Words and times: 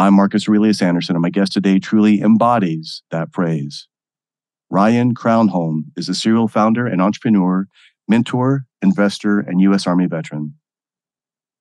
I'm 0.00 0.14
Marcus 0.14 0.48
Aurelius 0.48 0.80
Anderson, 0.80 1.16
and 1.16 1.22
my 1.22 1.28
guest 1.28 1.52
today 1.52 1.80
truly 1.80 2.20
embodies 2.20 3.02
that 3.10 3.32
phrase. 3.32 3.88
Ryan 4.70 5.12
Crownholm 5.12 5.86
is 5.96 6.08
a 6.08 6.14
serial 6.14 6.46
founder 6.46 6.86
and 6.86 7.02
entrepreneur, 7.02 7.66
mentor, 8.06 8.64
investor, 8.80 9.40
and 9.40 9.60
U.S. 9.62 9.88
Army 9.88 10.06
veteran. 10.06 10.54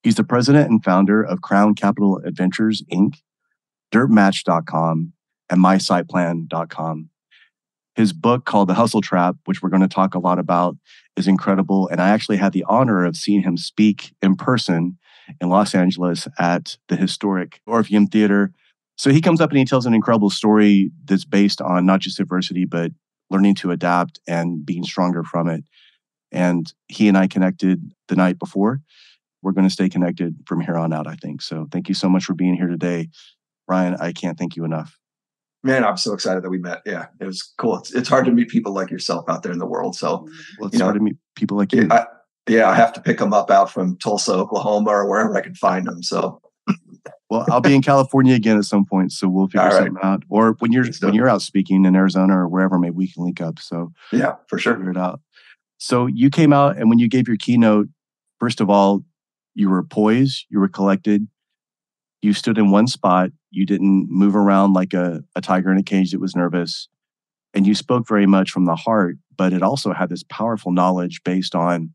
He's 0.04 0.16
the 0.16 0.24
president 0.24 0.70
and 0.70 0.84
founder 0.84 1.24
of 1.24 1.42
Crown 1.42 1.74
Capital 1.74 2.22
Adventures, 2.24 2.84
Inc., 2.94 3.16
dirtmatch.com, 3.92 5.14
and 5.50 5.60
mysiteplan.com. 5.60 7.10
His 7.96 8.14
book 8.14 8.46
called 8.46 8.70
The 8.70 8.76
Hustle 8.76 9.02
Trap, 9.02 9.38
which 9.46 9.64
we're 9.64 9.70
going 9.70 9.82
to 9.82 9.88
talk 9.88 10.14
a 10.14 10.20
lot 10.20 10.38
about, 10.38 10.76
is 11.16 11.28
incredible. 11.28 11.88
And 11.88 12.00
I 12.00 12.10
actually 12.10 12.38
had 12.38 12.54
the 12.54 12.66
honor 12.70 13.04
of 13.04 13.16
seeing 13.16 13.42
him 13.42 13.58
speak 13.58 14.14
in 14.22 14.36
person 14.36 15.00
in 15.42 15.50
Los 15.50 15.76
Angeles 15.76 16.28
at 16.40 16.78
the 16.88 16.96
historic 16.96 17.62
Orpheum 17.66 18.08
Theater. 18.08 18.52
So 18.98 19.12
he 19.12 19.22
comes 19.22 19.42
up 19.42 19.50
and 19.52 19.60
he 19.60 19.66
tells 19.66 19.86
an 19.86 19.94
incredible 19.94 20.30
story 20.30 20.92
that's 21.06 21.26
based 21.26 21.62
on 21.62 21.86
not 21.86 22.00
just 22.00 22.20
adversity, 22.20 22.66
but 22.66 22.92
learning 23.30 23.56
to 23.56 23.72
adapt 23.72 24.20
and 24.28 24.66
being 24.66 24.84
stronger 24.84 25.24
from 25.24 25.50
it. 25.50 25.64
And 26.32 26.72
he 26.88 27.08
and 27.08 27.18
I 27.18 27.28
connected 27.28 27.92
the 28.08 28.16
night 28.16 28.40
before. 28.40 28.82
We're 29.42 29.52
going 29.52 29.68
to 29.68 29.74
stay 29.74 29.88
connected 29.88 30.36
from 30.46 30.62
here 30.62 30.76
on 30.76 30.94
out, 30.94 31.08
I 31.08 31.16
think. 31.16 31.42
So 31.42 31.68
thank 31.72 31.90
you 31.90 31.96
so 31.96 32.10
much 32.10 32.26
for 32.26 32.34
being 32.34 32.56
here 32.56 32.68
today. 32.68 33.10
Ryan, 33.68 33.96
I 34.00 34.14
can't 34.14 34.38
thank 34.38 34.56
you 34.56 34.66
enough 34.66 34.98
man, 35.68 35.84
I'm 35.84 35.98
so 35.98 36.14
excited 36.14 36.44
that 36.44 36.50
we 36.50 36.58
met. 36.58 36.82
Yeah, 36.86 37.08
it 37.20 37.26
was 37.26 37.54
cool. 37.58 37.78
It's, 37.78 37.94
it's 37.94 38.10
hard 38.10 38.26
to 38.26 38.32
meet 38.32 38.48
people 38.48 38.74
like 38.74 38.90
yourself 38.90 39.30
out 39.30 39.44
there 39.44 39.52
in 39.52 39.60
the 39.60 39.66
world. 39.66 39.96
So, 39.96 40.28
well, 40.60 40.68
it's 40.68 40.74
you 40.74 40.80
know, 40.80 40.86
hard 40.86 40.96
to 40.96 41.02
meet 41.02 41.18
people 41.36 41.58
like 41.58 41.74
you. 41.74 41.88
I, 41.92 42.06
yeah, 42.48 42.70
I 42.70 42.76
have 42.76 42.94
to 42.94 43.02
pick 43.02 43.18
them 43.18 43.34
up 43.34 43.50
out 43.52 43.72
from 43.72 43.98
Tulsa, 43.98 44.34
Oklahoma, 44.34 44.90
or 44.92 45.10
wherever 45.10 45.36
I 45.36 45.42
can 45.42 45.56
find 45.56 45.86
them. 45.86 46.04
So, 46.04 46.42
well, 47.30 47.46
I'll 47.50 47.62
be 47.62 47.76
in 47.76 47.82
California 47.82 48.36
again 48.36 48.58
at 48.58 48.66
some 48.66 48.86
point, 48.86 49.12
so 49.12 49.28
we'll 49.28 49.48
figure 49.48 49.62
right. 49.62 49.74
something 49.74 49.98
out. 50.04 50.24
Or 50.30 50.56
when 50.60 50.72
you're 50.72 50.86
when 51.02 51.14
you're 51.14 51.30
out 51.30 51.42
speaking 51.42 51.86
in 51.86 51.96
Arizona 51.96 52.40
or 52.40 52.48
wherever, 52.48 52.78
maybe 52.78 52.96
we 52.96 53.12
can 53.12 53.24
link 53.24 53.42
up. 53.42 53.60
So, 53.60 53.92
yeah, 54.12 54.36
for 54.48 54.58
sure, 54.58 54.76
figure 54.76 54.92
it 54.92 54.98
out. 54.98 55.22
So 55.78 56.08
you 56.08 56.30
came 56.30 56.54
out, 56.54 56.78
and 56.78 56.90
when 56.90 57.00
you 57.00 57.08
gave 57.08 57.28
your 57.28 57.38
keynote, 57.38 57.88
first 58.40 58.62
of 58.62 58.70
all, 58.70 59.04
you 59.54 59.70
were 59.70 59.84
poised, 59.84 60.46
you 60.50 60.60
were 60.60 60.68
collected, 60.68 61.28
you 62.22 62.34
stood 62.34 62.58
in 62.58 62.72
one 62.72 62.88
spot. 62.88 63.30
You 63.52 63.66
didn't 63.66 64.08
move 64.10 64.36
around 64.36 64.74
like 64.74 64.94
a, 64.94 65.24
a 65.36 65.42
tiger 65.42 65.72
in 65.72 65.78
a 65.78 65.84
cage 65.84 66.12
that 66.12 66.20
was 66.20 66.36
nervous. 66.36 66.90
And 67.54 67.66
you 67.66 67.74
spoke 67.74 68.08
very 68.08 68.26
much 68.26 68.52
from 68.52 68.66
the 68.66 68.76
heart, 68.76 69.18
but 69.36 69.54
it 69.54 69.64
also 69.64 69.94
had 69.94 70.10
this 70.10 70.24
powerful 70.24 70.72
knowledge 70.72 71.22
based 71.24 71.56
on 71.56 71.94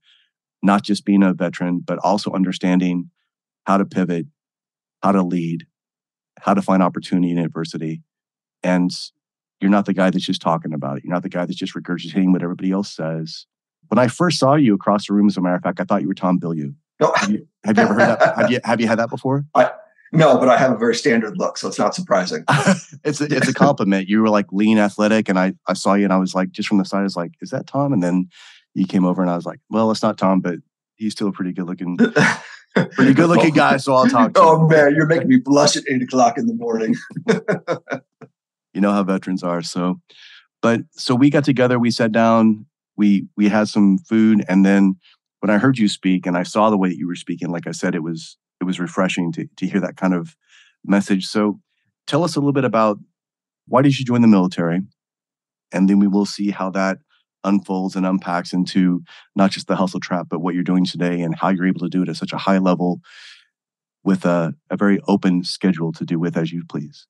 not 0.62 0.82
just 0.82 1.04
being 1.04 1.22
a 1.22 1.32
veteran, 1.32 1.80
but 1.84 1.98
also 1.98 2.32
understanding 2.32 3.10
how 3.66 3.76
to 3.76 3.84
pivot, 3.84 4.26
how 5.02 5.12
to 5.12 5.22
lead, 5.22 5.66
how 6.40 6.54
to 6.54 6.62
find 6.62 6.82
opportunity 6.82 7.30
in 7.30 7.38
adversity. 7.38 8.02
And 8.62 8.90
you're 9.60 9.70
not 9.70 9.86
the 9.86 9.94
guy 9.94 10.10
that's 10.10 10.26
just 10.26 10.42
talking 10.42 10.72
about 10.72 10.98
it. 10.98 11.04
You're 11.04 11.12
not 11.12 11.22
the 11.22 11.28
guy 11.28 11.46
that's 11.46 11.58
just 11.58 11.74
regurgitating 11.74 12.32
what 12.32 12.42
everybody 12.42 12.72
else 12.72 12.94
says. 12.94 13.46
When 13.88 13.98
I 13.98 14.08
first 14.08 14.38
saw 14.38 14.54
you 14.54 14.74
across 14.74 15.06
the 15.06 15.14
room, 15.14 15.28
as 15.28 15.36
a 15.36 15.40
matter 15.40 15.56
of 15.56 15.62
fact, 15.62 15.80
I 15.80 15.84
thought 15.84 16.02
you 16.02 16.08
were 16.08 16.14
Tom 16.14 16.40
Bilyeu. 16.40 16.74
No. 17.00 17.12
Have 17.16 17.30
you, 17.30 17.46
have 17.64 17.76
you 17.76 17.82
ever 17.82 17.94
heard 17.94 18.18
that? 18.20 18.36
Have 18.36 18.50
you, 18.50 18.60
have 18.64 18.80
you 18.80 18.86
had 18.86 18.98
that 18.98 19.10
before? 19.10 19.44
I, 19.54 19.70
no, 20.12 20.38
but 20.38 20.48
I 20.48 20.58
have 20.58 20.72
a 20.72 20.76
very 20.76 20.94
standard 20.94 21.38
look, 21.38 21.56
so 21.56 21.68
it's 21.68 21.78
not 21.78 21.94
surprising. 21.94 22.44
it's 23.04 23.20
a, 23.20 23.24
it's 23.34 23.48
a 23.48 23.54
compliment. 23.54 24.08
You 24.08 24.20
were 24.20 24.28
like 24.28 24.46
lean, 24.52 24.78
athletic, 24.78 25.28
and 25.30 25.38
I 25.38 25.54
I 25.66 25.72
saw 25.72 25.94
you, 25.94 26.04
and 26.04 26.12
I 26.12 26.18
was 26.18 26.34
like, 26.34 26.50
just 26.50 26.68
from 26.68 26.76
the 26.76 26.84
side, 26.84 27.00
I 27.00 27.04
was 27.04 27.16
like, 27.16 27.32
is 27.40 27.48
that 27.48 27.66
Tom? 27.66 27.94
And 27.94 28.02
then 28.02 28.28
you 28.74 28.86
came 28.86 29.04
over, 29.04 29.22
and 29.22 29.30
I 29.30 29.36
was 29.36 29.46
like, 29.46 29.60
well, 29.70 29.90
it's 29.90 30.02
not 30.02 30.18
Tom, 30.18 30.40
but 30.40 30.56
he's 30.96 31.12
still 31.12 31.28
a 31.28 31.32
pretty 31.32 31.52
good 31.52 31.66
looking, 31.66 31.96
pretty 32.92 33.14
good 33.14 33.28
looking 33.28 33.54
guy. 33.54 33.76
So 33.76 33.94
I'll 33.94 34.08
talk. 34.08 34.34
to 34.34 34.40
Oh 34.40 34.66
man, 34.66 34.94
you're 34.94 35.06
making 35.06 35.28
me 35.28 35.36
blush 35.36 35.76
at 35.76 35.84
eight 35.88 36.02
o'clock 36.02 36.38
in 36.38 36.46
the 36.46 36.54
morning. 36.54 36.94
you 38.72 38.80
know 38.80 38.92
how 38.92 39.02
veterans 39.02 39.42
are. 39.42 39.62
So, 39.62 40.00
but 40.60 40.80
so 40.92 41.14
we 41.14 41.30
got 41.30 41.44
together, 41.44 41.78
we 41.78 41.90
sat 41.90 42.12
down, 42.12 42.66
we 42.96 43.26
we 43.36 43.48
had 43.48 43.68
some 43.68 43.98
food, 43.98 44.44
and 44.48 44.64
then 44.64 44.96
when 45.40 45.50
I 45.50 45.58
heard 45.58 45.76
you 45.76 45.88
speak 45.88 46.24
and 46.24 46.36
I 46.36 46.44
saw 46.44 46.70
the 46.70 46.78
way 46.78 46.88
that 46.88 46.96
you 46.96 47.08
were 47.08 47.16
speaking, 47.16 47.50
like 47.50 47.66
I 47.66 47.72
said, 47.72 47.94
it 47.94 48.02
was 48.02 48.36
it 48.60 48.64
was 48.64 48.78
refreshing 48.78 49.32
to, 49.32 49.48
to 49.56 49.66
hear 49.66 49.80
that 49.80 49.96
kind 49.96 50.14
of 50.14 50.36
message. 50.84 51.26
So 51.26 51.60
tell 52.06 52.22
us 52.22 52.36
a 52.36 52.38
little 52.38 52.52
bit 52.52 52.64
about 52.64 52.98
why 53.66 53.82
did 53.82 53.98
you 53.98 54.04
join 54.04 54.22
the 54.22 54.28
military? 54.28 54.82
And 55.72 55.88
then 55.90 55.98
we 55.98 56.06
will 56.06 56.26
see 56.26 56.50
how 56.50 56.70
that 56.70 56.98
unfolds 57.44 57.96
and 57.96 58.06
unpacks 58.06 58.52
into 58.52 59.02
not 59.36 59.50
just 59.50 59.66
the 59.66 59.76
hustle 59.76 60.00
trap, 60.00 60.26
but 60.28 60.40
what 60.40 60.54
you're 60.54 60.62
doing 60.62 60.84
today 60.84 61.20
and 61.20 61.34
how 61.34 61.48
you're 61.48 61.66
able 61.66 61.80
to 61.80 61.88
do 61.88 62.02
it 62.02 62.08
at 62.08 62.16
such 62.16 62.32
a 62.32 62.38
high 62.38 62.58
level 62.58 63.00
with 64.04 64.24
a, 64.24 64.54
a 64.70 64.76
very 64.76 65.00
open 65.08 65.44
schedule 65.44 65.92
to 65.92 66.04
do 66.04 66.18
with 66.18 66.36
as 66.36 66.52
you 66.52 66.64
please. 66.68 67.06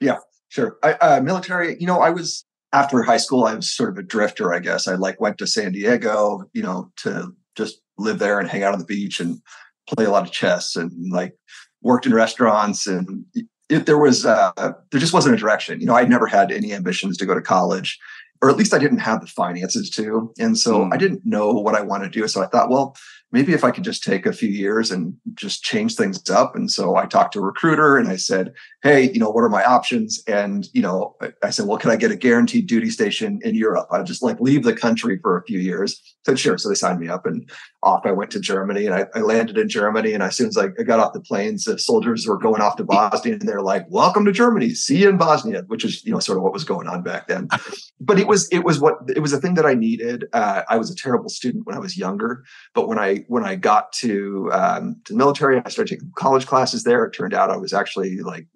Yeah, 0.00 0.18
sure. 0.48 0.76
I, 0.82 0.92
uh, 0.94 1.20
military, 1.20 1.76
you 1.78 1.86
know, 1.86 2.00
I 2.00 2.10
was 2.10 2.44
after 2.72 3.02
high 3.02 3.18
school, 3.18 3.44
I 3.44 3.54
was 3.54 3.70
sort 3.70 3.90
of 3.90 3.98
a 3.98 4.02
drifter, 4.02 4.52
I 4.52 4.58
guess. 4.58 4.88
I 4.88 4.94
like 4.94 5.20
went 5.20 5.38
to 5.38 5.46
San 5.46 5.72
Diego, 5.72 6.44
you 6.52 6.62
know, 6.62 6.90
to 6.98 7.32
just 7.56 7.80
live 7.98 8.18
there 8.18 8.40
and 8.40 8.48
hang 8.48 8.62
out 8.64 8.72
on 8.72 8.80
the 8.80 8.84
beach 8.84 9.20
and 9.20 9.40
play 9.88 10.04
a 10.04 10.10
lot 10.10 10.24
of 10.24 10.32
chess 10.32 10.76
and 10.76 10.90
like 11.12 11.34
worked 11.82 12.06
in 12.06 12.14
restaurants 12.14 12.86
and 12.86 13.24
there 13.68 13.98
was 13.98 14.24
uh, 14.26 14.52
there 14.56 15.00
just 15.00 15.12
wasn't 15.12 15.34
a 15.34 15.38
direction 15.38 15.80
you 15.80 15.86
know 15.86 15.94
i 15.94 16.04
never 16.04 16.26
had 16.26 16.50
any 16.50 16.72
ambitions 16.72 17.16
to 17.16 17.26
go 17.26 17.34
to 17.34 17.40
college 17.40 17.98
or 18.44 18.50
at 18.50 18.56
least 18.56 18.74
i 18.74 18.78
didn't 18.78 18.98
have 18.98 19.20
the 19.20 19.26
finances 19.26 19.88
to 19.88 20.32
and 20.38 20.58
so 20.58 20.80
mm. 20.80 20.92
i 20.92 20.96
didn't 20.96 21.24
know 21.24 21.50
what 21.50 21.74
i 21.74 21.80
wanted 21.80 22.12
to 22.12 22.20
do 22.20 22.28
so 22.28 22.42
i 22.42 22.46
thought 22.46 22.68
well 22.68 22.94
maybe 23.34 23.52
if 23.52 23.64
I 23.64 23.72
could 23.72 23.82
just 23.82 24.04
take 24.04 24.26
a 24.26 24.32
few 24.32 24.48
years 24.48 24.92
and 24.92 25.16
just 25.34 25.64
change 25.64 25.96
things 25.96 26.30
up. 26.30 26.54
And 26.54 26.70
so 26.70 26.94
I 26.94 27.06
talked 27.06 27.32
to 27.32 27.40
a 27.40 27.42
recruiter 27.42 27.96
and 27.98 28.08
I 28.08 28.14
said, 28.14 28.54
Hey, 28.84 29.10
you 29.10 29.18
know, 29.18 29.28
what 29.28 29.42
are 29.42 29.48
my 29.48 29.64
options? 29.64 30.22
And, 30.28 30.68
you 30.72 30.80
know, 30.80 31.16
I 31.42 31.50
said, 31.50 31.66
well, 31.66 31.78
can 31.78 31.90
I 31.90 31.96
get 31.96 32.12
a 32.12 32.16
guaranteed 32.16 32.68
duty 32.68 32.90
station 32.90 33.40
in 33.42 33.56
Europe? 33.56 33.88
I 33.90 34.02
just 34.02 34.22
like 34.22 34.38
leave 34.40 34.62
the 34.62 34.76
country 34.76 35.18
for 35.20 35.36
a 35.36 35.44
few 35.46 35.58
years. 35.58 36.00
I 36.04 36.30
said, 36.30 36.38
sure. 36.38 36.58
So 36.58 36.68
they 36.68 36.76
signed 36.76 37.00
me 37.00 37.08
up 37.08 37.26
and 37.26 37.50
off 37.82 38.06
I 38.06 38.12
went 38.12 38.30
to 38.32 38.40
Germany 38.40 38.86
and 38.86 38.94
I, 38.94 39.06
I 39.14 39.20
landed 39.20 39.58
in 39.58 39.68
Germany. 39.68 40.12
And 40.12 40.22
as 40.22 40.36
soon 40.36 40.48
as 40.48 40.56
I, 40.56 40.66
I 40.78 40.82
got 40.84 41.00
off 41.00 41.12
the 41.12 41.20
planes, 41.20 41.64
the 41.64 41.78
soldiers 41.78 42.26
were 42.26 42.38
going 42.38 42.60
off 42.60 42.76
to 42.76 42.84
Bosnia 42.84 43.34
and 43.34 43.48
they're 43.48 43.62
like, 43.62 43.86
welcome 43.88 44.24
to 44.26 44.32
Germany. 44.32 44.74
See 44.74 44.98
you 44.98 45.08
in 45.08 45.16
Bosnia, 45.16 45.64
which 45.66 45.84
is, 45.84 46.04
you 46.04 46.12
know, 46.12 46.20
sort 46.20 46.38
of 46.38 46.44
what 46.44 46.52
was 46.52 46.64
going 46.64 46.86
on 46.86 47.02
back 47.02 47.26
then. 47.26 47.48
But 48.00 48.18
it 48.18 48.26
was, 48.26 48.48
it 48.48 48.64
was 48.64 48.80
what, 48.80 48.98
it 49.08 49.20
was 49.20 49.32
a 49.32 49.40
thing 49.40 49.54
that 49.54 49.64
I 49.64 49.72
needed. 49.72 50.26
Uh, 50.34 50.62
I 50.68 50.76
was 50.76 50.90
a 50.90 50.94
terrible 50.94 51.30
student 51.30 51.64
when 51.66 51.74
I 51.74 51.78
was 51.78 51.96
younger, 51.96 52.44
but 52.74 52.86
when 52.86 52.98
I, 52.98 53.23
when 53.28 53.44
I 53.44 53.56
got 53.56 53.92
to 53.94 54.50
um, 54.52 55.00
to 55.04 55.12
the 55.12 55.18
military, 55.18 55.60
I 55.64 55.68
started 55.68 55.94
taking 55.94 56.12
college 56.16 56.46
classes 56.46 56.84
there. 56.84 57.04
It 57.04 57.12
turned 57.12 57.34
out 57.34 57.50
I 57.50 57.56
was 57.56 57.72
actually 57.72 58.20
like 58.20 58.46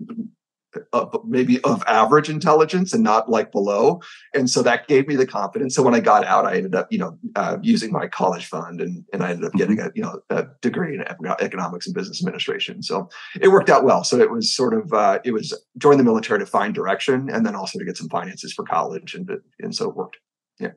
uh, 0.92 1.06
maybe 1.24 1.60
of 1.62 1.82
average 1.86 2.28
intelligence 2.28 2.92
and 2.92 3.02
not 3.02 3.30
like 3.30 3.50
below, 3.52 4.00
and 4.34 4.50
so 4.50 4.62
that 4.62 4.86
gave 4.86 5.08
me 5.08 5.16
the 5.16 5.26
confidence. 5.26 5.74
So 5.74 5.82
when 5.82 5.94
I 5.94 6.00
got 6.00 6.24
out, 6.24 6.46
I 6.46 6.56
ended 6.56 6.74
up 6.74 6.88
you 6.90 6.98
know 6.98 7.18
uh, 7.36 7.58
using 7.62 7.90
my 7.92 8.06
college 8.06 8.46
fund, 8.46 8.80
and 8.80 9.04
and 9.12 9.22
I 9.22 9.30
ended 9.30 9.46
up 9.46 9.52
getting 9.54 9.78
mm-hmm. 9.78 9.88
a 9.88 9.92
you 9.94 10.02
know 10.02 10.20
a 10.30 10.46
degree 10.60 10.94
in 10.94 11.04
economics 11.40 11.86
and 11.86 11.94
business 11.94 12.20
administration. 12.20 12.82
So 12.82 13.08
it 13.40 13.48
worked 13.48 13.70
out 13.70 13.84
well. 13.84 14.04
So 14.04 14.18
it 14.18 14.30
was 14.30 14.54
sort 14.54 14.74
of 14.74 14.92
uh, 14.92 15.20
it 15.24 15.32
was 15.32 15.58
join 15.78 15.98
the 15.98 16.04
military 16.04 16.38
to 16.38 16.46
find 16.46 16.74
direction, 16.74 17.28
and 17.30 17.46
then 17.46 17.54
also 17.54 17.78
to 17.78 17.84
get 17.84 17.96
some 17.96 18.08
finances 18.08 18.52
for 18.52 18.64
college, 18.64 19.14
and 19.14 19.30
and 19.60 19.74
so 19.74 19.88
it 19.88 19.96
worked. 19.96 20.18
Yeah. 20.60 20.72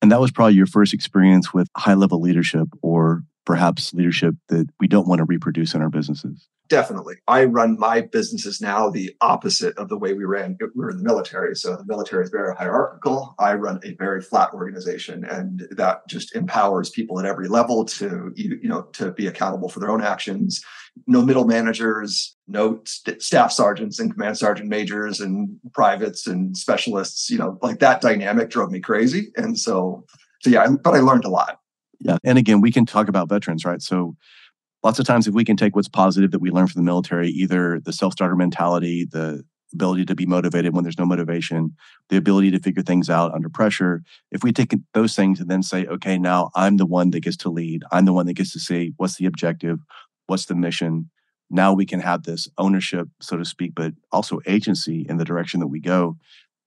And 0.00 0.12
that 0.12 0.20
was 0.20 0.30
probably 0.30 0.54
your 0.54 0.66
first 0.66 0.94
experience 0.94 1.52
with 1.52 1.68
high 1.76 1.94
level 1.94 2.20
leadership 2.20 2.68
or 2.82 3.24
perhaps 3.44 3.92
leadership 3.94 4.34
that 4.48 4.68
we 4.78 4.86
don't 4.86 5.08
want 5.08 5.18
to 5.18 5.24
reproduce 5.24 5.74
in 5.74 5.82
our 5.82 5.88
businesses? 5.88 6.48
definitely. 6.68 7.16
I 7.26 7.44
run 7.44 7.78
my 7.78 8.02
businesses 8.02 8.60
now 8.60 8.90
the 8.90 9.14
opposite 9.20 9.76
of 9.78 9.88
the 9.88 9.98
way 9.98 10.12
we 10.12 10.24
ran. 10.24 10.56
We 10.60 10.68
were 10.74 10.90
in 10.90 10.98
the 10.98 11.02
military, 11.02 11.56
so 11.56 11.76
the 11.76 11.84
military 11.86 12.24
is 12.24 12.30
very 12.30 12.54
hierarchical. 12.54 13.34
I 13.38 13.54
run 13.54 13.80
a 13.84 13.94
very 13.94 14.20
flat 14.20 14.52
organization, 14.54 15.24
and 15.24 15.66
that 15.72 16.06
just 16.08 16.34
empowers 16.34 16.90
people 16.90 17.18
at 17.18 17.26
every 17.26 17.48
level 17.48 17.84
to 17.86 18.32
you, 18.36 18.58
you 18.62 18.68
know 18.68 18.82
to 18.94 19.12
be 19.12 19.26
accountable 19.26 19.68
for 19.68 19.80
their 19.80 19.90
own 19.90 20.02
actions. 20.02 20.62
No 21.06 21.22
middle 21.22 21.46
managers, 21.46 22.36
no 22.48 22.80
st- 22.84 23.22
staff 23.22 23.52
sergeants 23.52 23.98
and 23.98 24.12
command 24.12 24.38
sergeant 24.38 24.68
majors 24.68 25.20
and 25.20 25.58
privates 25.72 26.26
and 26.26 26.56
specialists. 26.56 27.30
You 27.30 27.38
know, 27.38 27.58
like 27.62 27.78
that 27.80 28.00
dynamic 28.00 28.50
drove 28.50 28.70
me 28.70 28.80
crazy, 28.80 29.30
and 29.36 29.58
so 29.58 30.04
so 30.40 30.50
yeah. 30.50 30.66
But 30.82 30.94
I 30.94 31.00
learned 31.00 31.24
a 31.24 31.30
lot. 31.30 31.60
Yeah, 32.00 32.18
and 32.24 32.38
again, 32.38 32.60
we 32.60 32.72
can 32.72 32.86
talk 32.86 33.08
about 33.08 33.28
veterans, 33.28 33.64
right? 33.64 33.82
So 33.82 34.16
lots 34.82 34.98
of 34.98 35.06
times 35.06 35.26
if 35.26 35.34
we 35.34 35.44
can 35.44 35.56
take 35.56 35.74
what's 35.74 35.88
positive 35.88 36.30
that 36.30 36.40
we 36.40 36.50
learn 36.50 36.66
from 36.66 36.80
the 36.80 36.86
military 36.86 37.28
either 37.28 37.80
the 37.80 37.92
self-starter 37.92 38.36
mentality 38.36 39.04
the 39.04 39.42
ability 39.74 40.04
to 40.04 40.14
be 40.14 40.24
motivated 40.24 40.74
when 40.74 40.82
there's 40.82 40.98
no 40.98 41.04
motivation 41.04 41.74
the 42.08 42.16
ability 42.16 42.50
to 42.50 42.58
figure 42.58 42.82
things 42.82 43.10
out 43.10 43.34
under 43.34 43.48
pressure 43.48 44.02
if 44.30 44.42
we 44.42 44.52
take 44.52 44.74
those 44.94 45.14
things 45.14 45.40
and 45.40 45.50
then 45.50 45.62
say 45.62 45.84
okay 45.86 46.18
now 46.18 46.50
i'm 46.54 46.76
the 46.76 46.86
one 46.86 47.10
that 47.10 47.20
gets 47.20 47.36
to 47.36 47.50
lead 47.50 47.82
i'm 47.92 48.04
the 48.04 48.12
one 48.12 48.26
that 48.26 48.34
gets 48.34 48.52
to 48.52 48.60
say 48.60 48.92
what's 48.96 49.16
the 49.16 49.26
objective 49.26 49.78
what's 50.26 50.46
the 50.46 50.54
mission 50.54 51.10
now 51.50 51.72
we 51.72 51.86
can 51.86 52.00
have 52.00 52.24
this 52.24 52.48
ownership 52.58 53.08
so 53.20 53.36
to 53.36 53.44
speak 53.44 53.74
but 53.74 53.92
also 54.12 54.40
agency 54.46 55.06
in 55.08 55.16
the 55.16 55.24
direction 55.24 55.60
that 55.60 55.68
we 55.68 55.80
go. 55.80 56.16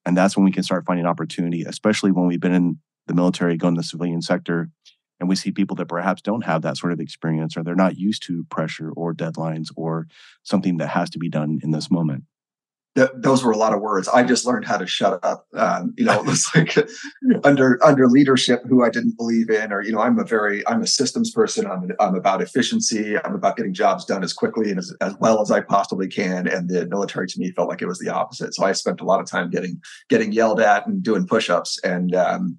And 0.06 0.18
that's 0.18 0.36
when 0.36 0.44
we 0.44 0.52
can 0.52 0.64
start 0.64 0.86
finding 0.86 1.06
opportunity 1.06 1.64
especially 1.64 2.12
when 2.12 2.28
we've 2.28 2.40
been 2.40 2.54
in 2.54 2.80
the 3.08 3.14
military 3.14 3.58
going 3.58 3.76
to 3.76 3.80
the 3.80 3.88
civilian 3.88 4.22
sector 4.22 4.70
and 5.20 5.30
we 5.30 5.36
see 5.36 5.52
people 5.52 5.76
that 5.76 5.88
perhaps 5.88 6.22
don't 6.22 6.46
have 6.46 6.64
that 6.64 6.78
sort 6.78 6.94
of 6.94 7.00
experience 7.00 7.56
or 7.56 7.64
they're 7.64 7.76
not 7.76 7.98
used 7.98 8.24
to 8.24 8.44
pressure 8.50 8.92
or 8.92 9.14
deadlines 9.14 9.68
or 9.76 10.08
something 10.44 10.78
that 10.78 10.88
has 10.88 11.10
to 11.12 11.20
be 11.20 11.30
done 11.30 11.60
in 11.64 11.72
this 11.72 11.92
moment 11.92 12.24
those 12.96 13.44
were 13.44 13.52
a 13.52 13.58
lot 13.58 13.74
of 13.74 13.80
words. 13.80 14.08
I 14.10 14.24
just 14.24 14.46
learned 14.46 14.66
how 14.66 14.78
to 14.78 14.86
shut 14.86 15.24
up. 15.24 15.48
Um, 15.54 15.94
you 15.98 16.04
know, 16.04 16.20
it 16.20 16.26
was 16.26 16.46
like 16.56 16.76
under 17.46 17.84
under 17.84 18.08
leadership 18.08 18.64
who 18.68 18.84
I 18.84 18.90
didn't 18.90 19.18
believe 19.18 19.50
in, 19.50 19.72
or 19.72 19.82
you 19.82 19.94
know, 19.94 20.00
I'm 20.00 20.20
a 20.20 20.26
very 20.26 20.68
I'm 20.68 20.82
a 20.82 20.88
systems 20.88 21.32
person. 21.32 21.66
I'm 21.66 21.92
I'm 22.00 22.16
about 22.16 22.42
efficiency. 22.42 23.18
I'm 23.18 23.36
about 23.36 23.56
getting 23.56 23.74
jobs 23.74 24.04
done 24.06 24.24
as 24.24 24.34
quickly 24.34 24.72
and 24.72 24.80
as, 24.80 24.94
as 25.00 25.16
well 25.20 25.42
as 25.42 25.52
I 25.52 25.62
possibly 25.62 26.08
can. 26.08 26.48
And 26.48 26.70
the 26.70 26.86
military 26.88 27.28
to 27.28 27.40
me 27.40 27.52
felt 27.52 27.70
like 27.70 27.82
it 27.82 27.88
was 27.88 28.00
the 28.00 28.10
opposite. 28.10 28.54
So 28.54 28.66
I 28.66 28.74
spent 28.74 29.00
a 29.00 29.06
lot 29.06 29.22
of 29.22 29.26
time 29.26 29.50
getting 29.50 29.82
getting 30.10 30.34
yelled 30.34 30.60
at 30.60 30.86
and 30.86 31.02
doing 31.02 31.26
push-ups. 31.26 31.80
And 31.84 32.14
um, 32.14 32.58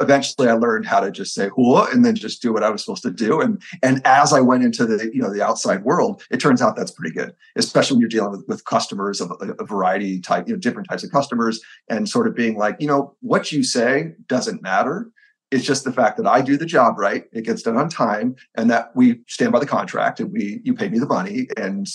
eventually 0.00 0.48
I 0.48 0.54
learned 0.54 0.86
how 0.86 1.00
to 1.00 1.10
just 1.10 1.34
say 1.34 1.48
"hua" 1.48 1.88
and 1.92 2.04
then 2.04 2.14
just 2.14 2.42
do 2.42 2.52
what 2.52 2.64
I 2.64 2.70
was 2.70 2.82
supposed 2.82 3.02
to 3.02 3.10
do. 3.10 3.40
And 3.40 3.62
and 3.82 4.00
as 4.06 4.32
I 4.32 4.40
went 4.40 4.64
into 4.64 4.86
the 4.86 5.10
you 5.12 5.20
know 5.20 5.32
the 5.32 5.42
outside 5.42 5.84
world, 5.84 6.22
it 6.30 6.38
turns 6.38 6.62
out 6.62 6.76
that's 6.76 6.90
pretty 6.90 7.14
good, 7.14 7.34
especially 7.56 7.96
when 7.96 8.00
you're 8.00 8.08
dealing 8.08 8.32
with, 8.32 8.44
with 8.48 8.64
customers 8.64 9.20
of 9.20 9.30
a, 9.40 9.52
a 9.58 9.64
variety 9.64 10.20
type, 10.20 10.48
you 10.48 10.54
know, 10.54 10.60
different 10.60 10.88
types 10.88 11.04
of 11.04 11.10
customers, 11.10 11.60
and 11.88 12.08
sort 12.08 12.26
of 12.26 12.34
being 12.34 12.56
like, 12.56 12.76
you 12.80 12.86
know, 12.86 13.14
what 13.20 13.52
you 13.52 13.62
say 13.62 14.12
doesn't 14.26 14.62
matter. 14.62 15.10
It's 15.50 15.64
just 15.64 15.82
the 15.82 15.92
fact 15.92 16.16
that 16.18 16.28
I 16.28 16.42
do 16.42 16.56
the 16.56 16.64
job 16.64 16.96
right, 16.96 17.24
it 17.32 17.44
gets 17.44 17.62
done 17.62 17.76
on 17.76 17.88
time, 17.88 18.36
and 18.54 18.70
that 18.70 18.94
we 18.94 19.20
stand 19.26 19.50
by 19.50 19.58
the 19.58 19.66
contract 19.66 20.20
and 20.20 20.32
we 20.32 20.60
you 20.64 20.74
pay 20.74 20.88
me 20.88 20.98
the 20.98 21.06
money, 21.06 21.48
and 21.56 21.88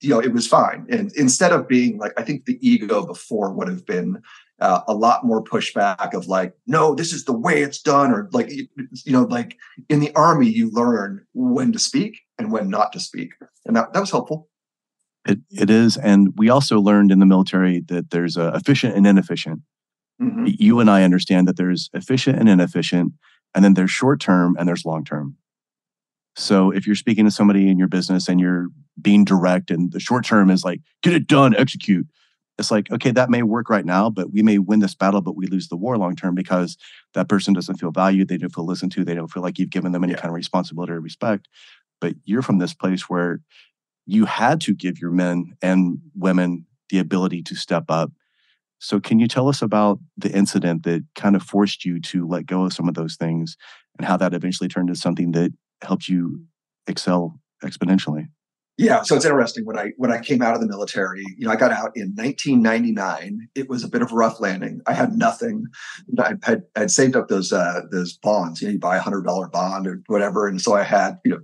you 0.00 0.10
know 0.10 0.20
it 0.20 0.32
was 0.32 0.46
fine. 0.46 0.86
And 0.90 1.10
instead 1.16 1.52
of 1.52 1.66
being 1.66 1.98
like, 1.98 2.12
I 2.18 2.22
think 2.22 2.44
the 2.44 2.58
ego 2.60 3.06
before 3.06 3.52
would 3.52 3.68
have 3.68 3.86
been 3.86 4.22
uh, 4.60 4.80
a 4.88 4.94
lot 4.94 5.24
more 5.24 5.42
pushback 5.42 6.14
of 6.14 6.26
like, 6.26 6.54
no, 6.66 6.94
this 6.94 7.12
is 7.12 7.24
the 7.24 7.36
way 7.36 7.62
it's 7.62 7.80
done, 7.80 8.10
or 8.12 8.28
like, 8.32 8.50
you 8.50 9.12
know, 9.12 9.22
like 9.22 9.56
in 9.88 10.00
the 10.00 10.14
army, 10.14 10.48
you 10.48 10.70
learn 10.72 11.24
when 11.32 11.72
to 11.72 11.78
speak 11.78 12.20
and 12.38 12.50
when 12.50 12.68
not 12.68 12.92
to 12.92 13.00
speak, 13.00 13.32
and 13.66 13.76
that 13.76 13.92
that 13.92 14.00
was 14.00 14.10
helpful. 14.10 14.48
It 15.26 15.38
it 15.50 15.70
is, 15.70 15.96
and 15.96 16.32
we 16.36 16.48
also 16.48 16.80
learned 16.80 17.12
in 17.12 17.18
the 17.18 17.26
military 17.26 17.80
that 17.88 18.10
there's 18.10 18.36
a 18.36 18.48
efficient 18.54 18.96
and 18.96 19.06
inefficient. 19.06 19.60
Mm-hmm. 20.20 20.46
You 20.46 20.80
and 20.80 20.90
I 20.90 21.04
understand 21.04 21.46
that 21.46 21.56
there's 21.56 21.90
efficient 21.92 22.38
and 22.38 22.48
inefficient, 22.48 23.12
and 23.54 23.64
then 23.64 23.74
there's 23.74 23.90
short 23.90 24.20
term 24.20 24.56
and 24.58 24.68
there's 24.68 24.84
long 24.84 25.04
term. 25.04 25.36
So 26.34 26.70
if 26.70 26.86
you're 26.86 26.96
speaking 26.96 27.24
to 27.24 27.30
somebody 27.30 27.68
in 27.68 27.78
your 27.78 27.88
business 27.88 28.28
and 28.28 28.40
you're 28.40 28.68
being 29.00 29.24
direct, 29.24 29.70
and 29.70 29.92
the 29.92 30.00
short 30.00 30.24
term 30.24 30.50
is 30.50 30.64
like 30.64 30.80
get 31.02 31.12
it 31.12 31.26
done, 31.26 31.54
execute, 31.54 32.06
it's 32.58 32.70
like 32.70 32.90
okay 32.90 33.10
that 33.10 33.30
may 33.30 33.42
work 33.42 33.70
right 33.70 33.84
now 33.84 34.10
but 34.10 34.32
we 34.32 34.42
may 34.42 34.58
win 34.58 34.80
this 34.80 34.94
battle 34.94 35.20
but 35.20 35.36
we 35.36 35.46
lose 35.46 35.68
the 35.68 35.76
war 35.76 35.96
long 35.96 36.16
term 36.16 36.34
because 36.34 36.76
that 37.14 37.28
person 37.28 37.54
doesn't 37.54 37.76
feel 37.76 37.90
valued 37.90 38.28
they 38.28 38.36
don't 38.36 38.54
feel 38.54 38.66
listened 38.66 38.92
to 38.92 39.04
they 39.04 39.14
don't 39.14 39.30
feel 39.30 39.42
like 39.42 39.58
you've 39.58 39.70
given 39.70 39.92
them 39.92 40.04
any 40.04 40.12
yeah. 40.12 40.18
kind 40.18 40.30
of 40.30 40.34
responsibility 40.34 40.92
or 40.92 41.00
respect. 41.00 41.48
But 42.00 42.14
you're 42.24 42.42
from 42.42 42.58
this 42.58 42.74
place 42.74 43.08
where 43.08 43.40
you 44.06 44.26
had 44.26 44.60
to 44.62 44.74
give 44.74 44.98
your 44.98 45.10
men 45.10 45.56
and 45.62 45.98
women 46.14 46.66
the 46.90 46.98
ability 46.98 47.42
to 47.42 47.54
step 47.54 47.84
up. 47.88 48.12
So 48.78 49.00
can 49.00 49.18
you 49.18 49.26
tell 49.26 49.48
us 49.48 49.60
about 49.60 49.98
the 50.16 50.30
incident 50.30 50.84
that 50.84 51.04
kind 51.14 51.34
of 51.34 51.42
forced 51.42 51.84
you 51.84 52.00
to 52.00 52.26
let 52.26 52.46
go 52.46 52.64
of 52.64 52.72
some 52.72 52.88
of 52.88 52.94
those 52.94 53.16
things 53.16 53.56
and 53.98 54.06
how 54.06 54.16
that 54.16 54.34
eventually 54.34 54.68
turned 54.68 54.88
into 54.88 55.00
something 55.00 55.32
that 55.32 55.52
helped 55.82 56.08
you 56.08 56.44
excel 56.86 57.40
exponentially 57.64 58.28
yeah, 58.78 59.02
so 59.02 59.16
it's 59.16 59.24
interesting 59.24 59.66
when 59.66 59.76
I 59.76 59.90
when 59.96 60.12
I 60.12 60.20
came 60.20 60.40
out 60.40 60.54
of 60.54 60.60
the 60.60 60.68
military. 60.68 61.24
You 61.36 61.46
know, 61.46 61.52
I 61.52 61.56
got 61.56 61.72
out 61.72 61.90
in 61.96 62.14
1999. 62.14 63.48
It 63.56 63.68
was 63.68 63.82
a 63.82 63.88
bit 63.88 64.02
of 64.02 64.12
a 64.12 64.14
rough 64.14 64.38
landing. 64.38 64.80
I 64.86 64.92
had 64.92 65.14
nothing. 65.14 65.64
I 66.16 66.34
had 66.44 66.62
I'd 66.76 66.92
saved 66.92 67.16
up 67.16 67.26
those 67.26 67.52
uh, 67.52 67.82
those 67.90 68.12
bonds. 68.12 68.62
You 68.62 68.68
know, 68.68 68.72
you 68.74 68.78
buy 68.78 68.96
a 68.96 69.00
hundred 69.00 69.24
dollar 69.24 69.48
bond 69.48 69.88
or 69.88 70.00
whatever, 70.06 70.46
and 70.46 70.60
so 70.60 70.74
I 70.74 70.84
had 70.84 71.18
you 71.24 71.32
know 71.32 71.40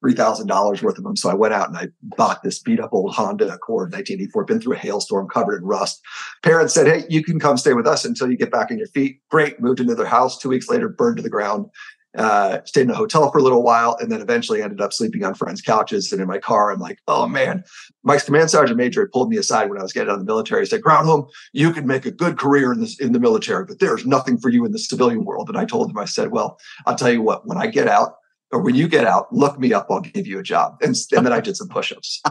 three 0.00 0.14
thousand 0.14 0.46
dollars 0.46 0.80
worth 0.80 0.96
of 0.96 1.02
them. 1.02 1.16
So 1.16 1.28
I 1.28 1.34
went 1.34 1.54
out 1.54 1.68
and 1.68 1.76
I 1.76 1.88
bought 2.02 2.44
this 2.44 2.60
beat 2.60 2.78
up 2.78 2.90
old 2.92 3.12
Honda 3.12 3.52
Accord 3.52 3.92
1984. 3.92 4.44
Been 4.44 4.60
through 4.60 4.74
a 4.74 4.78
hailstorm, 4.78 5.28
covered 5.28 5.62
in 5.62 5.66
rust. 5.66 6.00
Parents 6.44 6.72
said, 6.72 6.86
"Hey, 6.86 7.04
you 7.08 7.24
can 7.24 7.40
come 7.40 7.56
stay 7.56 7.72
with 7.72 7.88
us 7.88 8.04
until 8.04 8.30
you 8.30 8.36
get 8.36 8.52
back 8.52 8.70
on 8.70 8.78
your 8.78 8.86
feet." 8.86 9.18
Great. 9.28 9.58
Moved 9.58 9.80
into 9.80 9.96
their 9.96 10.06
house. 10.06 10.38
Two 10.38 10.50
weeks 10.50 10.68
later, 10.68 10.88
burned 10.88 11.16
to 11.16 11.22
the 11.24 11.30
ground 11.30 11.66
uh, 12.16 12.60
stayed 12.64 12.82
in 12.82 12.90
a 12.90 12.94
hotel 12.94 13.30
for 13.30 13.38
a 13.38 13.42
little 13.42 13.62
while, 13.62 13.96
and 14.00 14.10
then 14.10 14.20
eventually 14.20 14.62
ended 14.62 14.80
up 14.80 14.92
sleeping 14.92 15.24
on 15.24 15.34
friends' 15.34 15.62
couches 15.62 16.12
and 16.12 16.20
in 16.20 16.26
my 16.26 16.38
car. 16.38 16.70
I'm 16.70 16.80
like, 16.80 16.98
oh 17.08 17.26
man, 17.26 17.64
Mike's 18.02 18.24
command 18.24 18.50
sergeant 18.50 18.76
major 18.76 19.08
pulled 19.12 19.28
me 19.28 19.36
aside 19.36 19.68
when 19.68 19.78
I 19.78 19.82
was 19.82 19.92
getting 19.92 20.10
out 20.10 20.14
of 20.14 20.20
the 20.20 20.26
military. 20.26 20.62
He 20.62 20.66
said, 20.66 20.82
Crownholm, 20.82 21.28
you 21.52 21.72
can 21.72 21.86
make 21.86 22.06
a 22.06 22.10
good 22.10 22.38
career 22.38 22.72
in 22.72 22.80
this 22.80 22.98
in 22.98 23.12
the 23.12 23.20
military, 23.20 23.64
but 23.64 23.78
there's 23.78 24.06
nothing 24.06 24.38
for 24.38 24.48
you 24.48 24.64
in 24.64 24.72
the 24.72 24.78
civilian 24.78 25.24
world. 25.24 25.48
And 25.48 25.58
I 25.58 25.64
told 25.64 25.90
him, 25.90 25.98
I 25.98 26.04
said, 26.04 26.30
well, 26.30 26.58
I'll 26.86 26.96
tell 26.96 27.12
you 27.12 27.22
what, 27.22 27.46
when 27.46 27.58
I 27.58 27.66
get 27.66 27.88
out, 27.88 28.14
or 28.52 28.60
when 28.60 28.74
you 28.74 28.88
get 28.88 29.04
out, 29.04 29.32
look 29.32 29.58
me 29.58 29.72
up. 29.72 29.88
I'll 29.90 30.00
give 30.00 30.26
you 30.26 30.38
a 30.38 30.42
job. 30.42 30.76
And, 30.80 30.94
and 31.12 31.26
then 31.26 31.32
I 31.32 31.40
did 31.40 31.56
some 31.56 31.68
push-ups. 31.68 32.22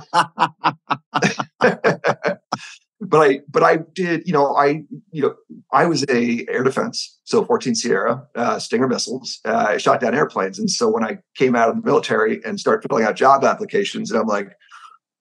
but 3.02 3.20
I 3.20 3.40
but 3.50 3.64
I 3.64 3.78
did 3.94 4.26
you 4.26 4.34
know 4.34 4.56
I 4.56 4.84
you 5.12 5.22
know 5.22 5.36
I 5.72 5.86
was 5.86 6.06
a 6.10 6.46
air 6.50 6.64
defense 6.64 7.20
so 7.24 7.44
14 7.44 7.76
Sierra 7.76 8.26
uh, 8.36 8.60
Stinger 8.60 8.88
missiles 8.88 9.40
uh, 9.46 9.78
shot 9.78 10.00
down 10.00 10.16
airplanes. 10.16 10.60
And 10.60 10.70
so 10.70 10.90
when 10.90 11.04
I 11.04 11.20
came 11.36 11.56
out 11.56 11.70
of 11.70 11.76
the 11.76 11.82
military 11.82 12.40
and 12.46 12.60
started 12.60 12.88
filling 12.88 13.04
out 13.04 13.16
job 13.16 13.44
applications 13.44 14.12
and 14.12 14.20
I'm 14.20 14.28
like 14.28 14.56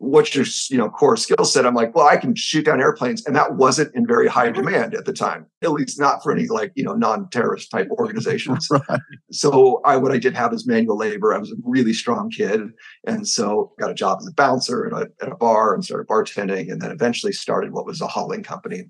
what's 0.04 0.34
your 0.34 0.44
you 0.70 0.78
know 0.78 0.88
core 0.88 1.16
skill 1.16 1.44
set? 1.44 1.66
I'm 1.66 1.74
like 1.74 1.94
well 1.94 2.06
i 2.06 2.16
can 2.16 2.34
shoot 2.34 2.64
down 2.64 2.80
airplanes 2.80 3.24
and 3.26 3.34
that 3.36 3.56
wasn't 3.56 3.94
in 3.94 4.06
very 4.06 4.28
high 4.28 4.50
demand 4.50 4.94
at 4.94 5.04
the 5.04 5.12
time 5.12 5.46
at 5.62 5.72
least 5.72 5.98
not 5.98 6.22
for 6.22 6.32
any 6.32 6.46
like 6.46 6.72
you 6.74 6.84
know 6.84 6.94
non-terrorist 6.94 7.70
type 7.70 7.88
organizations. 7.98 8.68
Right. 8.70 9.00
so 9.30 9.80
i 9.84 9.96
what 9.96 10.12
i 10.12 10.18
did 10.18 10.34
have 10.34 10.52
is 10.52 10.66
manual 10.66 10.96
labor. 10.96 11.34
I 11.34 11.38
was 11.38 11.50
a 11.50 11.56
really 11.64 11.92
strong 11.92 12.30
kid 12.30 12.60
and 13.06 13.26
so 13.26 13.72
got 13.78 13.90
a 13.90 13.94
job 13.94 14.18
as 14.20 14.26
a 14.26 14.32
bouncer 14.32 14.86
at 14.86 14.92
a, 14.92 15.10
at 15.22 15.32
a 15.32 15.36
bar 15.36 15.74
and 15.74 15.84
started 15.84 16.06
bartending 16.06 16.70
and 16.70 16.80
then 16.80 16.90
eventually 16.90 17.32
started 17.32 17.72
what 17.72 17.86
was 17.86 18.00
a 18.00 18.06
hauling 18.06 18.42
company 18.42 18.84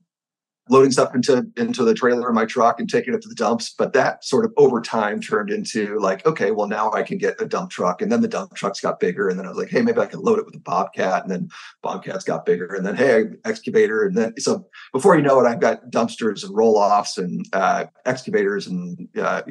loading 0.69 0.91
stuff 0.91 1.15
into 1.15 1.47
into 1.57 1.85
the 1.85 1.95
trailer 1.95 2.29
in 2.29 2.35
my 2.35 2.47
truck 2.47 2.81
and 2.81 2.89
taking 2.89 3.13
it 3.15 3.23
to 3.23 3.29
the 3.29 3.35
dumps. 3.35 3.75
But 3.77 3.93
that 3.93 4.25
sort 4.25 4.45
of 4.45 4.53
over 4.57 4.81
time 4.81 5.21
turned 5.21 5.51
into 5.51 5.99
like, 5.99 6.25
okay, 6.27 6.51
well 6.51 6.69
now 6.69 6.91
I 6.93 7.03
can 7.03 7.19
get 7.19 7.41
a 7.41 7.47
dump 7.47 7.71
truck, 7.71 8.01
and 8.01 8.11
then 8.11 8.21
the 8.21 8.29
dump 8.29 8.55
trucks 8.55 8.81
got 8.81 9.01
bigger, 9.01 9.29
and 9.29 9.39
then 9.39 9.47
I 9.47 9.51
was 9.51 9.59
like, 9.59 9.71
hey, 9.71 9.83
maybe 9.83 10.01
I 10.01 10.07
can 10.07 10.21
load 10.21 10.39
it 10.39 10.47
with 10.47 10.55
a 10.55 10.61
bobcat, 10.61 11.23
and 11.23 11.31
then 11.31 11.49
bobcats 11.83 12.25
got 12.25 12.47
bigger, 12.47 12.75
and 12.75 12.87
then 12.87 12.97
hey, 12.97 13.25
excavator, 13.45 14.05
and 14.05 14.17
then 14.17 14.35
so 14.39 14.67
before 14.93 15.17
you 15.17 15.23
know 15.23 15.41
it, 15.41 15.47
I've 15.49 15.61
got 15.61 15.91
dumpsters 15.91 16.45
and 16.45 16.57
roll 16.57 16.77
offs 16.77 17.19
and 17.19 17.47
uh, 17.53 17.87
excavators 18.07 18.67
and 18.67 19.09
uh, 19.19 19.43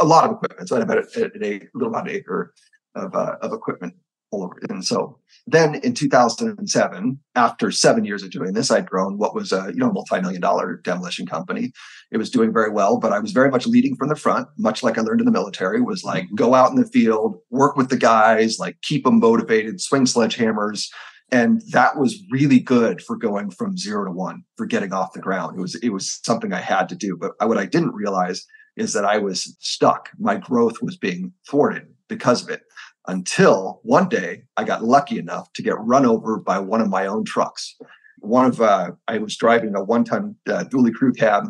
a 0.00 0.04
lot 0.04 0.24
of 0.24 0.32
equipment. 0.32 0.68
So 0.68 0.76
I 0.76 0.80
have 0.80 0.90
about 0.90 1.04
a, 1.16 1.24
a, 1.24 1.60
little 1.74 1.88
about 1.88 2.08
an 2.08 2.14
acre 2.14 2.52
of 2.94 3.14
uh, 3.14 3.36
of 3.40 3.52
equipment 3.52 3.94
all 4.30 4.44
over. 4.44 4.58
And 4.68 4.84
so 4.84 5.18
then 5.52 5.76
in 5.76 5.94
2007, 5.94 7.20
after 7.34 7.70
seven 7.70 8.04
years 8.04 8.22
of 8.22 8.30
doing 8.30 8.52
this, 8.52 8.70
I'd 8.70 8.88
grown 8.88 9.18
what 9.18 9.34
was 9.34 9.52
a 9.52 9.70
you 9.72 9.78
know 9.78 9.92
multi-million 9.92 10.40
dollar 10.40 10.80
demolition 10.84 11.26
company. 11.26 11.72
It 12.10 12.18
was 12.18 12.30
doing 12.30 12.52
very 12.52 12.70
well, 12.70 12.98
but 12.98 13.12
I 13.12 13.18
was 13.18 13.32
very 13.32 13.50
much 13.50 13.66
leading 13.66 13.96
from 13.96 14.08
the 14.08 14.16
front, 14.16 14.48
much 14.58 14.82
like 14.82 14.98
I 14.98 15.02
learned 15.02 15.20
in 15.20 15.26
the 15.26 15.32
military. 15.32 15.80
Was 15.80 16.04
like 16.04 16.24
mm-hmm. 16.24 16.34
go 16.34 16.54
out 16.54 16.70
in 16.70 16.76
the 16.76 16.86
field, 16.86 17.38
work 17.50 17.76
with 17.76 17.90
the 17.90 17.96
guys, 17.96 18.58
like 18.58 18.80
keep 18.82 19.04
them 19.04 19.20
motivated, 19.20 19.80
swing 19.80 20.04
sledgehammers. 20.04 20.88
And 21.32 21.62
that 21.70 21.96
was 21.96 22.20
really 22.32 22.58
good 22.58 23.00
for 23.00 23.16
going 23.16 23.50
from 23.50 23.78
zero 23.78 24.04
to 24.04 24.10
one, 24.10 24.42
for 24.56 24.66
getting 24.66 24.92
off 24.92 25.12
the 25.12 25.20
ground. 25.20 25.56
It 25.56 25.60
was 25.60 25.76
it 25.76 25.90
was 25.90 26.20
something 26.24 26.52
I 26.52 26.60
had 26.60 26.88
to 26.88 26.96
do. 26.96 27.16
But 27.16 27.32
what 27.46 27.58
I 27.58 27.66
didn't 27.66 27.94
realize 27.94 28.44
is 28.76 28.92
that 28.94 29.04
I 29.04 29.18
was 29.18 29.56
stuck. 29.60 30.10
My 30.18 30.36
growth 30.36 30.82
was 30.82 30.96
being 30.96 31.32
thwarted 31.48 31.86
because 32.08 32.42
of 32.42 32.50
it. 32.50 32.62
Until 33.06 33.80
one 33.82 34.08
day 34.08 34.44
I 34.56 34.64
got 34.64 34.84
lucky 34.84 35.18
enough 35.18 35.52
to 35.54 35.62
get 35.62 35.78
run 35.78 36.04
over 36.04 36.38
by 36.38 36.58
one 36.58 36.80
of 36.80 36.88
my 36.88 37.06
own 37.06 37.24
trucks. 37.24 37.76
One 38.20 38.46
of 38.46 38.60
uh, 38.60 38.92
I 39.08 39.18
was 39.18 39.36
driving 39.36 39.74
a 39.74 39.82
one-ton 39.82 40.36
uh, 40.48 40.64
dually 40.64 40.92
crew 40.92 41.12
cab, 41.12 41.48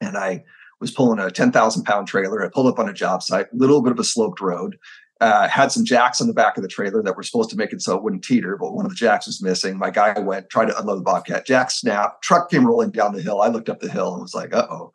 and 0.00 0.16
I 0.16 0.44
was 0.80 0.90
pulling 0.90 1.18
a 1.18 1.30
10,000 1.30 1.84
pound 1.84 2.08
trailer. 2.08 2.44
I 2.44 2.48
pulled 2.48 2.66
up 2.66 2.78
on 2.78 2.88
a 2.88 2.94
job 2.94 3.22
site, 3.22 3.52
little 3.52 3.82
bit 3.82 3.92
of 3.92 3.98
a 3.98 4.04
sloped 4.04 4.40
road. 4.40 4.76
Uh, 5.20 5.46
had 5.48 5.70
some 5.70 5.84
jacks 5.84 6.22
on 6.22 6.26
the 6.28 6.32
back 6.32 6.56
of 6.56 6.62
the 6.62 6.68
trailer 6.68 7.02
that 7.02 7.14
were 7.14 7.22
supposed 7.22 7.50
to 7.50 7.56
make 7.56 7.74
it 7.74 7.82
so 7.82 7.94
it 7.94 8.02
wouldn't 8.02 8.24
teeter, 8.24 8.56
but 8.56 8.72
one 8.72 8.86
of 8.86 8.90
the 8.90 8.96
jacks 8.96 9.26
was 9.26 9.42
missing. 9.42 9.78
My 9.78 9.90
guy 9.90 10.18
went, 10.18 10.48
tried 10.48 10.68
to 10.68 10.78
unload 10.78 10.98
the 10.98 11.02
Bobcat. 11.02 11.44
Jack 11.44 11.70
snapped. 11.70 12.22
Truck 12.22 12.50
came 12.50 12.66
rolling 12.66 12.90
down 12.90 13.12
the 13.12 13.20
hill. 13.20 13.42
I 13.42 13.48
looked 13.48 13.68
up 13.68 13.80
the 13.80 13.90
hill 13.90 14.14
and 14.14 14.22
was 14.22 14.34
like, 14.34 14.54
uh 14.54 14.66
oh. 14.70 14.92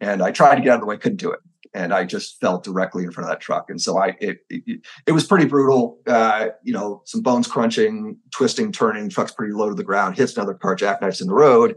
And 0.00 0.22
I 0.22 0.32
tried 0.32 0.56
to 0.56 0.60
get 0.60 0.70
out 0.70 0.74
of 0.76 0.80
the 0.80 0.86
way, 0.86 0.96
couldn't 0.96 1.20
do 1.20 1.30
it. 1.30 1.38
And 1.72 1.94
I 1.94 2.04
just 2.04 2.40
fell 2.40 2.58
directly 2.58 3.04
in 3.04 3.12
front 3.12 3.30
of 3.30 3.32
that 3.32 3.40
truck. 3.40 3.70
And 3.70 3.80
so 3.80 3.98
I, 3.98 4.16
it, 4.20 4.38
it, 4.48 4.80
it 5.06 5.12
was 5.12 5.24
pretty 5.24 5.46
brutal. 5.46 5.98
Uh, 6.06 6.48
you 6.64 6.72
know, 6.72 7.02
some 7.04 7.22
bones 7.22 7.46
crunching, 7.46 8.16
twisting, 8.32 8.72
turning. 8.72 9.08
Truck's 9.08 9.32
pretty 9.32 9.52
low 9.52 9.68
to 9.68 9.74
the 9.74 9.84
ground. 9.84 10.16
Hits 10.16 10.36
another 10.36 10.54
car, 10.54 10.74
jackknifes 10.74 11.20
in 11.20 11.28
the 11.28 11.34
road 11.34 11.76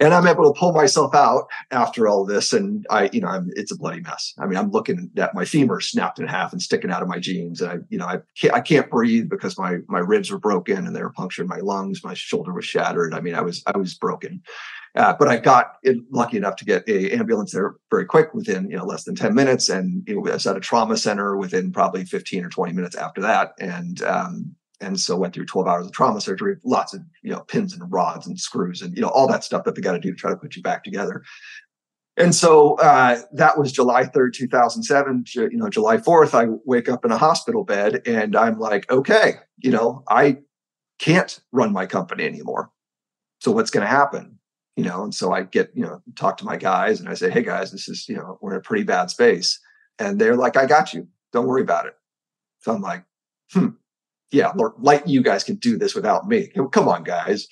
and 0.00 0.14
I'm 0.14 0.26
able 0.26 0.52
to 0.52 0.58
pull 0.58 0.72
myself 0.72 1.14
out 1.14 1.48
after 1.70 2.08
all 2.08 2.24
this. 2.24 2.52
And 2.52 2.86
I, 2.88 3.10
you 3.12 3.20
know, 3.20 3.28
I'm, 3.28 3.50
it's 3.54 3.72
a 3.72 3.76
bloody 3.76 4.00
mess. 4.00 4.32
I 4.38 4.46
mean, 4.46 4.56
I'm 4.56 4.70
looking 4.70 5.10
at 5.18 5.34
my 5.34 5.44
femur 5.44 5.80
snapped 5.80 6.18
in 6.18 6.26
half 6.26 6.52
and 6.52 6.62
sticking 6.62 6.90
out 6.90 7.02
of 7.02 7.08
my 7.08 7.18
jeans. 7.18 7.60
And 7.60 7.70
I, 7.70 7.76
you 7.90 7.98
know, 7.98 8.06
I 8.06 8.20
can't, 8.40 8.54
I 8.54 8.60
can't 8.60 8.90
breathe 8.90 9.28
because 9.28 9.58
my, 9.58 9.78
my 9.88 9.98
ribs 9.98 10.30
were 10.30 10.38
broken 10.38 10.86
and 10.86 10.96
they 10.96 11.02
were 11.02 11.12
punctured. 11.12 11.46
My 11.46 11.58
lungs, 11.58 12.02
my 12.02 12.14
shoulder 12.14 12.52
was 12.52 12.64
shattered. 12.64 13.12
I 13.12 13.20
mean, 13.20 13.34
I 13.34 13.42
was, 13.42 13.62
I 13.66 13.76
was 13.76 13.94
broken. 13.94 14.42
Uh, 14.94 15.14
but 15.18 15.28
I 15.28 15.38
got 15.38 15.76
it, 15.82 15.98
lucky 16.10 16.36
enough 16.36 16.56
to 16.56 16.64
get 16.64 16.88
a 16.88 17.12
ambulance 17.12 17.52
there 17.52 17.76
very 17.90 18.04
quick 18.04 18.34
within, 18.34 18.70
you 18.70 18.76
know, 18.76 18.84
less 18.84 19.04
than 19.04 19.14
10 19.14 19.34
minutes. 19.34 19.68
And 19.68 20.06
it 20.06 20.16
was 20.16 20.46
at 20.46 20.56
a 20.56 20.60
trauma 20.60 20.96
center 20.96 21.36
within 21.36 21.72
probably 21.72 22.04
15 22.04 22.44
or 22.44 22.48
20 22.50 22.72
minutes 22.72 22.96
after 22.96 23.20
that. 23.22 23.52
And, 23.58 24.02
um, 24.02 24.54
and 24.82 25.00
so 25.00 25.16
went 25.16 25.32
through 25.32 25.46
12 25.46 25.66
hours 25.66 25.86
of 25.86 25.92
trauma 25.92 26.20
surgery, 26.20 26.56
lots 26.64 26.92
of 26.92 27.00
you 27.22 27.30
know 27.30 27.40
pins 27.40 27.72
and 27.72 27.90
rods 27.90 28.26
and 28.26 28.38
screws 28.38 28.82
and 28.82 28.94
you 28.94 29.02
know 29.02 29.08
all 29.08 29.28
that 29.28 29.44
stuff 29.44 29.64
that 29.64 29.74
they 29.74 29.80
got 29.80 29.92
to 29.92 30.00
do 30.00 30.10
to 30.10 30.16
try 30.16 30.30
to 30.30 30.36
put 30.36 30.56
you 30.56 30.62
back 30.62 30.84
together. 30.84 31.22
And 32.16 32.34
so 32.34 32.74
uh, 32.74 33.22
that 33.32 33.58
was 33.58 33.72
July 33.72 34.04
3rd, 34.04 34.34
2007. 34.34 35.24
You 35.34 35.48
know, 35.52 35.70
July 35.70 35.96
4th, 35.96 36.34
I 36.34 36.54
wake 36.66 36.90
up 36.90 37.06
in 37.06 37.10
a 37.10 37.16
hospital 37.16 37.64
bed 37.64 38.02
and 38.06 38.36
I'm 38.36 38.58
like, 38.58 38.90
okay, 38.90 39.36
you 39.58 39.70
know, 39.70 40.04
I 40.10 40.38
can't 40.98 41.40
run 41.52 41.72
my 41.72 41.86
company 41.86 42.24
anymore. 42.24 42.70
So 43.40 43.50
what's 43.50 43.70
going 43.70 43.82
to 43.82 43.90
happen? 43.90 44.38
You 44.76 44.84
know, 44.84 45.04
and 45.04 45.14
so 45.14 45.32
I 45.32 45.42
get, 45.42 45.70
you 45.74 45.84
know, 45.84 46.02
talk 46.14 46.36
to 46.38 46.44
my 46.44 46.56
guys 46.56 47.00
and 47.00 47.08
I 47.08 47.14
say, 47.14 47.30
hey 47.30 47.42
guys, 47.42 47.72
this 47.72 47.88
is, 47.88 48.06
you 48.08 48.16
know, 48.16 48.38
we're 48.42 48.52
in 48.52 48.58
a 48.58 48.62
pretty 48.62 48.84
bad 48.84 49.10
space. 49.10 49.58
And 49.98 50.20
they're 50.20 50.36
like, 50.36 50.56
I 50.56 50.66
got 50.66 50.92
you. 50.92 51.08
Don't 51.32 51.46
worry 51.46 51.62
about 51.62 51.86
it. 51.86 51.94
So 52.60 52.74
I'm 52.74 52.82
like, 52.82 53.04
hmm, 53.52 53.68
yeah, 54.32 54.52
like 54.78 55.02
you 55.06 55.22
guys 55.22 55.44
can 55.44 55.56
do 55.56 55.76
this 55.76 55.94
without 55.94 56.26
me. 56.26 56.48
Come 56.72 56.88
on, 56.88 57.04
guys. 57.04 57.46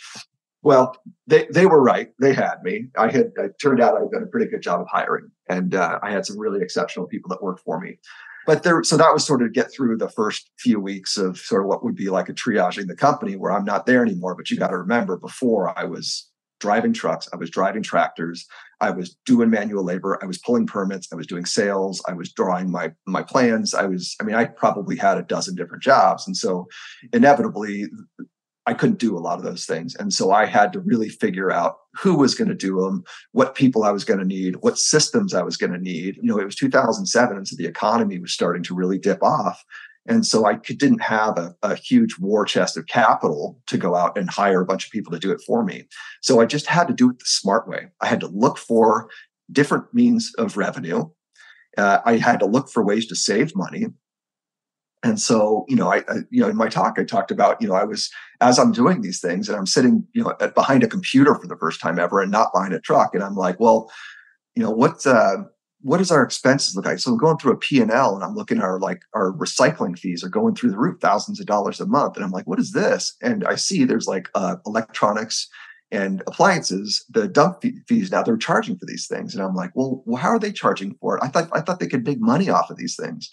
Well, 0.63 0.97
they 1.27 1.47
they 1.53 1.67
were 1.67 1.83
right. 1.83 2.09
They 2.21 2.33
had 2.35 2.63
me. 2.63 2.87
I 2.99 3.11
had 3.11 3.33
it 3.37 3.53
turned 3.61 3.81
out 3.81 3.95
I'd 3.95 4.11
done 4.11 4.23
a 4.23 4.27
pretty 4.27 4.51
good 4.51 4.63
job 4.63 4.81
of 4.81 4.89
hiring, 4.91 5.31
and 5.49 5.75
uh, 5.75 5.99
I 6.03 6.11
had 6.11 6.27
some 6.27 6.39
really 6.39 6.61
exceptional 6.61 7.07
people 7.07 7.29
that 7.31 7.43
worked 7.43 7.61
for 7.61 7.81
me. 7.81 7.99
But 8.47 8.63
there, 8.63 8.83
so 8.83 8.97
that 8.97 9.13
was 9.13 9.25
sort 9.25 9.43
of 9.43 9.53
get 9.53 9.71
through 9.73 9.99
the 9.99 10.09
first 10.09 10.51
few 10.59 10.81
weeks 10.81 11.17
of 11.17 11.39
sort 11.39 11.63
of 11.63 11.69
what 11.69 11.85
would 11.85 11.95
be 11.95 12.09
like 12.09 12.29
a 12.29 12.35
triaging 12.35 12.89
the 12.89 12.97
company, 12.97 13.37
where 13.37 13.53
I'm 13.53 13.65
not 13.65 13.87
there 13.87 14.03
anymore. 14.03 14.35
But 14.35 14.51
you 14.51 14.59
got 14.59 14.69
to 14.69 14.79
remember, 14.79 15.17
before 15.17 15.79
I 15.79 15.85
was 15.85 16.29
driving 16.59 16.93
trucks, 16.93 17.29
I 17.33 17.37
was 17.37 17.51
driving 17.51 17.83
tractors, 17.83 18.47
I 18.81 18.91
was 18.91 19.17
doing 19.27 19.51
manual 19.51 19.85
labor, 19.85 20.19
I 20.23 20.27
was 20.27 20.39
pulling 20.39 20.67
permits, 20.67 21.09
I 21.13 21.17
was 21.17 21.27
doing 21.27 21.45
sales, 21.45 22.03
I 22.09 22.13
was 22.13 22.33
drawing 22.33 22.71
my 22.71 22.93
my 23.07 23.23
plans. 23.23 23.75
I 23.75 23.87
was, 23.87 24.17
I 24.21 24.25
mean, 24.25 24.37
I 24.37 24.47
probably 24.47 24.97
had 24.97 25.19
a 25.19 25.23
dozen 25.23 25.55
different 25.55 25.83
jobs. 25.83 26.27
And 26.27 26.37
so 26.37 26.67
inevitably 27.13 27.87
I 28.67 28.75
couldn't 28.75 28.99
do 28.99 29.17
a 29.17 29.21
lot 29.21 29.39
of 29.39 29.45
those 29.45 29.65
things. 29.65 29.95
And 29.97 30.13
so 30.13 30.31
I 30.31 30.45
had 30.47 30.73
to 30.75 30.81
really 30.81 31.09
figure 31.09 31.51
out 31.51 31.77
who 31.99 32.15
was 32.15 32.35
going 32.35 32.49
to 32.49 32.55
do 32.55 32.81
them, 32.81 33.03
what 33.33 33.55
people 33.55 33.83
I 33.83 33.91
was 33.91 34.05
going 34.05 34.21
to 34.21 34.27
need, 34.27 34.57
what 34.57 34.79
systems 34.79 35.35
I 35.35 35.43
was 35.43 35.57
going 35.57 35.73
to 35.73 35.79
need. 35.79 36.17
You 36.17 36.25
know, 36.25 36.39
it 36.39 36.45
was 36.45 36.55
2007, 36.57 37.37
and 37.37 37.49
so 37.49 37.57
the 37.57 37.67
economy 37.67 38.19
was 38.19 38.33
starting 38.33 38.63
to 38.65 38.75
really 38.75 38.99
dip 38.99 39.23
off. 39.23 39.65
And 40.07 40.27
so 40.27 40.47
I 40.47 40.55
didn't 40.55 41.03
have 41.03 41.39
a, 41.39 41.55
a, 41.63 41.75
huge 41.75 42.19
war 42.19 42.45
chest 42.45 42.77
of 42.77 42.87
capital 42.87 43.61
to 43.67 43.77
go 43.77 43.95
out 43.95 44.17
and 44.17 44.31
hire 44.31 44.61
a 44.61 44.67
bunch 44.67 44.87
of 44.87 44.91
people 44.91 45.13
to 45.13 45.19
do 45.19 45.31
it 45.31 45.43
for 45.47 45.63
me. 45.63 45.87
So 46.23 46.41
I 46.41 46.47
just 46.47 46.67
had 46.67 46.89
to 46.89 46.95
do 46.95 47.11
it 47.11 47.19
the 47.19 47.27
smart 47.27 47.69
way. 47.69 47.89
I 48.01 48.07
had 48.07 48.21
to 48.21 48.29
look 48.29 48.57
for 48.57 49.11
different 49.53 49.93
means 49.93 50.33
of 50.39 50.57
revenue. 50.57 51.05
Uh, 51.77 52.01
I 52.05 52.17
had 52.17 52.41
to 52.41 52.47
look 52.47 52.71
for 52.71 52.85
ways 52.85 53.07
to 53.09 53.15
save 53.15 53.55
money. 53.55 53.87
And 55.03 55.19
so, 55.19 55.65
you 55.69 55.77
know, 55.77 55.91
I, 55.91 55.99
I, 56.09 56.17
you 56.31 56.43
know, 56.43 56.49
in 56.49 56.57
my 56.57 56.69
talk, 56.69 56.99
I 56.99 57.05
talked 57.05 57.31
about, 57.31 57.61
you 57.61 57.69
know, 57.69 57.75
I 57.75 57.85
was 57.85 58.11
as 58.41 58.59
I'm 58.59 58.73
doing 58.73 59.01
these 59.01 59.21
things, 59.21 59.49
and 59.49 59.57
I'm 59.57 59.67
sitting, 59.67 60.07
you 60.13 60.23
know, 60.23 60.35
at, 60.41 60.55
behind 60.55 60.83
a 60.83 60.89
computer 60.89 61.35
for 61.35 61.47
the 61.47 61.57
first 61.57 61.81
time 61.81 61.99
ever, 61.99 62.21
and 62.21 62.31
not 62.31 62.53
behind 62.53 62.75
a 62.75 62.81
truck, 62.81 63.15
and 63.15 63.23
I'm 63.23 63.35
like, 63.35 63.59
well, 63.59 63.91
you 64.55 64.63
know, 64.63 64.71
what 64.71 65.07
uh, 65.07 65.39
what 65.83 65.99
does 65.99 66.11
our 66.11 66.23
expenses 66.23 66.77
look 66.77 66.85
like? 66.85 66.99
So 66.99 67.13
I'm 67.13 67.19
going 67.19 67.39
through 67.39 67.53
a 67.53 67.57
P&L 67.57 68.15
and 68.15 68.25
I'm 68.25 68.35
looking 68.35 68.59
at 68.59 68.65
our 68.65 68.79
like 68.79 69.03
our 69.15 69.33
recycling 69.33 69.99
fees 69.99 70.23
are 70.23 70.29
going 70.29 70.55
through 70.55 70.71
the 70.71 70.79
roof, 70.79 71.01
thousands 71.01 71.41
of 71.41 71.47
dollars 71.47 71.81
a 71.81 71.87
month. 71.87 72.17
And 72.17 72.25
I'm 72.25 72.31
like, 72.31 72.47
what 72.47 72.59
is 72.59 72.73
this? 72.73 73.17
And 73.23 73.45
I 73.45 73.55
see 73.55 73.85
there's 73.85 74.07
like 74.07 74.29
uh, 74.35 74.57
electronics 74.67 75.49
and 75.93 76.23
appliances, 76.27 77.05
the 77.11 77.27
dump 77.27 77.65
fees 77.89 78.13
now 78.13 78.23
they're 78.23 78.37
charging 78.37 78.79
for 78.79 78.87
these 78.87 79.09
things. 79.09 79.35
And 79.35 79.43
I'm 79.43 79.55
like, 79.55 79.73
well, 79.75 80.05
how 80.17 80.29
are 80.29 80.39
they 80.39 80.53
charging 80.53 80.95
for 81.01 81.17
it? 81.17 81.25
I 81.25 81.29
thought 81.29 81.49
I 81.53 81.61
thought 81.61 81.81
they 81.81 81.89
could 81.89 82.07
make 82.07 82.21
money 82.21 82.49
off 82.49 82.71
of 82.71 82.77
these 82.77 82.97
things. 82.97 83.29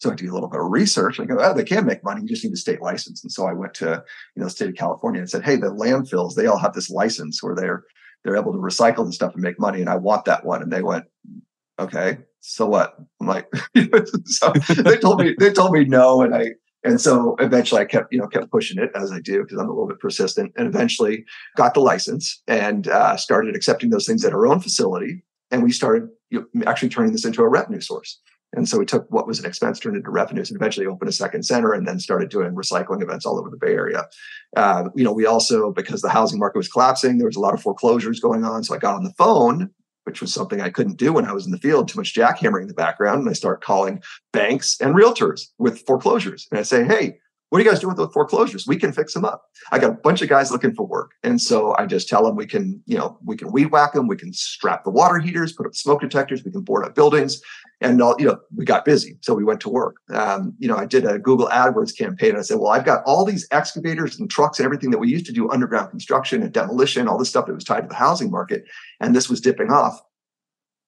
So 0.00 0.10
I 0.10 0.14
do 0.14 0.30
a 0.30 0.34
little 0.34 0.48
bit 0.48 0.60
of 0.60 0.70
research. 0.70 1.20
I 1.20 1.24
go, 1.24 1.38
oh, 1.40 1.54
they 1.54 1.64
can 1.64 1.86
make 1.86 2.04
money. 2.04 2.22
You 2.22 2.28
just 2.28 2.44
need 2.44 2.52
a 2.52 2.56
state 2.56 2.82
license. 2.82 3.22
And 3.22 3.30
so 3.30 3.46
I 3.46 3.52
went 3.52 3.72
to, 3.74 4.02
you 4.34 4.42
know, 4.42 4.48
state 4.48 4.68
of 4.68 4.74
California 4.74 5.20
and 5.20 5.30
said, 5.30 5.44
hey, 5.44 5.54
the 5.54 5.68
landfills, 5.68 6.34
they 6.34 6.46
all 6.46 6.58
have 6.58 6.74
this 6.74 6.90
license 6.90 7.40
where 7.42 7.54
they're 7.54 7.84
they're 8.24 8.36
able 8.36 8.52
to 8.52 8.58
recycle 8.58 9.06
the 9.06 9.12
stuff 9.12 9.34
and 9.34 9.42
make 9.42 9.58
money. 9.58 9.80
And 9.80 9.88
I 9.88 9.96
want 9.96 10.24
that 10.26 10.44
one. 10.44 10.62
And 10.62 10.72
they 10.72 10.82
went, 10.82 11.04
okay, 11.78 12.18
so 12.40 12.66
what? 12.66 12.96
I'm 13.20 13.26
like, 13.26 13.48
so 14.26 14.52
they 14.82 14.98
told 14.98 15.20
me 15.20 15.34
they 15.38 15.52
told 15.52 15.72
me 15.72 15.84
no, 15.84 16.22
and 16.22 16.34
I 16.34 16.52
and 16.84 17.00
so 17.00 17.36
eventually 17.38 17.80
I 17.80 17.84
kept 17.84 18.12
you 18.12 18.18
know 18.18 18.26
kept 18.26 18.50
pushing 18.50 18.82
it 18.82 18.90
as 18.94 19.12
I 19.12 19.20
do 19.20 19.42
because 19.42 19.58
I'm 19.58 19.68
a 19.68 19.72
little 19.72 19.88
bit 19.88 20.00
persistent, 20.00 20.52
and 20.56 20.66
eventually 20.66 21.24
got 21.56 21.74
the 21.74 21.80
license 21.80 22.42
and 22.46 22.88
uh, 22.88 23.16
started 23.16 23.54
accepting 23.54 23.90
those 23.90 24.06
things 24.06 24.24
at 24.24 24.32
our 24.32 24.46
own 24.46 24.60
facility, 24.60 25.24
and 25.50 25.62
we 25.62 25.72
started 25.72 26.08
you 26.30 26.48
know, 26.52 26.64
actually 26.66 26.88
turning 26.88 27.12
this 27.12 27.24
into 27.24 27.42
a 27.42 27.48
revenue 27.48 27.80
source. 27.80 28.20
And 28.54 28.68
so 28.68 28.78
we 28.78 28.84
took 28.84 29.06
what 29.10 29.26
was 29.26 29.38
an 29.38 29.46
expense, 29.46 29.80
turned 29.80 29.96
into 29.96 30.10
revenues, 30.10 30.50
and 30.50 30.60
eventually 30.60 30.86
opened 30.86 31.08
a 31.08 31.12
second 31.12 31.44
center, 31.44 31.72
and 31.72 31.88
then 31.88 31.98
started 31.98 32.28
doing 32.28 32.54
recycling 32.54 33.02
events 33.02 33.24
all 33.24 33.38
over 33.38 33.48
the 33.48 33.56
Bay 33.56 33.72
Area. 33.72 34.06
Uh, 34.56 34.90
you 34.94 35.04
know, 35.04 35.12
we 35.12 35.24
also 35.24 35.72
because 35.72 36.02
the 36.02 36.10
housing 36.10 36.38
market 36.38 36.58
was 36.58 36.68
collapsing, 36.68 37.16
there 37.16 37.26
was 37.26 37.36
a 37.36 37.40
lot 37.40 37.54
of 37.54 37.62
foreclosures 37.62 38.20
going 38.20 38.44
on. 38.44 38.62
So 38.62 38.74
I 38.74 38.78
got 38.78 38.94
on 38.94 39.04
the 39.04 39.14
phone 39.16 39.70
which 40.04 40.20
was 40.20 40.32
something 40.32 40.60
I 40.60 40.70
couldn't 40.70 40.98
do 40.98 41.12
when 41.12 41.26
I 41.26 41.32
was 41.32 41.46
in 41.46 41.52
the 41.52 41.58
field, 41.58 41.88
too 41.88 41.98
much 41.98 42.14
jackhammering 42.14 42.62
in 42.62 42.68
the 42.68 42.74
background. 42.74 43.20
And 43.20 43.28
I 43.28 43.34
start 43.34 43.62
calling 43.62 44.02
banks 44.32 44.76
and 44.80 44.94
realtors 44.94 45.48
with 45.58 45.84
foreclosures. 45.86 46.46
And 46.50 46.58
I 46.58 46.62
say, 46.62 46.84
hey, 46.84 47.18
what 47.52 47.60
are 47.60 47.64
you 47.64 47.70
guys 47.70 47.80
doing 47.80 47.90
with 47.90 47.98
those 47.98 48.14
foreclosures? 48.14 48.66
We 48.66 48.78
can 48.78 48.94
fix 48.94 49.12
them 49.12 49.26
up. 49.26 49.44
I 49.72 49.78
got 49.78 49.90
a 49.90 49.92
bunch 49.92 50.22
of 50.22 50.30
guys 50.30 50.50
looking 50.50 50.74
for 50.74 50.86
work. 50.86 51.10
And 51.22 51.38
so 51.38 51.76
I 51.78 51.84
just 51.84 52.08
tell 52.08 52.24
them 52.24 52.34
we 52.34 52.46
can, 52.46 52.82
you 52.86 52.96
know, 52.96 53.18
we 53.22 53.36
can 53.36 53.52
weed 53.52 53.66
whack 53.66 53.92
them. 53.92 54.08
We 54.08 54.16
can 54.16 54.32
strap 54.32 54.84
the 54.84 54.90
water 54.90 55.18
heaters, 55.18 55.52
put 55.52 55.66
up 55.66 55.74
smoke 55.74 56.00
detectors. 56.00 56.42
We 56.44 56.50
can 56.50 56.62
board 56.62 56.86
up 56.86 56.94
buildings. 56.94 57.42
And, 57.82 58.00
all, 58.00 58.16
you 58.18 58.24
know, 58.24 58.38
we 58.56 58.64
got 58.64 58.86
busy. 58.86 59.18
So 59.20 59.34
we 59.34 59.44
went 59.44 59.60
to 59.60 59.68
work. 59.68 59.96
Um, 60.14 60.54
you 60.60 60.66
know, 60.66 60.78
I 60.78 60.86
did 60.86 61.04
a 61.04 61.18
Google 61.18 61.48
AdWords 61.48 61.94
campaign. 61.94 62.30
And 62.30 62.38
I 62.38 62.42
said, 62.42 62.56
well, 62.58 62.72
I've 62.72 62.86
got 62.86 63.02
all 63.04 63.26
these 63.26 63.46
excavators 63.50 64.18
and 64.18 64.30
trucks 64.30 64.58
and 64.58 64.64
everything 64.64 64.90
that 64.90 64.98
we 64.98 65.10
used 65.10 65.26
to 65.26 65.32
do 65.32 65.50
underground 65.50 65.90
construction 65.90 66.42
and 66.42 66.54
demolition, 66.54 67.06
all 67.06 67.18
this 67.18 67.28
stuff 67.28 67.44
that 67.44 67.54
was 67.54 67.64
tied 67.64 67.82
to 67.82 67.88
the 67.88 67.94
housing 67.94 68.30
market. 68.30 68.64
And 68.98 69.14
this 69.14 69.28
was 69.28 69.42
dipping 69.42 69.70
off. 69.70 70.00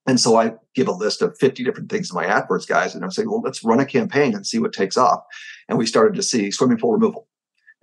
And 0.07 0.21
so 0.21 0.37
I 0.37 0.53
give 0.75 0.89
a 0.89 0.93
list 0.93 1.23
of 1.23 1.37
50 1.39 1.65
different 1.65 1.91
things 1.91 2.09
to 2.09 2.15
my 2.15 2.27
AdWords 2.27 2.67
guys, 2.69 2.95
and 2.95 3.03
I'm 3.03 3.11
saying, 3.11 3.31
well, 3.31 3.41
let's 3.41 3.65
run 3.65 3.81
a 3.81 3.87
campaign 3.87 4.35
and 4.35 4.47
see 4.47 4.59
what 4.59 4.73
takes 4.73 4.97
off. 4.97 5.23
And 5.69 5.79
we 5.79 5.87
started 5.87 6.15
to 6.17 6.23
see 6.23 6.51
swimming 6.51 6.79
pool 6.79 6.93
removal. 6.93 7.29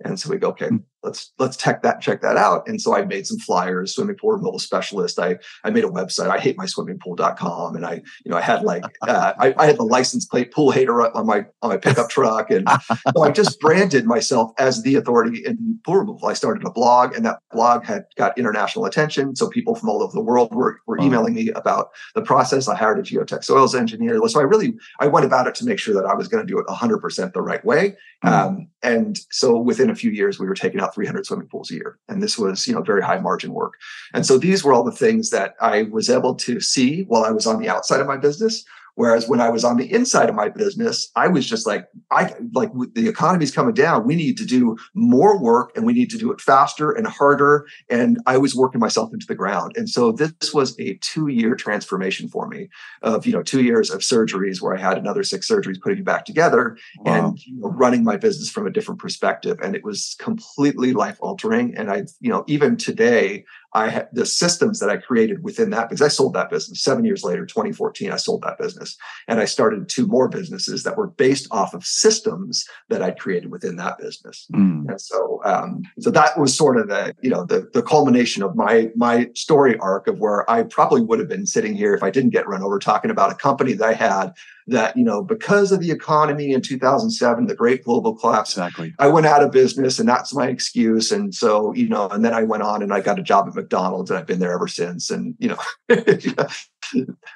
And 0.04 0.18
so 0.18 0.30
we 0.30 0.38
go, 0.38 0.48
okay, 0.50 0.68
hmm. 0.68 0.76
Let's 1.02 1.32
let's 1.38 1.56
check 1.56 1.82
that 1.82 2.00
check 2.00 2.22
that 2.22 2.36
out. 2.36 2.66
And 2.68 2.80
so 2.80 2.94
I 2.94 3.04
made 3.04 3.26
some 3.26 3.38
flyers, 3.38 3.94
swimming 3.94 4.16
pool 4.16 4.32
removal 4.32 4.58
specialist. 4.58 5.18
I 5.18 5.38
I 5.64 5.70
made 5.70 5.84
a 5.84 5.88
website, 5.88 6.30
I 6.30 6.38
hate 6.38 6.56
my 6.56 6.66
swimmingpool.com. 6.66 7.76
And 7.76 7.84
I, 7.84 7.94
you 8.24 8.30
know, 8.30 8.36
I 8.36 8.40
had 8.40 8.62
like 8.62 8.84
uh, 9.02 9.32
I, 9.38 9.54
I 9.58 9.66
had 9.66 9.78
the 9.78 9.84
license 9.84 10.26
plate 10.26 10.52
pool 10.52 10.70
hater 10.70 11.00
on 11.00 11.26
my 11.26 11.46
on 11.62 11.70
my 11.70 11.76
pickup 11.76 12.08
truck. 12.08 12.50
And 12.50 12.68
so 13.14 13.22
I 13.22 13.30
just 13.30 13.60
branded 13.60 14.06
myself 14.06 14.52
as 14.58 14.82
the 14.82 14.94
authority 14.96 15.42
in 15.44 15.78
pool 15.84 15.96
removal. 15.96 16.28
I 16.28 16.34
started 16.34 16.66
a 16.66 16.70
blog 16.70 17.14
and 17.14 17.24
that 17.26 17.40
blog 17.50 17.84
had 17.84 18.04
got 18.16 18.36
international 18.38 18.84
attention. 18.84 19.34
So 19.36 19.48
people 19.48 19.74
from 19.74 19.88
all 19.88 20.02
over 20.02 20.12
the 20.12 20.20
world 20.20 20.54
were, 20.54 20.78
were 20.86 20.98
emailing 20.98 21.34
me 21.34 21.50
about 21.50 21.88
the 22.14 22.22
process. 22.22 22.68
I 22.68 22.76
hired 22.76 22.98
a 22.98 23.02
geotech 23.02 23.44
soils 23.44 23.74
engineer. 23.74 24.20
So 24.28 24.40
I 24.40 24.44
really 24.44 24.74
I 25.00 25.06
went 25.06 25.26
about 25.26 25.46
it 25.46 25.54
to 25.56 25.64
make 25.64 25.78
sure 25.78 25.94
that 25.94 26.06
I 26.06 26.14
was 26.14 26.28
going 26.28 26.46
to 26.46 26.50
do 26.50 26.58
it 26.58 26.66
100% 26.66 27.32
the 27.32 27.42
right 27.42 27.64
way. 27.64 27.96
Mm-hmm. 28.24 28.28
Um, 28.28 28.68
and 28.82 29.18
so 29.30 29.58
within 29.58 29.90
a 29.90 29.94
few 29.94 30.10
years, 30.10 30.38
we 30.38 30.46
were 30.46 30.54
taking 30.54 30.80
out 30.80 30.91
300 30.94 31.26
swimming 31.26 31.48
pools 31.48 31.70
a 31.70 31.74
year. 31.74 31.98
And 32.08 32.22
this 32.22 32.38
was, 32.38 32.66
you 32.66 32.74
know, 32.74 32.82
very 32.82 33.02
high 33.02 33.18
margin 33.18 33.52
work. 33.52 33.74
And 34.14 34.24
so 34.24 34.38
these 34.38 34.62
were 34.62 34.72
all 34.72 34.84
the 34.84 34.92
things 34.92 35.30
that 35.30 35.54
I 35.60 35.82
was 35.84 36.08
able 36.10 36.34
to 36.36 36.60
see 36.60 37.02
while 37.04 37.24
I 37.24 37.30
was 37.30 37.46
on 37.46 37.60
the 37.60 37.68
outside 37.68 38.00
of 38.00 38.06
my 38.06 38.16
business, 38.16 38.64
Whereas 38.94 39.28
when 39.28 39.40
I 39.40 39.48
was 39.48 39.64
on 39.64 39.78
the 39.78 39.90
inside 39.90 40.28
of 40.28 40.34
my 40.34 40.48
business, 40.48 41.10
I 41.16 41.28
was 41.28 41.48
just 41.48 41.66
like, 41.66 41.86
I 42.10 42.34
like 42.52 42.70
the 42.94 43.08
economy's 43.08 43.50
coming 43.50 43.74
down. 43.74 44.06
We 44.06 44.16
need 44.16 44.36
to 44.38 44.44
do 44.44 44.76
more 44.94 45.40
work 45.40 45.72
and 45.74 45.86
we 45.86 45.94
need 45.94 46.10
to 46.10 46.18
do 46.18 46.30
it 46.30 46.40
faster 46.40 46.90
and 46.90 47.06
harder. 47.06 47.66
And 47.88 48.18
I 48.26 48.36
was 48.36 48.54
working 48.54 48.80
myself 48.80 49.10
into 49.12 49.26
the 49.26 49.34
ground. 49.34 49.72
And 49.76 49.88
so 49.88 50.12
this 50.12 50.52
was 50.52 50.78
a 50.78 50.98
two 51.00 51.28
year 51.28 51.54
transformation 51.54 52.28
for 52.28 52.46
me 52.48 52.68
of, 53.00 53.26
you 53.26 53.32
know, 53.32 53.42
two 53.42 53.62
years 53.62 53.90
of 53.90 54.00
surgeries 54.00 54.60
where 54.60 54.76
I 54.76 54.80
had 54.80 54.98
another 54.98 55.22
six 55.22 55.48
surgeries 55.48 55.80
putting 55.80 55.98
me 55.98 56.04
back 56.04 56.26
together 56.26 56.76
wow. 56.98 57.28
and 57.28 57.38
you 57.46 57.60
know, 57.60 57.68
running 57.68 58.04
my 58.04 58.16
business 58.16 58.50
from 58.50 58.66
a 58.66 58.70
different 58.70 59.00
perspective. 59.00 59.58
And 59.62 59.74
it 59.74 59.84
was 59.84 60.16
completely 60.18 60.92
life 60.92 61.16
altering. 61.20 61.74
And 61.76 61.90
I, 61.90 62.04
you 62.20 62.30
know, 62.30 62.44
even 62.46 62.76
today, 62.76 63.44
I 63.74 63.88
had 63.88 64.08
the 64.12 64.26
systems 64.26 64.80
that 64.80 64.90
I 64.90 64.98
created 64.98 65.42
within 65.42 65.70
that 65.70 65.88
because 65.88 66.02
I 66.02 66.08
sold 66.08 66.34
that 66.34 66.50
business 66.50 66.82
seven 66.82 67.04
years 67.04 67.24
later, 67.24 67.46
2014, 67.46 68.10
I 68.10 68.16
sold 68.16 68.42
that 68.42 68.58
business. 68.58 68.96
And 69.28 69.40
I 69.40 69.46
started 69.46 69.88
two 69.88 70.06
more 70.06 70.28
businesses 70.28 70.82
that 70.82 70.96
were 70.96 71.06
based 71.06 71.48
off 71.50 71.72
of 71.74 71.84
systems 71.84 72.66
that 72.90 73.02
I 73.02 73.12
created 73.12 73.50
within 73.50 73.76
that 73.76 73.98
business. 73.98 74.46
Mm. 74.52 74.88
And 74.88 75.00
so, 75.00 75.40
um, 75.44 75.82
so 76.00 76.10
that 76.10 76.38
was 76.38 76.56
sort 76.56 76.78
of 76.78 76.88
the, 76.88 77.14
you 77.22 77.30
know, 77.30 77.44
the, 77.44 77.70
the 77.72 77.82
culmination 77.82 78.42
of 78.42 78.54
my, 78.54 78.90
my 78.94 79.30
story 79.34 79.78
arc 79.78 80.06
of 80.06 80.18
where 80.20 80.48
I 80.50 80.64
probably 80.64 81.00
would 81.00 81.18
have 81.18 81.28
been 81.28 81.46
sitting 81.46 81.74
here 81.74 81.94
if 81.94 82.02
I 82.02 82.10
didn't 82.10 82.30
get 82.30 82.46
run 82.46 82.62
over 82.62 82.78
talking 82.78 83.10
about 83.10 83.32
a 83.32 83.36
company 83.36 83.72
that 83.74 83.88
I 83.88 83.94
had 83.94 84.32
that 84.66 84.96
you 84.96 85.04
know 85.04 85.22
because 85.22 85.72
of 85.72 85.80
the 85.80 85.90
economy 85.90 86.52
in 86.52 86.60
2007 86.60 87.46
the 87.46 87.54
great 87.54 87.84
global 87.84 88.14
collapse 88.14 88.52
exactly. 88.52 88.94
I 88.98 89.08
went 89.08 89.26
out 89.26 89.42
of 89.42 89.50
business 89.50 89.98
and 89.98 90.08
that's 90.08 90.34
my 90.34 90.48
excuse. 90.48 91.10
And 91.10 91.34
so 91.34 91.72
you 91.74 91.88
know 91.88 92.08
and 92.08 92.24
then 92.24 92.32
i 92.32 92.42
went 92.42 92.62
on 92.62 92.82
and 92.82 92.92
i 92.92 93.00
got 93.00 93.18
a 93.18 93.22
job 93.22 93.48
at 93.48 93.54
mcdonald's 93.54 94.10
and 94.10 94.18
i've 94.18 94.26
been 94.26 94.38
there 94.38 94.52
ever 94.52 94.68
since. 94.68 95.10
And 95.10 95.34
you 95.38 95.48
know 95.48 95.58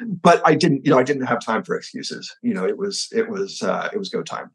but 0.02 0.42
i 0.46 0.54
didn't 0.54 0.84
you 0.84 0.90
know 0.90 0.98
i 0.98 1.02
didn't 1.02 1.26
have 1.26 1.40
time 1.40 1.62
for 1.64 1.76
excuses. 1.76 2.34
You 2.42 2.54
know 2.54 2.64
it 2.64 2.78
was 2.78 3.08
it 3.12 3.28
was 3.28 3.62
uh, 3.62 3.88
it 3.92 3.98
was 3.98 4.08
go 4.08 4.22
time. 4.22 4.50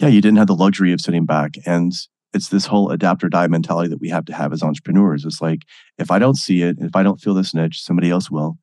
Yeah 0.00 0.08
you 0.08 0.20
didn't 0.20 0.38
have 0.38 0.48
the 0.48 0.54
luxury 0.54 0.92
of 0.92 1.00
sitting 1.00 1.26
back. 1.26 1.54
And 1.64 1.92
it's 2.34 2.48
this 2.48 2.66
whole 2.66 2.90
adapt 2.90 3.24
or 3.24 3.28
die 3.28 3.46
mentality 3.46 3.88
that 3.88 4.00
we 4.00 4.10
have 4.10 4.24
to 4.26 4.34
have 4.34 4.52
as 4.52 4.62
entrepreneurs. 4.62 5.24
It's 5.24 5.40
like 5.40 5.62
if 5.98 6.10
i 6.10 6.18
don't 6.18 6.36
see 6.36 6.62
it 6.62 6.76
if 6.80 6.96
i 6.96 7.02
don't 7.02 7.20
feel 7.20 7.34
this 7.34 7.54
niche 7.54 7.82
somebody 7.82 8.10
else 8.10 8.30
will. 8.30 8.58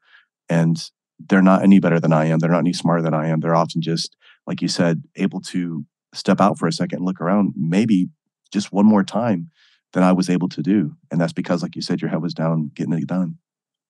And 0.50 0.78
they're 1.20 1.42
not 1.42 1.64
any 1.64 1.80
better 1.80 2.00
than 2.00 2.14
I 2.14 2.26
am. 2.26 2.40
They're 2.40 2.52
not 2.52 2.60
any 2.60 2.74
smarter 2.74 3.02
than 3.02 3.14
I 3.14 3.28
am. 3.28 3.40
They're 3.40 3.56
often 3.56 3.82
just, 3.82 4.16
like 4.48 4.62
you 4.62 4.68
said, 4.68 5.04
able 5.16 5.42
to 5.42 5.86
step 6.14 6.42
out 6.42 6.58
for 6.58 6.68
a 6.68 6.72
second 6.72 6.98
and 6.98 7.06
look 7.06 7.22
around, 7.22 7.54
maybe 7.56 8.10
just 8.52 8.72
one 8.72 8.86
more 8.86 9.04
time 9.04 9.50
than 9.94 10.04
I 10.04 10.12
was 10.12 10.30
able 10.30 10.50
to 10.50 10.62
do. 10.62 10.96
And 11.12 11.20
that's 11.20 11.34
because, 11.34 11.62
like 11.62 11.76
you 11.76 11.82
said, 11.82 12.02
your 12.02 12.10
head 12.10 12.22
was 12.22 12.34
down 12.34 12.72
getting 12.76 12.94
it 12.94 13.08
done. 13.08 13.38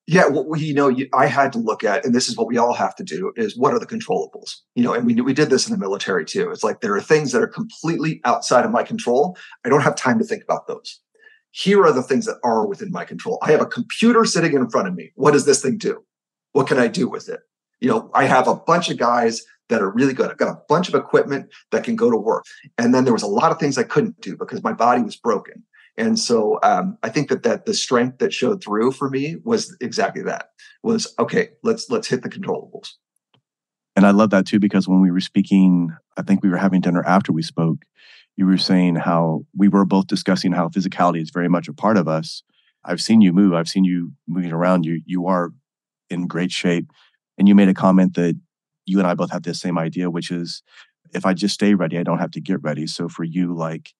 Yeah, 0.05 0.27
well, 0.27 0.59
you 0.59 0.73
know, 0.73 0.89
you, 0.89 1.07
I 1.13 1.27
had 1.27 1.53
to 1.53 1.59
look 1.59 1.85
at, 1.85 2.03
and 2.03 2.13
this 2.13 2.27
is 2.27 2.35
what 2.35 2.47
we 2.47 2.57
all 2.57 2.73
have 2.73 2.93
to 2.95 3.05
do: 3.05 3.31
is 3.37 3.57
what 3.57 3.73
are 3.73 3.79
the 3.79 3.85
controllables? 3.85 4.55
You 4.75 4.83
know, 4.83 4.93
and 4.93 5.05
we 5.05 5.13
we 5.21 5.33
did 5.33 5.49
this 5.49 5.65
in 5.65 5.71
the 5.71 5.79
military 5.79 6.25
too. 6.25 6.51
It's 6.51 6.63
like 6.63 6.81
there 6.81 6.93
are 6.93 7.01
things 7.01 7.31
that 7.31 7.41
are 7.41 7.47
completely 7.47 8.19
outside 8.25 8.65
of 8.65 8.71
my 8.71 8.83
control. 8.83 9.37
I 9.63 9.69
don't 9.69 9.81
have 9.81 9.95
time 9.95 10.19
to 10.19 10.25
think 10.25 10.43
about 10.43 10.67
those. 10.67 10.99
Here 11.51 11.85
are 11.85 11.93
the 11.93 12.03
things 12.03 12.25
that 12.25 12.37
are 12.43 12.67
within 12.67 12.91
my 12.91 13.05
control. 13.05 13.39
I 13.41 13.51
have 13.51 13.61
a 13.61 13.65
computer 13.65 14.25
sitting 14.25 14.53
in 14.53 14.69
front 14.69 14.89
of 14.89 14.93
me. 14.93 15.11
What 15.15 15.31
does 15.31 15.45
this 15.45 15.61
thing 15.61 15.77
do? 15.77 16.03
What 16.53 16.67
can 16.67 16.79
I 16.79 16.88
do 16.88 17.07
with 17.07 17.29
it? 17.29 17.41
You 17.81 17.89
know, 17.89 18.10
I 18.13 18.25
have 18.25 18.48
a 18.48 18.55
bunch 18.55 18.89
of 18.89 18.98
guys 18.98 19.43
that 19.69 19.81
are 19.81 19.91
really 19.91 20.13
good. 20.13 20.31
I've 20.31 20.38
got 20.38 20.55
a 20.55 20.62
bunch 20.69 20.88
of 20.88 20.95
equipment 20.95 21.50
that 21.72 21.83
can 21.83 21.95
go 21.95 22.10
to 22.10 22.17
work. 22.17 22.45
And 22.77 22.93
then 22.93 23.03
there 23.03 23.13
was 23.13 23.24
a 23.24 23.27
lot 23.27 23.51
of 23.51 23.60
things 23.60 23.77
I 23.77 23.83
couldn't 23.83 24.22
do 24.22 24.38
because 24.38 24.63
my 24.63 24.74
body 24.74 25.01
was 25.01 25.15
broken. 25.15 25.63
And 25.98 26.17
so 26.17 26.60
um, 26.63 26.98
I 27.03 27.10
think 27.10 27.29
that 27.29 27.43
that 27.43 27.65
the 27.65 27.74
strength 27.74 28.19
that 28.19 28.33
showed 28.33 28.63
through 28.63 28.93
for 28.93 29.10
me 29.10 29.38
was 29.43 29.75
exactly 29.79 30.24
that. 30.24 30.50
Was 30.81 31.13
okay. 31.19 31.50
Let's 31.62 31.89
let's 31.89 32.07
hit 32.07 32.24
the 32.24 32.29
controllables. 32.29 32.93
And 33.95 34.05
I 34.05 34.12
love 34.12 34.31
that 34.31 34.48
too 34.48 34.60
because 34.60 34.88
when 34.88 35.01
we 35.01 35.12
were 35.12 35.19
speaking, 35.19 35.95
I 36.17 36.24
think 36.24 36.41
we 36.41 36.50
were 36.50 36.57
having 36.57 36.81
dinner 36.81 37.03
after 37.05 37.31
we 37.31 37.43
spoke. 37.43 37.86
You 38.36 38.48
were 38.48 38.57
saying 38.57 38.95
how 38.95 39.45
we 39.55 39.67
were 39.67 39.86
both 39.86 40.07
discussing 40.07 40.51
how 40.51 40.69
physicality 40.69 41.22
is 41.22 41.29
very 41.29 41.48
much 41.48 41.67
a 41.67 41.74
part 41.74 41.98
of 41.98 42.07
us. 42.07 42.41
I've 42.83 43.01
seen 43.01 43.22
you 43.22 43.31
move. 43.31 43.53
I've 43.53 43.69
seen 43.69 43.83
you 43.83 44.13
moving 44.27 44.51
around. 44.51 44.86
You 44.86 45.01
you 45.05 45.27
are 45.27 45.51
in 46.13 46.27
great 46.27 46.51
shape. 46.51 46.91
And 47.38 47.48
you 47.48 47.55
made 47.55 47.70
a 47.70 47.74
comment 47.74 48.13
that 48.15 48.39
you 48.86 49.00
and 49.00 49.08
I 49.08 49.15
both 49.15 49.32
have 49.32 49.43
the 49.43 49.53
same 49.53 49.77
idea, 49.77 50.10
which 50.10 50.32
is 50.32 50.62
if 51.13 51.25
I 51.25 51.34
just 51.34 51.53
stay 51.53 51.74
ready, 51.74 51.98
I 51.98 52.03
don't 52.03 52.20
have 52.20 52.32
to 52.32 52.41
get 52.41 52.62
ready. 52.62 52.88
So 52.88 53.10
for 53.10 53.23
you, 53.23 53.56
like 53.56 53.91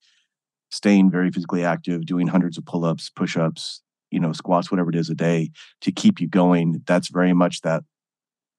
staying 0.72 1.12
very 1.12 1.32
physically 1.32 1.64
active, 1.64 2.06
doing 2.06 2.28
hundreds 2.28 2.58
of 2.58 2.66
pull 2.66 2.86
ups, 2.86 3.10
push 3.10 3.38
ups, 3.38 3.82
you 4.12 4.20
know, 4.20 4.34
squats, 4.34 4.72
whatever 4.72 4.90
it 4.90 4.96
is 4.96 5.10
a 5.10 5.16
day 5.16 5.52
to 5.82 5.92
keep 5.92 6.20
you 6.22 6.28
going, 6.28 6.82
that's 6.86 7.10
very 7.10 7.34
much 7.34 7.62
that 7.62 7.84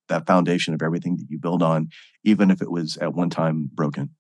that 0.08 0.26
foundation 0.26 0.74
of 0.74 0.82
everything 0.82 1.16
that 1.16 1.26
you 1.30 1.38
build 1.38 1.62
on, 1.62 1.88
even 2.24 2.50
if 2.50 2.60
it 2.60 2.70
was 2.70 2.96
at 2.98 3.14
one 3.14 3.30
time 3.30 3.70
broken. 3.72 4.10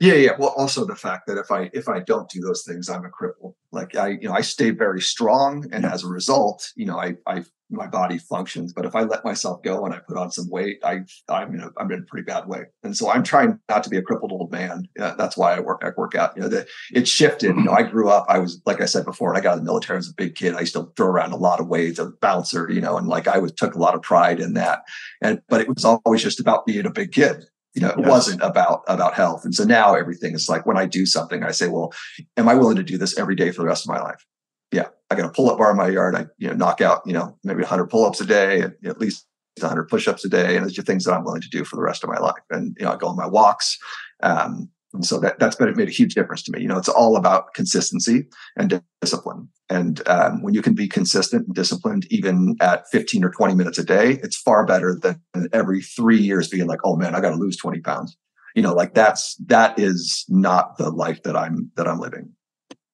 Yeah, 0.00 0.14
yeah. 0.14 0.30
Well, 0.38 0.54
also 0.56 0.84
the 0.84 0.94
fact 0.94 1.26
that 1.26 1.38
if 1.38 1.50
I 1.50 1.70
if 1.72 1.88
I 1.88 2.00
don't 2.00 2.30
do 2.30 2.40
those 2.40 2.62
things, 2.64 2.88
I'm 2.88 3.04
a 3.04 3.10
cripple. 3.10 3.54
Like 3.72 3.96
I, 3.96 4.08
you 4.08 4.28
know, 4.28 4.32
I 4.32 4.42
stay 4.42 4.70
very 4.70 5.00
strong, 5.00 5.66
and 5.72 5.82
yeah. 5.82 5.92
as 5.92 6.04
a 6.04 6.08
result, 6.08 6.70
you 6.76 6.86
know, 6.86 6.98
I 6.98 7.14
I 7.26 7.44
my 7.70 7.86
body 7.86 8.18
functions. 8.18 8.72
But 8.72 8.86
if 8.86 8.94
I 8.94 9.02
let 9.02 9.24
myself 9.24 9.62
go 9.62 9.84
and 9.84 9.94
I 9.94 9.98
put 9.98 10.16
on 10.16 10.30
some 10.30 10.48
weight, 10.48 10.78
I 10.84 11.00
I'm 11.28 11.54
in 11.54 11.60
a 11.60 11.70
I'm 11.76 11.90
in 11.92 12.00
a 12.00 12.02
pretty 12.02 12.24
bad 12.24 12.46
way. 12.46 12.64
And 12.82 12.96
so 12.96 13.10
I'm 13.10 13.22
trying 13.22 13.58
not 13.68 13.82
to 13.84 13.90
be 13.90 13.96
a 13.96 14.02
crippled 14.02 14.32
old 14.32 14.50
man. 14.50 14.88
Yeah, 14.98 15.14
that's 15.16 15.36
why 15.36 15.54
I 15.54 15.60
work 15.60 15.82
I 15.84 15.90
work 15.96 16.14
out. 16.14 16.36
You 16.36 16.42
know, 16.42 16.48
the, 16.48 16.66
it 16.92 17.06
shifted. 17.06 17.56
You 17.56 17.64
know, 17.64 17.72
I 17.72 17.82
grew 17.82 18.08
up. 18.08 18.26
I 18.28 18.38
was 18.38 18.60
like 18.66 18.80
I 18.80 18.86
said 18.86 19.04
before, 19.04 19.36
I 19.36 19.40
got 19.40 19.58
in 19.58 19.64
the 19.64 19.70
military 19.70 19.98
as 19.98 20.08
a 20.08 20.14
big 20.14 20.34
kid. 20.34 20.54
I 20.54 20.60
used 20.60 20.74
to 20.74 20.90
throw 20.96 21.08
around 21.08 21.32
a 21.32 21.36
lot 21.36 21.60
of 21.60 21.68
weights, 21.68 21.98
a 21.98 22.06
bouncer. 22.20 22.70
You 22.70 22.80
know, 22.80 22.96
and 22.96 23.08
like 23.08 23.28
I 23.28 23.38
was 23.38 23.52
took 23.52 23.74
a 23.74 23.78
lot 23.78 23.94
of 23.94 24.02
pride 24.02 24.40
in 24.40 24.54
that. 24.54 24.82
And 25.20 25.40
but 25.48 25.60
it 25.60 25.68
was 25.68 25.84
always 25.84 26.22
just 26.22 26.40
about 26.40 26.66
being 26.66 26.86
a 26.86 26.90
big 26.90 27.12
kid 27.12 27.44
you 27.74 27.82
know 27.82 27.90
it 27.90 27.98
yes. 27.98 28.08
wasn't 28.08 28.42
about 28.42 28.82
about 28.88 29.14
health 29.14 29.44
and 29.44 29.54
so 29.54 29.62
now 29.62 29.94
everything 29.94 30.34
is 30.34 30.48
like 30.48 30.64
when 30.64 30.78
i 30.78 30.86
do 30.86 31.04
something 31.04 31.44
i 31.44 31.50
say 31.50 31.68
well 31.68 31.92
am 32.38 32.48
i 32.48 32.54
willing 32.54 32.76
to 32.76 32.82
do 32.82 32.96
this 32.96 33.18
every 33.18 33.36
day 33.36 33.50
for 33.50 33.60
the 33.60 33.68
rest 33.68 33.84
of 33.84 33.88
my 33.90 34.00
life 34.00 34.24
yeah 34.72 34.88
i 35.10 35.14
got 35.14 35.26
a 35.26 35.32
pull-up 35.32 35.58
bar 35.58 35.70
in 35.70 35.76
my 35.76 35.88
yard 35.88 36.14
i 36.14 36.26
you 36.38 36.48
know 36.48 36.54
knock 36.54 36.80
out 36.80 37.02
you 37.06 37.12
know 37.12 37.36
maybe 37.44 37.60
100 37.60 37.86
pull-ups 37.86 38.20
a 38.20 38.26
day 38.26 38.62
at 38.62 39.00
least 39.00 39.26
100 39.60 39.88
push-ups 39.88 40.24
a 40.24 40.28
day 40.28 40.56
and 40.56 40.64
those 40.64 40.78
are 40.78 40.82
things 40.82 41.04
that 41.04 41.12
i'm 41.12 41.24
willing 41.24 41.40
to 41.40 41.48
do 41.50 41.64
for 41.64 41.76
the 41.76 41.82
rest 41.82 42.04
of 42.04 42.10
my 42.10 42.18
life 42.18 42.42
and 42.50 42.76
you 42.78 42.84
know 42.84 42.92
i 42.92 42.96
go 42.96 43.08
on 43.08 43.16
my 43.16 43.26
walks 43.26 43.78
um, 44.22 44.68
and 44.94 45.04
so 45.04 45.18
that, 45.20 45.38
that's 45.38 45.56
been, 45.56 45.68
it 45.68 45.76
made 45.76 45.88
a 45.88 45.92
huge 45.92 46.14
difference 46.14 46.42
to 46.44 46.52
me. 46.52 46.62
You 46.62 46.68
know, 46.68 46.78
it's 46.78 46.88
all 46.88 47.16
about 47.16 47.52
consistency 47.54 48.26
and 48.56 48.82
discipline. 49.00 49.48
And 49.68 50.06
um, 50.08 50.42
when 50.42 50.54
you 50.54 50.62
can 50.62 50.74
be 50.74 50.88
consistent 50.88 51.46
and 51.46 51.54
disciplined, 51.54 52.06
even 52.10 52.56
at 52.60 52.88
15 52.88 53.22
or 53.22 53.30
20 53.30 53.54
minutes 53.54 53.78
a 53.78 53.84
day, 53.84 54.18
it's 54.22 54.36
far 54.36 54.64
better 54.64 54.98
than 55.00 55.20
every 55.52 55.82
three 55.82 56.18
years 56.18 56.48
being 56.48 56.66
like, 56.66 56.80
oh 56.84 56.96
man, 56.96 57.14
I 57.14 57.20
got 57.20 57.30
to 57.30 57.36
lose 57.36 57.56
20 57.56 57.80
pounds. 57.80 58.16
You 58.54 58.62
know, 58.62 58.72
like 58.72 58.94
that's, 58.94 59.36
that 59.46 59.78
is 59.78 60.24
not 60.28 60.78
the 60.78 60.90
life 60.90 61.22
that 61.24 61.36
I'm, 61.36 61.70
that 61.76 61.86
I'm 61.86 62.00
living. 62.00 62.32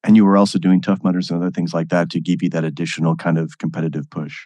And 0.05 0.15
you 0.15 0.23
were 0.23 0.37
also 0.37 0.59
doing 0.59 0.81
Tough 0.81 1.03
Mudders 1.03 1.29
and 1.29 1.41
other 1.41 1.51
things 1.51 1.73
like 1.73 1.89
that 1.89 2.11
to 2.11 2.21
give 2.21 2.43
you 2.43 2.49
that 2.51 2.63
additional 2.63 3.15
kind 3.15 3.37
of 3.37 3.57
competitive 3.57 4.09
push. 4.09 4.45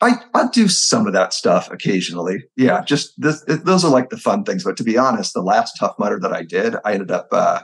I, 0.00 0.14
I 0.32 0.46
do 0.50 0.68
some 0.68 1.06
of 1.06 1.12
that 1.12 1.34
stuff 1.34 1.70
occasionally. 1.70 2.44
Yeah, 2.56 2.82
just 2.84 3.12
this, 3.20 3.44
those 3.46 3.84
are 3.84 3.90
like 3.90 4.08
the 4.08 4.16
fun 4.16 4.44
things. 4.44 4.64
But 4.64 4.76
to 4.78 4.84
be 4.84 4.96
honest, 4.96 5.34
the 5.34 5.42
last 5.42 5.74
Tough 5.78 5.96
Mudder 5.98 6.18
that 6.20 6.32
I 6.32 6.42
did, 6.42 6.76
I 6.84 6.94
ended 6.94 7.10
up. 7.10 7.28
Uh, 7.32 7.60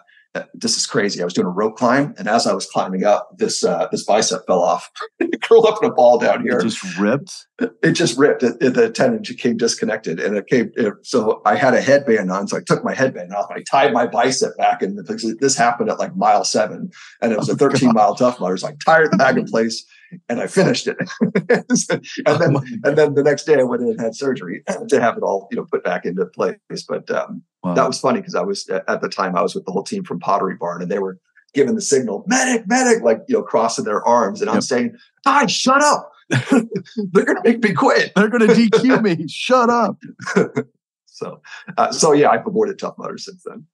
this 0.54 0.76
is 0.76 0.86
crazy. 0.86 1.20
I 1.20 1.24
was 1.24 1.34
doing 1.34 1.46
a 1.46 1.50
rope 1.50 1.76
climb, 1.76 2.14
and 2.18 2.28
as 2.28 2.46
I 2.46 2.52
was 2.52 2.66
climbing 2.66 3.04
up, 3.04 3.30
this 3.36 3.64
uh, 3.64 3.88
this 3.90 4.04
bicep 4.04 4.46
fell 4.46 4.62
off. 4.62 4.90
it 5.18 5.42
curled 5.42 5.66
up 5.66 5.82
in 5.82 5.90
a 5.90 5.94
ball 5.94 6.18
down 6.18 6.42
here. 6.42 6.58
It 6.58 6.62
just 6.62 6.98
ripped. 6.98 7.46
It 7.82 7.92
just 7.92 8.18
ripped. 8.18 8.42
It, 8.42 8.56
it, 8.60 8.74
the 8.74 8.90
tendon 8.90 9.22
came 9.36 9.56
disconnected, 9.56 10.20
and 10.20 10.36
it 10.36 10.46
came. 10.46 10.72
It, 10.76 10.94
so 11.02 11.42
I 11.44 11.56
had 11.56 11.74
a 11.74 11.80
headband 11.80 12.30
on, 12.30 12.48
so 12.48 12.56
I 12.56 12.60
took 12.60 12.84
my 12.84 12.94
headband 12.94 13.32
off. 13.32 13.46
I 13.50 13.62
tied 13.62 13.92
my 13.92 14.06
bicep 14.06 14.56
back, 14.56 14.82
and 14.82 14.98
this 15.06 15.56
happened 15.56 15.90
at 15.90 15.98
like 15.98 16.16
mile 16.16 16.44
seven, 16.44 16.90
and 17.20 17.32
it 17.32 17.38
was 17.38 17.48
oh 17.48 17.54
a 17.54 17.56
13 17.56 17.92
mile 17.92 18.14
Tough. 18.14 18.38
So 18.38 18.46
I 18.46 18.74
tied 18.84 19.10
the 19.10 19.16
bag 19.16 19.36
in 19.36 19.44
place 19.50 19.84
and 20.28 20.40
I 20.40 20.46
finished 20.46 20.86
it. 20.86 20.96
and 21.20 22.40
then 22.40 22.56
and 22.84 22.98
then 22.98 23.14
the 23.14 23.22
next 23.22 23.44
day 23.44 23.58
I 23.58 23.62
went 23.62 23.82
in 23.82 23.88
and 23.88 24.00
had 24.00 24.14
surgery 24.14 24.62
to 24.88 25.00
have 25.00 25.16
it 25.16 25.22
all 25.22 25.48
you 25.50 25.56
know 25.56 25.66
put 25.70 25.84
back 25.84 26.04
into 26.04 26.26
place. 26.26 26.56
But 26.88 27.10
um, 27.10 27.42
wow. 27.62 27.74
that 27.74 27.86
was 27.86 28.00
funny 28.00 28.20
because 28.20 28.34
I 28.34 28.42
was 28.42 28.68
at 28.68 29.00
the 29.00 29.08
time 29.08 29.36
I 29.36 29.42
was 29.42 29.54
with 29.54 29.64
the 29.64 29.72
whole 29.72 29.84
team 29.84 30.04
from 30.04 30.20
Pottery 30.20 30.56
Barn 30.56 30.82
and 30.82 30.90
they 30.90 30.98
were 30.98 31.18
giving 31.54 31.74
the 31.74 31.80
signal 31.80 32.22
medic 32.26 32.68
medic 32.68 33.02
like 33.02 33.22
you 33.28 33.34
know 33.34 33.42
crossing 33.42 33.84
their 33.84 34.06
arms 34.06 34.40
and 34.42 34.48
yep. 34.48 34.56
I'm 34.56 34.60
saying 34.60 34.96
guys 35.24 35.50
shut 35.50 35.82
up 35.82 36.12
they're 36.28 37.24
gonna 37.24 37.40
make 37.44 37.62
me 37.62 37.72
quit 37.72 38.12
they're 38.14 38.28
gonna 38.28 38.46
DQ 38.46 39.02
me 39.02 39.26
shut 39.26 39.70
up 39.70 39.96
so 41.06 41.40
uh, 41.78 41.90
so 41.92 42.12
yeah 42.12 42.28
I've 42.28 42.46
avoided 42.46 42.78
Tough 42.78 42.98
Mudder 42.98 43.16
since 43.16 43.42
then 43.46 43.64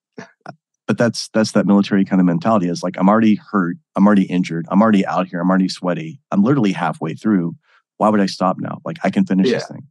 but 0.87 0.99
that's 0.99 1.29
that's 1.29 1.53
that 1.53 1.67
military 1.67 2.05
kind 2.05 2.21
of 2.21 2.27
mentality 2.27 2.69
is 2.69 2.83
like 2.83 2.97
i'm 2.99 3.09
already 3.09 3.37
hurt 3.51 3.77
i'm 3.97 4.07
already 4.07 4.25
injured 4.25 4.67
i'm 4.71 4.83
already 4.83 5.07
out 5.07 5.27
here 5.27 5.41
i'm 5.41 5.49
already 5.49 5.69
sweaty 5.69 6.21
i'm 6.31 6.43
literally 6.43 6.73
halfway 6.73 7.15
through 7.15 7.55
why 7.99 8.09
would 8.09 8.21
i 8.21 8.27
stop 8.27 8.57
now 8.59 8.81
like 8.85 8.99
i 9.05 9.11
can 9.11 9.25
finish 9.25 9.47
yeah. 9.47 9.55
this 9.55 9.69
thing 9.69 9.87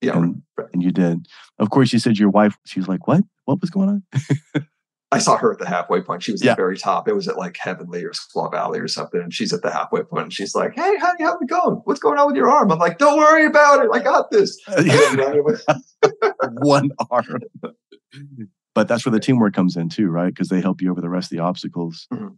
yeah 0.00 0.16
and, 0.16 0.42
and, 0.72 0.82
you 0.82 0.90
did 0.90 1.26
of 1.58 1.70
course 1.70 1.92
you 1.92 1.98
said 1.98 2.18
your 2.18 2.30
wife 2.30 2.56
she 2.66 2.80
was 2.80 2.88
like 2.88 3.06
what 3.06 3.22
what 3.44 3.60
was 3.60 3.70
going 3.70 3.88
on 3.88 4.64
I 5.12 5.18
saw 5.18 5.36
her 5.38 5.52
at 5.52 5.58
the 5.58 5.66
halfway 5.66 6.00
point. 6.02 6.22
She 6.22 6.30
was 6.30 6.40
yeah. 6.40 6.52
at 6.52 6.56
the 6.56 6.62
very 6.62 6.78
top. 6.78 7.08
It 7.08 7.14
was 7.14 7.26
at 7.26 7.36
like 7.36 7.56
Heavenly 7.56 8.04
or 8.04 8.12
Squaw 8.12 8.48
Valley 8.48 8.78
or 8.78 8.86
something. 8.86 9.20
And 9.20 9.34
she's 9.34 9.52
at 9.52 9.60
the 9.60 9.72
halfway 9.72 10.04
point 10.04 10.22
and 10.22 10.32
she's 10.32 10.54
like, 10.54 10.74
Hey, 10.76 10.96
honey, 10.98 11.24
how's 11.24 11.42
it 11.42 11.48
going? 11.48 11.80
What's 11.84 11.98
going 11.98 12.16
on 12.16 12.28
with 12.28 12.36
your 12.36 12.48
arm? 12.48 12.70
I'm 12.70 12.78
like, 12.78 12.98
Don't 12.98 13.18
worry 13.18 13.44
about 13.44 13.84
it. 13.84 13.90
I 13.92 13.98
got 13.98 14.30
this. 14.30 14.56
One 16.62 16.90
arm. 17.10 17.42
But 18.74 18.88
that's 18.88 19.04
where 19.04 19.12
the 19.12 19.20
teamwork 19.20 19.54
comes 19.54 19.76
in 19.76 19.88
too, 19.88 20.08
right? 20.08 20.32
Because 20.32 20.48
they 20.48 20.60
help 20.60 20.80
you 20.80 20.90
over 20.90 21.00
the 21.00 21.08
rest 21.08 21.32
of 21.32 21.36
the 21.36 21.42
obstacles. 21.42 22.06
Mm-hmm. 22.12 22.28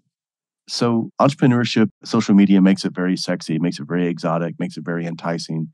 So 0.69 1.11
entrepreneurship, 1.21 1.89
social 2.05 2.35
media 2.35 2.61
makes 2.61 2.85
it 2.85 2.95
very 2.95 3.17
sexy, 3.17 3.59
makes 3.59 3.79
it 3.79 3.87
very 3.87 4.07
exotic, 4.07 4.55
makes 4.59 4.77
it 4.77 4.85
very 4.85 5.07
enticing. 5.07 5.69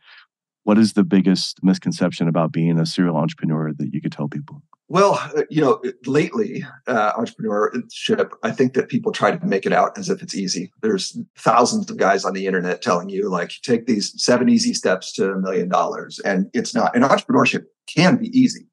What 0.64 0.78
is 0.78 0.94
the 0.94 1.04
biggest 1.04 1.62
misconception 1.62 2.28
about 2.28 2.52
being 2.52 2.78
a 2.78 2.86
serial 2.86 3.16
entrepreneur 3.16 3.72
that 3.78 3.90
you 3.92 4.00
could 4.00 4.12
tell 4.12 4.28
people? 4.28 4.62
Well, 4.90 5.20
uh, 5.36 5.42
you 5.50 5.60
know, 5.60 5.82
lately, 6.06 6.64
uh, 6.86 7.12
entrepreneurship, 7.12 8.30
I 8.42 8.50
think 8.50 8.72
that 8.72 8.88
people 8.88 9.12
try 9.12 9.36
to 9.36 9.46
make 9.46 9.66
it 9.66 9.72
out 9.72 9.98
as 9.98 10.08
if 10.08 10.22
it's 10.22 10.34
easy. 10.34 10.72
There's 10.80 11.18
thousands 11.36 11.90
of 11.90 11.98
guys 11.98 12.24
on 12.24 12.32
the 12.32 12.46
internet 12.46 12.80
telling 12.80 13.10
you, 13.10 13.28
like, 13.28 13.52
take 13.62 13.86
these 13.86 14.14
seven 14.16 14.48
easy 14.48 14.72
steps 14.72 15.12
to 15.14 15.32
a 15.32 15.38
million 15.38 15.68
dollars. 15.68 16.18
And 16.20 16.48
it's 16.54 16.74
not. 16.74 16.96
And 16.96 17.04
entrepreneurship 17.04 17.64
can 17.86 18.16
be 18.16 18.28
easy, 18.28 18.66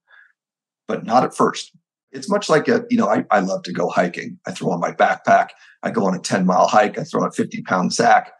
but 0.87 1.05
not 1.05 1.23
at 1.23 1.35
first. 1.35 1.71
It's 2.11 2.29
much 2.29 2.49
like 2.49 2.67
a, 2.67 2.85
you 2.89 2.97
know, 2.97 3.07
I, 3.07 3.25
I 3.29 3.39
love 3.41 3.63
to 3.63 3.73
go 3.73 3.89
hiking. 3.89 4.39
I 4.47 4.51
throw 4.51 4.71
on 4.71 4.79
my 4.79 4.91
backpack, 4.91 5.49
I 5.83 5.91
go 5.91 6.05
on 6.05 6.15
a 6.15 6.19
10 6.19 6.45
mile 6.45 6.67
hike, 6.67 6.97
I 6.97 7.03
throw 7.03 7.21
on 7.21 7.27
a 7.27 7.31
50 7.31 7.61
pound 7.63 7.93
sack. 7.93 8.31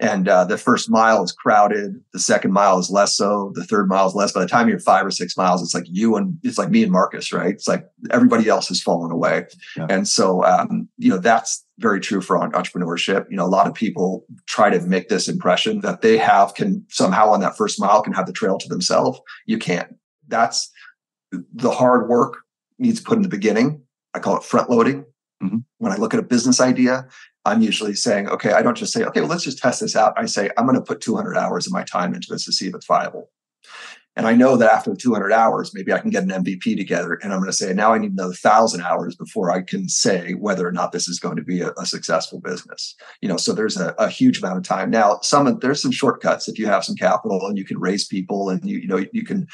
And 0.00 0.28
uh, 0.28 0.44
the 0.44 0.58
first 0.58 0.88
mile 0.88 1.24
is 1.24 1.32
crowded. 1.32 2.00
The 2.12 2.20
second 2.20 2.52
mile 2.52 2.78
is 2.78 2.88
less 2.88 3.16
so. 3.16 3.50
The 3.54 3.64
third 3.64 3.88
mile 3.88 4.06
is 4.06 4.14
less. 4.14 4.30
By 4.30 4.40
the 4.40 4.46
time 4.46 4.68
you're 4.68 4.78
five 4.78 5.04
or 5.04 5.10
six 5.10 5.36
miles 5.36 5.60
it's 5.60 5.74
like 5.74 5.86
you 5.88 6.14
and 6.14 6.38
it's 6.44 6.56
like 6.56 6.70
me 6.70 6.84
and 6.84 6.92
marcus 6.92 7.32
right? 7.32 7.54
It's 7.54 7.66
like 7.66 7.84
everybody 8.12 8.48
else 8.48 8.68
has 8.68 8.80
fallen 8.80 9.10
away. 9.10 9.46
Yeah. 9.76 9.86
and 9.90 10.06
so 10.06 10.44
um, 10.44 10.88
you 10.98 11.10
know 11.10 11.18
that's 11.18 11.64
very 11.78 12.00
true 12.00 12.20
for 12.20 12.38
entrepreneurship. 12.38 13.26
You 13.28 13.36
know 13.36 13.44
a 13.44 13.48
lot 13.48 13.66
of 13.66 13.74
people 13.74 14.24
try 14.46 14.70
to 14.70 14.80
make 14.82 15.08
this 15.08 15.28
impression 15.28 15.80
that 15.80 16.00
they 16.00 16.16
have 16.16 16.54
can 16.54 16.86
somehow 16.88 17.30
on 17.30 17.40
that 17.40 17.56
first 17.56 17.80
mile 17.80 18.02
can 18.02 18.12
have 18.12 18.26
the 18.26 18.32
trail 18.32 18.56
to 18.58 18.68
themselves. 18.68 19.20
You 19.46 19.58
can't. 19.58 19.96
That's 20.28 20.70
the 21.30 21.70
hard 21.70 22.08
work 22.08 22.38
needs 22.78 23.00
to 23.00 23.06
put 23.06 23.16
in 23.16 23.22
the 23.22 23.28
beginning 23.28 23.82
i 24.14 24.18
call 24.18 24.36
it 24.36 24.44
front 24.44 24.70
loading 24.70 25.04
mm-hmm. 25.42 25.58
when 25.78 25.92
i 25.92 25.96
look 25.96 26.14
at 26.14 26.20
a 26.20 26.24
business 26.24 26.60
idea 26.60 27.06
I'm 27.48 27.62
usually 27.62 27.94
saying, 27.94 28.28
okay, 28.28 28.52
I 28.52 28.62
don't 28.62 28.76
just 28.76 28.92
say, 28.92 29.04
okay, 29.04 29.20
well, 29.20 29.30
let's 29.30 29.44
just 29.44 29.58
test 29.58 29.80
this 29.80 29.96
out. 29.96 30.12
I 30.16 30.26
say, 30.26 30.50
I'm 30.56 30.66
going 30.66 30.76
to 30.76 30.84
put 30.84 31.00
200 31.00 31.36
hours 31.36 31.66
of 31.66 31.72
my 31.72 31.82
time 31.82 32.14
into 32.14 32.28
this 32.30 32.44
to 32.44 32.52
see 32.52 32.68
if 32.68 32.74
it's 32.74 32.86
viable. 32.86 33.30
And 34.16 34.26
I 34.26 34.34
know 34.34 34.56
that 34.56 34.70
after 34.70 34.90
the 34.90 34.96
200 34.96 35.32
hours, 35.32 35.72
maybe 35.72 35.92
I 35.92 36.00
can 36.00 36.10
get 36.10 36.24
an 36.24 36.30
MVP 36.30 36.76
together. 36.76 37.20
And 37.22 37.32
I'm 37.32 37.38
going 37.38 37.50
to 37.50 37.56
say, 37.56 37.72
now 37.72 37.92
I 37.92 37.98
need 37.98 38.10
another 38.10 38.34
thousand 38.34 38.82
hours 38.82 39.14
before 39.14 39.52
I 39.52 39.62
can 39.62 39.88
say 39.88 40.32
whether 40.32 40.66
or 40.66 40.72
not 40.72 40.90
this 40.90 41.06
is 41.06 41.20
going 41.20 41.36
to 41.36 41.44
be 41.44 41.60
a, 41.60 41.70
a 41.78 41.86
successful 41.86 42.40
business. 42.40 42.96
You 43.22 43.28
know, 43.28 43.36
so 43.36 43.52
there's 43.52 43.76
a, 43.76 43.94
a, 43.96 44.08
huge 44.08 44.40
amount 44.40 44.58
of 44.58 44.64
time. 44.64 44.90
Now, 44.90 45.20
some 45.22 45.60
there's 45.60 45.80
some 45.80 45.92
shortcuts 45.92 46.48
if 46.48 46.58
you 46.58 46.66
have 46.66 46.84
some 46.84 46.96
capital 46.96 47.46
and 47.46 47.56
you 47.56 47.64
can 47.64 47.78
raise 47.78 48.08
people 48.08 48.50
and 48.50 48.68
you 48.68 48.78
you 48.78 48.88
know 48.88 49.04
you 49.12 49.24
can 49.24 49.46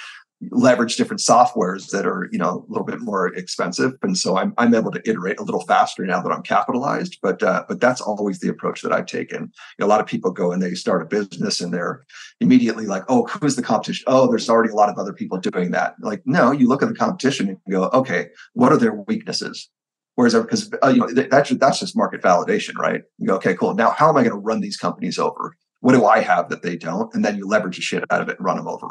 leverage 0.51 0.97
different 0.97 1.21
softwares 1.21 1.91
that 1.91 2.07
are 2.07 2.29
you 2.33 2.39
know 2.39 2.65
a 2.69 2.71
little 2.71 2.85
bit 2.85 3.01
more 3.01 3.29
expensive. 3.35 3.93
And 4.03 4.17
so 4.17 4.37
i'm, 4.37 4.55
I'm 4.59 4.75
able 4.75 4.91
to 4.91 5.09
iterate 5.09 5.39
a 5.39 5.43
little 5.43 5.65
faster 5.65 6.05
now 6.05 6.21
that 6.21 6.33
i'm 6.33 6.43
capitalized. 6.43 7.19
But 7.23 7.43
uh, 7.43 7.65
but 7.69 7.81
that's 7.81 8.01
always 8.01 8.41
the 8.41 8.49
approach 8.49 8.83
that 8.83 8.93
i've 8.93 9.07
taken 9.07 9.43
you 9.43 9.51
know, 9.79 9.87
a 9.87 9.89
lot 9.89 10.01
of 10.01 10.07
people 10.07 10.31
go 10.31 10.53
and 10.53 10.63
they 10.63 10.75
start 10.75 11.03
a 11.03 11.07
business 11.07 11.61
and 11.61 11.73
they're 11.73 12.05
immediately 12.41 12.87
like 12.87 13.05
oh 13.09 13.27
who's 13.27 13.57
the 13.57 13.63
competition? 13.63 14.05
Oh 14.07 14.29
there's 14.29 14.49
already 14.49 14.71
a 14.71 14.77
lot 14.77 14.89
of 14.89 14.99
other 14.99 15.13
people 15.13 15.39
doing 15.39 15.71
that. 15.71 15.95
Like 16.01 16.23
no 16.25 16.51
you 16.51 16.69
look 16.69 16.83
at 16.83 16.89
the 16.89 16.95
competition 16.95 17.49
and 17.49 17.59
go 17.71 17.85
okay 17.93 18.29
what 18.53 18.73
are 18.73 18.79
their 18.79 18.95
weaknesses? 18.95 19.69
Whereas 20.17 20.35
because 20.35 20.71
uh, 20.83 20.89
you 20.89 21.01
know 21.01 21.13
that's 21.13 21.51
that's 21.51 21.81
just 21.81 21.97
market 21.97 22.23
validation 22.23 22.77
right? 22.77 23.03
You 23.19 23.29
go 23.29 23.37
okay 23.37 23.55
cool. 23.55 23.75
Now 23.75 23.91
how 23.91 24.09
am 24.09 24.17
i 24.17 24.23
going 24.23 24.33
to 24.35 24.39
run 24.39 24.61
these 24.61 24.77
companies 24.77 25.19
over? 25.19 25.57
What 25.81 25.93
do 25.93 26.07
i 26.07 26.21
have 26.21 26.49
that 26.49 26.63
they 26.63 26.77
don't? 26.77 27.15
And 27.15 27.25
then 27.25 27.37
you 27.37 27.47
leverage 27.47 27.77
the 27.77 27.83
shit 27.83 28.05
out 28.11 28.23
of 28.23 28.29
it 28.29 28.39
and 28.39 28.45
run 28.45 28.57
them 28.57 28.67
over 28.67 28.89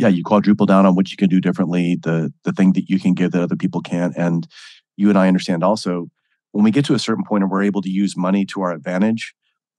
yeah, 0.00 0.08
you 0.08 0.24
quadruple 0.24 0.64
down 0.64 0.86
on 0.86 0.94
what 0.94 1.10
you 1.10 1.16
can 1.18 1.28
do 1.28 1.40
differently, 1.40 1.98
the 2.00 2.32
the 2.44 2.52
thing 2.52 2.72
that 2.72 2.88
you 2.88 2.98
can 2.98 3.12
give 3.12 3.32
that 3.32 3.42
other 3.42 3.56
people 3.56 3.82
can't. 3.82 4.16
And 4.16 4.48
you 4.96 5.10
and 5.10 5.18
I 5.18 5.28
understand 5.28 5.62
also 5.62 6.08
when 6.52 6.64
we 6.64 6.70
get 6.70 6.86
to 6.86 6.94
a 6.94 6.98
certain 6.98 7.22
point 7.22 7.44
and 7.44 7.50
we're 7.50 7.62
able 7.62 7.82
to 7.82 7.90
use 7.90 8.16
money 8.16 8.46
to 8.46 8.62
our 8.62 8.72
advantage, 8.72 9.34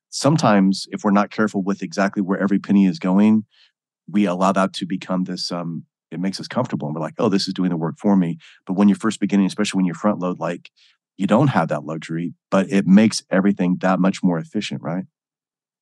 sometimes 0.10 0.86
if 0.92 1.04
we're 1.04 1.12
not 1.12 1.32
careful 1.32 1.64
with 1.64 1.82
exactly 1.82 2.22
where 2.22 2.40
every 2.40 2.60
penny 2.60 2.86
is 2.86 3.00
going, 3.00 3.46
we 4.08 4.26
allow 4.26 4.52
that 4.52 4.74
to 4.74 4.86
become 4.86 5.24
this 5.24 5.52
um 5.52 5.86
it 6.12 6.20
makes 6.20 6.40
us 6.40 6.48
comfortable 6.48 6.88
and 6.88 6.96
we're 6.96 7.02
like, 7.02 7.16
oh, 7.18 7.30
this 7.30 7.48
is 7.48 7.54
doing 7.54 7.70
the 7.70 7.78
work 7.78 7.96
for 7.98 8.16
me. 8.16 8.38
But 8.68 8.74
when 8.74 8.90
you're 8.90 8.98
first 8.98 9.20
beginning, 9.20 9.48
especially 9.48 9.80
when 9.80 9.86
you're 9.86 9.96
front 9.96 10.20
load, 10.20 10.40
like 10.40 10.70
you 11.18 11.26
don't 11.26 11.48
have 11.48 11.70
that 11.70 11.86
luxury, 11.86 12.34
but 12.52 12.70
it 12.70 12.86
makes 12.86 13.24
everything 13.32 13.78
that 13.80 14.00
much 14.00 14.22
more 14.22 14.38
efficient, 14.38 14.82
right? 14.84 15.06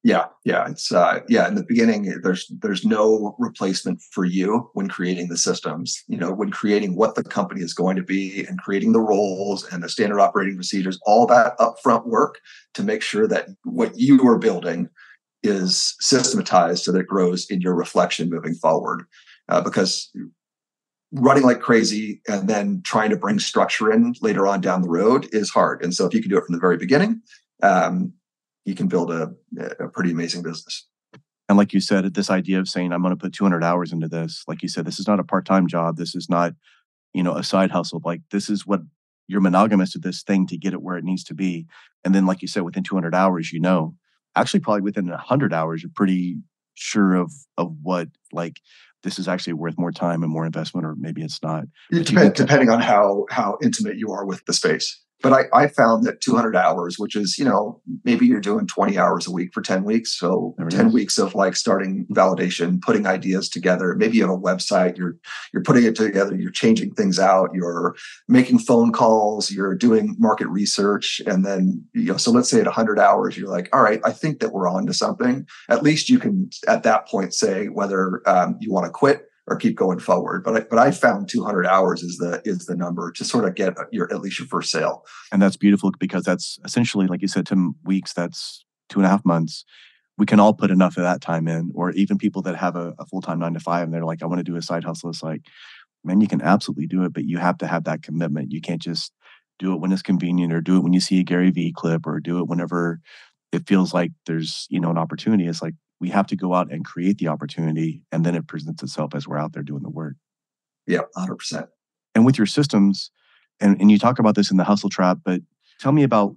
Yeah, 0.01 0.25
yeah, 0.45 0.69
it's 0.69 0.93
uh, 0.93 1.19
yeah. 1.27 1.45
In 1.49 1.55
the 1.55 1.65
beginning, 1.67 2.21
there's 2.23 2.49
there's 2.61 2.85
no 2.85 3.35
replacement 3.37 4.01
for 4.13 4.23
you 4.23 4.69
when 4.73 4.87
creating 4.87 5.27
the 5.27 5.37
systems. 5.37 6.03
You 6.07 6.17
know, 6.17 6.31
when 6.31 6.51
creating 6.51 6.95
what 6.95 7.15
the 7.15 7.23
company 7.23 7.61
is 7.61 7.73
going 7.73 7.97
to 7.97 8.03
be 8.03 8.45
and 8.47 8.61
creating 8.61 8.93
the 8.93 9.01
roles 9.01 9.65
and 9.65 9.83
the 9.83 9.89
standard 9.89 10.21
operating 10.21 10.55
procedures, 10.55 10.99
all 11.05 11.27
that 11.27 11.57
upfront 11.57 12.05
work 12.05 12.39
to 12.75 12.83
make 12.83 13.01
sure 13.01 13.27
that 13.27 13.49
what 13.65 13.97
you 13.97 14.25
are 14.25 14.37
building 14.37 14.87
is 15.43 15.95
systematized 15.99 16.85
so 16.85 16.93
that 16.93 17.01
it 17.01 17.07
grows 17.07 17.45
in 17.49 17.59
your 17.59 17.75
reflection 17.75 18.29
moving 18.29 18.53
forward. 18.55 19.03
Uh, 19.49 19.59
because 19.59 20.11
running 21.11 21.43
like 21.43 21.59
crazy 21.59 22.21
and 22.27 22.47
then 22.47 22.81
trying 22.85 23.09
to 23.09 23.17
bring 23.17 23.39
structure 23.39 23.91
in 23.91 24.13
later 24.21 24.47
on 24.47 24.61
down 24.61 24.81
the 24.81 24.89
road 24.89 25.27
is 25.31 25.49
hard. 25.49 25.83
And 25.83 25.93
so 25.93 26.05
if 26.05 26.13
you 26.13 26.21
can 26.21 26.29
do 26.29 26.37
it 26.37 26.45
from 26.45 26.53
the 26.53 26.61
very 26.61 26.77
beginning, 26.77 27.21
um, 27.63 28.13
you 28.69 28.75
can 28.75 28.87
build 28.87 29.11
a, 29.11 29.31
a 29.79 29.89
pretty 29.89 30.11
amazing 30.11 30.43
business. 30.43 30.87
And 31.49 31.57
like 31.57 31.73
you 31.73 31.81
said, 31.81 32.13
this 32.13 32.29
idea 32.29 32.59
of 32.59 32.69
saying, 32.69 32.93
I'm 32.93 33.01
going 33.01 33.11
to 33.11 33.19
put 33.19 33.33
200 33.33 33.63
hours 33.63 33.91
into 33.91 34.07
this, 34.07 34.43
like 34.47 34.61
you 34.61 34.69
said, 34.69 34.85
this 34.85 34.99
is 34.99 35.07
not 35.07 35.19
a 35.19 35.23
part 35.23 35.45
time 35.45 35.67
job. 35.67 35.97
This 35.97 36.13
is 36.13 36.29
not, 36.29 36.53
you 37.11 37.23
know, 37.23 37.33
a 37.33 37.43
side 37.43 37.71
hustle. 37.71 37.99
Like 38.05 38.21
this 38.29 38.47
is 38.47 38.67
what 38.67 38.81
you're 39.27 39.41
monogamous 39.41 39.91
to 39.93 39.99
this 39.99 40.21
thing 40.21 40.45
to 40.47 40.57
get 40.57 40.73
it 40.73 40.83
where 40.83 40.97
it 40.97 41.03
needs 41.03 41.23
to 41.25 41.33
be. 41.33 41.65
And 42.05 42.13
then, 42.13 42.27
like 42.27 42.43
you 42.43 42.47
said, 42.47 42.61
within 42.61 42.83
200 42.83 43.15
hours, 43.15 43.51
you 43.51 43.59
know, 43.59 43.95
actually, 44.35 44.59
probably 44.59 44.81
within 44.81 45.09
100 45.09 45.51
hours, 45.51 45.81
you're 45.81 45.91
pretty 45.95 46.37
sure 46.75 47.15
of 47.15 47.33
of 47.57 47.75
what 47.81 48.09
like 48.31 48.61
this 49.01 49.17
is 49.17 49.27
actually 49.27 49.53
worth 49.53 49.77
more 49.79 49.91
time 49.91 50.21
and 50.21 50.31
more 50.31 50.45
investment, 50.45 50.85
or 50.85 50.95
maybe 50.95 51.23
it's 51.23 51.41
not. 51.41 51.63
It 51.91 52.05
depend, 52.05 52.35
depending 52.35 52.69
on 52.69 52.79
how 52.79 53.25
how 53.31 53.57
intimate 53.63 53.97
you 53.97 54.11
are 54.11 54.25
with 54.25 54.45
the 54.45 54.53
space 54.53 55.01
but 55.21 55.33
I, 55.33 55.43
I, 55.53 55.67
found 55.67 56.05
that 56.05 56.21
200 56.21 56.55
hours, 56.55 56.97
which 56.97 57.15
is, 57.15 57.37
you 57.37 57.45
know, 57.45 57.81
maybe 58.03 58.25
you're 58.25 58.39
doing 58.39 58.67
20 58.67 58.97
hours 58.97 59.27
a 59.27 59.31
week 59.31 59.51
for 59.53 59.61
10 59.61 59.83
weeks. 59.83 60.17
So 60.17 60.55
10 60.69 60.87
is. 60.87 60.93
weeks 60.93 61.17
of 61.17 61.35
like 61.35 61.55
starting 61.55 62.05
validation, 62.11 62.81
putting 62.81 63.05
ideas 63.05 63.49
together. 63.49 63.95
Maybe 63.95 64.17
you 64.17 64.23
have 64.23 64.31
a 64.31 64.37
website, 64.37 64.97
you're, 64.97 65.17
you're 65.53 65.63
putting 65.63 65.83
it 65.83 65.95
together, 65.95 66.35
you're 66.35 66.51
changing 66.51 66.93
things 66.93 67.19
out, 67.19 67.49
you're 67.53 67.95
making 68.27 68.59
phone 68.59 68.91
calls, 68.91 69.51
you're 69.51 69.75
doing 69.75 70.15
market 70.19 70.47
research. 70.47 71.21
And 71.25 71.45
then, 71.45 71.83
you 71.93 72.11
know, 72.11 72.17
so 72.17 72.31
let's 72.31 72.49
say 72.49 72.59
at 72.59 72.65
100 72.65 72.99
hours, 72.99 73.37
you're 73.37 73.49
like, 73.49 73.69
all 73.73 73.83
right, 73.83 74.01
I 74.05 74.11
think 74.11 74.39
that 74.39 74.53
we're 74.53 74.69
on 74.69 74.85
to 74.87 74.93
something. 74.93 75.45
At 75.69 75.83
least 75.83 76.09
you 76.09 76.19
can 76.19 76.49
at 76.67 76.83
that 76.83 77.07
point 77.07 77.33
say 77.33 77.67
whether 77.67 78.21
um, 78.27 78.57
you 78.59 78.71
want 78.71 78.85
to 78.85 78.91
quit 78.91 79.28
or 79.49 79.57
keep 79.57 79.75
going 79.75 79.99
forward. 79.99 80.43
But 80.43 80.55
I, 80.55 80.59
but 80.61 80.79
I 80.79 80.91
found 80.91 81.27
200 81.27 81.65
hours 81.65 82.03
is 82.03 82.17
the 82.17 82.41
is 82.45 82.65
the 82.65 82.75
number 82.75 83.11
to 83.11 83.25
sort 83.25 83.45
of 83.45 83.55
get 83.55 83.75
your 83.91 84.11
at 84.13 84.21
least 84.21 84.39
your 84.39 84.47
first 84.47 84.71
sale. 84.71 85.05
And 85.31 85.41
that's 85.41 85.57
beautiful 85.57 85.91
because 85.99 86.23
that's 86.23 86.59
essentially, 86.63 87.07
like 87.07 87.21
you 87.21 87.27
said, 87.27 87.47
Tim, 87.47 87.75
weeks. 87.83 88.13
That's 88.13 88.63
two 88.89 88.99
and 88.99 89.05
a 89.05 89.09
half 89.09 89.25
months. 89.25 89.65
We 90.17 90.25
can 90.25 90.39
all 90.39 90.53
put 90.53 90.71
enough 90.71 90.97
of 90.97 91.03
that 91.03 91.21
time 91.21 91.47
in, 91.47 91.71
or 91.73 91.91
even 91.91 92.17
people 92.17 92.41
that 92.43 92.55
have 92.57 92.75
a, 92.75 92.93
a 92.99 93.05
full 93.05 93.21
time 93.21 93.39
nine 93.39 93.53
to 93.53 93.59
five 93.59 93.83
and 93.83 93.93
they're 93.93 94.05
like, 94.05 94.21
I 94.21 94.27
want 94.27 94.39
to 94.39 94.43
do 94.43 94.55
a 94.55 94.61
side 94.61 94.83
hustle. 94.83 95.09
It's 95.09 95.23
like, 95.23 95.41
man, 96.03 96.21
you 96.21 96.27
can 96.27 96.41
absolutely 96.41 96.87
do 96.87 97.03
it, 97.03 97.13
but 97.13 97.25
you 97.25 97.37
have 97.37 97.57
to 97.59 97.67
have 97.67 97.85
that 97.85 98.03
commitment. 98.03 98.51
You 98.51 98.61
can't 98.61 98.81
just 98.81 99.11
do 99.57 99.73
it 99.73 99.79
when 99.79 99.91
it's 99.91 100.01
convenient 100.01 100.53
or 100.53 100.61
do 100.61 100.77
it 100.77 100.83
when 100.83 100.93
you 100.93 101.01
see 101.01 101.19
a 101.19 101.23
Gary 101.23 101.51
Vee 101.51 101.73
clip 101.75 102.05
or 102.05 102.19
do 102.19 102.39
it 102.39 102.47
whenever 102.47 102.99
it 103.51 103.67
feels 103.67 103.93
like 103.93 104.11
there's 104.25 104.67
you 104.69 104.79
know 104.79 104.91
an 104.91 104.97
opportunity. 104.97 105.47
It's 105.47 105.61
like 105.61 105.75
we 105.99 106.09
have 106.09 106.27
to 106.27 106.35
go 106.35 106.53
out 106.53 106.71
and 106.71 106.85
create 106.85 107.17
the 107.17 107.27
opportunity 107.27 108.01
and 108.11 108.25
then 108.25 108.35
it 108.35 108.47
presents 108.47 108.81
itself 108.81 109.13
as 109.13 109.27
we're 109.27 109.37
out 109.37 109.53
there 109.53 109.63
doing 109.63 109.83
the 109.83 109.89
work. 109.89 110.15
Yeah 110.87 111.01
100% 111.15 111.67
and 112.15 112.25
with 112.25 112.37
your 112.37 112.47
systems 112.47 113.11
and, 113.59 113.79
and 113.79 113.91
you 113.91 113.99
talk 113.99 114.19
about 114.19 114.35
this 114.35 114.51
in 114.51 114.57
the 114.57 114.63
hustle 114.63 114.89
trap 114.89 115.19
but 115.23 115.41
tell 115.79 115.91
me 115.91 116.03
about 116.03 116.35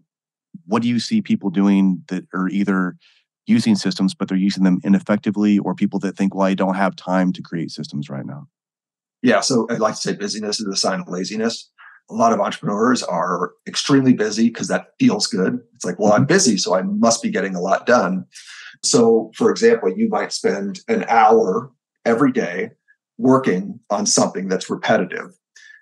what 0.67 0.83
do 0.83 0.89
you 0.89 0.99
see 0.99 1.23
people 1.23 1.51
doing 1.51 2.03
that 2.09 2.25
are 2.35 2.49
either 2.49 2.97
using 3.47 3.75
systems 3.75 4.15
but 4.15 4.29
they're 4.29 4.37
using 4.37 4.65
them 4.65 4.79
ineffectively 4.85 5.59
or 5.59 5.75
people 5.75 5.99
that 5.99 6.17
think 6.17 6.35
well 6.35 6.47
i 6.47 6.55
don't 6.55 6.75
have 6.75 6.95
time 6.97 7.33
to 7.33 7.43
create 7.43 7.71
systems 7.71 8.11
right 8.11 8.27
now 8.27 8.47
yeah 9.23 9.41
so 9.41 9.67
i'd 9.71 9.81
like 9.81 9.95
to 9.95 10.01
say 10.01 10.13
busyness 10.13 10.61
is 10.61 10.67
a 10.67 10.77
sign 10.77 11.01
of 11.01 11.09
laziness. 11.09 11.69
A 12.11 12.15
lot 12.15 12.33
of 12.33 12.41
entrepreneurs 12.41 13.03
are 13.03 13.53
extremely 13.67 14.13
busy 14.13 14.49
because 14.49 14.69
that 14.69 14.89
feels 14.99 15.29
good. 15.29 15.61
It's 15.75 15.85
like 15.85 15.99
well 15.99 16.13
i'm 16.13 16.23
mm-hmm. 16.23 16.35
busy 16.35 16.57
so 16.59 16.75
i 16.75 16.83
must 16.83 17.23
be 17.23 17.31
getting 17.31 17.55
a 17.55 17.61
lot 17.61 17.87
done 17.87 18.27
so, 18.85 19.31
for 19.37 19.51
example, 19.51 19.93
you 19.97 20.09
might 20.09 20.33
spend 20.33 20.81
an 20.89 21.05
hour 21.09 21.71
every 22.05 22.33
day 22.33 22.71
working 23.19 23.79
on 23.91 24.07
something 24.07 24.49
that's 24.49 24.71
repetitive. 24.71 25.37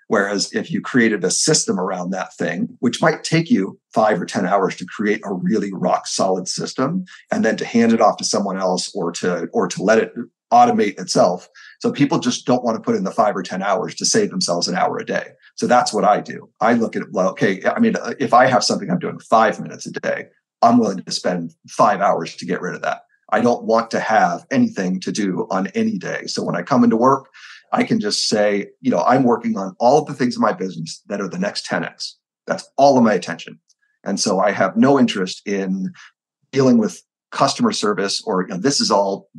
Whereas 0.07 0.51
if 0.53 0.69
you 0.69 0.81
created 0.81 1.23
a 1.23 1.31
system 1.31 1.79
around 1.79 2.09
that 2.11 2.35
thing, 2.35 2.77
which 2.79 3.01
might 3.01 3.23
take 3.23 3.49
you 3.49 3.79
five 3.93 4.21
or 4.21 4.25
10 4.25 4.45
hours 4.45 4.75
to 4.75 4.85
create 4.85 5.21
a 5.23 5.33
really 5.33 5.71
rock 5.73 6.05
solid 6.05 6.49
system 6.49 7.05
and 7.31 7.45
then 7.45 7.55
to 7.55 7.65
hand 7.65 7.93
it 7.93 8.01
off 8.01 8.17
to 8.17 8.25
someone 8.25 8.57
else 8.57 8.93
or 8.93 9.13
to, 9.13 9.47
or 9.53 9.67
to 9.69 9.81
let 9.81 9.99
it 9.99 10.13
automate 10.51 10.99
itself. 10.99 11.47
So 11.79 11.93
people 11.93 12.19
just 12.19 12.45
don't 12.45 12.63
want 12.63 12.75
to 12.75 12.81
put 12.81 12.95
in 12.95 13.05
the 13.05 13.11
five 13.11 13.37
or 13.37 13.41
10 13.41 13.63
hours 13.63 13.95
to 13.95 14.05
save 14.05 14.31
themselves 14.31 14.67
an 14.67 14.75
hour 14.75 14.97
a 14.99 15.05
day. 15.05 15.29
So 15.55 15.65
that's 15.65 15.93
what 15.93 16.03
I 16.03 16.19
do. 16.19 16.49
I 16.59 16.73
look 16.73 16.97
at 16.97 17.03
it, 17.03 17.07
well, 17.11 17.29
okay, 17.29 17.61
I 17.65 17.79
mean, 17.79 17.95
if 18.19 18.33
I 18.33 18.47
have 18.47 18.65
something 18.65 18.91
I'm 18.91 18.99
doing 18.99 19.19
five 19.19 19.61
minutes 19.61 19.85
a 19.85 19.91
day, 19.91 20.25
I'm 20.61 20.77
willing 20.77 21.03
to 21.03 21.11
spend 21.11 21.53
five 21.67 22.01
hours 22.01 22.35
to 22.35 22.45
get 22.45 22.61
rid 22.61 22.75
of 22.75 22.81
that. 22.81 23.01
I 23.31 23.41
don't 23.41 23.63
want 23.63 23.89
to 23.91 23.99
have 23.99 24.45
anything 24.51 24.99
to 25.01 25.11
do 25.11 25.47
on 25.49 25.67
any 25.67 25.97
day. 25.97 26.27
So 26.27 26.43
when 26.43 26.55
I 26.55 26.61
come 26.61 26.83
into 26.83 26.97
work, 26.97 27.29
I 27.71 27.83
can 27.83 27.99
just 27.99 28.27
say, 28.27 28.67
you 28.81 28.91
know, 28.91 29.01
I'm 29.03 29.23
working 29.23 29.57
on 29.57 29.75
all 29.79 29.99
of 29.99 30.05
the 30.05 30.13
things 30.13 30.35
in 30.35 30.41
my 30.41 30.53
business 30.53 31.01
that 31.07 31.21
are 31.21 31.29
the 31.29 31.39
next 31.39 31.65
10x. 31.65 32.13
That's 32.45 32.69
all 32.77 32.97
of 32.97 33.03
my 33.03 33.13
attention. 33.13 33.59
And 34.03 34.19
so 34.19 34.39
I 34.39 34.51
have 34.51 34.75
no 34.75 34.99
interest 34.99 35.47
in 35.47 35.93
dealing 36.51 36.77
with 36.77 37.01
customer 37.31 37.71
service 37.71 38.21
or 38.25 38.41
you 38.41 38.49
know, 38.49 38.57
this 38.57 38.81
is 38.81 38.91
all 38.91 39.29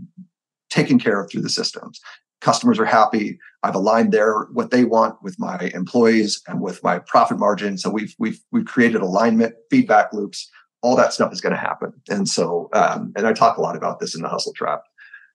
taken 0.71 0.99
care 0.99 1.21
of 1.21 1.31
through 1.31 1.43
the 1.43 1.51
systems. 1.51 2.01
Customers 2.41 2.79
are 2.79 2.87
happy. 2.87 3.39
I've 3.63 3.75
aligned 3.75 4.13
their 4.13 4.45
what 4.53 4.71
they 4.71 4.85
want 4.85 5.23
with 5.23 5.39
my 5.39 5.71
employees 5.75 6.43
and 6.49 6.61
with 6.61 6.83
my 6.83 6.99
profit 6.99 7.39
margin. 7.39 7.79
So 7.79 7.91
we've 7.91 8.15
we've 8.19 8.41
we've 8.51 8.65
created 8.65 9.03
alignment, 9.03 9.55
feedback 9.71 10.13
loops. 10.13 10.51
All 10.83 10.97
that 10.97 11.13
stuff 11.13 11.33
is 11.33 11.41
going 11.41 11.55
to 11.55 11.59
happen. 11.59 11.93
And 12.09 12.29
so, 12.29 12.69
um, 12.73 13.13
and 13.17 13.27
I 13.27 13.33
talk 13.33 13.57
a 13.57 13.61
lot 13.61 13.77
about 13.77 14.01
this 14.01 14.15
in 14.15 14.23
the 14.23 14.29
hustle 14.29 14.53
trap 14.53 14.83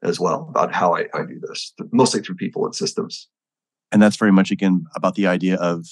as 0.04 0.20
well 0.20 0.48
about 0.50 0.74
how 0.74 0.96
I, 0.96 1.06
I 1.14 1.26
do 1.26 1.40
this, 1.40 1.74
mostly 1.92 2.22
through 2.22 2.36
people 2.36 2.66
and 2.66 2.76
systems. 2.76 3.28
And 3.92 4.02
that's 4.02 4.18
very 4.18 4.32
much 4.32 4.52
again 4.52 4.86
about 4.96 5.16
the 5.16 5.28
idea 5.28 5.56
of 5.56 5.88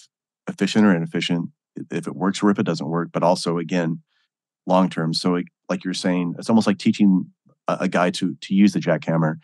efficient 0.48 0.86
or 0.86 0.96
inefficient, 0.96 1.50
if 1.92 2.08
it 2.08 2.16
works 2.16 2.44
or 2.44 2.50
if 2.52 2.60
it 2.60 2.66
doesn't 2.66 2.88
work, 2.88 3.10
but 3.12 3.24
also 3.24 3.58
again, 3.58 4.02
long 4.68 4.90
term. 4.90 5.14
So 5.14 5.42
like 5.70 5.84
you're 5.84 5.94
saying, 5.94 6.36
it's 6.38 6.50
almost 6.50 6.68
like 6.68 6.78
teaching 6.78 7.28
a, 7.68 7.78
a 7.82 7.88
guy 7.88 8.12
to 8.12 8.36
to 8.36 8.54
use 8.54 8.74
the 8.74 8.80
jackhammer. 8.80 9.36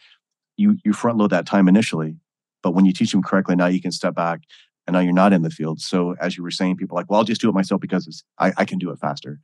You 0.58 0.78
you 0.84 0.94
front 0.94 1.18
load 1.18 1.32
that 1.32 1.46
time 1.46 1.68
initially, 1.68 2.18
but 2.62 2.72
when 2.72 2.86
you 2.86 2.94
teach 2.94 3.14
him 3.14 3.24
correctly, 3.24 3.56
now 3.56 3.68
you 3.68 3.82
can 3.82 3.92
step 3.92 4.16
back 4.16 4.42
and 4.86 4.94
now 4.94 5.00
you're 5.00 5.14
not 5.14 5.34
in 5.34 5.42
the 5.42 5.50
field. 5.50 5.80
So 5.80 6.16
as 6.20 6.38
you 6.38 6.44
were 6.44 6.52
saying, 6.52 6.78
people 6.78 6.96
like, 6.96 7.10
well, 7.10 7.20
I'll 7.20 7.26
just 7.26 7.42
do 7.42 7.50
it 7.50 7.56
myself 7.56 7.82
because 7.82 8.24
I, 8.40 8.54
I 8.58 8.66
can 8.66 8.80
do 8.80 8.92
it 8.92 9.00
faster. 9.00 9.40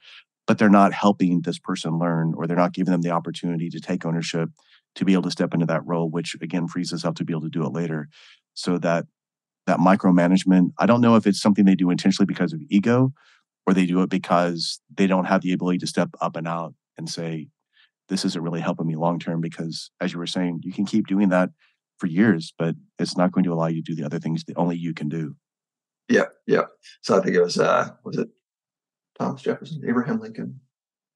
But 0.47 0.57
they're 0.57 0.69
not 0.69 0.93
helping 0.93 1.41
this 1.41 1.59
person 1.59 1.99
learn, 1.99 2.33
or 2.35 2.47
they're 2.47 2.57
not 2.57 2.73
giving 2.73 2.91
them 2.91 3.01
the 3.01 3.11
opportunity 3.11 3.69
to 3.69 3.79
take 3.79 4.05
ownership 4.05 4.49
to 4.95 5.05
be 5.05 5.13
able 5.13 5.23
to 5.23 5.31
step 5.31 5.53
into 5.53 5.65
that 5.67 5.85
role, 5.85 6.09
which 6.09 6.35
again 6.41 6.67
frees 6.67 6.91
us 6.91 7.05
up 7.05 7.15
to 7.15 7.25
be 7.25 7.33
able 7.33 7.41
to 7.41 7.49
do 7.49 7.63
it 7.63 7.73
later. 7.73 8.07
So 8.53 8.77
that 8.79 9.05
that 9.67 9.79
micromanagement, 9.79 10.71
I 10.79 10.85
don't 10.85 11.01
know 11.01 11.15
if 11.15 11.27
it's 11.27 11.41
something 11.41 11.65
they 11.65 11.75
do 11.75 11.91
intentionally 11.91 12.25
because 12.25 12.53
of 12.53 12.61
ego 12.69 13.13
or 13.67 13.73
they 13.73 13.85
do 13.85 14.01
it 14.01 14.09
because 14.09 14.79
they 14.95 15.07
don't 15.07 15.25
have 15.25 15.41
the 15.41 15.51
ability 15.51 15.79
to 15.79 15.87
step 15.87 16.09
up 16.21 16.37
and 16.37 16.47
out 16.47 16.73
and 16.97 17.09
say, 17.09 17.49
this 18.07 18.23
isn't 18.23 18.41
really 18.41 18.61
helping 18.61 18.87
me 18.87 18.95
long 18.95 19.19
term 19.19 19.41
because 19.41 19.91
as 19.99 20.13
you 20.13 20.19
were 20.19 20.25
saying, 20.25 20.61
you 20.63 20.71
can 20.71 20.85
keep 20.85 21.05
doing 21.07 21.29
that 21.29 21.49
for 21.97 22.07
years, 22.07 22.53
but 22.57 22.75
it's 22.97 23.17
not 23.17 23.33
going 23.33 23.43
to 23.43 23.53
allow 23.53 23.67
you 23.67 23.83
to 23.83 23.91
do 23.91 23.95
the 23.95 24.05
other 24.05 24.19
things 24.19 24.45
that 24.45 24.57
only 24.57 24.77
you 24.77 24.93
can 24.93 25.09
do. 25.09 25.35
Yeah, 26.07 26.25
yeah. 26.45 26.63
So 27.01 27.17
I 27.17 27.21
think 27.21 27.35
it 27.35 27.41
was 27.41 27.59
uh 27.59 27.89
was 28.05 28.17
it 28.17 28.29
Thomas 29.19 29.41
Jefferson, 29.41 29.81
Abraham 29.87 30.19
Lincoln, 30.19 30.59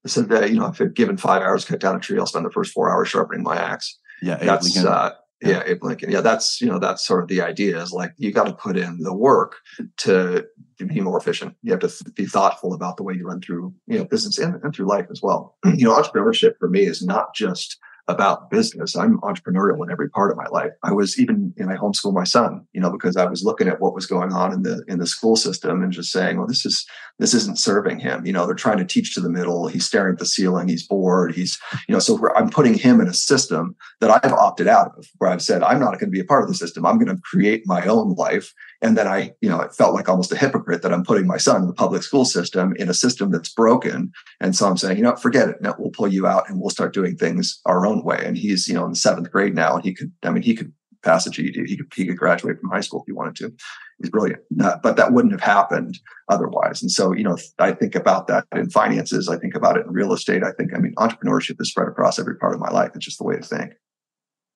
I 0.04 0.08
said 0.08 0.28
that, 0.30 0.50
you 0.50 0.58
know, 0.58 0.66
if 0.66 0.80
I'd 0.80 0.94
given 0.94 1.16
five 1.16 1.42
hours 1.42 1.64
to 1.64 1.72
cut 1.72 1.80
down 1.80 1.96
a 1.96 2.00
tree, 2.00 2.18
I'll 2.18 2.26
spend 2.26 2.44
the 2.44 2.50
first 2.50 2.72
four 2.72 2.90
hours 2.90 3.08
sharpening 3.08 3.44
my 3.44 3.56
axe. 3.56 3.98
Yeah. 4.20 4.36
That's, 4.36 4.76
uh, 4.84 5.12
yeah, 5.42 5.62
Abe 5.66 5.82
Lincoln. 5.82 6.10
Yeah, 6.10 6.20
that's 6.20 6.60
you 6.60 6.68
know 6.68 6.78
that's 6.78 7.04
sort 7.04 7.22
of 7.22 7.28
the 7.28 7.42
idea 7.42 7.80
is 7.82 7.92
like 7.92 8.12
you 8.16 8.30
got 8.30 8.44
to 8.44 8.52
put 8.52 8.76
in 8.76 8.98
the 8.98 9.14
work 9.14 9.56
to, 9.98 10.46
to 10.78 10.86
be 10.86 11.00
more 11.00 11.18
efficient. 11.18 11.56
You 11.62 11.72
have 11.72 11.80
to 11.80 11.88
th- 11.88 12.14
be 12.14 12.26
thoughtful 12.26 12.72
about 12.72 12.96
the 12.96 13.02
way 13.02 13.14
you 13.14 13.26
run 13.26 13.40
through 13.40 13.74
you 13.86 13.98
know 13.98 14.04
business 14.04 14.38
and, 14.38 14.62
and 14.62 14.74
through 14.74 14.86
life 14.86 15.06
as 15.10 15.20
well. 15.20 15.58
you 15.64 15.84
know, 15.84 15.96
entrepreneurship 15.96 16.52
for 16.58 16.68
me 16.68 16.82
is 16.82 17.02
not 17.02 17.34
just 17.34 17.76
about 18.08 18.50
business. 18.50 18.96
I'm 18.96 19.18
entrepreneurial 19.20 19.82
in 19.84 19.90
every 19.90 20.10
part 20.10 20.32
of 20.32 20.36
my 20.36 20.46
life. 20.48 20.72
I 20.82 20.92
was 20.92 21.18
even 21.20 21.54
in 21.56 21.70
I 21.70 21.76
homeschool 21.76 22.12
my 22.12 22.24
son, 22.24 22.66
you 22.72 22.80
know, 22.80 22.90
because 22.90 23.16
I 23.16 23.26
was 23.26 23.44
looking 23.44 23.68
at 23.68 23.80
what 23.80 23.94
was 23.94 24.06
going 24.06 24.32
on 24.32 24.52
in 24.52 24.62
the 24.62 24.82
in 24.88 24.98
the 24.98 25.06
school 25.06 25.36
system 25.36 25.82
and 25.82 25.92
just 25.92 26.10
saying, 26.10 26.36
well, 26.36 26.46
this 26.46 26.66
is 26.66 26.84
this 27.18 27.32
isn't 27.34 27.58
serving 27.58 28.00
him. 28.00 28.26
You 28.26 28.32
know, 28.32 28.44
they're 28.46 28.54
trying 28.54 28.78
to 28.78 28.84
teach 28.84 29.14
to 29.14 29.20
the 29.20 29.30
middle. 29.30 29.68
He's 29.68 29.86
staring 29.86 30.14
at 30.14 30.18
the 30.18 30.26
ceiling. 30.26 30.68
He's 30.68 30.86
bored. 30.86 31.34
He's, 31.34 31.58
you 31.88 31.92
know, 31.92 32.00
so 32.00 32.18
I'm 32.34 32.50
putting 32.50 32.74
him 32.74 33.00
in 33.00 33.06
a 33.06 33.14
system 33.14 33.76
that 34.00 34.10
I've 34.10 34.32
opted 34.32 34.66
out 34.66 34.92
of, 34.98 35.06
where 35.18 35.30
I've 35.30 35.42
said 35.42 35.62
I'm 35.62 35.78
not 35.78 35.92
going 35.92 36.00
to 36.00 36.06
be 36.06 36.20
a 36.20 36.24
part 36.24 36.42
of 36.42 36.48
the 36.48 36.54
system. 36.54 36.84
I'm 36.84 36.98
going 36.98 37.14
to 37.14 37.22
create 37.22 37.62
my 37.66 37.84
own 37.86 38.14
life. 38.14 38.52
And 38.82 38.98
then 38.98 39.06
I, 39.06 39.32
you 39.40 39.48
know, 39.48 39.60
it 39.60 39.74
felt 39.74 39.94
like 39.94 40.08
almost 40.08 40.32
a 40.32 40.36
hypocrite 40.36 40.82
that 40.82 40.92
I'm 40.92 41.04
putting 41.04 41.26
my 41.26 41.36
son 41.36 41.62
in 41.62 41.68
the 41.68 41.72
public 41.72 42.02
school 42.02 42.24
system 42.24 42.74
in 42.76 42.90
a 42.90 42.94
system 42.94 43.30
that's 43.30 43.48
broken. 43.48 44.10
And 44.40 44.56
so 44.56 44.66
I'm 44.66 44.76
saying, 44.76 44.96
you 44.96 45.04
know, 45.04 45.14
forget 45.14 45.48
it. 45.48 45.62
No, 45.62 45.74
we'll 45.78 45.92
pull 45.92 46.08
you 46.08 46.26
out 46.26 46.50
and 46.50 46.60
we'll 46.60 46.70
start 46.70 46.92
doing 46.92 47.16
things 47.16 47.60
our 47.64 47.86
own 47.86 48.04
way. 48.04 48.20
And 48.24 48.36
he's, 48.36 48.66
you 48.66 48.74
know, 48.74 48.84
in 48.84 48.90
the 48.90 48.96
seventh 48.96 49.30
grade 49.30 49.54
now, 49.54 49.76
and 49.76 49.84
he 49.84 49.94
could, 49.94 50.12
I 50.24 50.30
mean, 50.30 50.42
he 50.42 50.56
could 50.56 50.72
pass 51.04 51.26
a 51.26 51.30
GED. 51.30 51.64
He 51.64 51.76
could, 51.76 51.92
he 51.94 52.06
could 52.06 52.18
graduate 52.18 52.58
from 52.58 52.70
high 52.70 52.80
school 52.80 53.00
if 53.00 53.06
he 53.06 53.12
wanted 53.12 53.36
to. 53.36 53.52
He's 54.00 54.10
brilliant. 54.10 54.42
Uh, 54.60 54.76
but 54.82 54.96
that 54.96 55.12
wouldn't 55.12 55.32
have 55.32 55.40
happened 55.40 55.98
otherwise. 56.28 56.82
And 56.82 56.90
so, 56.90 57.12
you 57.12 57.22
know, 57.22 57.36
I 57.60 57.72
think 57.72 57.94
about 57.94 58.26
that 58.26 58.46
in 58.52 58.68
finances. 58.70 59.28
I 59.28 59.36
think 59.36 59.54
about 59.54 59.76
it 59.76 59.86
in 59.86 59.92
real 59.92 60.12
estate. 60.12 60.42
I 60.42 60.50
think, 60.52 60.74
I 60.74 60.78
mean, 60.78 60.94
entrepreneurship 60.96 61.60
is 61.60 61.70
spread 61.70 61.88
across 61.88 62.18
every 62.18 62.36
part 62.36 62.54
of 62.54 62.60
my 62.60 62.70
life. 62.70 62.90
It's 62.96 63.04
just 63.04 63.18
the 63.18 63.24
way 63.24 63.36
to 63.36 63.42
think 63.42 63.74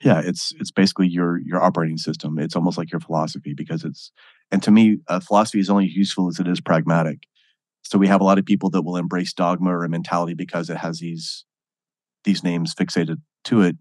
yeah 0.02 0.20
it's 0.24 0.52
it's 0.58 0.70
basically 0.70 1.08
your 1.08 1.38
your 1.38 1.62
operating 1.62 1.98
system. 1.98 2.38
It's 2.38 2.56
almost 2.56 2.78
like 2.78 2.92
your 2.92 3.00
philosophy 3.00 3.54
because 3.54 3.84
it's 3.84 4.12
and 4.50 4.62
to 4.62 4.70
me 4.70 4.98
uh, 5.08 5.20
philosophy 5.20 5.60
is 5.60 5.70
only 5.70 5.86
useful 5.86 6.28
as 6.28 6.38
it 6.38 6.48
is 6.48 6.60
pragmatic. 6.60 7.20
So 7.82 7.98
we 7.98 8.08
have 8.08 8.20
a 8.20 8.24
lot 8.24 8.38
of 8.38 8.44
people 8.44 8.70
that 8.70 8.82
will 8.82 8.96
embrace 8.96 9.32
dogma 9.32 9.76
or 9.76 9.88
mentality 9.88 10.34
because 10.34 10.70
it 10.70 10.78
has 10.78 10.98
these 10.98 11.44
these 12.24 12.42
names 12.42 12.74
fixated 12.74 13.16
to 13.44 13.62
it 13.62 13.76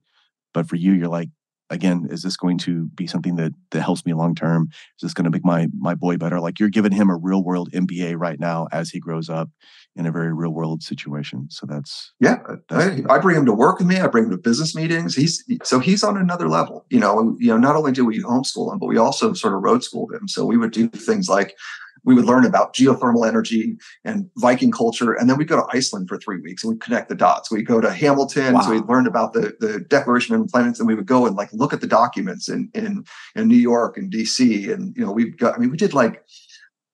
but 0.54 0.68
for 0.70 0.76
you 0.76 0.94
you're 0.94 1.10
like 1.10 1.30
again, 1.70 2.08
is 2.10 2.22
this 2.22 2.38
going 2.38 2.58
to 2.60 2.86
be 2.88 3.08
something 3.08 3.36
that 3.36 3.54
that 3.72 3.82
helps 3.82 4.06
me 4.06 4.14
long 4.14 4.36
term? 4.36 4.70
Is 4.72 5.02
this 5.02 5.14
going 5.14 5.26
to 5.26 5.32
make 5.32 5.46
my 5.46 5.68
my 5.78 5.96
boy 5.96 6.18
better? 6.18 6.40
Like 6.40 6.60
you're 6.60 6.70
giving 6.70 6.92
him 6.92 7.10
a 7.10 7.16
real 7.16 7.44
world 7.44 7.72
MBA 7.72 8.16
right 8.18 8.40
now 8.40 8.68
as 8.72 8.90
he 8.90 9.00
grows 9.00 9.30
up 9.30 9.50
in 9.96 10.06
a 10.06 10.12
very 10.12 10.34
real 10.34 10.52
world 10.52 10.84
situation. 10.84 11.48
So 11.50 11.66
that's 11.66 12.14
yeah. 12.20 12.38
That's, 12.70 13.02
I, 13.10 13.16
I, 13.16 13.20
bring 13.20 13.38
him 13.38 13.46
to 13.46 13.54
work 13.54 13.80
with 13.80 13.88
me. 13.88 14.00
I 14.00 14.08
bring 14.08 14.26
him 14.26 14.32
to 14.32 14.38
business 14.38 14.76
meetings. 14.76 15.16
He's 15.16 15.44
so 15.64 15.80
he's 15.80 16.04
on 16.04 16.18
another 16.18 16.48
level. 16.48 16.86
You 16.90 17.00
know, 17.00 17.36
you 17.40 17.48
know. 17.48 17.58
Not 17.58 17.76
only 17.76 17.92
do 17.92 18.06
we 18.06 18.22
homeschool 18.22 18.72
him, 18.72 18.80
but 18.80 18.88
we 18.88 18.98
also 18.98 19.34
sort 19.34 19.54
of 19.54 19.64
road 19.64 19.84
school 19.84 20.08
him. 20.14 20.28
So 20.28 20.46
we 20.46 20.58
would 20.58 20.72
do 20.72 20.88
things 20.88 21.30
like 21.30 21.56
we 22.06 22.14
would 22.14 22.26
learn 22.26 22.46
about 22.46 22.74
geothermal 22.74 23.28
energy 23.28 23.76
and 24.04 24.30
Viking 24.38 24.72
culture. 24.72 25.14
And 25.14 25.30
then 25.30 25.38
we'd 25.38 25.48
go 25.48 25.58
to 25.58 25.76
Iceland 25.76 26.08
for 26.08 26.18
three 26.18 26.40
weeks 26.40 26.64
and 26.64 26.72
we'd 26.72 26.82
connect 26.82 27.10
the 27.10 27.16
dots. 27.16 27.52
We'd 27.52 27.66
go 27.66 27.82
to 27.82 27.92
Hamilton. 27.92 28.54
Wow. 28.54 28.62
So 28.62 28.72
we'd 28.72 28.88
learn 28.88 29.08
about 29.08 29.34
the, 29.34 29.56
the 29.60 29.80
Declaration 29.80 30.36
of 30.36 30.42
Independence 30.42 30.80
and 30.80 30.88
we 30.88 30.96
would 30.96 31.08
go 31.08 31.26
and 31.26 31.36
like 31.36 31.52
look 31.52 31.74
at 31.74 31.82
the 31.82 31.88
documents 31.88 32.48
in, 32.48 32.70
in, 32.76 33.04
in 33.36 33.48
New 33.48 33.58
York 33.58 33.98
and 33.98 34.14
DC. 34.14 34.72
And, 34.72 34.96
you 34.96 35.04
know, 35.04 35.12
we've 35.12 35.36
got, 35.36 35.56
I 35.56 35.58
mean, 35.58 35.72
we 35.72 35.78
did 35.78 35.94
like 35.94 36.24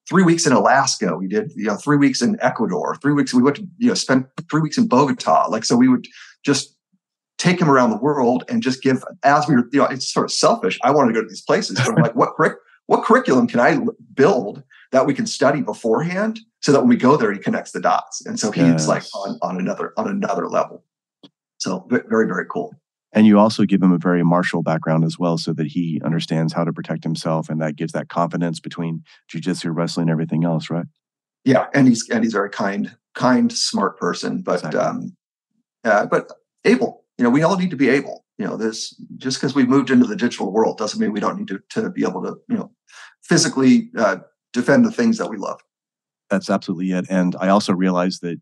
three 0.07 0.23
weeks 0.23 0.47
in 0.47 0.53
Alaska. 0.53 1.15
We 1.17 1.27
did, 1.27 1.51
you 1.55 1.65
know, 1.65 1.75
three 1.75 1.97
weeks 1.97 2.21
in 2.21 2.37
Ecuador, 2.41 2.95
three 3.01 3.13
weeks. 3.13 3.33
We 3.33 3.43
went 3.43 3.57
to, 3.57 3.67
you 3.77 3.89
know, 3.89 3.93
spend 3.93 4.25
three 4.49 4.61
weeks 4.61 4.77
in 4.77 4.87
Bogota. 4.87 5.47
Like, 5.49 5.65
so 5.65 5.75
we 5.75 5.89
would 5.89 6.07
just 6.45 6.75
take 7.37 7.59
him 7.59 7.69
around 7.69 7.89
the 7.89 7.97
world 7.97 8.43
and 8.47 8.63
just 8.63 8.81
give, 8.81 9.03
as 9.23 9.47
we 9.47 9.55
were, 9.55 9.67
you 9.73 9.79
know, 9.79 9.85
it's 9.85 10.11
sort 10.11 10.25
of 10.25 10.31
selfish. 10.31 10.79
I 10.83 10.91
wanted 10.91 11.09
to 11.09 11.13
go 11.15 11.21
to 11.21 11.27
these 11.27 11.41
places, 11.41 11.77
but 11.79 11.89
I'm 11.89 12.03
like, 12.03 12.15
what, 12.15 12.29
what 12.91 13.05
curriculum 13.05 13.47
can 13.47 13.61
I 13.61 13.79
build 14.15 14.63
that 14.91 15.05
we 15.05 15.13
can 15.13 15.25
study 15.25 15.61
beforehand 15.61 16.41
so 16.61 16.73
that 16.73 16.81
when 16.81 16.89
we 16.89 16.97
go 16.97 17.15
there, 17.15 17.31
he 17.31 17.39
connects 17.39 17.71
the 17.71 17.79
dots. 17.79 18.25
And 18.25 18.37
so 18.37 18.51
he's 18.51 18.65
yes. 18.65 18.87
like 18.89 19.03
on, 19.15 19.39
on 19.41 19.57
another, 19.57 19.93
on 19.95 20.09
another 20.09 20.49
level. 20.49 20.83
So 21.57 21.87
very, 21.89 22.27
very 22.27 22.45
cool. 22.51 22.75
And 23.13 23.25
you 23.25 23.39
also 23.39 23.63
give 23.63 23.81
him 23.81 23.93
a 23.93 23.97
very 23.97 24.25
martial 24.25 24.61
background 24.61 25.05
as 25.05 25.17
well, 25.17 25.37
so 25.37 25.53
that 25.53 25.67
he 25.67 26.01
understands 26.03 26.51
how 26.51 26.65
to 26.65 26.73
protect 26.73 27.05
himself, 27.05 27.49
and 27.49 27.61
that 27.61 27.77
gives 27.77 27.93
that 27.93 28.09
confidence 28.09 28.59
between 28.59 29.03
jujitsu, 29.33 29.73
wrestling, 29.73 30.09
and 30.09 30.11
everything 30.11 30.43
else, 30.43 30.69
right? 30.69 30.85
Yeah, 31.45 31.67
and 31.73 31.87
he's 31.87 32.09
and 32.09 32.23
he's 32.23 32.33
a 32.33 32.37
very 32.37 32.49
kind, 32.49 32.95
kind, 33.15 33.51
smart 33.51 33.97
person, 33.97 34.41
but 34.41 34.63
exactly. 34.65 34.79
um, 34.79 35.15
uh, 35.85 36.05
but 36.07 36.31
able. 36.65 37.03
You 37.21 37.25
know, 37.25 37.29
we 37.29 37.43
all 37.43 37.55
need 37.55 37.69
to 37.69 37.75
be 37.75 37.87
able. 37.87 38.25
You 38.39 38.47
know, 38.47 38.57
this 38.57 38.99
just 39.17 39.39
because 39.39 39.53
we've 39.53 39.69
moved 39.69 39.91
into 39.91 40.07
the 40.07 40.15
digital 40.15 40.51
world 40.51 40.79
doesn't 40.79 40.99
mean 40.99 41.11
we 41.11 41.19
don't 41.19 41.37
need 41.37 41.49
to 41.49 41.59
to 41.69 41.91
be 41.91 42.03
able 42.03 42.23
to 42.23 42.35
you 42.49 42.57
know 42.57 42.71
physically 43.21 43.91
uh, 43.95 44.17
defend 44.53 44.85
the 44.85 44.91
things 44.91 45.19
that 45.19 45.29
we 45.29 45.37
love. 45.37 45.61
That's 46.31 46.49
absolutely 46.49 46.93
it. 46.93 47.05
And 47.11 47.35
I 47.39 47.49
also 47.49 47.73
realize 47.73 48.21
that 48.21 48.41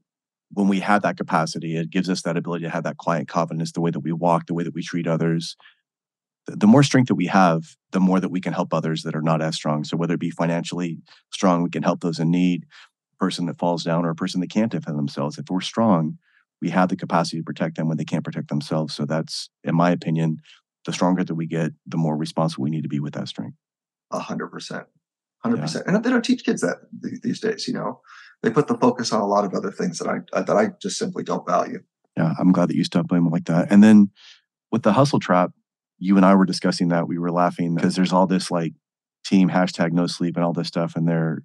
when 0.53 0.69
we 0.69 0.79
have 0.79 1.01
that 1.01 1.17
capacity, 1.17 1.75
it 1.75 1.89
gives 1.89 2.09
us 2.09 2.21
that 2.21 2.37
ability 2.37 2.63
to 2.63 2.69
have 2.69 2.85
that 2.85 2.95
client 2.95 3.27
confidence, 3.27 3.73
the 3.73 3.81
way 3.81 3.91
that 3.91 3.99
we 3.99 4.13
walk, 4.13 4.45
the 4.45 4.53
way 4.53 4.63
that 4.63 4.73
we 4.73 4.81
treat 4.81 5.07
others. 5.07 5.57
The 6.47 6.65
more 6.65 6.81
strength 6.81 7.09
that 7.09 7.15
we 7.15 7.27
have, 7.27 7.75
the 7.91 7.99
more 7.99 8.21
that 8.21 8.31
we 8.31 8.39
can 8.39 8.53
help 8.53 8.73
others 8.73 9.03
that 9.03 9.13
are 9.13 9.21
not 9.21 9.41
as 9.41 9.55
strong. 9.55 9.83
So 9.83 9.97
whether 9.97 10.13
it 10.13 10.21
be 10.21 10.31
financially 10.31 10.99
strong, 11.33 11.63
we 11.63 11.69
can 11.69 11.83
help 11.83 11.99
those 11.99 12.17
in 12.17 12.31
need, 12.31 12.65
person 13.19 13.45
that 13.47 13.59
falls 13.59 13.83
down, 13.83 14.05
or 14.05 14.11
a 14.11 14.15
person 14.15 14.39
that 14.39 14.49
can't 14.49 14.71
defend 14.71 14.97
themselves. 14.97 15.37
If 15.37 15.49
we're 15.49 15.59
strong, 15.59 16.17
we 16.61 16.69
have 16.69 16.89
the 16.89 16.95
capacity 16.95 17.37
to 17.37 17.43
protect 17.43 17.77
them 17.77 17.87
when 17.87 17.97
they 17.97 18.05
can't 18.05 18.23
protect 18.23 18.49
themselves. 18.49 18.93
So 18.93 19.05
that's, 19.05 19.49
in 19.63 19.75
my 19.75 19.91
opinion, 19.91 20.37
the 20.85 20.93
stronger 20.93 21.23
that 21.23 21.35
we 21.35 21.47
get, 21.47 21.71
the 21.85 21.97
more 21.97 22.17
responsible 22.17 22.63
we 22.63 22.69
need 22.69 22.83
to 22.83 22.89
be 22.89 22.99
with 22.99 23.13
that 23.13 23.27
strength. 23.27 23.57
A 24.11 24.19
hundred 24.19 24.47
percent. 24.49 24.85
100%. 25.45 25.85
And 25.85 26.03
they 26.03 26.09
don't 26.09 26.23
teach 26.23 26.43
kids 26.43 26.61
that 26.61 26.77
these 27.23 27.39
days, 27.39 27.67
you 27.67 27.73
know. 27.73 28.01
They 28.41 28.49
put 28.49 28.67
the 28.67 28.77
focus 28.77 29.11
on 29.11 29.21
a 29.21 29.25
lot 29.25 29.45
of 29.45 29.53
other 29.53 29.71
things 29.71 29.99
that 29.99 30.07
I 30.07 30.19
uh, 30.37 30.43
that 30.43 30.55
I 30.55 30.69
just 30.81 30.97
simply 30.97 31.23
don't 31.23 31.47
value. 31.47 31.79
Yeah, 32.15 32.33
I'm 32.39 32.51
glad 32.51 32.69
that 32.69 32.75
you 32.75 32.83
stopped 32.83 33.09
blaming 33.09 33.31
like 33.31 33.45
that. 33.45 33.71
And 33.71 33.83
then 33.83 34.11
with 34.71 34.83
the 34.83 34.93
hustle 34.93 35.19
trap, 35.19 35.51
you 35.97 36.15
and 36.15 36.25
I 36.25 36.35
were 36.35 36.45
discussing 36.45 36.89
that. 36.89 37.07
We 37.07 37.17
were 37.17 37.31
laughing 37.31 37.75
because 37.75 37.95
there's 37.95 38.13
all 38.13 38.27
this 38.27 38.49
like 38.49 38.73
team 39.25 39.49
hashtag 39.49 39.91
no 39.91 40.07
sleep 40.07 40.37
and 40.37 40.45
all 40.45 40.53
this 40.53 40.67
stuff, 40.67 40.95
and 40.95 41.07
they're 41.07 41.39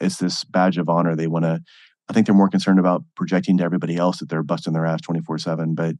it's 0.00 0.16
this 0.16 0.44
badge 0.44 0.78
of 0.78 0.88
honor. 0.88 1.14
They 1.16 1.28
want 1.28 1.44
to. 1.44 1.60
I 2.08 2.12
think 2.12 2.26
they're 2.26 2.34
more 2.34 2.50
concerned 2.50 2.78
about 2.78 3.02
projecting 3.16 3.58
to 3.58 3.64
everybody 3.64 3.96
else 3.96 4.18
that 4.18 4.28
they're 4.28 4.42
busting 4.42 4.72
their 4.72 4.86
ass 4.86 5.00
24 5.00 5.38
seven. 5.38 5.74
But 5.74 5.96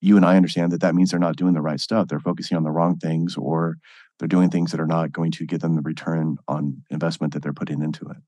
you 0.00 0.16
and 0.16 0.24
I 0.24 0.36
understand 0.36 0.72
that 0.72 0.80
that 0.80 0.94
means 0.94 1.10
they're 1.10 1.20
not 1.20 1.36
doing 1.36 1.54
the 1.54 1.60
right 1.60 1.80
stuff. 1.80 2.08
They're 2.08 2.20
focusing 2.20 2.56
on 2.56 2.64
the 2.64 2.70
wrong 2.70 2.96
things, 2.96 3.36
or 3.36 3.76
they're 4.18 4.28
doing 4.28 4.50
things 4.50 4.70
that 4.70 4.80
are 4.80 4.86
not 4.86 5.12
going 5.12 5.30
to 5.32 5.46
give 5.46 5.60
them 5.60 5.74
the 5.74 5.82
return 5.82 6.36
on 6.48 6.82
investment 6.90 7.32
that 7.32 7.42
they're 7.42 7.52
putting 7.52 7.82
into 7.82 8.06
it 8.08 8.18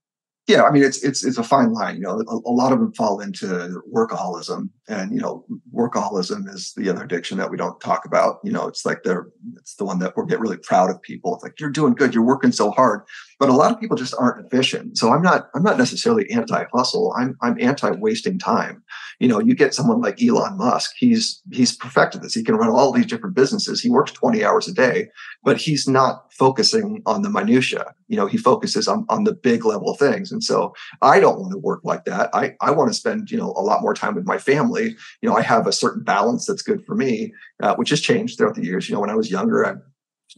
yeah, 0.48 0.64
I 0.64 0.72
mean 0.72 0.82
it's 0.82 1.04
it's 1.04 1.24
it's 1.24 1.38
a 1.38 1.44
fine 1.44 1.72
line. 1.72 1.96
You 1.96 2.02
know, 2.02 2.20
a, 2.28 2.34
a, 2.34 2.50
lot 2.50 2.72
of 2.72 2.80
them 2.80 2.92
fall 2.94 3.20
into 3.20 3.80
workaholism, 3.94 4.70
and 4.88 5.12
you 5.12 5.20
know, 5.20 5.44
workaholism 5.72 6.52
is 6.52 6.72
the 6.76 6.90
other 6.90 7.04
addiction 7.04 7.38
that 7.38 7.48
we 7.48 7.56
don't 7.56 7.80
talk 7.80 8.04
about. 8.04 8.38
You 8.42 8.50
know, 8.50 8.66
it's 8.66 8.84
like 8.84 9.04
they're 9.04 9.28
it's 9.58 9.76
the 9.76 9.84
one 9.84 10.00
that 10.00 10.14
we 10.16 10.26
get 10.26 10.40
really 10.40 10.56
proud 10.56 10.90
of 10.90 11.00
people. 11.00 11.34
It's 11.34 11.44
like 11.44 11.60
you're 11.60 11.70
doing 11.70 11.94
good, 11.94 12.12
you're 12.12 12.24
working 12.24 12.50
so 12.50 12.72
hard, 12.72 13.02
but 13.42 13.50
a 13.50 13.54
lot 13.54 13.72
of 13.72 13.80
people 13.80 13.96
just 13.96 14.14
aren't 14.20 14.46
efficient. 14.46 14.96
So 14.96 15.12
I'm 15.12 15.20
not 15.20 15.50
I'm 15.52 15.64
not 15.64 15.76
necessarily 15.76 16.30
anti 16.30 16.64
hustle. 16.72 17.12
I'm 17.18 17.36
I'm 17.42 17.60
anti 17.60 17.90
wasting 17.90 18.38
time. 18.38 18.84
You 19.18 19.26
know, 19.26 19.40
you 19.40 19.56
get 19.56 19.74
someone 19.74 20.00
like 20.00 20.22
Elon 20.22 20.56
Musk. 20.56 20.92
He's 20.96 21.42
he's 21.50 21.74
perfected 21.74 22.22
this. 22.22 22.34
He 22.34 22.44
can 22.44 22.54
run 22.54 22.68
all 22.68 22.92
these 22.92 23.06
different 23.06 23.34
businesses. 23.34 23.80
He 23.80 23.90
works 23.90 24.12
20 24.12 24.44
hours 24.44 24.68
a 24.68 24.72
day, 24.72 25.08
but 25.42 25.56
he's 25.56 25.88
not 25.88 26.32
focusing 26.32 27.02
on 27.04 27.22
the 27.22 27.30
minutia. 27.30 27.92
You 28.06 28.16
know, 28.16 28.26
he 28.26 28.38
focuses 28.38 28.86
on 28.86 29.06
on 29.08 29.24
the 29.24 29.34
big 29.34 29.64
level 29.64 29.96
things. 29.96 30.30
And 30.30 30.44
so 30.44 30.72
I 31.00 31.18
don't 31.18 31.40
want 31.40 31.50
to 31.50 31.58
work 31.58 31.80
like 31.82 32.04
that. 32.04 32.30
I, 32.32 32.54
I 32.60 32.70
want 32.70 32.90
to 32.90 32.94
spend, 32.94 33.32
you 33.32 33.38
know, 33.38 33.54
a 33.56 33.66
lot 33.66 33.82
more 33.82 33.92
time 33.92 34.14
with 34.14 34.24
my 34.24 34.38
family. 34.38 34.94
You 35.20 35.28
know, 35.28 35.34
I 35.34 35.42
have 35.42 35.66
a 35.66 35.72
certain 35.72 36.04
balance 36.04 36.46
that's 36.46 36.62
good 36.62 36.86
for 36.86 36.94
me, 36.94 37.32
uh, 37.60 37.74
which 37.74 37.90
has 37.90 38.00
changed 38.00 38.38
throughout 38.38 38.54
the 38.54 38.64
years. 38.64 38.88
You 38.88 38.94
know, 38.94 39.00
when 39.00 39.10
I 39.10 39.16
was 39.16 39.32
younger, 39.32 39.66
I 39.66 39.74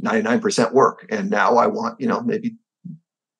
99% 0.02 0.72
work. 0.72 1.06
And 1.10 1.30
now 1.30 1.56
I 1.56 1.66
want, 1.66 2.00
you 2.00 2.08
know, 2.08 2.20
maybe 2.20 2.56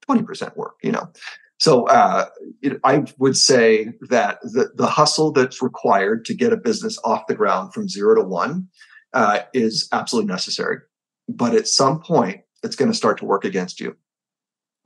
20% 0.09 0.57
work, 0.57 0.75
you 0.83 0.93
know. 0.93 1.11
So 1.59 1.87
uh, 1.87 2.27
it, 2.63 2.81
I 2.85 3.05
would 3.19 3.37
say 3.37 3.93
that 4.11 4.41
the, 4.43 4.71
the 4.75 4.87
hustle 4.87 5.33
that's 5.33 5.63
required 5.63 6.25
to 6.27 6.35
get 6.35 6.53
a 6.53 6.57
business 6.57 6.99
off 7.05 7.27
the 7.27 7.35
ground 7.35 7.73
from 7.73 7.89
zero 7.89 8.15
to 8.17 8.23
one 8.23 8.69
uh, 9.13 9.41
is 9.55 9.89
absolutely 9.93 10.31
necessary. 10.31 10.79
But 11.29 11.55
at 11.55 11.69
some 11.69 12.01
point, 12.01 12.41
it's 12.63 12.77
going 12.77 12.91
to 12.91 12.97
start 12.97 13.19
to 13.19 13.25
work 13.25 13.45
against 13.45 13.81
you. 13.81 13.97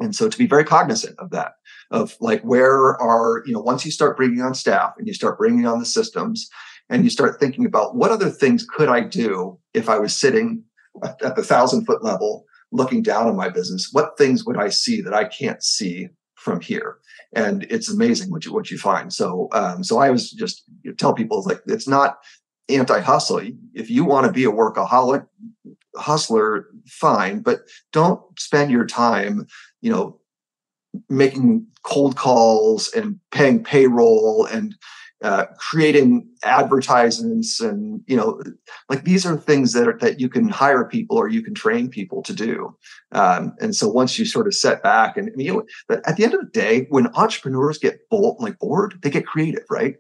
And 0.01 0.15
so 0.15 0.29
to 0.29 0.39
be 0.39 0.47
very 0.47 0.65
cognizant 0.65 1.19
of 1.19 1.31
that, 1.31 1.55
of 1.91 2.17
like 2.21 2.43
where 2.43 3.01
are, 3.01 3.43
you 3.47 3.53
know, 3.53 3.61
once 3.61 3.85
you 3.85 3.91
start 3.91 4.17
bringing 4.17 4.41
on 4.41 4.55
staff 4.55 4.93
and 4.99 5.09
you 5.09 5.15
start 5.15 5.39
bringing 5.39 5.67
on 5.67 5.81
the 5.81 5.87
systems 5.87 6.49
and 6.89 7.03
you 7.03 7.11
start 7.11 7.41
thinking 7.41 7.67
about 7.67 7.97
what 7.97 8.11
other 8.11 8.31
things 8.31 8.65
could 8.65 8.89
I 8.89 9.01
do 9.01 9.59
if 9.75 9.89
I 9.89 9.99
was 9.99 10.15
sitting 10.15 10.63
at, 11.03 11.21
at 11.23 11.37
the 11.37 11.43
thousand 11.43 11.85
foot 11.85 12.05
level 12.05 12.45
looking 12.73 13.03
down 13.03 13.27
on 13.27 13.37
my 13.37 13.49
business, 13.49 13.89
what 13.93 14.19
things 14.19 14.45
would 14.45 14.57
I 14.57 14.69
see 14.69 15.01
that 15.03 15.15
I 15.15 15.25
can't 15.25 15.63
see 15.63 16.09
from 16.35 16.61
here? 16.61 16.99
And 17.35 17.65
it's 17.71 17.91
amazing 17.91 18.31
what 18.31 18.45
you 18.45 18.53
what 18.53 18.71
you 18.71 18.79
find. 18.79 19.13
So 19.13 19.49
um, 19.53 19.85
so 19.85 19.99
I 19.99 20.11
was 20.11 20.31
just 20.31 20.65
tell 20.97 21.15
people 21.15 21.43
like 21.45 21.61
it's 21.67 21.89
not 21.89 22.19
anti-hustle. 22.69 23.41
If 23.75 23.91
you 23.91 24.05
want 24.05 24.27
to 24.27 24.33
be 24.33 24.45
a 24.45 24.53
workaholic 24.53 25.27
hustler, 25.97 26.67
fine, 26.87 27.41
but 27.41 27.61
don't 27.93 28.21
spend 28.39 28.71
your 28.71 28.87
time 28.87 29.47
you 29.81 29.91
know, 29.91 30.19
making 31.09 31.67
cold 31.85 32.17
calls 32.17 32.93
and 32.93 33.19
paying 33.31 33.63
payroll 33.63 34.47
and 34.47 34.75
uh, 35.23 35.47
creating 35.59 36.29
advertisements 36.45 37.61
and 37.61 38.01
you 38.07 38.17
know 38.17 38.41
like 38.89 39.05
these 39.05 39.27
are 39.27 39.37
things 39.37 39.73
that 39.73 39.89
are, 39.89 39.99
that 39.99 40.21
you 40.21 40.29
can 40.29 40.49
hire 40.49 40.85
people 40.85 41.17
or 41.17 41.29
you 41.29 41.43
can 41.43 41.55
train 41.55 41.89
people 41.89 42.23
to 42.23 42.33
do. 42.33 42.77
Um, 43.13 43.55
and 43.61 43.75
so 43.75 43.89
once 43.89 44.19
you 44.19 44.25
sort 44.25 44.47
of 44.47 44.55
set 44.55 44.83
back 44.83 45.17
and 45.17 45.31
you 45.37 45.53
know, 45.53 45.99
at 46.07 46.17
the 46.17 46.25
end 46.25 46.35
of 46.35 46.41
the 46.41 46.51
day 46.51 46.87
when 46.91 47.09
entrepreneurs 47.15 47.79
get 47.79 47.99
bold, 48.11 48.37
like 48.41 48.59
bored 48.59 48.99
they 49.03 49.11
get 49.11 49.27
creative 49.27 49.65
right? 49.71 49.97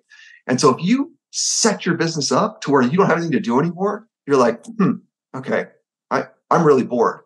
And 0.46 0.60
so 0.60 0.74
if 0.74 0.82
you 0.82 1.12
set 1.30 1.84
your 1.84 1.96
business 1.96 2.32
up 2.32 2.60
to 2.62 2.70
where 2.70 2.82
you 2.82 2.96
don't 2.96 3.06
have 3.06 3.18
anything 3.18 3.32
to 3.32 3.40
do 3.40 3.60
anymore 3.60 4.06
you're 4.26 4.38
like 4.38 4.64
hmm, 4.78 4.92
okay 5.34 5.66
I, 6.10 6.24
i'm 6.50 6.64
really 6.64 6.84
bored. 6.84 7.20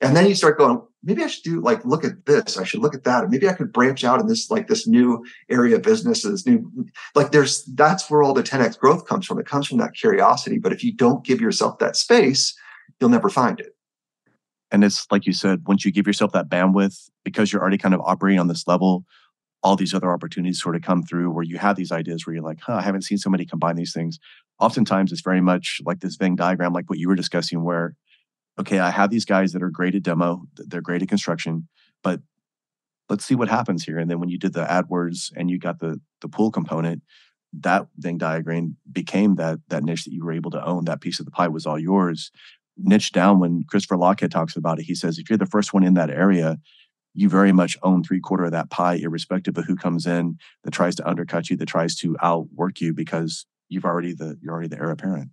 And 0.00 0.14
then 0.14 0.26
you 0.26 0.34
start 0.34 0.58
going 0.58 0.80
maybe 1.02 1.22
I 1.22 1.28
should 1.28 1.44
do 1.44 1.60
like 1.60 1.84
look 1.84 2.04
at 2.04 2.26
this. 2.26 2.58
I 2.58 2.64
should 2.64 2.80
look 2.80 2.94
at 2.94 3.04
that. 3.04 3.24
Or 3.24 3.28
maybe 3.28 3.48
I 3.48 3.52
could 3.52 3.72
branch 3.72 4.04
out 4.04 4.20
in 4.20 4.26
this 4.26 4.50
like 4.50 4.68
this 4.68 4.86
new 4.86 5.24
area 5.48 5.76
of 5.76 5.82
business, 5.82 6.22
this 6.22 6.46
new 6.46 6.70
like 7.14 7.32
there's 7.32 7.64
that's 7.64 8.10
where 8.10 8.22
all 8.22 8.34
the 8.34 8.42
10x 8.42 8.78
growth 8.78 9.06
comes 9.06 9.26
from. 9.26 9.38
It 9.38 9.46
comes 9.46 9.66
from 9.66 9.78
that 9.78 9.94
curiosity. 9.94 10.58
But 10.58 10.72
if 10.72 10.82
you 10.82 10.92
don't 10.92 11.24
give 11.24 11.40
yourself 11.40 11.78
that 11.78 11.96
space, 11.96 12.56
you'll 13.00 13.10
never 13.10 13.28
find 13.28 13.60
it. 13.60 13.74
And 14.70 14.84
it's 14.84 15.06
like 15.10 15.26
you 15.26 15.32
said, 15.32 15.66
once 15.66 15.84
you 15.84 15.92
give 15.92 16.06
yourself 16.06 16.32
that 16.32 16.48
bandwidth, 16.48 17.08
because 17.24 17.52
you're 17.52 17.62
already 17.62 17.78
kind 17.78 17.94
of 17.94 18.00
operating 18.02 18.38
on 18.38 18.48
this 18.48 18.66
level, 18.66 19.04
all 19.62 19.76
these 19.76 19.94
other 19.94 20.12
opportunities 20.12 20.60
sort 20.60 20.76
of 20.76 20.82
come 20.82 21.02
through 21.02 21.30
where 21.30 21.44
you 21.44 21.58
have 21.58 21.76
these 21.76 21.90
ideas 21.90 22.26
where 22.26 22.34
you're 22.34 22.44
like, 22.44 22.60
huh, 22.60 22.74
I 22.74 22.82
haven't 22.82 23.02
seen 23.02 23.18
somebody 23.18 23.44
combine 23.44 23.76
these 23.76 23.92
things. 23.92 24.18
Oftentimes 24.60 25.10
it's 25.10 25.22
very 25.22 25.40
much 25.40 25.80
like 25.84 26.00
this 26.00 26.16
Venn 26.16 26.36
diagram, 26.36 26.72
like 26.72 26.90
what 26.90 26.98
you 26.98 27.08
were 27.08 27.14
discussing, 27.14 27.64
where 27.64 27.94
okay, 28.58 28.78
I 28.78 28.90
have 28.90 29.10
these 29.10 29.24
guys 29.24 29.52
that 29.52 29.62
are 29.62 29.70
great 29.70 29.94
at 29.94 30.02
demo, 30.02 30.42
they're 30.56 30.80
great 30.80 31.02
at 31.02 31.08
construction, 31.08 31.68
but 32.02 32.20
let's 33.08 33.24
see 33.24 33.34
what 33.34 33.48
happens 33.48 33.84
here. 33.84 33.98
And 33.98 34.10
then 34.10 34.20
when 34.20 34.28
you 34.28 34.38
did 34.38 34.52
the 34.52 34.64
AdWords 34.64 35.32
and 35.36 35.50
you 35.50 35.58
got 35.58 35.78
the 35.78 36.00
the 36.20 36.28
pool 36.28 36.50
component, 36.50 37.02
that 37.52 37.86
Venn 37.96 38.18
diagram 38.18 38.76
became 38.90 39.36
that 39.36 39.60
that 39.68 39.84
niche 39.84 40.04
that 40.04 40.12
you 40.12 40.24
were 40.24 40.32
able 40.32 40.50
to 40.50 40.64
own. 40.64 40.84
That 40.84 41.00
piece 41.00 41.18
of 41.18 41.24
the 41.24 41.32
pie 41.32 41.48
was 41.48 41.66
all 41.66 41.78
yours. 41.78 42.30
Niche 42.76 43.12
down 43.12 43.40
when 43.40 43.64
Christopher 43.68 43.96
Lochhead 43.96 44.30
talks 44.30 44.56
about 44.56 44.78
it, 44.78 44.84
he 44.84 44.94
says 44.94 45.18
if 45.18 45.28
you're 45.28 45.38
the 45.38 45.46
first 45.46 45.72
one 45.72 45.82
in 45.82 45.94
that 45.94 46.10
area, 46.10 46.58
you 47.14 47.28
very 47.28 47.52
much 47.52 47.76
own 47.82 48.02
three 48.04 48.20
quarter 48.20 48.44
of 48.44 48.52
that 48.52 48.70
pie, 48.70 48.94
irrespective 48.94 49.56
of 49.58 49.64
who 49.64 49.74
comes 49.76 50.06
in 50.06 50.38
that 50.62 50.70
tries 50.70 50.94
to 50.96 51.08
undercut 51.08 51.50
you, 51.50 51.56
that 51.56 51.66
tries 51.66 51.96
to 51.96 52.16
outwork 52.22 52.80
you 52.80 52.92
because 52.92 53.46
you've 53.68 53.84
already 53.84 54.12
the 54.12 54.36
you're 54.40 54.52
already 54.52 54.68
the 54.68 54.78
heir 54.78 54.90
apparent. 54.90 55.30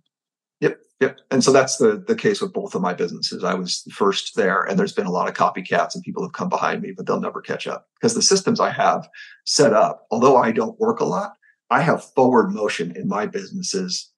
Yep. 0.60 0.80
Yep. 1.00 1.20
And 1.30 1.44
so 1.44 1.52
that's 1.52 1.76
the 1.76 2.02
the 2.06 2.14
case 2.16 2.40
with 2.40 2.52
both 2.52 2.74
of 2.74 2.82
my 2.82 2.94
businesses. 2.94 3.44
I 3.44 3.54
was 3.54 3.82
first 3.92 4.34
there 4.36 4.62
and 4.62 4.78
there's 4.78 4.94
been 4.94 5.06
a 5.06 5.10
lot 5.10 5.28
of 5.28 5.34
copycats 5.34 5.94
and 5.94 6.02
people 6.02 6.22
have 6.22 6.32
come 6.32 6.48
behind 6.48 6.82
me, 6.82 6.92
but 6.96 7.06
they'll 7.06 7.20
never 7.20 7.42
catch 7.42 7.66
up 7.66 7.88
because 7.94 8.14
the 8.14 8.22
systems 8.22 8.60
I 8.60 8.70
have 8.70 9.08
set 9.44 9.72
up, 9.72 10.06
although 10.10 10.36
I 10.36 10.52
don't 10.52 10.80
work 10.80 11.00
a 11.00 11.04
lot, 11.04 11.34
I 11.70 11.82
have 11.82 12.04
forward 12.14 12.50
motion 12.52 12.96
in 12.96 13.08
my 13.08 13.26
businesses 13.26 14.10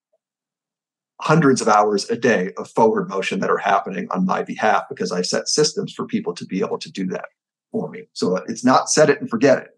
hundreds 1.20 1.60
of 1.60 1.68
hours 1.68 2.08
a 2.10 2.16
day 2.16 2.52
of 2.58 2.70
forward 2.70 3.08
motion 3.08 3.40
that 3.40 3.50
are 3.50 3.58
happening 3.58 4.06
on 4.12 4.24
my 4.24 4.42
behalf 4.42 4.84
because 4.88 5.10
I 5.10 5.22
set 5.22 5.48
systems 5.48 5.92
for 5.92 6.06
people 6.06 6.32
to 6.34 6.46
be 6.46 6.60
able 6.60 6.78
to 6.78 6.92
do 6.92 7.06
that 7.08 7.26
for 7.72 7.90
me. 7.90 8.04
So 8.12 8.36
uh, 8.36 8.44
it's 8.46 8.64
not 8.64 8.88
set 8.88 9.10
it 9.10 9.20
and 9.20 9.28
forget 9.28 9.58
it. 9.58 9.68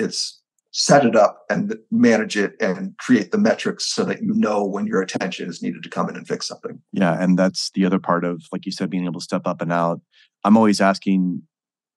It's 0.00 0.41
set 0.72 1.04
it 1.04 1.14
up 1.14 1.44
and 1.50 1.76
manage 1.90 2.36
it 2.36 2.54
and 2.58 2.96
create 2.96 3.30
the 3.30 3.38
metrics 3.38 3.92
so 3.92 4.04
that 4.04 4.22
you 4.22 4.32
know 4.32 4.64
when 4.64 4.86
your 4.86 5.02
attention 5.02 5.48
is 5.48 5.62
needed 5.62 5.82
to 5.82 5.90
come 5.90 6.08
in 6.08 6.16
and 6.16 6.26
fix 6.26 6.48
something. 6.48 6.80
Yeah. 6.92 7.22
And 7.22 7.38
that's 7.38 7.70
the 7.74 7.84
other 7.84 7.98
part 7.98 8.24
of, 8.24 8.42
like 8.50 8.64
you 8.64 8.72
said, 8.72 8.88
being 8.88 9.04
able 9.04 9.20
to 9.20 9.24
step 9.24 9.46
up 9.46 9.60
and 9.60 9.70
out. 9.70 10.00
I'm 10.44 10.56
always 10.56 10.80
asking, 10.80 11.42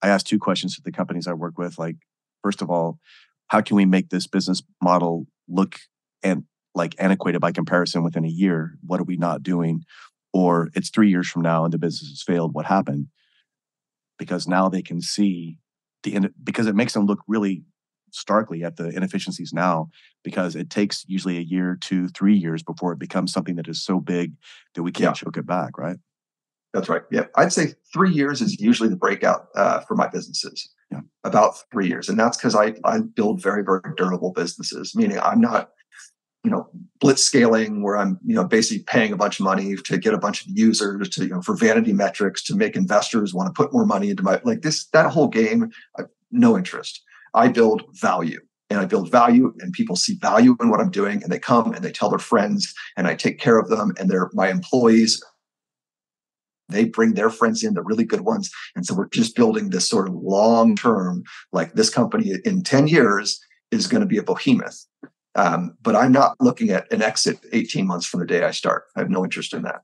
I 0.02 0.10
ask 0.10 0.26
two 0.26 0.40
questions 0.40 0.76
to 0.76 0.82
the 0.84 0.92
companies 0.92 1.26
I 1.26 1.34
work 1.34 1.58
with. 1.58 1.80
Like, 1.80 1.96
first 2.44 2.62
of 2.62 2.70
all, 2.70 3.00
how 3.48 3.62
can 3.62 3.78
we 3.78 3.86
make 3.86 4.10
this 4.10 4.28
business 4.28 4.62
model 4.84 5.26
look 5.48 5.80
and 6.22 6.44
like 6.74 6.96
antiquated 7.00 7.40
by 7.40 7.54
comparison 7.54 8.04
within 8.04 8.26
a 8.26 8.30
year? 8.30 8.78
What 8.86 9.00
are 9.00 9.06
we 9.06 9.16
not 9.16 9.42
doing? 9.42 9.84
Or 10.34 10.70
it's 10.76 10.90
three 10.90 11.10
years 11.10 11.30
from 11.30 11.44
now 11.44 11.64
and 11.64 11.74
the 11.74 11.80
business 11.80 12.10
has 12.10 12.24
failed. 12.24 12.54
What 12.54 12.66
happened? 12.66 13.08
Because 14.20 14.50
now 14.50 14.68
they 14.68 14.82
can 14.82 15.02
see 15.02 15.60
the 16.04 16.14
end 16.14 16.32
because 16.44 16.68
it 16.68 16.76
makes 16.76 16.94
them 16.94 17.06
look 17.06 17.20
really 17.26 17.64
starkly 18.16 18.64
at 18.64 18.78
the 18.78 18.90
inefficiencies 18.90 19.54
now 19.54 19.90
because 20.24 20.56
it 20.56 20.70
takes 20.70 21.06
usually 21.08 21.38
a 21.38 21.42
year, 21.42 21.78
two, 21.80 22.08
three 22.10 22.36
years 22.36 22.64
before 22.64 22.92
it 22.94 23.00
becomes 23.00 23.32
something 23.32 23.56
that 23.56 23.68
is 23.68 23.84
so 23.84 24.00
big 24.00 24.34
that 24.74 24.84
we 24.84 24.92
can't 24.92 25.18
yeah. 25.18 25.26
choke 25.26 25.38
it 25.38 25.46
back, 25.46 25.78
right? 25.78 25.98
That's 26.74 26.90
right. 26.90 27.04
Yeah, 27.10 27.28
I'd 27.36 27.54
say 27.54 27.74
three 27.94 28.12
years 28.12 28.42
is 28.42 28.60
usually 28.60 28.90
the 28.90 28.98
breakout 28.98 29.48
uh, 29.56 29.80
for 29.82 29.96
my 29.96 30.08
businesses. 30.08 30.70
Yeah. 30.92 31.02
About 31.24 31.56
three 31.72 31.88
years, 31.88 32.10
and 32.10 32.20
that's 32.20 32.38
because 32.38 32.56
I 32.56 32.76
I 32.84 33.00
build 33.00 33.42
very 33.42 33.64
very 33.64 33.82
durable 33.98 34.32
businesses. 34.32 34.94
Meaning 34.94 35.20
I'm 35.20 35.42
not 35.42 35.72
you 36.46 36.52
know 36.52 36.70
blitz 37.00 37.24
scaling 37.24 37.82
where 37.82 37.98
i'm 37.98 38.20
you 38.24 38.36
know 38.36 38.46
basically 38.46 38.84
paying 38.84 39.12
a 39.12 39.18
bunch 39.18 39.40
of 39.40 39.44
money 39.44 39.76
to 39.76 39.98
get 39.98 40.14
a 40.14 40.18
bunch 40.18 40.46
of 40.46 40.48
users 40.56 41.10
to 41.10 41.24
you 41.24 41.30
know 41.30 41.42
for 41.42 41.56
vanity 41.56 41.92
metrics 41.92 42.44
to 42.44 42.56
make 42.56 42.76
investors 42.76 43.34
want 43.34 43.48
to 43.48 43.54
put 43.54 43.74
more 43.74 43.86
money 43.86 44.12
into 44.12 44.24
my 44.24 44.40
like 44.46 44.62
this 44.62 44.86
that 44.90 45.12
whole 45.12 45.28
game 45.28 45.72
no 46.32 46.56
interest 46.56 47.02
I 47.36 47.50
build 47.50 47.84
value 47.94 48.40
and 48.70 48.80
I 48.80 48.86
build 48.86 49.12
value 49.12 49.54
and 49.60 49.74
people 49.74 49.96
see 49.96 50.18
value 50.18 50.56
in 50.60 50.70
what 50.70 50.80
I'm 50.80 50.90
doing 50.90 51.22
and 51.22 51.32
they 51.32 51.40
come 51.40 51.74
and 51.74 51.84
they 51.84 51.92
tell 51.92 52.10
their 52.10 52.20
friends 52.20 52.74
and 52.98 53.08
I 53.08 53.16
take 53.16 53.40
care 53.40 53.60
of 53.60 53.70
them 53.70 53.94
and 54.00 54.10
they're 54.10 54.30
my 54.34 54.50
employees 54.50 55.22
they 56.70 56.86
bring 56.86 57.14
their 57.14 57.30
friends 57.30 57.64
in, 57.64 57.74
the 57.74 57.84
really 57.84 58.04
good 58.04 58.22
ones. 58.22 58.50
And 58.76 58.86
so 58.86 58.96
we're 58.96 59.10
just 59.10 59.36
building 59.36 59.70
this 59.70 59.88
sort 59.88 60.08
of 60.08 60.16
long 60.16 60.76
term, 60.76 61.24
like 61.52 61.74
this 61.74 61.90
company 61.90 62.34
in 62.44 62.64
10 62.64 62.88
years 62.88 63.40
is 63.72 63.88
going 63.88 64.02
to 64.02 64.08
be 64.08 64.18
a 64.18 64.24
behemoth. 64.24 64.86
Um, 65.36 65.76
but 65.82 65.96
I'm 65.96 66.12
not 66.12 66.36
looking 66.40 66.70
at 66.70 66.92
an 66.92 67.02
exit 67.02 67.40
18 67.52 67.86
months 67.86 68.06
from 68.06 68.22
the 68.22 68.26
day 68.26 68.44
I 68.44 68.52
start. 68.52 68.86
I 68.96 69.00
have 69.00 69.10
no 69.10 69.24
interest 69.24 69.54
in 69.54 69.64
that. 69.64 69.82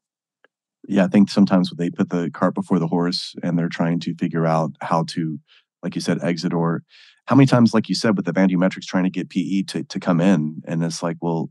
Yeah, 0.87 1.05
I 1.05 1.07
think 1.07 1.29
sometimes 1.29 1.71
they 1.77 1.89
put 1.89 2.09
the 2.09 2.31
cart 2.31 2.55
before 2.55 2.79
the 2.79 2.87
horse 2.87 3.35
and 3.43 3.57
they're 3.59 3.69
trying 3.69 3.99
to 4.01 4.15
figure 4.15 4.47
out 4.47 4.71
how 4.81 5.03
to, 5.09 5.39
like 5.83 5.95
you 5.95 6.01
said, 6.01 6.19
exit 6.21 6.53
or 6.53 6.83
how 7.25 7.35
many 7.35 7.45
times, 7.45 7.73
like 7.73 7.89
you 7.89 7.95
said, 7.95 8.15
with 8.15 8.25
the 8.25 8.31
vanity 8.31 8.55
metrics 8.55 8.85
trying 8.85 9.03
to 9.03 9.09
get 9.09 9.29
PE 9.29 9.63
to, 9.63 9.83
to 9.83 9.99
come 9.99 10.19
in. 10.19 10.61
And 10.67 10.83
it's 10.83 11.03
like, 11.03 11.17
well, 11.21 11.49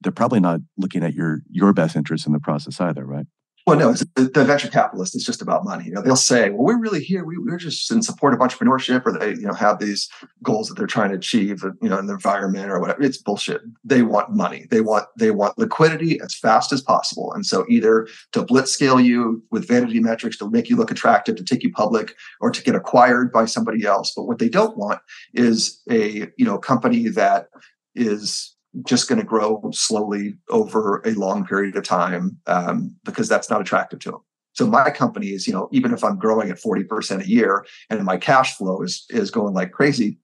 they're 0.00 0.12
probably 0.12 0.40
not 0.40 0.60
looking 0.76 1.02
at 1.02 1.14
your 1.14 1.40
your 1.50 1.72
best 1.72 1.96
interest 1.96 2.26
in 2.26 2.32
the 2.32 2.40
process 2.40 2.80
either, 2.80 3.04
right? 3.04 3.26
Well, 3.66 3.76
no, 3.76 3.92
the, 4.14 4.44
venture 4.44 4.68
capitalist 4.68 5.16
is 5.16 5.24
just 5.24 5.42
about 5.42 5.64
money. 5.64 5.86
You 5.86 5.90
know, 5.90 6.00
they'll 6.00 6.14
say, 6.14 6.50
"Well, 6.50 6.62
we're 6.62 6.78
really 6.78 7.02
here. 7.02 7.24
We, 7.24 7.36
are 7.52 7.56
just 7.56 7.90
in 7.90 8.00
support 8.00 8.32
of 8.32 8.38
entrepreneurship," 8.38 9.04
or 9.04 9.18
they, 9.18 9.30
you 9.30 9.40
know, 9.46 9.54
have 9.54 9.80
these 9.80 10.08
goals 10.44 10.68
that 10.68 10.76
they're 10.78 10.86
trying 10.86 11.10
to 11.10 11.16
achieve, 11.16 11.64
uh, 11.64 11.72
you 11.82 11.88
know, 11.88 11.98
in 11.98 12.06
the 12.06 12.12
environment 12.12 12.70
or 12.70 12.78
whatever. 12.78 13.02
It's 13.02 13.18
bullshit. 13.18 13.62
They 13.82 14.02
want 14.02 14.30
money. 14.30 14.66
They 14.70 14.82
want 14.82 15.06
they 15.18 15.32
want 15.32 15.58
liquidity 15.58 16.20
as 16.20 16.32
fast 16.32 16.72
as 16.72 16.80
possible. 16.80 17.32
And 17.32 17.44
so, 17.44 17.66
either 17.68 18.06
to 18.32 18.44
blitz 18.44 18.70
scale 18.70 19.00
you 19.00 19.42
with 19.50 19.66
vanity 19.66 19.98
metrics 19.98 20.38
to 20.38 20.48
make 20.48 20.70
you 20.70 20.76
look 20.76 20.92
attractive, 20.92 21.34
to 21.34 21.44
take 21.44 21.64
you 21.64 21.72
public, 21.72 22.14
or 22.40 22.52
to 22.52 22.62
get 22.62 22.76
acquired 22.76 23.32
by 23.32 23.46
somebody 23.46 23.84
else. 23.84 24.12
But 24.14 24.26
what 24.26 24.38
they 24.38 24.48
don't 24.48 24.76
want 24.76 25.00
is 25.34 25.82
a 25.90 26.28
you 26.36 26.44
know 26.44 26.56
company 26.56 27.08
that 27.08 27.48
is 27.96 28.55
just 28.84 29.08
going 29.08 29.20
to 29.20 29.26
grow 29.26 29.62
slowly 29.72 30.36
over 30.50 31.02
a 31.04 31.12
long 31.12 31.46
period 31.46 31.76
of 31.76 31.84
time 31.84 32.38
um, 32.46 32.94
because 33.04 33.28
that's 33.28 33.50
not 33.50 33.60
attractive 33.60 33.98
to 34.00 34.10
them. 34.12 34.20
So 34.52 34.66
my 34.66 34.90
company 34.90 35.28
is, 35.28 35.46
you 35.46 35.52
know, 35.52 35.68
even 35.72 35.92
if 35.92 36.02
I'm 36.02 36.18
growing 36.18 36.50
at 36.50 36.56
40% 36.56 37.22
a 37.22 37.28
year 37.28 37.66
and 37.90 38.04
my 38.04 38.16
cash 38.16 38.56
flow 38.56 38.82
is 38.82 39.04
is 39.10 39.30
going 39.30 39.54
like 39.54 39.72
crazy, 39.72 40.18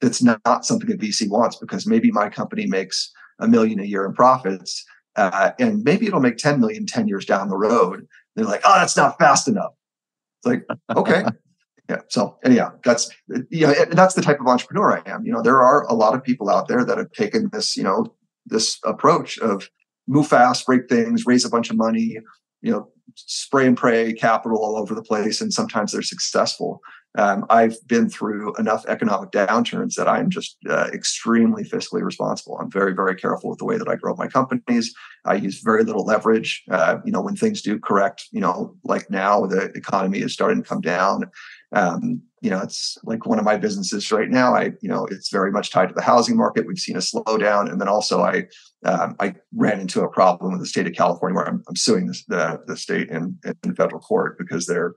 that's 0.00 0.22
not 0.22 0.64
something 0.64 0.90
a 0.92 0.96
VC 0.96 1.28
wants 1.28 1.56
because 1.56 1.86
maybe 1.86 2.10
my 2.10 2.28
company 2.28 2.66
makes 2.66 3.12
a 3.40 3.46
million 3.46 3.78
a 3.78 3.84
year 3.84 4.04
in 4.04 4.12
profits 4.12 4.84
uh, 5.16 5.50
and 5.58 5.82
maybe 5.82 6.06
it'll 6.06 6.20
make 6.20 6.36
10 6.36 6.60
million 6.60 6.86
10 6.86 7.08
years 7.08 7.24
down 7.24 7.48
the 7.48 7.56
road. 7.56 8.06
They're 8.36 8.44
like, 8.44 8.62
oh, 8.64 8.74
that's 8.78 8.96
not 8.96 9.18
fast 9.18 9.48
enough. 9.48 9.72
It's 10.38 10.46
like, 10.46 10.96
okay, 10.96 11.24
yeah. 11.88 12.00
So 12.08 12.36
anyhow, 12.44 12.72
that's 12.84 13.10
know, 13.28 13.74
that's 13.90 14.14
the 14.14 14.22
type 14.22 14.40
of 14.40 14.46
entrepreneur 14.46 14.98
I 14.98 15.10
am. 15.10 15.24
You 15.24 15.32
know, 15.32 15.42
there 15.42 15.62
are 15.62 15.86
a 15.86 15.94
lot 15.94 16.14
of 16.14 16.22
people 16.22 16.50
out 16.50 16.68
there 16.68 16.84
that 16.84 16.98
have 16.98 17.12
taken 17.12 17.48
this, 17.52 17.76
you 17.76 17.82
know, 17.82 18.06
this 18.46 18.78
approach 18.84 19.38
of 19.38 19.68
move 20.06 20.26
fast, 20.26 20.66
break 20.66 20.88
things, 20.88 21.26
raise 21.26 21.44
a 21.44 21.50
bunch 21.50 21.70
of 21.70 21.76
money, 21.76 22.18
you 22.60 22.70
know, 22.70 22.88
spray 23.14 23.66
and 23.66 23.76
pray 23.76 24.12
capital 24.12 24.58
all 24.58 24.76
over 24.76 24.94
the 24.94 25.02
place, 25.02 25.40
and 25.40 25.52
sometimes 25.52 25.92
they're 25.92 26.02
successful. 26.02 26.80
Um, 27.16 27.46
I've 27.48 27.76
been 27.88 28.08
through 28.08 28.54
enough 28.56 28.84
economic 28.86 29.30
downturns 29.30 29.94
that 29.94 30.08
I'm 30.08 30.30
just 30.30 30.56
uh, 30.68 30.88
extremely 30.92 31.64
fiscally 31.64 32.02
responsible. 32.02 32.58
I'm 32.58 32.70
very, 32.70 32.94
very 32.94 33.16
careful 33.16 33.50
with 33.50 33.58
the 33.58 33.64
way 33.64 33.78
that 33.78 33.88
I 33.88 33.96
grow 33.96 34.14
my 34.14 34.28
companies. 34.28 34.94
I 35.24 35.34
use 35.34 35.60
very 35.62 35.84
little 35.84 36.04
leverage. 36.04 36.62
Uh, 36.70 36.98
you 37.04 37.12
know, 37.12 37.20
when 37.20 37.34
things 37.34 37.62
do 37.62 37.78
correct, 37.78 38.24
you 38.30 38.40
know, 38.40 38.76
like 38.84 39.10
now 39.10 39.46
the 39.46 39.72
economy 39.74 40.18
is 40.18 40.32
starting 40.32 40.62
to 40.62 40.68
come 40.68 40.80
down 40.80 41.30
um, 41.72 42.22
you 42.40 42.50
know, 42.50 42.60
it's 42.60 42.96
like 43.02 43.26
one 43.26 43.38
of 43.38 43.44
my 43.44 43.56
businesses 43.56 44.10
right 44.12 44.30
now. 44.30 44.54
I, 44.54 44.72
you 44.80 44.88
know, 44.88 45.06
it's 45.06 45.28
very 45.28 45.50
much 45.50 45.70
tied 45.70 45.88
to 45.88 45.94
the 45.94 46.02
housing 46.02 46.36
market. 46.36 46.66
We've 46.66 46.78
seen 46.78 46.96
a 46.96 47.00
slowdown, 47.00 47.70
and 47.70 47.80
then 47.80 47.88
also 47.88 48.22
I, 48.22 48.44
um, 48.84 49.16
I 49.20 49.34
ran 49.54 49.80
into 49.80 50.02
a 50.02 50.08
problem 50.08 50.52
with 50.52 50.60
the 50.60 50.66
state 50.66 50.86
of 50.86 50.94
California 50.94 51.34
where 51.36 51.48
I'm, 51.48 51.62
I'm 51.68 51.76
suing 51.76 52.06
the 52.28 52.60
the 52.66 52.76
state 52.76 53.10
in, 53.10 53.38
in 53.64 53.74
federal 53.74 54.00
court 54.00 54.38
because 54.38 54.66
they're 54.66 54.94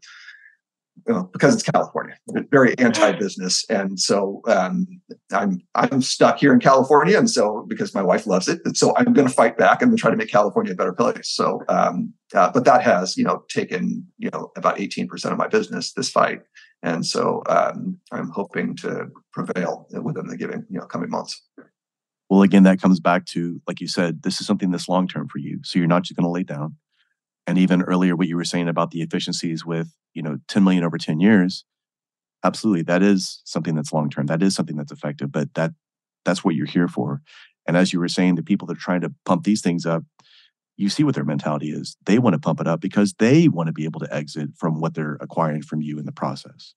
you 1.07 1.13
know, 1.13 1.23
because 1.33 1.53
it's 1.53 1.63
California, 1.63 2.15
very 2.51 2.77
anti-business, 2.77 3.65
and 3.69 3.99
so 3.99 4.41
um, 4.47 4.85
I'm 5.31 5.61
I'm 5.73 6.01
stuck 6.01 6.39
here 6.39 6.53
in 6.53 6.59
California, 6.59 7.17
and 7.17 7.29
so 7.29 7.65
because 7.67 7.95
my 7.95 8.03
wife 8.03 8.27
loves 8.27 8.47
it, 8.47 8.61
and 8.65 8.77
so 8.77 8.95
I'm 8.97 9.13
going 9.13 9.27
to 9.27 9.33
fight 9.33 9.57
back 9.57 9.81
and 9.81 9.97
try 9.97 10.11
to 10.11 10.17
make 10.17 10.29
California 10.29 10.73
a 10.73 10.75
better 10.75 10.93
place. 10.93 11.29
So, 11.29 11.63
um, 11.69 12.13
uh, 12.33 12.51
but 12.51 12.65
that 12.65 12.83
has 12.83 13.17
you 13.17 13.23
know 13.23 13.43
taken 13.49 14.05
you 14.17 14.29
know 14.31 14.51
about 14.55 14.79
18 14.79 15.07
percent 15.07 15.31
of 15.31 15.39
my 15.39 15.47
business 15.47 15.93
this 15.93 16.11
fight, 16.11 16.41
and 16.83 17.05
so 17.05 17.41
um, 17.49 17.97
I'm 18.11 18.29
hoping 18.29 18.75
to 18.77 19.07
prevail 19.33 19.87
within 19.91 20.27
the 20.27 20.37
giving 20.37 20.65
you 20.69 20.79
know 20.79 20.85
coming 20.85 21.09
months. 21.09 21.41
Well, 22.29 22.43
again, 22.43 22.63
that 22.63 22.81
comes 22.81 22.99
back 22.99 23.25
to 23.27 23.61
like 23.67 23.81
you 23.81 23.87
said, 23.87 24.23
this 24.23 24.39
is 24.39 24.47
something 24.47 24.71
that's 24.71 24.87
long 24.87 25.07
term 25.07 25.27
for 25.29 25.39
you, 25.39 25.59
so 25.63 25.79
you're 25.79 25.87
not 25.87 26.03
just 26.03 26.15
going 26.15 26.25
to 26.25 26.31
lay 26.31 26.43
down 26.43 26.75
and 27.47 27.57
even 27.57 27.81
earlier 27.81 28.15
what 28.15 28.27
you 28.27 28.35
were 28.35 28.43
saying 28.43 28.67
about 28.67 28.91
the 28.91 29.01
efficiencies 29.01 29.65
with 29.65 29.93
you 30.13 30.21
know 30.21 30.37
10 30.47 30.63
million 30.63 30.83
over 30.83 30.97
10 30.97 31.19
years 31.19 31.65
absolutely 32.43 32.81
that 32.83 33.01
is 33.03 33.41
something 33.45 33.75
that's 33.75 33.93
long 33.93 34.09
term 34.09 34.25
that 34.27 34.41
is 34.41 34.55
something 34.55 34.77
that's 34.77 34.91
effective 34.91 35.31
but 35.31 35.53
that 35.53 35.71
that's 36.25 36.43
what 36.43 36.55
you're 36.55 36.67
here 36.67 36.87
for. 36.87 37.21
And 37.67 37.77
as 37.77 37.93
you 37.93 37.99
were 37.99 38.07
saying 38.07 38.35
the 38.35 38.43
people 38.43 38.67
that 38.67 38.77
are 38.77 38.81
trying 38.81 39.01
to 39.01 39.13
pump 39.25 39.43
these 39.43 39.61
things 39.61 39.85
up 39.85 40.03
you 40.77 40.89
see 40.89 41.03
what 41.03 41.13
their 41.13 41.25
mentality 41.25 41.69
is. 41.69 41.95
They 42.05 42.17
want 42.17 42.33
to 42.33 42.39
pump 42.39 42.59
it 42.59 42.65
up 42.65 42.81
because 42.81 43.13
they 43.19 43.47
want 43.47 43.67
to 43.67 43.73
be 43.73 43.83
able 43.83 43.99
to 43.99 44.11
exit 44.11 44.49
from 44.57 44.79
what 44.79 44.95
they're 44.95 45.17
acquiring 45.21 45.61
from 45.61 45.81
you 45.81 45.99
in 45.99 46.05
the 46.05 46.11
process. 46.11 46.73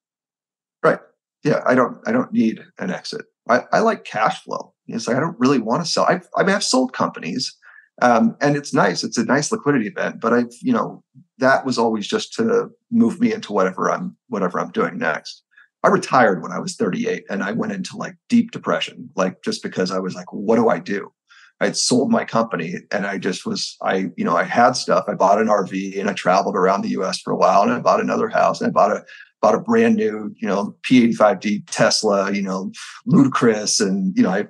Right. 0.82 0.98
Yeah 1.42 1.62
i 1.66 1.74
don't 1.74 1.98
i 2.06 2.12
don't 2.12 2.32
need 2.32 2.64
an 2.78 2.90
exit. 2.90 3.22
I, 3.48 3.62
I 3.72 3.80
like 3.80 4.04
cash 4.04 4.42
flow. 4.42 4.74
It's 4.86 5.06
like 5.08 5.16
i 5.16 5.20
don't 5.20 5.38
really 5.38 5.58
want 5.58 5.84
to 5.84 5.90
sell 5.90 6.04
I've, 6.04 6.28
i 6.36 6.42
mean 6.42 6.54
i've 6.54 6.64
sold 6.64 6.92
companies 6.92 7.56
um, 8.02 8.36
and 8.40 8.56
it's 8.56 8.74
nice. 8.74 9.04
It's 9.04 9.18
a 9.18 9.24
nice 9.24 9.52
liquidity 9.52 9.86
event, 9.86 10.20
but 10.20 10.32
I've, 10.32 10.52
you 10.60 10.72
know, 10.72 11.02
that 11.38 11.64
was 11.64 11.78
always 11.78 12.06
just 12.06 12.32
to 12.34 12.70
move 12.90 13.20
me 13.20 13.32
into 13.32 13.52
whatever 13.52 13.90
I'm, 13.90 14.16
whatever 14.28 14.58
I'm 14.60 14.70
doing 14.70 14.98
next. 14.98 15.42
I 15.82 15.88
retired 15.88 16.42
when 16.42 16.52
I 16.52 16.58
was 16.58 16.76
38 16.76 17.24
and 17.28 17.42
I 17.42 17.52
went 17.52 17.72
into 17.72 17.96
like 17.96 18.16
deep 18.28 18.52
depression, 18.52 19.10
like 19.16 19.42
just 19.44 19.62
because 19.62 19.90
I 19.90 19.98
was 19.98 20.14
like, 20.14 20.32
what 20.32 20.56
do 20.56 20.68
I 20.68 20.78
do? 20.78 21.12
I 21.60 21.66
had 21.66 21.76
sold 21.76 22.10
my 22.10 22.24
company 22.24 22.76
and 22.90 23.06
I 23.06 23.18
just 23.18 23.46
was, 23.46 23.76
I, 23.82 24.10
you 24.16 24.24
know, 24.24 24.36
I 24.36 24.44
had 24.44 24.72
stuff. 24.72 25.04
I 25.06 25.14
bought 25.14 25.40
an 25.40 25.48
RV 25.48 25.98
and 25.98 26.10
I 26.10 26.14
traveled 26.14 26.56
around 26.56 26.82
the 26.82 27.00
US 27.00 27.20
for 27.20 27.32
a 27.32 27.36
while 27.36 27.62
and 27.62 27.72
I 27.72 27.78
bought 27.78 28.00
another 28.00 28.28
house 28.28 28.60
and 28.60 28.68
I 28.68 28.72
bought 28.72 28.90
a, 28.90 29.04
bought 29.40 29.54
a 29.54 29.60
brand 29.60 29.96
new, 29.96 30.34
you 30.40 30.48
know, 30.48 30.74
P85D 30.90 31.64
Tesla, 31.70 32.32
you 32.32 32.42
know, 32.42 32.72
ludicrous. 33.04 33.78
And, 33.78 34.16
you 34.16 34.22
know, 34.22 34.30
I, 34.30 34.46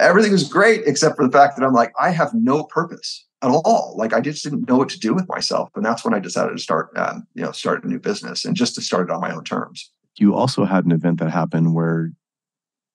everything 0.00 0.32
was 0.32 0.48
great 0.48 0.82
except 0.86 1.16
for 1.16 1.26
the 1.26 1.32
fact 1.32 1.56
that 1.56 1.64
I'm 1.64 1.72
like, 1.72 1.92
I 1.98 2.10
have 2.10 2.32
no 2.34 2.64
purpose 2.64 3.26
at 3.42 3.50
all. 3.50 3.94
Like 3.96 4.12
I 4.12 4.20
just 4.20 4.42
didn't 4.42 4.68
know 4.68 4.76
what 4.76 4.88
to 4.90 4.98
do 4.98 5.14
with 5.14 5.28
myself. 5.28 5.70
And 5.74 5.84
that's 5.84 6.04
when 6.04 6.14
I 6.14 6.18
decided 6.18 6.56
to 6.56 6.62
start, 6.62 6.90
um, 6.96 7.26
you 7.34 7.42
know, 7.42 7.52
start 7.52 7.84
a 7.84 7.88
new 7.88 7.98
business 7.98 8.44
and 8.44 8.56
just 8.56 8.74
to 8.74 8.82
start 8.82 9.08
it 9.08 9.12
on 9.12 9.20
my 9.20 9.34
own 9.34 9.44
terms. 9.44 9.90
You 10.16 10.34
also 10.34 10.64
had 10.64 10.84
an 10.84 10.92
event 10.92 11.20
that 11.20 11.30
happened 11.30 11.74
where 11.74 12.10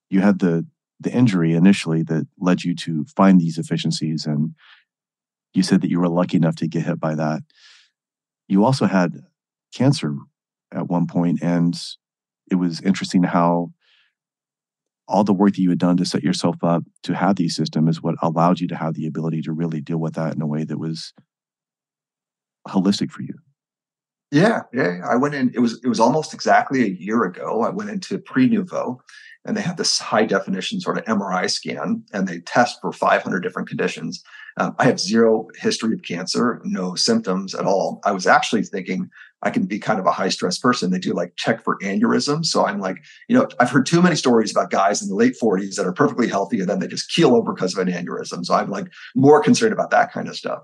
you 0.09 0.21
had 0.21 0.39
the, 0.39 0.65
the 0.99 1.11
injury 1.11 1.53
initially 1.53 2.03
that 2.03 2.27
led 2.39 2.63
you 2.63 2.75
to 2.75 3.05
find 3.15 3.39
these 3.39 3.57
efficiencies. 3.57 4.25
And 4.25 4.53
you 5.53 5.63
said 5.63 5.81
that 5.81 5.89
you 5.89 5.99
were 5.99 6.09
lucky 6.09 6.37
enough 6.37 6.55
to 6.57 6.67
get 6.67 6.85
hit 6.85 6.99
by 6.99 7.15
that. 7.15 7.41
You 8.47 8.63
also 8.63 8.85
had 8.85 9.23
cancer 9.73 10.15
at 10.71 10.87
one 10.87 11.07
point, 11.07 11.39
and 11.41 11.75
it 12.51 12.55
was 12.55 12.81
interesting 12.81 13.23
how 13.23 13.71
all 15.07 15.23
the 15.23 15.33
work 15.33 15.53
that 15.53 15.61
you 15.61 15.69
had 15.69 15.79
done 15.79 15.97
to 15.97 16.05
set 16.05 16.23
yourself 16.23 16.55
up 16.63 16.83
to 17.03 17.13
have 17.13 17.35
these 17.35 17.55
systems 17.55 17.97
is 17.97 18.01
what 18.01 18.15
allowed 18.21 18.59
you 18.59 18.67
to 18.67 18.75
have 18.75 18.95
the 18.95 19.05
ability 19.05 19.41
to 19.43 19.51
really 19.51 19.81
deal 19.81 19.99
with 19.99 20.15
that 20.15 20.33
in 20.33 20.41
a 20.41 20.47
way 20.47 20.63
that 20.63 20.79
was 20.79 21.13
holistic 22.67 23.11
for 23.11 23.21
you. 23.21 23.35
Yeah, 24.31 24.63
yeah. 24.73 25.01
I 25.07 25.15
went 25.15 25.35
in. 25.35 25.51
It 25.53 25.59
was 25.59 25.79
it 25.83 25.87
was 25.87 25.99
almost 25.99 26.33
exactly 26.33 26.83
a 26.83 26.87
year 26.87 27.23
ago. 27.23 27.61
I 27.61 27.69
went 27.69 27.91
into 27.91 28.17
Prenuvo, 28.17 28.97
and 29.45 29.55
they 29.55 29.61
have 29.61 29.77
this 29.77 29.99
high 29.99 30.25
definition 30.25 30.81
sort 30.81 30.97
of 30.97 31.05
MRI 31.05 31.49
scan, 31.49 32.03
and 32.11 32.27
they 32.27 32.39
test 32.39 32.79
for 32.81 32.91
500 32.91 33.41
different 33.41 33.69
conditions. 33.69 34.23
Um, 34.57 34.75
I 34.79 34.85
have 34.85 34.99
zero 34.99 35.47
history 35.57 35.93
of 35.93 36.01
cancer, 36.01 36.61
no 36.63 36.95
symptoms 36.95 37.53
at 37.53 37.65
all. 37.65 38.01
I 38.03 38.11
was 38.11 38.25
actually 38.25 38.63
thinking 38.63 39.09
I 39.45 39.51
can 39.51 39.65
be 39.67 39.77
kind 39.77 39.99
of 39.99 40.07
a 40.07 40.11
high 40.11 40.29
stress 40.29 40.57
person. 40.57 40.89
They 40.89 40.97
do 40.97 41.13
like 41.13 41.35
check 41.35 41.63
for 41.63 41.77
aneurysm. 41.79 42.43
So 42.43 42.65
I'm 42.65 42.79
like, 42.79 42.97
you 43.29 43.37
know, 43.37 43.47
I've 43.59 43.69
heard 43.69 43.85
too 43.85 44.01
many 44.01 44.15
stories 44.15 44.51
about 44.51 44.71
guys 44.71 45.03
in 45.03 45.07
the 45.07 45.15
late 45.15 45.35
40s 45.41 45.75
that 45.75 45.85
are 45.85 45.93
perfectly 45.93 46.27
healthy 46.27 46.59
and 46.59 46.67
then 46.67 46.79
they 46.79 46.87
just 46.87 47.13
keel 47.13 47.35
over 47.35 47.53
because 47.53 47.77
of 47.77 47.87
an 47.87 47.93
aneurysm. 47.93 48.43
So 48.43 48.55
I'm 48.55 48.71
like 48.71 48.87
more 49.15 49.41
concerned 49.43 49.71
about 49.71 49.91
that 49.91 50.11
kind 50.11 50.27
of 50.27 50.35
stuff. 50.35 50.63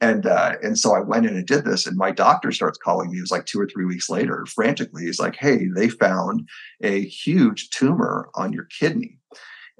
And 0.00 0.26
uh, 0.26 0.52
and 0.62 0.78
so 0.78 0.94
I 0.94 1.00
went 1.00 1.26
in 1.26 1.34
and 1.34 1.44
did 1.44 1.64
this, 1.64 1.84
and 1.84 1.96
my 1.96 2.12
doctor 2.12 2.52
starts 2.52 2.78
calling 2.78 3.10
me. 3.10 3.18
It 3.18 3.22
was 3.22 3.32
like 3.32 3.46
two 3.46 3.60
or 3.60 3.66
three 3.66 3.84
weeks 3.84 4.08
later, 4.08 4.46
frantically. 4.46 5.06
He's 5.06 5.18
like, 5.18 5.34
"Hey, 5.34 5.66
they 5.74 5.88
found 5.88 6.48
a 6.80 7.04
huge 7.04 7.70
tumor 7.70 8.30
on 8.36 8.52
your 8.52 8.66
kidney." 8.66 9.18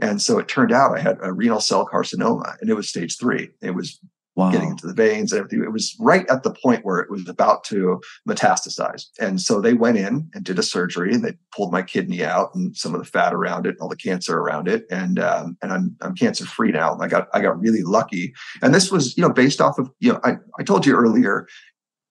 And 0.02 0.20
so 0.20 0.40
it 0.40 0.48
turned 0.48 0.72
out 0.72 0.96
I 0.96 1.00
had 1.00 1.18
a 1.22 1.32
renal 1.32 1.60
cell 1.60 1.86
carcinoma, 1.86 2.56
and 2.60 2.68
it 2.68 2.74
was 2.74 2.88
stage 2.88 3.16
three. 3.16 3.50
It 3.62 3.76
was 3.76 4.00
wow. 4.38 4.50
getting 4.52 4.70
into 4.70 4.86
the 4.86 4.94
veins 4.94 5.32
and 5.32 5.40
everything. 5.40 5.62
It 5.62 5.72
was 5.72 5.96
right 5.98 6.28
at 6.30 6.44
the 6.44 6.52
point 6.52 6.84
where 6.84 7.00
it 7.00 7.10
was 7.10 7.28
about 7.28 7.64
to 7.64 8.00
metastasize. 8.26 9.06
And 9.20 9.40
so 9.40 9.60
they 9.60 9.74
went 9.74 9.98
in 9.98 10.30
and 10.32 10.44
did 10.44 10.58
a 10.58 10.62
surgery 10.62 11.12
and 11.12 11.24
they 11.24 11.36
pulled 11.54 11.72
my 11.72 11.82
kidney 11.82 12.24
out 12.24 12.54
and 12.54 12.76
some 12.76 12.94
of 12.94 13.00
the 13.00 13.06
fat 13.06 13.34
around 13.34 13.66
it, 13.66 13.76
all 13.80 13.88
the 13.88 13.96
cancer 13.96 14.38
around 14.38 14.68
it. 14.68 14.84
And 14.90 15.18
um, 15.18 15.56
and 15.60 15.72
I'm 15.72 15.96
I'm 16.00 16.14
cancer 16.14 16.46
free 16.46 16.70
now. 16.70 16.96
I 16.98 17.08
got 17.08 17.28
I 17.34 17.40
got 17.40 17.60
really 17.60 17.82
lucky. 17.82 18.32
And 18.62 18.74
this 18.74 18.90
was, 18.90 19.16
you 19.16 19.22
know, 19.22 19.32
based 19.32 19.60
off 19.60 19.78
of, 19.78 19.90
you 19.98 20.12
know, 20.12 20.20
I, 20.22 20.36
I 20.58 20.62
told 20.62 20.86
you 20.86 20.94
earlier, 20.94 21.46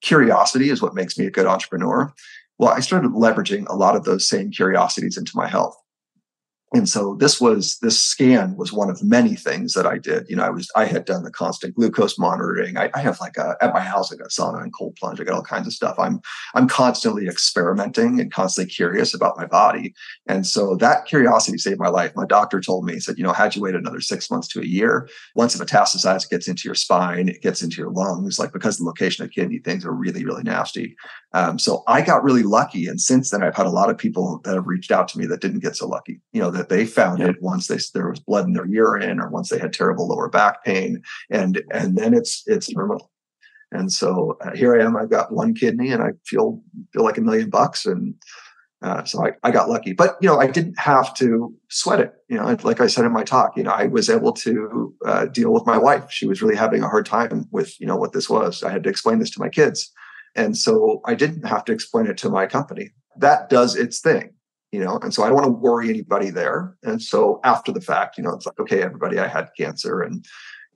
curiosity 0.02 0.70
is 0.70 0.82
what 0.82 0.94
makes 0.94 1.18
me 1.18 1.26
a 1.26 1.32
good 1.32 1.46
entrepreneur. 1.46 2.14
Well, 2.60 2.74
I 2.74 2.82
started 2.82 3.12
leveraging 3.12 3.68
a 3.70 3.76
lot 3.76 3.96
of 3.96 4.04
those 4.04 4.28
same 4.28 4.52
curiosities 4.52 5.18
into 5.18 5.32
my 5.36 5.48
health 5.48 5.78
and 6.74 6.90
so 6.90 7.16
this 7.16 7.40
was 7.40 7.78
this 7.80 7.98
scan 8.02 8.58
was 8.58 8.74
one 8.74 8.90
of 8.90 9.02
many 9.02 9.36
things 9.36 9.72
that 9.74 9.86
I 9.86 9.98
did. 9.98 10.26
You 10.28 10.36
know, 10.36 10.44
I 10.44 10.50
was 10.50 10.70
I 10.76 10.84
had 10.84 11.06
done 11.06 11.24
the 11.24 11.32
constant 11.32 11.76
glucose 11.76 12.20
monitoring. 12.20 12.78
I, 12.78 12.90
I 12.94 13.00
have 13.00 13.22
like 13.22 13.38
a 13.38 13.56
at 13.62 13.74
my 13.74 13.80
house 13.80 14.12
I 14.12 14.18
got 14.18 14.32
sauna 14.32 14.62
and 14.62 14.74
cold 14.74 14.98
plunge. 14.98 15.22
I 15.22 15.24
got 15.24 15.36
all 15.36 15.44
kinds 15.44 15.66
of 15.66 15.72
stuff. 15.72 15.96
I'm 15.98 16.20
I'm 16.56 16.68
constantly 16.68 17.26
experimenting 17.28 18.20
and 18.20 18.34
constantly 18.34 18.70
curious 18.70 19.14
about 19.14 19.38
my 19.38 19.46
body. 19.46 19.94
And 20.28 20.46
so 20.46 20.76
that 20.76 21.06
curiosity 21.06 21.58
saved 21.58 21.80
my 21.80 21.88
life. 21.88 22.12
My 22.18 22.26
doctor 22.26 22.60
told 22.60 22.84
me, 22.84 22.96
he 22.96 23.00
said, 23.00 23.18
you 23.18 23.24
know, 23.24 23.32
had 23.32 23.56
you 23.56 23.62
wait 23.62 23.76
another 23.76 24.02
six 24.02 24.30
months 24.30 24.50
to 24.50 24.60
a 24.60 24.66
year, 24.66 25.08
once 25.36 25.56
it 25.56 25.66
metastasizes, 25.66 26.30
gets 26.30 26.50
into 26.50 26.68
your 26.68 26.76
spine, 26.76 27.30
it 27.30 27.42
gets 27.42 27.64
into 27.64 27.78
your 27.78 27.92
lungs, 27.92 28.40
like 28.40 28.52
because 28.52 28.78
the 28.78 28.84
location 28.84 29.24
of 29.24 29.32
kidney 29.32 29.60
things 29.60 29.86
are 29.86 29.94
really, 29.94 30.26
really 30.26 30.44
nasty. 30.44 30.98
Um, 31.32 31.60
so 31.60 31.84
I 31.88 32.02
got 32.02 32.24
really 32.24 32.44
lucky. 32.44 32.88
And 32.88 33.00
since 33.00 33.30
then 33.30 33.42
I've 33.42 33.56
had 33.56 33.68
a 33.68 33.72
lot 33.72 33.90
of 33.90 33.98
people 33.98 34.42
that 34.44 34.56
have 34.56 34.68
reached 34.68 34.92
out 34.92 35.08
to 35.10 35.18
me 35.18 35.26
that 35.28 35.40
didn't 35.40 35.60
get 35.60 35.78
so 35.78 35.88
lucky. 35.88 36.20
You 36.34 36.42
know, 36.42 36.57
that 36.58 36.70
they 36.70 36.86
found 36.86 37.22
it 37.22 37.42
once 37.42 37.68
they 37.68 37.78
there 37.94 38.10
was 38.10 38.20
blood 38.20 38.46
in 38.46 38.54
their 38.54 38.66
urine 38.66 39.20
or 39.20 39.30
once 39.30 39.50
they 39.50 39.60
had 39.60 39.74
terrible 39.74 40.08
lower 40.08 40.30
back 40.30 40.64
pain, 40.64 41.02
and 41.30 41.62
and 41.72 41.98
then 41.98 42.14
it's 42.14 42.44
it's 42.48 42.68
terminal. 42.68 43.12
And 43.72 43.92
so 43.92 44.38
uh, 44.42 44.56
here 44.56 44.80
I 44.80 44.84
am. 44.84 44.96
I've 44.96 45.10
got 45.10 45.34
one 45.34 45.54
kidney, 45.54 45.92
and 45.92 46.02
I 46.02 46.12
feel 46.26 46.62
feel 46.94 47.04
like 47.04 47.18
a 47.18 47.22
million 47.22 47.50
bucks, 47.50 47.86
and 47.86 48.16
uh, 48.82 49.04
so 49.04 49.26
I, 49.26 49.34
I 49.44 49.52
got 49.52 49.70
lucky. 49.70 49.94
But 49.94 50.18
you 50.22 50.28
know, 50.28 50.40
I 50.40 50.48
didn't 50.48 50.80
have 50.80 51.14
to 51.16 51.54
sweat 51.70 52.00
it. 52.00 52.14
You 52.30 52.38
know, 52.38 52.58
like 52.64 52.80
I 52.80 52.88
said 52.88 53.06
in 53.06 53.12
my 53.12 53.24
talk, 53.24 53.58
you 53.58 53.64
know, 53.64 53.72
I 53.72 53.88
was 53.88 54.10
able 54.10 54.34
to 54.34 54.96
uh, 55.06 55.26
deal 55.26 55.52
with 55.52 55.66
my 55.66 55.78
wife. 55.78 56.10
She 56.10 56.28
was 56.28 56.42
really 56.42 56.56
having 56.56 56.82
a 56.82 56.90
hard 56.90 57.06
time 57.06 57.48
with 57.52 57.80
you 57.80 57.88
know 57.88 57.98
what 57.98 58.14
this 58.14 58.30
was. 58.30 58.64
I 58.64 58.72
had 58.72 58.84
to 58.84 58.90
explain 58.90 59.20
this 59.20 59.32
to 59.32 59.42
my 59.42 59.50
kids, 59.50 59.92
and 60.36 60.58
so 60.58 61.02
I 61.06 61.16
didn't 61.16 61.46
have 61.46 61.66
to 61.66 61.74
explain 61.74 62.08
it 62.08 62.18
to 62.20 62.30
my 62.30 62.48
company. 62.48 62.92
That 63.18 63.50
does 63.50 63.76
its 63.76 64.00
thing 64.00 64.34
you 64.72 64.80
know 64.80 65.00
and 65.02 65.14
so 65.14 65.24
i 65.24 65.28
don't 65.28 65.36
want 65.36 65.46
to 65.46 65.52
worry 65.52 65.90
anybody 65.90 66.30
there. 66.30 66.76
And 66.84 67.02
so 67.02 67.40
after 67.44 67.72
the 67.72 67.82
fact 67.82 68.18
you 68.18 68.24
know 68.24 68.34
it's 68.34 68.46
like 68.46 68.60
okay 68.60 68.82
everybody 68.82 69.20
i 69.20 69.28
had 69.28 69.50
cancer 69.58 70.02
and 70.02 70.26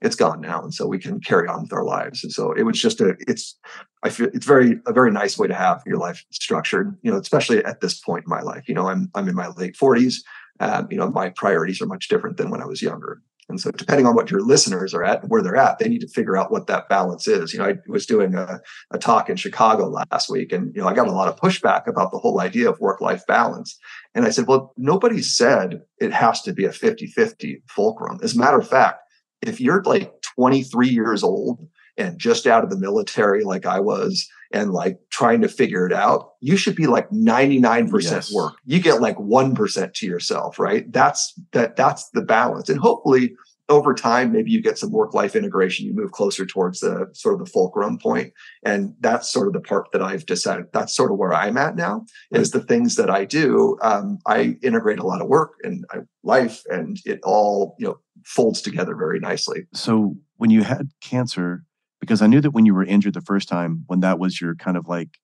it's 0.02 0.16
gone 0.16 0.42
now 0.42 0.64
and 0.64 0.74
so 0.74 0.88
we 0.88 0.98
can 0.98 1.20
carry 1.20 1.48
on 1.48 1.62
with 1.64 1.74
our 1.74 1.84
lives. 1.84 2.24
And 2.24 2.34
so 2.34 2.52
it 2.54 2.64
was 2.64 2.82
just 2.82 3.02
a 3.02 3.16
it's 3.28 3.58
i 4.04 4.10
feel 4.10 4.30
it's 4.34 4.46
very 4.46 4.80
a 4.88 4.94
very 4.94 5.12
nice 5.12 5.38
way 5.38 5.48
to 5.48 5.54
have 5.54 5.84
your 5.86 5.98
life 5.98 6.24
structured 6.32 6.98
you 7.04 7.12
know 7.12 7.20
especially 7.20 7.64
at 7.64 7.82
this 7.82 8.00
point 8.00 8.26
in 8.26 8.30
my 8.30 8.42
life. 8.42 8.68
You 8.68 8.76
know 8.76 8.88
i'm 8.88 9.10
i'm 9.16 9.28
in 9.28 9.36
my 9.36 9.50
late 9.50 9.76
40s 9.76 10.16
um, 10.60 10.88
you 10.92 10.98
know 10.98 11.10
my 11.10 11.30
priorities 11.30 11.82
are 11.82 11.88
much 11.88 12.08
different 12.08 12.38
than 12.38 12.50
when 12.50 12.62
i 12.62 12.66
was 12.66 12.82
younger 12.82 13.22
and 13.52 13.62
so, 13.62 13.70
depending 13.70 14.08
on 14.08 14.16
what 14.16 14.32
your 14.32 14.42
listeners 14.42 14.94
are 14.94 15.04
at 15.04 15.28
where 15.28 15.44
they're 15.44 15.56
at, 15.56 15.78
they 15.78 15.88
need 15.88 16.02
to 16.02 16.08
figure 16.08 16.36
out 16.36 16.52
what 16.52 16.66
that 16.68 16.90
balance 16.90 17.28
is. 17.28 17.54
You 17.54 17.60
know, 17.60 17.66
I 17.66 17.76
was 17.88 18.08
doing 18.08 18.34
a, 18.34 18.60
a 18.92 18.98
talk 18.98 19.30
in 19.30 19.36
Chicago 19.36 19.88
last 19.88 20.30
week, 20.30 20.52
and 20.52 20.74
you 20.76 20.82
know, 20.82 20.88
I 20.88 20.94
got 20.94 21.08
a 21.08 21.12
lot 21.12 21.28
of 21.28 21.40
pushback 21.40 21.86
about 21.86 22.12
the 22.12 22.18
whole 22.18 22.42
idea 22.42 22.70
of 22.70 22.80
work-life 22.80 23.28
balance. 23.28 23.78
And 24.16 24.26
I 24.26 24.30
said, 24.32 24.48
well, 24.48 24.74
nobody 24.78 25.22
said 25.22 25.82
it 26.00 26.12
has 26.12 26.42
to 26.44 26.54
be 26.54 26.66
a 26.66 26.70
50-50 26.70 27.62
fulcrum. 27.70 28.20
As 28.24 28.36
a 28.36 28.40
matter 28.40 28.58
of 28.58 28.68
fact, 28.68 29.00
if 29.42 29.62
you're 29.62 29.84
like 29.84 30.12
23 30.22 30.90
years 30.90 31.24
old 31.24 31.68
and 32.02 32.18
just 32.20 32.48
out 32.48 32.64
of 32.64 32.70
the 32.70 32.80
military, 32.80 33.44
like 33.44 33.66
I 33.66 33.80
was, 33.80 34.28
and 34.52 34.72
like 34.72 35.00
trying 35.12 35.42
to 35.42 35.48
figure 35.48 35.86
it 35.86 35.94
out, 35.94 36.32
you 36.42 36.58
should 36.58 36.76
be 36.76 36.88
like 36.88 37.10
99% 37.12 38.04
yes. 38.04 38.34
work. 38.34 38.56
You 38.66 38.80
get 38.82 39.02
like 39.02 39.18
1% 39.18 39.94
to 39.94 40.06
yourself, 40.06 40.60
right? 40.60 40.92
That's 40.92 41.34
that 41.54 41.76
that's 41.76 42.10
the 42.10 42.22
balance. 42.22 42.68
And 42.70 42.80
hopefully 42.80 43.34
over 43.70 43.94
time, 43.94 44.34
maybe 44.34 44.52
you 44.52 44.62
get 44.62 44.78
some 44.78 44.92
work 44.92 45.14
life 45.14 45.36
integration. 45.36 45.86
You 45.86 45.94
move 45.94 46.12
closer 46.12 46.46
towards 46.46 46.82
the 46.82 47.08
sort 47.14 47.36
of 47.36 47.40
the 47.40 47.52
fulcrum 47.52 47.98
point, 47.98 48.34
and 48.64 48.94
that's 49.00 49.32
sort 49.32 49.48
of 49.48 49.54
the 49.54 49.62
part 49.62 49.88
that 49.94 50.02
I've 50.02 50.26
decided. 50.26 50.66
That's 50.74 50.94
sort 50.94 51.12
of 51.12 51.18
where 51.18 51.34
I'm 51.34 51.58
at 51.58 51.76
now. 51.76 52.06
Is 52.32 52.52
the 52.52 52.62
things 52.62 52.96
that 52.96 53.10
I 53.10 53.24
do. 53.24 53.78
Um, 53.82 54.20
I 54.26 54.58
integrate 54.62 55.00
a 55.00 55.06
lot 55.06 55.22
of 55.22 55.28
work 55.28 55.54
and 55.64 55.86
life, 56.24 56.64
and 56.70 56.98
it 57.06 57.22
all 57.24 57.76
you 57.80 57.88
know 57.88 58.00
folds 58.26 58.62
together 58.62 58.96
very 58.96 59.20
nicely. 59.20 59.68
So 59.74 60.16
when 60.36 60.50
you 60.50 60.64
had 60.64 60.90
cancer, 61.00 61.64
because 62.02 62.22
I 62.22 62.28
knew 62.28 62.42
that 62.42 62.52
when 62.52 62.66
you 62.66 62.74
were 62.74 62.84
injured 62.84 63.14
the 63.14 63.22
first 63.22 63.48
time, 63.48 63.86
when 63.88 64.02
that 64.02 64.20
was 64.20 64.42
your 64.42 64.56
kind 64.56 64.76
of 64.76 64.90
like 64.90 65.20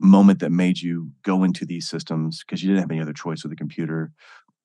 moment 0.00 0.40
that 0.40 0.50
made 0.50 0.80
you 0.80 1.12
go 1.22 1.44
into 1.44 1.64
these 1.64 1.88
systems 1.88 2.42
because 2.44 2.62
you 2.62 2.68
didn't 2.68 2.82
have 2.82 2.90
any 2.90 3.00
other 3.00 3.12
choice 3.12 3.42
with 3.42 3.50
the 3.50 3.56
computer. 3.56 4.12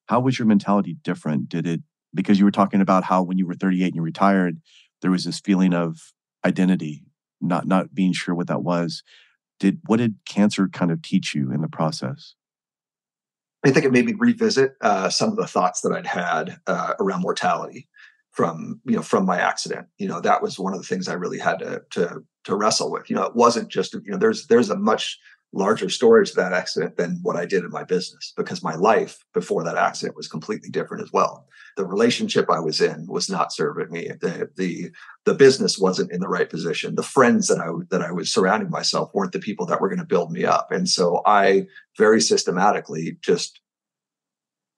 How 0.07 0.19
was 0.19 0.39
your 0.39 0.47
mentality 0.47 0.97
different? 1.03 1.49
Did 1.49 1.67
it 1.67 1.81
because 2.13 2.39
you 2.39 2.45
were 2.45 2.51
talking 2.51 2.81
about 2.81 3.03
how 3.03 3.21
when 3.21 3.37
you 3.37 3.45
were 3.45 3.53
38 3.53 3.87
and 3.87 3.95
you 3.95 4.01
retired, 4.01 4.59
there 5.01 5.11
was 5.11 5.25
this 5.25 5.39
feeling 5.39 5.73
of 5.73 6.13
identity, 6.45 7.03
not 7.41 7.67
not 7.67 7.93
being 7.93 8.13
sure 8.13 8.33
what 8.33 8.47
that 8.47 8.63
was. 8.63 9.03
Did 9.59 9.79
what 9.85 9.97
did 9.97 10.15
cancer 10.25 10.67
kind 10.67 10.91
of 10.91 11.01
teach 11.01 11.35
you 11.35 11.51
in 11.51 11.61
the 11.61 11.67
process? 11.67 12.35
I 13.63 13.71
think 13.71 13.85
it 13.85 13.91
made 13.91 14.05
me 14.05 14.13
revisit 14.17 14.75
uh, 14.81 15.09
some 15.09 15.29
of 15.29 15.37
the 15.37 15.47
thoughts 15.47 15.81
that 15.81 15.91
I'd 15.91 16.05
had 16.05 16.59
uh, 16.67 16.93
around 16.99 17.21
mortality 17.21 17.87
from 18.35 18.81
you 18.85 18.95
know 18.95 19.01
from 19.01 19.25
my 19.25 19.39
accident. 19.39 19.87
You 19.97 20.07
know 20.07 20.19
that 20.21 20.41
was 20.41 20.59
one 20.59 20.73
of 20.73 20.79
the 20.79 20.85
things 20.85 21.07
i 21.07 21.13
really 21.13 21.39
had 21.39 21.59
to 21.59 21.81
to 21.91 22.23
to 22.43 22.55
wrestle 22.55 22.91
with. 22.91 23.09
You 23.09 23.15
know 23.15 23.23
it 23.23 23.35
wasn't 23.35 23.69
just 23.69 23.93
you 23.93 24.11
know 24.11 24.17
there's 24.17 24.47
there's 24.47 24.69
a 24.69 24.77
much 24.77 25.17
larger 25.53 25.89
story 25.89 26.25
to 26.25 26.35
that 26.35 26.51
accident 26.51 26.97
than 26.97 27.17
what 27.21 27.37
i 27.37 27.45
did 27.45 27.63
in 27.63 27.69
my 27.69 27.83
business 27.83 28.33
because 28.35 28.61
my 28.61 28.75
life 28.75 29.23
before 29.33 29.63
that 29.63 29.77
accident 29.77 30.17
was 30.17 30.27
completely 30.27 30.69
different 30.69 31.01
as 31.01 31.13
well. 31.13 31.47
The 31.77 31.85
relationship 31.85 32.49
i 32.49 32.59
was 32.59 32.81
in 32.81 33.07
was 33.07 33.29
not 33.29 33.53
serving 33.53 33.89
me. 33.89 34.11
The 34.19 34.49
the 34.57 34.91
the 35.23 35.33
business 35.33 35.79
wasn't 35.79 36.11
in 36.11 36.19
the 36.19 36.27
right 36.27 36.49
position. 36.49 36.95
The 36.95 37.03
friends 37.03 37.47
that 37.47 37.59
i 37.59 37.69
that 37.89 38.01
i 38.01 38.11
was 38.11 38.33
surrounding 38.33 38.69
myself 38.69 39.11
weren't 39.13 39.31
the 39.31 39.39
people 39.39 39.65
that 39.67 39.79
were 39.79 39.89
going 39.89 39.99
to 39.99 40.05
build 40.05 40.31
me 40.31 40.43
up. 40.43 40.73
And 40.73 40.89
so 40.89 41.21
i 41.25 41.67
very 41.97 42.19
systematically 42.19 43.17
just 43.21 43.61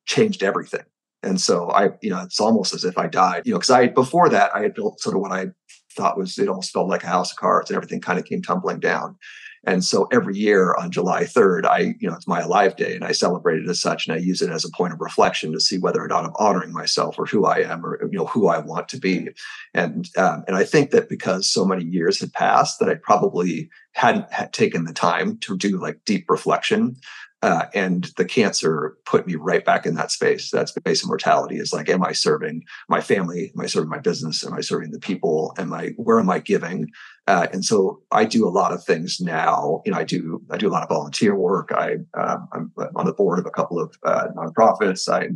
changed 0.05 0.43
everything 0.43 0.86
and 1.28 1.41
so 1.41 1.69
I, 1.71 1.89
you 2.01 2.09
know, 2.09 2.21
it's 2.21 2.39
almost 2.39 2.73
as 2.73 2.84
if 2.84 2.97
I 2.97 3.07
died, 3.07 3.43
you 3.45 3.51
know, 3.51 3.59
because 3.59 3.69
I, 3.69 3.88
before 3.88 4.30
that, 4.30 4.55
I 4.55 4.61
had 4.61 4.73
built 4.73 5.01
sort 5.01 5.15
of 5.15 5.21
what 5.21 5.34
I 5.34 5.47
thought 5.91 6.17
was, 6.17 6.38
it 6.39 6.47
almost 6.47 6.71
felt 6.71 6.88
like 6.88 7.03
a 7.03 7.07
house 7.07 7.32
of 7.32 7.38
cards 7.38 7.69
and 7.69 7.75
everything 7.75 7.99
kind 7.99 8.17
of 8.17 8.25
came 8.25 8.41
tumbling 8.41 8.80
down. 8.80 9.17
And 9.65 9.84
so 9.84 10.07
every 10.13 10.38
year 10.38 10.73
on 10.75 10.91
July 10.91 11.23
3rd, 11.23 11.65
I, 11.65 11.95
you 11.99 12.07
know, 12.07 12.15
it's 12.15 12.28
my 12.28 12.39
alive 12.39 12.78
day 12.78 12.95
and 12.95 13.03
I 13.03 13.11
celebrate 13.11 13.59
it 13.59 13.69
as 13.69 13.82
such. 13.82 14.07
And 14.07 14.15
I 14.15 14.19
use 14.19 14.41
it 14.41 14.49
as 14.49 14.63
a 14.63 14.69
point 14.69 14.93
of 14.93 15.01
reflection 15.01 15.51
to 15.51 15.59
see 15.59 15.78
whether 15.78 16.01
or 16.01 16.07
not 16.07 16.23
I'm 16.23 16.32
honoring 16.39 16.71
myself 16.71 17.19
or 17.19 17.25
who 17.25 17.45
I 17.45 17.57
am 17.57 17.86
or, 17.86 17.99
you 18.09 18.17
know, 18.17 18.28
who 18.28 18.47
I 18.47 18.59
want 18.59 18.88
to 18.89 18.97
be. 18.97 19.28
And, 19.73 20.07
um, 20.15 20.45
and 20.47 20.55
I 20.55 20.63
think 20.63 20.91
that 20.91 21.09
because 21.09 21.51
so 21.51 21.65
many 21.65 21.84
years 21.84 22.19
had 22.21 22.32
passed 22.32 22.80
that 22.80 22.88
I 22.88 22.95
probably 22.95 23.69
hadn't 23.93 24.32
had 24.32 24.53
taken 24.53 24.86
the 24.86 24.93
time 24.93 25.38
to 25.39 25.57
do 25.57 25.78
like 25.82 26.05
deep 26.05 26.30
reflection 26.30 26.95
uh, 27.43 27.65
and 27.75 28.05
the 28.17 28.25
cancer 28.25 28.97
put 29.05 29.27
me 29.27 29.35
right 29.35 29.63
back 29.63 29.85
in 29.85 29.93
that 29.95 30.11
space. 30.11 30.49
That 30.49 30.69
space 30.69 31.03
of 31.03 31.07
mortality 31.07 31.57
is 31.57 31.71
like, 31.71 31.88
am 31.88 32.03
I 32.03 32.11
serving 32.11 32.63
my 32.89 32.99
family? 32.99 33.51
Am 33.55 33.61
I 33.61 33.67
serving 33.67 33.89
my 33.89 33.99
business? 33.99 34.43
Am 34.43 34.53
I 34.53 34.61
serving 34.61 34.91
the 34.91 34.99
people? 34.99 35.53
Am 35.57 35.71
I 35.71 35.89
where 35.97 36.19
am 36.19 36.29
I 36.29 36.39
giving? 36.39 36.89
Uh, 37.27 37.47
and 37.53 37.63
so 37.63 38.01
I 38.11 38.25
do 38.25 38.47
a 38.47 38.49
lot 38.49 38.71
of 38.71 38.83
things 38.83 39.19
now. 39.19 39.81
You 39.85 39.91
know, 39.91 39.99
I 39.99 40.03
do 40.03 40.41
I 40.49 40.57
do 40.57 40.67
a 40.67 40.71
lot 40.71 40.83
of 40.83 40.89
volunteer 40.89 41.35
work. 41.35 41.71
I 41.71 41.97
uh, 42.15 42.38
I'm 42.53 42.71
on 42.95 43.05
the 43.05 43.13
board 43.13 43.38
of 43.38 43.45
a 43.45 43.51
couple 43.51 43.79
of 43.79 43.95
uh, 44.03 44.29
nonprofits. 44.35 45.07
I 45.07 45.29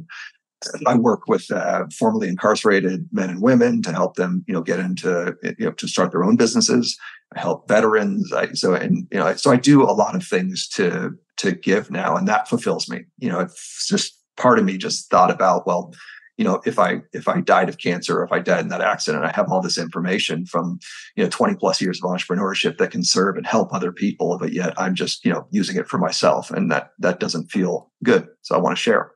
I 0.85 0.95
work 0.95 1.27
with 1.27 1.51
uh, 1.51 1.85
formerly 1.95 2.27
incarcerated 2.27 3.09
men 3.11 3.29
and 3.29 3.41
women 3.41 3.81
to 3.83 3.91
help 3.91 4.15
them, 4.15 4.43
you 4.47 4.53
know, 4.53 4.61
get 4.61 4.79
into, 4.79 5.35
you 5.57 5.65
know, 5.65 5.71
to 5.71 5.87
start 5.87 6.11
their 6.11 6.23
own 6.23 6.35
businesses. 6.35 6.97
Help 7.35 7.67
veterans. 7.67 8.31
I, 8.33 8.51
so, 8.53 8.73
and 8.73 9.07
you 9.11 9.19
know, 9.19 9.33
so 9.35 9.51
I 9.51 9.55
do 9.55 9.83
a 9.83 9.93
lot 9.93 10.15
of 10.15 10.25
things 10.25 10.67
to 10.69 11.11
to 11.37 11.51
give 11.53 11.89
now, 11.89 12.15
and 12.15 12.27
that 12.27 12.47
fulfills 12.47 12.89
me. 12.89 13.05
You 13.17 13.29
know, 13.29 13.39
it's 13.39 13.87
just 13.87 14.17
part 14.37 14.59
of 14.59 14.65
me 14.65 14.77
just 14.77 15.09
thought 15.09 15.31
about, 15.31 15.65
well, 15.65 15.93
you 16.37 16.45
know, 16.45 16.61
if 16.65 16.79
I 16.79 17.01
if 17.13 17.27
I 17.27 17.41
died 17.41 17.69
of 17.69 17.77
cancer, 17.77 18.19
or 18.19 18.23
if 18.23 18.31
I 18.31 18.39
died 18.39 18.61
in 18.61 18.69
that 18.69 18.81
accident, 18.81 19.23
I 19.23 19.31
have 19.31 19.51
all 19.51 19.61
this 19.61 19.77
information 19.77 20.45
from 20.45 20.79
you 21.15 21.23
know 21.23 21.29
20 21.29 21.55
plus 21.55 21.81
years 21.81 22.01
of 22.01 22.09
entrepreneurship 22.09 22.77
that 22.77 22.91
can 22.91 23.03
serve 23.03 23.37
and 23.37 23.45
help 23.45 23.73
other 23.73 23.91
people, 23.91 24.37
but 24.39 24.51
yet 24.51 24.73
I'm 24.79 24.95
just 24.95 25.23
you 25.23 25.31
know 25.31 25.45
using 25.51 25.77
it 25.77 25.87
for 25.87 25.97
myself, 25.97 26.49
and 26.49 26.71
that 26.71 26.91
that 26.99 27.19
doesn't 27.19 27.51
feel 27.51 27.91
good. 28.03 28.27
So 28.41 28.55
I 28.55 28.59
want 28.59 28.75
to 28.75 28.81
share. 28.81 29.11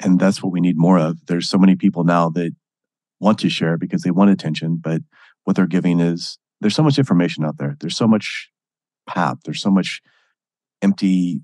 And 0.00 0.18
that's 0.18 0.42
what 0.42 0.52
we 0.52 0.60
need 0.60 0.76
more 0.76 0.98
of. 0.98 1.24
There's 1.26 1.48
so 1.48 1.58
many 1.58 1.76
people 1.76 2.02
now 2.02 2.28
that 2.30 2.52
want 3.20 3.38
to 3.38 3.48
share 3.48 3.78
because 3.78 4.02
they 4.02 4.10
want 4.10 4.30
attention, 4.30 4.78
but 4.82 5.02
what 5.44 5.54
they're 5.54 5.66
giving 5.66 6.00
is 6.00 6.38
there's 6.62 6.74
so 6.74 6.82
much 6.82 6.98
information 6.98 7.44
out 7.44 7.58
there. 7.58 7.76
There's 7.80 7.96
so 7.96 8.08
much 8.08 8.50
pap. 9.06 9.38
There's 9.44 9.60
so 9.60 9.70
much 9.70 10.00
empty, 10.80 11.40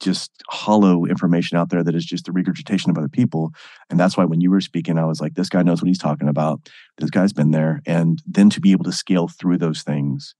just 0.00 0.30
hollow 0.48 1.04
information 1.04 1.56
out 1.56 1.70
there 1.70 1.84
that 1.84 1.94
is 1.94 2.04
just 2.04 2.24
the 2.24 2.32
regurgitation 2.32 2.90
of 2.90 2.98
other 2.98 3.08
people. 3.08 3.50
And 3.88 4.00
that's 4.00 4.16
why 4.16 4.24
when 4.24 4.40
you 4.40 4.50
were 4.50 4.60
speaking, 4.60 4.98
I 4.98 5.04
was 5.04 5.20
like, 5.20 5.34
this 5.34 5.48
guy 5.48 5.62
knows 5.62 5.80
what 5.80 5.88
he's 5.88 5.98
talking 5.98 6.28
about. 6.28 6.68
This 6.98 7.10
guy's 7.10 7.32
been 7.32 7.50
there. 7.50 7.80
And 7.86 8.20
then 8.26 8.50
to 8.50 8.60
be 8.60 8.72
able 8.72 8.84
to 8.84 8.92
scale 8.92 9.28
through 9.28 9.58
those 9.58 9.82
things 9.82 10.34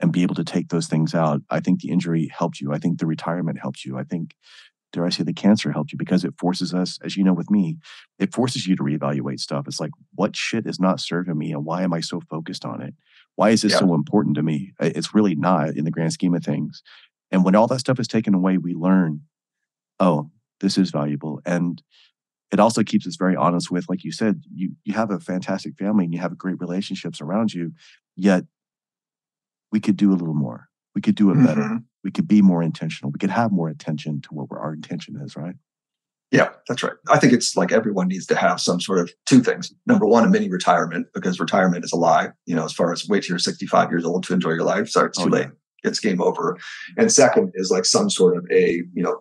and 0.00 0.12
be 0.12 0.22
able 0.22 0.36
to 0.36 0.44
take 0.44 0.68
those 0.68 0.86
things 0.86 1.14
out, 1.14 1.40
I 1.50 1.60
think 1.60 1.80
the 1.80 1.90
injury 1.90 2.30
helped 2.32 2.60
you. 2.60 2.72
I 2.72 2.78
think 2.78 2.98
the 2.98 3.06
retirement 3.06 3.58
helped 3.60 3.84
you. 3.84 3.98
I 3.98 4.04
think 4.04 4.34
dare 4.92 5.04
I 5.04 5.10
say, 5.10 5.22
the 5.22 5.32
cancer 5.32 5.72
helped 5.72 5.92
you 5.92 5.98
because 5.98 6.24
it 6.24 6.34
forces 6.38 6.72
us, 6.72 6.98
as 7.04 7.16
you 7.16 7.24
know, 7.24 7.34
with 7.34 7.50
me, 7.50 7.78
it 8.18 8.32
forces 8.32 8.66
you 8.66 8.76
to 8.76 8.82
reevaluate 8.82 9.40
stuff. 9.40 9.66
It's 9.66 9.80
like, 9.80 9.90
what 10.14 10.36
shit 10.36 10.66
is 10.66 10.80
not 10.80 11.00
serving 11.00 11.36
me 11.36 11.52
and 11.52 11.64
why 11.64 11.82
am 11.82 11.92
I 11.92 12.00
so 12.00 12.20
focused 12.20 12.64
on 12.64 12.80
it? 12.80 12.94
Why 13.38 13.50
is 13.50 13.62
this 13.62 13.70
Yeah. 13.74 13.78
so 13.78 13.94
important 13.94 14.34
to 14.34 14.42
me? 14.42 14.72
It's 14.80 15.14
really 15.14 15.36
not 15.36 15.76
in 15.76 15.84
the 15.84 15.92
grand 15.92 16.12
scheme 16.12 16.34
of 16.34 16.42
things. 16.42 16.82
And 17.30 17.44
when 17.44 17.54
all 17.54 17.68
that 17.68 17.78
stuff 17.78 18.00
is 18.00 18.08
taken 18.08 18.34
away, 18.34 18.58
we 18.58 18.74
learn, 18.74 19.20
oh, 20.00 20.32
this 20.58 20.76
is 20.76 20.90
valuable. 20.90 21.40
And 21.46 21.80
it 22.50 22.58
also 22.58 22.82
keeps 22.82 23.06
us 23.06 23.14
very 23.14 23.36
honest 23.36 23.70
with, 23.70 23.88
like 23.88 24.02
you 24.02 24.10
said, 24.10 24.42
you 24.52 24.74
you 24.84 24.92
have 24.94 25.12
a 25.12 25.20
fantastic 25.20 25.76
family 25.76 26.04
and 26.04 26.12
you 26.12 26.18
have 26.20 26.36
great 26.36 26.58
relationships 26.60 27.20
around 27.20 27.54
you, 27.54 27.74
yet 28.16 28.44
we 29.70 29.78
could 29.78 29.96
do 29.96 30.10
a 30.10 30.18
little 30.20 30.34
more. 30.34 30.68
We 30.96 31.00
could 31.00 31.14
do 31.14 31.30
it 31.30 31.36
better. 31.36 31.62
Mhm. 31.62 31.84
We 32.02 32.10
could 32.10 32.26
be 32.26 32.42
more 32.42 32.62
intentional. 32.64 33.12
We 33.12 33.18
could 33.20 33.30
have 33.30 33.52
more 33.52 33.68
attention 33.68 34.20
to 34.22 34.34
what 34.34 34.48
our 34.50 34.72
intention 34.74 35.16
is, 35.16 35.36
right? 35.36 35.54
Yeah, 36.30 36.50
that's 36.68 36.82
right. 36.82 36.92
I 37.08 37.18
think 37.18 37.32
it's 37.32 37.56
like 37.56 37.72
everyone 37.72 38.08
needs 38.08 38.26
to 38.26 38.36
have 38.36 38.60
some 38.60 38.80
sort 38.80 38.98
of 38.98 39.10
two 39.24 39.40
things. 39.40 39.72
Number 39.86 40.04
one, 40.06 40.24
a 40.24 40.28
mini 40.28 40.50
retirement, 40.50 41.06
because 41.14 41.40
retirement 41.40 41.84
is 41.84 41.92
a 41.92 41.96
lie. 41.96 42.28
You 42.44 42.54
know, 42.54 42.64
as 42.64 42.72
far 42.72 42.92
as 42.92 43.08
wait 43.08 43.22
till 43.22 43.30
you're 43.30 43.38
65 43.38 43.90
years 43.90 44.04
old 44.04 44.24
to 44.24 44.34
enjoy 44.34 44.50
your 44.50 44.64
life. 44.64 44.88
Sorry, 44.90 45.08
it's 45.08 45.18
Oh, 45.18 45.24
too 45.24 45.30
yeah. 45.30 45.36
late. 45.44 45.48
It's 45.84 46.00
game 46.00 46.20
over. 46.20 46.58
And 46.98 47.10
second 47.10 47.52
is 47.54 47.70
like 47.70 47.84
some 47.86 48.10
sort 48.10 48.36
of 48.36 48.44
a, 48.50 48.82
you 48.92 49.02
know, 49.02 49.20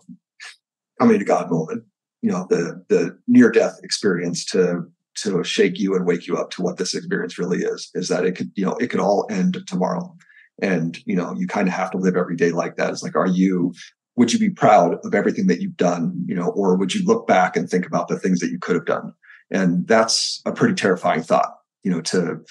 coming 0.99 1.19
to 1.19 1.25
God 1.25 1.49
moment. 1.49 1.83
You 2.21 2.31
know, 2.31 2.47
the 2.49 2.83
the 2.89 3.17
near 3.27 3.51
death 3.51 3.79
experience 3.83 4.43
to 4.47 4.83
to 5.23 5.43
shake 5.43 5.79
you 5.79 5.95
and 5.95 6.05
wake 6.05 6.27
you 6.27 6.35
up 6.35 6.49
to 6.51 6.61
what 6.61 6.77
this 6.77 6.93
experience 6.93 7.37
really 7.39 7.59
is. 7.59 7.89
Is 7.93 8.09
that 8.09 8.25
it 8.25 8.35
could, 8.35 8.51
you 8.55 8.65
know, 8.65 8.73
it 8.77 8.87
could 8.87 8.99
all 8.99 9.25
end 9.29 9.59
tomorrow. 9.67 10.13
And, 10.61 10.97
you 11.05 11.15
know, 11.15 11.33
you 11.37 11.45
kind 11.47 11.67
of 11.67 11.73
have 11.75 11.91
to 11.91 11.97
live 11.99 12.15
every 12.15 12.35
day 12.35 12.51
like 12.51 12.75
that. 12.77 12.89
It's 12.89 13.03
like, 13.03 13.15
are 13.15 13.27
you 13.27 13.73
would 14.17 14.33
you 14.33 14.39
be 14.39 14.49
proud 14.49 14.97
of 15.05 15.15
everything 15.15 15.47
that 15.47 15.61
you've 15.61 15.77
done 15.77 16.13
you 16.27 16.35
know 16.35 16.49
or 16.49 16.75
would 16.75 16.93
you 16.93 17.05
look 17.05 17.27
back 17.27 17.55
and 17.55 17.69
think 17.69 17.85
about 17.85 18.09
the 18.09 18.19
things 18.19 18.39
that 18.39 18.51
you 18.51 18.59
could 18.59 18.75
have 18.75 18.85
done? 18.85 19.13
And 19.49 19.87
that's 19.87 20.41
a 20.45 20.51
pretty 20.51 20.75
terrifying 20.75 21.23
thought 21.23 21.57
you 21.83 21.91
know 21.91 22.01
to 22.01 22.43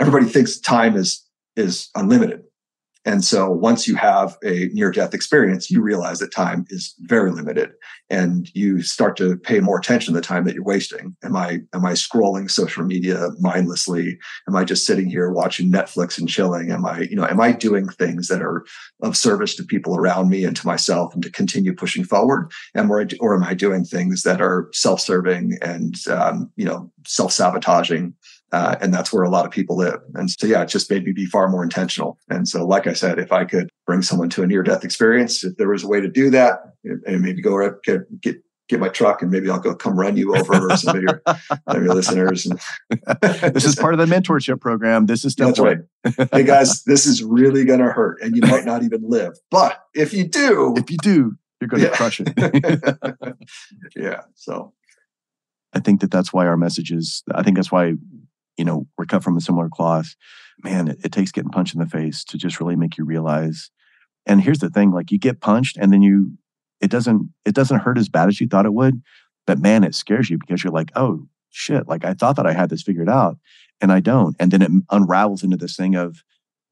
everybody 0.00 0.26
thinks 0.26 0.58
time 0.58 0.96
is 0.96 1.24
is 1.54 1.88
unlimited 1.94 2.42
and 3.06 3.24
so 3.24 3.48
once 3.50 3.88
you 3.88 3.94
have 3.94 4.36
a 4.44 4.68
near 4.72 4.90
death 4.90 5.14
experience 5.14 5.70
you 5.70 5.80
realize 5.80 6.18
that 6.18 6.32
time 6.32 6.66
is 6.68 6.94
very 7.00 7.30
limited 7.30 7.72
and 8.10 8.50
you 8.54 8.82
start 8.82 9.16
to 9.16 9.36
pay 9.38 9.60
more 9.60 9.78
attention 9.78 10.14
to 10.14 10.20
the 10.20 10.26
time 10.26 10.44
that 10.44 10.54
you're 10.54 10.64
wasting. 10.64 11.16
Am 11.24 11.36
i 11.36 11.60
am 11.72 11.84
i 11.84 11.92
scrolling 11.92 12.50
social 12.50 12.84
media 12.84 13.28
mindlessly? 13.40 14.18
Am 14.48 14.56
i 14.56 14.64
just 14.64 14.86
sitting 14.86 15.08
here 15.08 15.30
watching 15.30 15.70
netflix 15.70 16.18
and 16.18 16.28
chilling? 16.28 16.70
Am 16.70 16.84
i 16.84 17.00
you 17.00 17.16
know 17.16 17.26
am 17.26 17.40
i 17.40 17.52
doing 17.52 17.88
things 17.88 18.28
that 18.28 18.42
are 18.42 18.64
of 19.02 19.16
service 19.16 19.54
to 19.56 19.64
people 19.64 19.96
around 19.96 20.28
me 20.28 20.44
and 20.44 20.56
to 20.56 20.66
myself 20.66 21.14
and 21.14 21.22
to 21.22 21.30
continue 21.30 21.74
pushing 21.74 22.04
forward? 22.04 22.50
And 22.74 22.90
or, 22.90 23.06
or 23.20 23.34
am 23.34 23.44
i 23.44 23.54
doing 23.54 23.84
things 23.84 24.22
that 24.22 24.40
are 24.40 24.68
self-serving 24.72 25.58
and 25.62 25.94
um, 26.08 26.50
you 26.56 26.64
know 26.64 26.90
self-sabotaging 27.06 28.14
uh, 28.52 28.76
and 28.80 28.92
that's 28.94 29.12
where 29.12 29.22
a 29.24 29.30
lot 29.30 29.44
of 29.44 29.50
people 29.50 29.76
live 29.76 30.00
and 30.14 30.30
so 30.30 30.46
yeah 30.46 30.62
it 30.62 30.68
just 30.68 30.90
made 30.90 31.04
me 31.04 31.12
be 31.12 31.26
far 31.26 31.48
more 31.48 31.62
intentional 31.64 32.16
and 32.28 32.48
so 32.48 32.64
like 32.66 32.86
i 32.86 32.92
said 32.92 33.18
if 33.18 33.32
i 33.32 33.44
could 33.44 33.68
bring 33.86 34.02
someone 34.02 34.28
to 34.28 34.42
a 34.42 34.46
near-death 34.46 34.84
experience 34.84 35.42
if 35.44 35.56
there 35.56 35.68
was 35.68 35.82
a 35.84 35.88
way 35.88 36.00
to 36.00 36.08
do 36.08 36.30
that 36.30 36.60
and 37.06 37.20
maybe 37.22 37.42
go 37.42 37.54
right- 37.56 37.72
get 37.84 38.20
get 38.20 38.36
get 38.68 38.80
my 38.80 38.88
truck 38.88 39.22
and 39.22 39.30
maybe 39.30 39.48
i'll 39.50 39.60
go 39.60 39.74
come 39.74 39.98
run 39.98 40.16
you 40.16 40.34
over 40.36 40.70
or 40.70 40.76
some 40.76 40.96
of 40.96 41.02
your, 41.02 41.22
some 41.26 41.58
of 41.66 41.82
your 41.84 41.94
listeners 41.94 42.46
this 43.52 43.64
is 43.64 43.74
part 43.76 43.94
of 43.94 43.98
the 43.98 44.06
mentorship 44.12 44.60
program. 44.60 45.06
This 45.06 45.24
is 45.24 45.32
step 45.32 45.48
That's 45.48 45.60
one. 45.60 45.86
right. 46.16 46.28
hey 46.32 46.42
guys, 46.44 46.82
this 46.86 47.06
is 47.06 47.22
really 47.22 47.64
going 47.64 47.78
to 47.80 47.86
hurt, 47.90 48.20
and 48.22 48.34
you 48.36 48.42
might 48.42 48.64
not 48.64 48.82
even 48.82 49.02
live. 49.08 49.34
But 49.50 49.80
if 49.94 50.12
you 50.12 50.24
do, 50.26 50.74
If 50.76 50.90
you 50.90 50.96
do, 50.98 51.36
you're 51.60 51.68
going 51.68 51.82
to 51.82 51.88
Yeah. 51.88 51.94
crush 51.96 52.20
it. 52.20 53.36
yeah. 53.96 54.22
So 54.34 54.72
I 55.72 55.80
think 55.80 56.00
that 56.00 56.10
that's 56.10 56.32
why 56.32 56.46
our 56.46 56.56
messages, 56.56 57.22
I 57.34 57.42
think 57.42 57.56
that's 57.56 57.70
why, 57.72 57.94
you 58.56 58.64
know, 58.64 58.86
we're 58.96 59.04
cut 59.04 59.22
from 59.22 59.36
a 59.36 59.40
similar 59.40 59.68
cloth. 59.68 60.14
Man, 60.62 60.88
it, 60.88 60.98
it 61.04 61.12
takes 61.12 61.32
getting 61.32 61.50
punched 61.50 61.74
in 61.74 61.80
the 61.80 61.86
face 61.86 62.24
to 62.24 62.38
just 62.38 62.60
really 62.60 62.76
make 62.76 62.96
you 62.96 63.04
realize. 63.04 63.70
And 64.24 64.40
here's 64.40 64.58
the 64.58 64.70
thing, 64.70 64.90
like 64.90 65.10
you 65.10 65.18
get 65.18 65.40
punched 65.40 65.76
and 65.76 65.92
then 65.92 66.02
you, 66.02 66.32
it 66.80 66.90
doesn't, 66.90 67.30
it 67.44 67.54
doesn't 67.54 67.80
hurt 67.80 67.98
as 67.98 68.08
bad 68.08 68.28
as 68.28 68.40
you 68.40 68.48
thought 68.48 68.66
it 68.66 68.74
would. 68.74 69.02
But 69.46 69.60
man, 69.60 69.84
it 69.84 69.94
scares 69.94 70.28
you 70.28 70.38
because 70.38 70.64
you're 70.64 70.72
like, 70.72 70.90
oh 70.96 71.26
shit, 71.50 71.86
like 71.86 72.04
I 72.04 72.14
thought 72.14 72.36
that 72.36 72.46
I 72.46 72.52
had 72.52 72.70
this 72.70 72.82
figured 72.82 73.08
out 73.08 73.38
and 73.80 73.92
I 73.92 74.00
don't. 74.00 74.34
And 74.40 74.50
then 74.50 74.62
it 74.62 74.70
unravels 74.90 75.42
into 75.42 75.56
this 75.56 75.76
thing 75.76 75.94
of, 75.94 76.22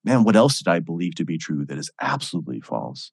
man, 0.04 0.24
what 0.24 0.36
else 0.36 0.58
did 0.58 0.68
I 0.68 0.80
believe 0.80 1.14
to 1.16 1.24
be 1.24 1.38
true 1.38 1.64
that 1.66 1.78
is 1.78 1.90
absolutely 2.00 2.60
false? 2.60 3.12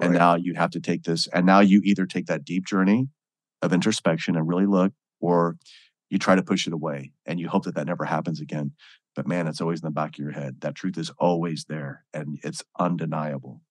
And 0.00 0.14
now 0.14 0.34
you 0.34 0.54
have 0.54 0.70
to 0.70 0.80
take 0.80 1.04
this, 1.04 1.28
and 1.28 1.46
now 1.46 1.60
you 1.60 1.80
either 1.84 2.06
take 2.06 2.26
that 2.26 2.44
deep 2.44 2.66
journey 2.66 3.08
of 3.60 3.72
introspection 3.72 4.34
and 4.34 4.48
really 4.48 4.66
look, 4.66 4.92
or 5.20 5.56
you 6.12 6.18
try 6.18 6.34
to 6.34 6.42
push 6.42 6.66
it 6.66 6.74
away 6.74 7.10
and 7.24 7.40
you 7.40 7.48
hope 7.48 7.64
that 7.64 7.74
that 7.74 7.86
never 7.86 8.04
happens 8.04 8.38
again. 8.38 8.70
But 9.16 9.26
man, 9.26 9.46
it's 9.46 9.62
always 9.62 9.80
in 9.80 9.86
the 9.86 9.92
back 9.92 10.10
of 10.10 10.18
your 10.18 10.30
head. 10.30 10.60
That 10.60 10.74
truth 10.74 10.98
is 10.98 11.10
always 11.18 11.64
there 11.64 12.04
and 12.12 12.38
it's 12.44 12.62
undeniable. 12.78 13.62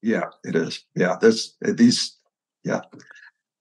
yeah, 0.00 0.30
it 0.42 0.56
is. 0.56 0.84
Yeah, 0.96 1.16
there's 1.20 1.54
these. 1.60 2.16
Yeah, 2.64 2.80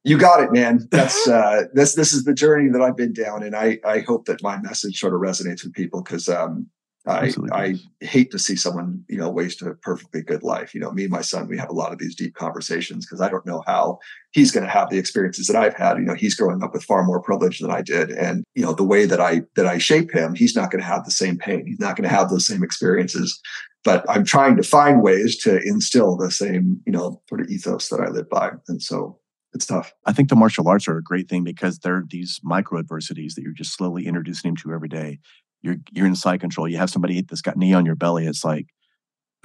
you 0.06 0.18
got 0.18 0.42
it, 0.42 0.54
man. 0.54 0.88
That's 0.92 1.28
uh, 1.38 1.64
this. 1.74 1.96
This 1.96 2.14
is 2.14 2.24
the 2.24 2.34
journey 2.34 2.70
that 2.70 2.82
I've 2.82 2.96
been 2.96 3.12
down, 3.12 3.44
and 3.44 3.54
I 3.54 3.80
I 3.86 4.00
hope 4.00 4.26
that 4.28 4.42
my 4.42 4.58
message 4.62 5.00
sort 5.00 5.14
of 5.14 5.20
resonates 5.20 5.66
with 5.66 5.74
people 5.74 6.02
because 6.02 6.30
um, 6.30 6.68
I 7.08 7.32
I 7.52 7.76
hate 8.02 8.30
to 8.32 8.40
see 8.40 8.56
someone 8.56 9.04
you 9.10 9.18
know 9.18 9.30
waste 9.30 9.62
a 9.62 9.74
perfectly 9.74 10.22
good 10.22 10.44
life. 10.44 10.74
You 10.76 10.82
know, 10.82 10.92
me 10.92 11.04
and 11.04 11.12
my 11.12 11.22
son, 11.22 11.48
we 11.48 11.58
have 11.58 11.70
a 11.70 11.74
lot 11.74 11.92
of 11.92 11.98
these 11.98 12.16
deep 12.16 12.36
conversations 12.36 13.06
because 13.06 13.22
I 13.22 13.30
don't 13.30 13.46
know 13.46 13.64
how 13.66 13.98
he's 14.32 14.52
going 14.52 14.66
to 14.66 14.72
have 14.72 14.90
the 14.90 15.00
experiences 15.00 15.48
that 15.48 15.56
I've 15.56 15.74
had. 15.74 15.98
You 15.98 16.04
know, 16.04 16.14
he's 16.14 16.36
growing 16.36 16.62
up 16.62 16.74
with 16.74 16.84
far 16.84 17.04
more 17.04 17.22
privilege 17.22 17.60
than 17.60 17.72
I 17.72 17.82
did, 17.82 18.12
and 18.12 18.44
you 18.54 18.64
know 18.64 18.74
the 18.74 18.84
way 18.84 19.06
that 19.06 19.20
I 19.20 19.42
that 19.56 19.66
I 19.66 19.80
shape 19.80 20.12
him, 20.12 20.36
he's 20.36 20.56
not 20.56 20.70
going 20.70 20.82
to 20.82 20.88
have 20.88 21.06
the 21.06 21.12
same 21.12 21.38
pain. 21.38 21.66
He's 21.66 21.80
not 21.80 21.96
going 21.96 22.08
to 22.08 22.16
have 22.16 22.30
those 22.30 22.46
same 22.46 22.64
experiences. 22.64 23.40
But 23.84 24.08
I'm 24.08 24.24
trying 24.24 24.58
to 24.58 24.64
find 24.64 25.02
ways 25.02 25.38
to 25.40 25.60
instill 25.64 26.16
the 26.18 26.30
same 26.30 26.82
you 26.86 26.92
know 26.92 27.22
sort 27.30 27.42
of 27.42 27.50
ethos 27.50 27.90
that 27.90 28.00
I 28.00 28.10
live 28.10 28.30
by, 28.30 28.52
and 28.68 28.82
so 28.82 29.20
it's 29.54 29.66
tough. 29.66 29.94
I 30.06 30.14
think 30.14 30.30
the 30.30 30.36
martial 30.36 30.68
arts 30.68 30.88
are 30.88 30.98
a 30.98 31.04
great 31.04 31.30
thing 31.30 31.44
because 31.44 31.80
they're 31.80 32.04
these 32.08 32.40
micro 32.44 32.80
adversities 32.80 33.36
that 33.36 33.42
you're 33.42 33.54
just 33.54 33.76
slowly 33.76 34.06
introducing 34.06 34.50
him 34.50 34.56
to 34.58 34.72
every 34.72 34.88
day. 34.88 35.20
You're 35.62 35.78
you're 35.92 36.08
in 36.08 36.16
side 36.16 36.40
control. 36.40 36.68
You 36.68 36.78
have 36.78 36.90
somebody 36.90 37.22
that's 37.22 37.42
got 37.42 37.58
knee 37.58 37.74
on 37.74 37.86
your 37.86 37.96
belly. 37.96 38.26
It's 38.26 38.44
like, 38.44 38.68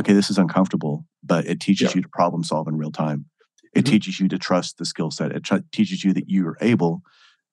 okay, 0.00 0.12
this 0.12 0.30
is 0.30 0.38
uncomfortable, 0.38 1.04
but 1.22 1.46
it 1.46 1.60
teaches 1.60 1.90
Yeah. 1.90 1.96
you 1.96 2.02
to 2.02 2.08
problem 2.08 2.42
solve 2.42 2.68
in 2.68 2.76
real 2.76 2.90
time. 2.92 3.26
It 3.74 3.84
Mhm. 3.84 3.90
teaches 3.90 4.20
you 4.20 4.28
to 4.28 4.38
trust 4.38 4.78
the 4.78 4.84
skill 4.86 5.10
set. 5.10 5.32
It 5.32 5.44
tr- 5.44 5.56
teaches 5.72 6.04
you 6.04 6.12
that 6.14 6.28
you 6.30 6.46
are 6.48 6.56
able. 6.60 7.02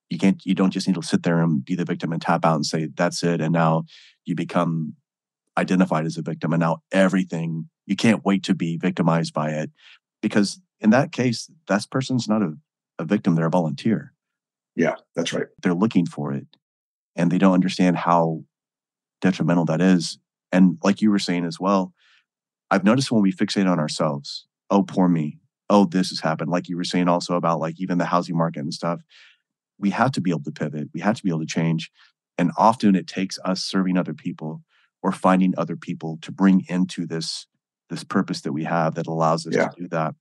You 0.09 0.17
can't. 0.17 0.41
You 0.45 0.55
don't 0.55 0.71
just 0.71 0.87
need 0.87 0.95
to 0.95 1.01
sit 1.03 1.23
there 1.23 1.41
and 1.41 1.63
be 1.65 1.75
the 1.75 1.85
victim 1.85 2.11
and 2.13 2.21
tap 2.21 2.45
out 2.45 2.55
and 2.55 2.65
say 2.65 2.87
that's 2.95 3.23
it. 3.23 3.41
And 3.41 3.51
now 3.51 3.83
you 4.25 4.35
become 4.35 4.95
identified 5.57 6.05
as 6.05 6.17
a 6.17 6.21
victim, 6.21 6.53
and 6.53 6.59
now 6.61 6.77
everything 6.91 7.69
you 7.85 7.95
can't 7.95 8.23
wait 8.25 8.43
to 8.43 8.55
be 8.55 8.77
victimized 8.77 9.33
by 9.33 9.51
it 9.51 9.69
because 10.21 10.59
in 10.79 10.89
that 10.91 11.11
case, 11.11 11.49
that 11.67 11.85
person's 11.91 12.27
not 12.27 12.41
a, 12.41 12.53
a 12.99 13.05
victim; 13.05 13.35
they're 13.35 13.47
a 13.47 13.51
volunteer 13.51 14.13
Yeah, 14.75 14.95
that's 15.15 15.33
right. 15.33 15.47
they're 15.61 15.73
looking 15.73 16.05
for 16.05 16.31
it 16.33 16.47
and 17.15 17.31
they 17.31 17.37
don't 17.37 17.53
understand 17.53 17.97
how 17.97 18.43
detrimental 19.23 19.65
that 19.65 19.81
is. 19.81 20.19
And 20.51 20.77
like 20.83 21.01
you 21.01 21.09
were 21.09 21.17
saying 21.17 21.45
as 21.45 21.59
well, 21.59 21.93
I've 22.69 22.83
noticed 22.83 23.11
when 23.11 23.23
we 23.23 23.31
fixate 23.31 23.69
on 23.69 23.79
ourselves, 23.79 24.45
oh, 24.69 24.83
poor 24.83 25.07
me. 25.07 25.39
Oh, 25.69 25.85
this 25.85 26.09
has 26.09 26.19
happened. 26.19 26.51
Like 26.51 26.67
you 26.67 26.75
were 26.75 26.83
saying 26.83 27.07
also 27.07 27.35
about 27.35 27.59
like 27.59 27.79
even 27.79 27.97
the 27.97 28.05
housing 28.05 28.37
market 28.37 28.59
and 28.59 28.73
stuff, 28.73 29.01
we 29.79 29.89
have 29.91 30.11
to 30.11 30.21
be 30.21 30.29
able 30.29 30.43
to 30.43 30.51
pivot. 30.51 30.89
We 30.93 30.99
have 30.99 31.15
to 31.15 31.23
be 31.23 31.29
able 31.29 31.39
to 31.39 31.45
change. 31.45 31.89
And 32.37 32.51
often 32.57 32.95
it 32.95 33.07
takes 33.07 33.39
us 33.45 33.63
serving 33.63 33.97
other 33.97 34.13
people 34.13 34.61
or 35.01 35.11
finding 35.11 35.53
other 35.57 35.77
people 35.77 36.19
to 36.21 36.31
bring 36.31 36.65
into 36.67 37.07
this 37.07 37.47
this 37.89 38.03
purpose 38.03 38.41
that 38.41 38.53
we 38.53 38.63
have 38.63 38.95
that 38.95 39.07
allows 39.07 39.45
us 39.45 39.55
Yeah. 39.55 39.67
to 39.69 39.81
do 39.81 39.87
that. 39.89 40.15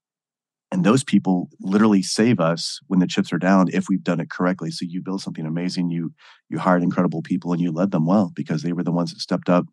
And 0.73 0.85
those 0.85 1.05
people 1.05 1.51
literally 1.61 2.01
save 2.01 2.41
us 2.41 2.81
when 2.87 2.99
the 2.99 3.07
chips 3.07 3.31
are 3.31 3.39
down 3.39 3.68
if 3.75 3.89
we've 3.91 4.03
done 4.03 4.20
it 4.20 4.31
correctly. 4.31 4.70
So 4.70 4.87
you 4.89 5.03
build 5.03 5.20
something 5.20 5.45
amazing, 5.45 5.91
you 5.91 6.14
you 6.49 6.59
hired 6.59 6.83
incredible 6.83 7.20
people 7.20 7.53
and 7.53 7.61
you 7.61 7.70
led 7.70 7.91
them 7.91 8.07
well 8.07 8.33
because 8.35 8.62
they 8.62 8.73
were 8.73 8.83
the 8.83 8.91
ones 8.91 9.12
that 9.12 9.20
stepped 9.20 9.51
up 9.51 9.66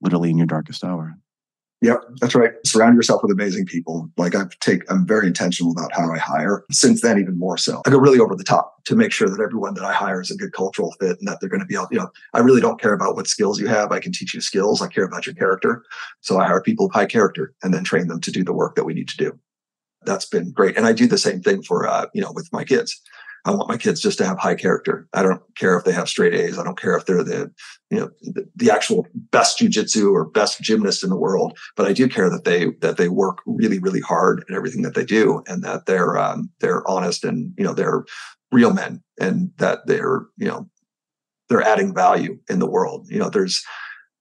literally 0.00 0.30
in 0.30 0.38
your 0.38 0.46
darkest 0.46 0.82
hour. 0.82 1.14
Yep, 1.82 2.02
that's 2.20 2.34
right. 2.34 2.52
Surround 2.64 2.94
yourself 2.94 3.22
with 3.22 3.32
amazing 3.32 3.64
people. 3.64 4.10
Like 4.18 4.34
I 4.34 4.44
take, 4.60 4.90
I'm 4.90 5.06
very 5.06 5.26
intentional 5.26 5.72
about 5.72 5.92
how 5.94 6.10
I 6.12 6.18
hire. 6.18 6.64
Since 6.70 7.00
then, 7.00 7.18
even 7.18 7.38
more 7.38 7.56
so. 7.56 7.80
I 7.86 7.90
go 7.90 7.98
really 7.98 8.18
over 8.18 8.36
the 8.36 8.44
top 8.44 8.84
to 8.84 8.96
make 8.96 9.12
sure 9.12 9.30
that 9.30 9.40
everyone 9.40 9.74
that 9.74 9.84
I 9.84 9.92
hire 9.92 10.20
is 10.20 10.30
a 10.30 10.36
good 10.36 10.52
cultural 10.52 10.94
fit 11.00 11.18
and 11.18 11.26
that 11.26 11.40
they're 11.40 11.48
going 11.48 11.60
to 11.60 11.66
be 11.66 11.74
able. 11.74 11.88
You 11.90 12.00
know, 12.00 12.10
I 12.34 12.40
really 12.40 12.60
don't 12.60 12.80
care 12.80 12.92
about 12.92 13.16
what 13.16 13.28
skills 13.28 13.58
you 13.58 13.66
have. 13.68 13.92
I 13.92 14.00
can 14.00 14.12
teach 14.12 14.34
you 14.34 14.42
skills. 14.42 14.82
I 14.82 14.88
care 14.88 15.04
about 15.04 15.24
your 15.24 15.34
character. 15.34 15.82
So 16.20 16.38
I 16.38 16.46
hire 16.46 16.60
people 16.60 16.86
of 16.86 16.92
high 16.92 17.06
character 17.06 17.54
and 17.62 17.72
then 17.72 17.84
train 17.84 18.08
them 18.08 18.20
to 18.20 18.30
do 18.30 18.44
the 18.44 18.52
work 18.52 18.74
that 18.76 18.84
we 18.84 18.92
need 18.92 19.08
to 19.08 19.16
do. 19.16 19.38
That's 20.04 20.26
been 20.26 20.52
great. 20.52 20.76
And 20.76 20.86
I 20.86 20.92
do 20.92 21.06
the 21.06 21.18
same 21.18 21.40
thing 21.40 21.62
for 21.62 21.86
uh, 21.86 22.06
you 22.14 22.20
know 22.20 22.32
with 22.34 22.48
my 22.52 22.64
kids. 22.64 23.00
I 23.46 23.52
want 23.52 23.70
my 23.70 23.78
kids 23.78 24.02
just 24.02 24.18
to 24.18 24.26
have 24.26 24.38
high 24.38 24.54
character. 24.54 25.08
I 25.14 25.22
don't 25.22 25.40
care 25.56 25.74
if 25.78 25.84
they 25.84 25.92
have 25.92 26.10
straight 26.10 26.34
A's. 26.34 26.58
I 26.58 26.64
don't 26.64 26.78
care 26.78 26.94
if 26.94 27.06
they're 27.06 27.24
the 27.24 27.50
you 27.90 28.00
know 28.00 28.10
the, 28.22 28.46
the 28.54 28.70
actual 28.70 29.06
best 29.14 29.58
jujitsu 29.58 30.12
or 30.12 30.26
best 30.26 30.60
gymnast 30.60 31.02
in 31.02 31.10
the 31.10 31.16
world 31.16 31.58
but 31.76 31.86
I 31.86 31.92
do 31.92 32.08
care 32.08 32.30
that 32.30 32.44
they 32.44 32.66
that 32.80 32.96
they 32.98 33.08
work 33.08 33.38
really 33.46 33.78
really 33.78 34.00
hard 34.00 34.44
at 34.48 34.54
everything 34.54 34.82
that 34.82 34.94
they 34.94 35.04
do 35.04 35.42
and 35.48 35.64
that 35.64 35.86
they're 35.86 36.16
um, 36.16 36.50
they're 36.60 36.88
honest 36.88 37.24
and 37.24 37.52
you 37.58 37.64
know 37.64 37.72
they're 37.72 38.04
real 38.52 38.72
men 38.72 39.02
and 39.18 39.50
that 39.56 39.86
they're 39.86 40.26
you 40.36 40.46
know 40.46 40.68
they're 41.50 41.60
adding 41.60 41.92
value 41.92 42.38
in 42.48 42.60
the 42.60 42.70
world. 42.70 43.06
You 43.10 43.18
know, 43.18 43.28
there's 43.28 43.62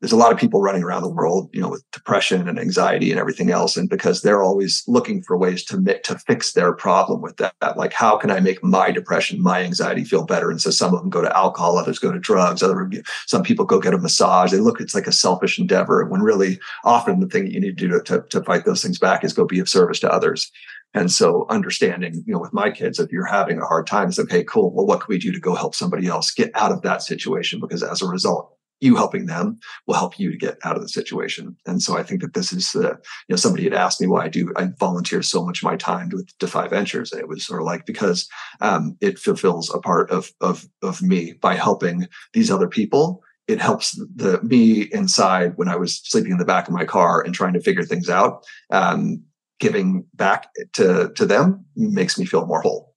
there's 0.02 0.14
a 0.14 0.18
lot 0.18 0.32
of 0.32 0.38
people 0.38 0.62
running 0.62 0.84
around 0.84 1.02
the 1.02 1.10
world, 1.10 1.50
you 1.52 1.62
know, 1.62 1.70
with 1.70 1.84
depression 1.91 2.47
and 2.47 2.58
anxiety 2.58 3.12
and 3.12 3.20
everything 3.20 3.52
else. 3.52 3.76
And 3.76 3.89
because 3.89 4.22
they're 4.22 4.41
always 4.41 4.84
looking 4.88 5.22
for 5.22 5.38
ways 5.38 5.64
to 5.66 5.80
to 6.04 6.18
fix 6.20 6.54
their 6.54 6.74
problem 6.74 7.22
with 7.22 7.38
that, 7.38 7.54
like 7.76 7.91
how 7.91 8.16
can 8.18 8.32
I 8.32 8.39
make 8.39 8.64
my 8.64 8.91
depression, 8.91 9.41
my 9.41 9.62
anxiety 9.62 10.06
feel 10.06 10.26
better? 10.26 10.50
And 10.50 10.62
so 10.62 10.72
some 10.72 10.93
of 10.93 11.02
them 11.02 11.10
go 11.10 11.22
to 11.22 11.38
alcohol, 11.38 11.78
others 11.78 12.00
go 12.00 12.12
to 12.12 12.20
drugs, 12.20 12.64
other 12.64 12.89
some 13.28 13.43
people 13.43 13.66
go 13.66 13.80
get 13.80 13.93
a 13.93 13.97
massage. 13.97 14.52
They 14.52 14.60
look, 14.60 14.80
it's 14.80 14.95
like 14.95 15.08
a 15.08 15.12
selfish 15.12 15.60
endeavor 15.60 16.06
when 16.06 16.22
really 16.22 16.60
often 16.86 17.20
the 17.20 17.28
thing 17.28 17.45
that 17.45 17.54
you 17.54 17.60
need 17.60 17.78
to 17.78 17.88
do 17.88 18.02
to, 18.02 18.22
to 18.22 18.43
fight 18.43 18.66
those 18.66 18.82
things 18.82 19.00
back 19.00 19.24
is 19.24 19.34
go 19.34 19.45
be 19.45 19.60
of 19.60 19.68
service 19.68 20.00
to 20.00 20.12
others. 20.12 20.50
And 20.93 21.12
so 21.12 21.45
understanding, 21.50 22.24
you 22.26 22.34
know, 22.34 22.39
with 22.39 22.54
my 22.54 22.72
kids, 22.72 23.00
if 23.00 23.12
you're 23.12 23.26
having 23.26 23.60
a 23.60 23.66
hard 23.66 23.86
time, 23.86 24.10
it's 24.10 24.18
okay, 24.18 24.43
cool. 24.43 24.74
Well, 24.74 24.88
what 24.88 25.02
can 25.02 25.08
we 25.10 25.20
do 25.20 25.32
to 25.32 25.39
go 25.39 25.54
help 25.54 25.76
somebody 25.76 26.08
else 26.08 26.32
get 26.32 26.52
out 26.56 26.72
of 26.72 26.82
that 26.82 27.04
situation? 27.04 27.60
Because 27.60 27.84
as 27.84 28.02
a 28.02 28.08
result, 28.08 28.56
you 28.80 28.95
helping 28.95 29.25
them 29.25 29.59
will 29.86 29.95
help 29.95 30.19
you 30.19 30.32
to 30.32 30.38
get 30.38 30.57
out 30.63 30.75
of 30.75 30.82
the 30.82 30.89
situation. 30.89 31.55
And 31.65 31.82
so 31.82 31.97
I 31.97 32.03
think 32.03 32.21
that 32.21 32.34
this 32.34 32.53
is, 32.53 32.75
uh, 32.75 32.91
you 32.91 33.30
know, 33.30 33.36
somebody 33.36 33.63
had 33.63 33.73
asked 33.73 33.99
me 33.99 34.07
why 34.07 34.25
I 34.25 34.30
do, 34.30 34.51
I 34.55 34.69
volunteer 34.80 35.21
so 35.21 35.45
much 35.45 35.59
of 35.59 35.65
my 35.65 35.75
time 35.75 36.09
to 36.11 36.23
Defy 36.39 36.67
Ventures. 36.67 37.11
And 37.11 37.21
it 37.21 37.27
was 37.27 37.45
sort 37.45 37.61
of 37.61 37.65
like, 37.65 37.86
because 37.86 38.27
um, 38.61 38.97
it 39.01 39.19
fulfills 39.19 39.73
a 39.73 39.80
part 39.80 40.09
of, 40.11 40.32
of, 40.41 40.67
of 40.82 41.01
me 41.01 41.34
by 41.34 41.55
helping 41.55 42.07
these 42.34 42.49
other 42.49 42.67
people. 42.67 43.21
It 43.47 43.59
helps 43.59 43.99
the 44.15 44.39
me 44.43 44.84
inside 44.91 45.53
when 45.55 45.69
I 45.69 45.75
was 45.75 46.01
sleeping 46.03 46.32
in 46.32 46.38
the 46.38 46.45
back 46.45 46.67
of 46.67 46.73
my 46.73 46.86
car 46.86 47.21
and 47.21 47.34
trying 47.34 47.53
to 47.53 47.61
figure 47.61 47.84
things 47.84 48.09
out. 48.09 48.45
Um, 48.69 49.23
giving 49.59 50.05
back 50.13 50.47
to 50.73 51.11
to 51.15 51.25
them 51.25 51.65
makes 51.75 52.17
me 52.17 52.25
feel 52.25 52.45
more 52.45 52.61
whole. 52.61 52.93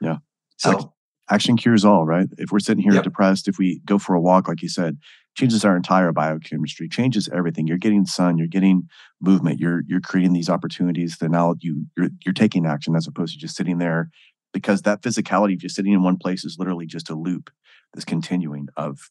Yeah. 0.00 0.18
So 0.56 0.94
action 1.30 1.56
cures 1.56 1.84
all, 1.84 2.06
right? 2.06 2.28
If 2.38 2.52
we're 2.52 2.60
sitting 2.60 2.82
here 2.82 2.94
yep. 2.94 3.04
depressed, 3.04 3.48
if 3.48 3.58
we 3.58 3.80
go 3.84 3.98
for 3.98 4.14
a 4.14 4.20
walk, 4.20 4.48
like 4.48 4.62
you 4.62 4.68
said, 4.68 4.98
changes 5.36 5.64
our 5.64 5.76
entire 5.76 6.12
biochemistry, 6.12 6.88
changes 6.88 7.28
everything. 7.32 7.66
You're 7.66 7.78
getting 7.78 8.06
sun, 8.06 8.38
you're 8.38 8.46
getting 8.46 8.88
movement, 9.20 9.60
you're 9.60 9.82
you're 9.86 10.00
creating 10.00 10.32
these 10.32 10.48
opportunities 10.48 11.18
Then 11.18 11.32
now 11.32 11.54
you 11.60 11.86
you're 11.96 12.10
you're 12.24 12.32
taking 12.32 12.66
action 12.66 12.96
as 12.96 13.06
opposed 13.06 13.34
to 13.34 13.38
just 13.38 13.56
sitting 13.56 13.78
there 13.78 14.10
because 14.52 14.82
that 14.82 15.02
physicality 15.02 15.54
of 15.54 15.60
just 15.60 15.76
sitting 15.76 15.92
in 15.92 16.02
one 16.02 16.16
place 16.16 16.44
is 16.44 16.56
literally 16.58 16.86
just 16.86 17.10
a 17.10 17.14
loop 17.14 17.50
that's 17.92 18.04
continuing 18.04 18.68
of 18.76 19.10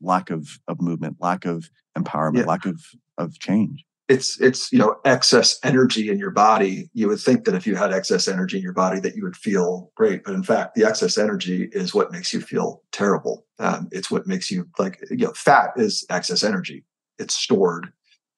lack 0.00 0.30
of 0.30 0.58
of 0.66 0.80
movement, 0.80 1.16
lack 1.20 1.44
of 1.44 1.70
empowerment, 1.96 2.38
yeah. 2.38 2.44
lack 2.44 2.66
of 2.66 2.80
of 3.16 3.38
change 3.38 3.84
it's 4.08 4.40
it's 4.40 4.72
you 4.72 4.78
know 4.78 4.96
excess 5.04 5.58
energy 5.62 6.10
in 6.10 6.18
your 6.18 6.30
body. 6.30 6.90
You 6.94 7.08
would 7.08 7.20
think 7.20 7.44
that 7.44 7.54
if 7.54 7.66
you 7.66 7.76
had 7.76 7.92
excess 7.92 8.26
energy 8.26 8.56
in 8.56 8.62
your 8.62 8.72
body 8.72 9.00
that 9.00 9.14
you 9.14 9.22
would 9.22 9.36
feel 9.36 9.92
great 9.94 10.24
but 10.24 10.34
in 10.34 10.42
fact 10.42 10.74
the 10.74 10.84
excess 10.84 11.18
energy 11.18 11.68
is 11.72 11.94
what 11.94 12.12
makes 12.12 12.32
you 12.32 12.40
feel 12.40 12.82
terrible. 12.92 13.46
Um, 13.58 13.88
it's 13.92 14.10
what 14.10 14.26
makes 14.26 14.50
you 14.50 14.68
like 14.78 15.04
you 15.10 15.26
know 15.26 15.32
fat 15.34 15.72
is 15.76 16.06
excess 16.10 16.42
energy. 16.42 16.84
It's 17.18 17.34
stored 17.34 17.92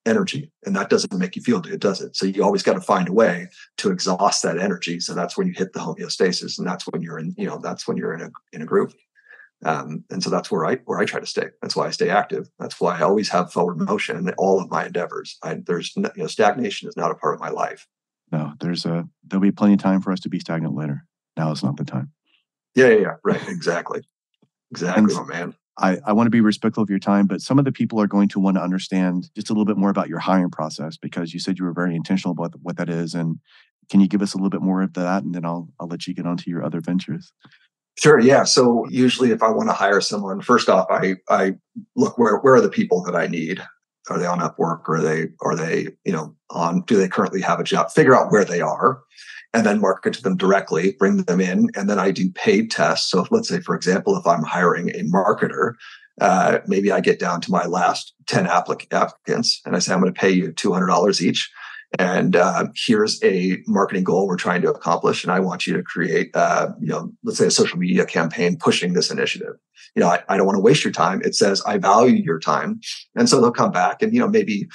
energy 0.06 0.50
and 0.64 0.74
that 0.74 0.88
doesn't 0.88 1.18
make 1.18 1.36
you 1.36 1.42
feel 1.42 1.60
good 1.60 1.78
does 1.78 2.00
it? 2.00 2.16
So 2.16 2.26
you 2.26 2.42
always 2.42 2.62
got 2.62 2.72
to 2.72 2.80
find 2.80 3.08
a 3.08 3.12
way 3.12 3.48
to 3.76 3.90
exhaust 3.90 4.42
that 4.42 4.58
energy. 4.58 4.98
So 4.98 5.14
that's 5.14 5.36
when 5.36 5.46
you 5.46 5.52
hit 5.52 5.74
the 5.74 5.80
homeostasis 5.80 6.58
and 6.58 6.66
that's 6.66 6.84
when 6.84 7.02
you're 7.02 7.18
in 7.18 7.34
you 7.36 7.46
know 7.46 7.60
that's 7.62 7.86
when 7.86 7.96
you're 7.96 8.14
in 8.14 8.22
a 8.22 8.30
in 8.52 8.62
a 8.62 8.66
groove 8.66 8.94
um, 9.64 10.04
and 10.10 10.22
so 10.22 10.30
that's 10.30 10.50
where 10.50 10.64
I 10.64 10.76
where 10.86 10.98
I 10.98 11.04
try 11.04 11.20
to 11.20 11.26
stay. 11.26 11.48
That's 11.60 11.76
why 11.76 11.86
I 11.86 11.90
stay 11.90 12.08
active. 12.08 12.48
That's 12.58 12.80
why 12.80 12.98
I 12.98 13.02
always 13.02 13.28
have 13.30 13.52
forward 13.52 13.78
motion 13.78 14.16
in 14.16 14.34
all 14.38 14.60
of 14.60 14.70
my 14.70 14.86
endeavors. 14.86 15.36
I, 15.42 15.58
there's 15.66 15.94
you 15.96 16.10
know 16.16 16.26
stagnation 16.26 16.88
is 16.88 16.96
not 16.96 17.10
a 17.10 17.14
part 17.14 17.34
of 17.34 17.40
my 17.40 17.50
life. 17.50 17.86
No, 18.32 18.54
there's 18.60 18.86
a 18.86 19.06
there'll 19.26 19.42
be 19.42 19.50
plenty 19.50 19.74
of 19.74 19.80
time 19.80 20.00
for 20.00 20.12
us 20.12 20.20
to 20.20 20.28
be 20.28 20.40
stagnant 20.40 20.74
later. 20.74 21.06
Now 21.36 21.52
is 21.52 21.62
not 21.62 21.76
the 21.76 21.84
time. 21.84 22.10
Yeah, 22.74 22.88
yeah, 22.88 22.98
yeah. 22.98 23.14
Right. 23.24 23.48
Exactly. 23.48 24.02
Exactly, 24.70 25.14
and, 25.14 25.28
man. 25.28 25.54
I, 25.78 25.98
I 26.06 26.12
want 26.12 26.26
to 26.26 26.30
be 26.30 26.40
respectful 26.40 26.82
of 26.82 26.90
your 26.90 26.98
time, 26.98 27.26
but 27.26 27.40
some 27.40 27.58
of 27.58 27.64
the 27.64 27.72
people 27.72 28.00
are 28.00 28.06
going 28.06 28.28
to 28.28 28.40
want 28.40 28.56
to 28.56 28.62
understand 28.62 29.30
just 29.34 29.50
a 29.50 29.52
little 29.52 29.64
bit 29.64 29.76
more 29.76 29.90
about 29.90 30.08
your 30.08 30.18
hiring 30.18 30.50
process 30.50 30.96
because 30.96 31.32
you 31.32 31.40
said 31.40 31.58
you 31.58 31.64
were 31.64 31.72
very 31.72 31.96
intentional 31.96 32.32
about 32.32 32.54
what 32.62 32.76
that 32.76 32.88
is. 32.88 33.14
And 33.14 33.40
can 33.90 34.00
you 34.00 34.06
give 34.06 34.22
us 34.22 34.34
a 34.34 34.36
little 34.36 34.50
bit 34.50 34.62
more 34.62 34.82
of 34.82 34.92
that? 34.94 35.24
And 35.24 35.34
then 35.34 35.44
I'll 35.44 35.68
I'll 35.80 35.88
let 35.88 36.06
you 36.06 36.14
get 36.14 36.26
on 36.26 36.36
to 36.36 36.50
your 36.50 36.64
other 36.64 36.80
ventures. 36.80 37.32
Sure. 37.98 38.18
Yeah. 38.18 38.44
So 38.44 38.86
usually, 38.88 39.30
if 39.30 39.42
I 39.42 39.50
want 39.50 39.68
to 39.68 39.74
hire 39.74 40.00
someone, 40.00 40.40
first 40.40 40.68
off, 40.68 40.86
I 40.90 41.16
I 41.28 41.54
look 41.96 42.16
where 42.18 42.38
where 42.38 42.54
are 42.54 42.60
the 42.60 42.68
people 42.70 43.02
that 43.04 43.14
I 43.14 43.26
need. 43.26 43.62
Are 44.08 44.18
they 44.18 44.26
on 44.26 44.40
Upwork? 44.40 44.88
Or 44.88 44.96
are 44.96 45.00
they 45.00 45.28
are 45.42 45.54
they 45.54 45.88
you 46.04 46.12
know 46.12 46.34
on? 46.50 46.80
Do 46.82 46.96
they 46.96 47.08
currently 47.08 47.40
have 47.42 47.60
a 47.60 47.64
job? 47.64 47.90
Figure 47.90 48.16
out 48.16 48.32
where 48.32 48.44
they 48.44 48.60
are, 48.62 49.02
and 49.52 49.66
then 49.66 49.80
market 49.80 50.14
to 50.14 50.22
them 50.22 50.36
directly. 50.36 50.96
Bring 50.98 51.18
them 51.24 51.40
in, 51.40 51.68
and 51.76 51.90
then 51.90 51.98
I 51.98 52.10
do 52.10 52.30
paid 52.30 52.70
tests. 52.70 53.10
So 53.10 53.20
if, 53.20 53.30
let's 53.30 53.48
say, 53.48 53.60
for 53.60 53.74
example, 53.74 54.16
if 54.16 54.26
I'm 54.26 54.42
hiring 54.44 54.88
a 54.90 55.02
marketer, 55.04 55.74
uh, 56.22 56.60
maybe 56.66 56.90
I 56.90 57.00
get 57.00 57.18
down 57.18 57.42
to 57.42 57.50
my 57.50 57.66
last 57.66 58.14
ten 58.26 58.46
applic- 58.46 58.92
applicants, 58.92 59.60
and 59.66 59.76
I 59.76 59.78
say 59.78 59.92
I'm 59.92 60.00
going 60.00 60.12
to 60.12 60.18
pay 60.18 60.30
you 60.30 60.52
two 60.52 60.72
hundred 60.72 60.86
dollars 60.86 61.22
each 61.22 61.50
and 61.98 62.36
uh, 62.36 62.66
here's 62.74 63.22
a 63.24 63.58
marketing 63.66 64.04
goal 64.04 64.26
we're 64.26 64.36
trying 64.36 64.62
to 64.62 64.70
accomplish 64.70 65.24
and 65.24 65.32
i 65.32 65.40
want 65.40 65.66
you 65.66 65.74
to 65.74 65.82
create 65.82 66.30
uh, 66.34 66.68
you 66.80 66.88
know 66.88 67.10
let's 67.24 67.38
say 67.38 67.46
a 67.46 67.50
social 67.50 67.78
media 67.78 68.04
campaign 68.06 68.56
pushing 68.56 68.92
this 68.92 69.10
initiative. 69.10 69.54
You 69.94 70.00
know 70.00 70.08
I, 70.08 70.22
I 70.28 70.36
don't 70.36 70.46
want 70.46 70.56
to 70.56 70.62
waste 70.62 70.84
your 70.84 70.92
time. 70.92 71.20
It 71.24 71.34
says 71.34 71.62
i 71.66 71.78
value 71.78 72.22
your 72.22 72.38
time. 72.38 72.80
And 73.16 73.28
so 73.28 73.40
they'll 73.40 73.50
come 73.50 73.72
back 73.72 74.02
and 74.02 74.14
you 74.14 74.20
know 74.20 74.28
maybe 74.28 74.68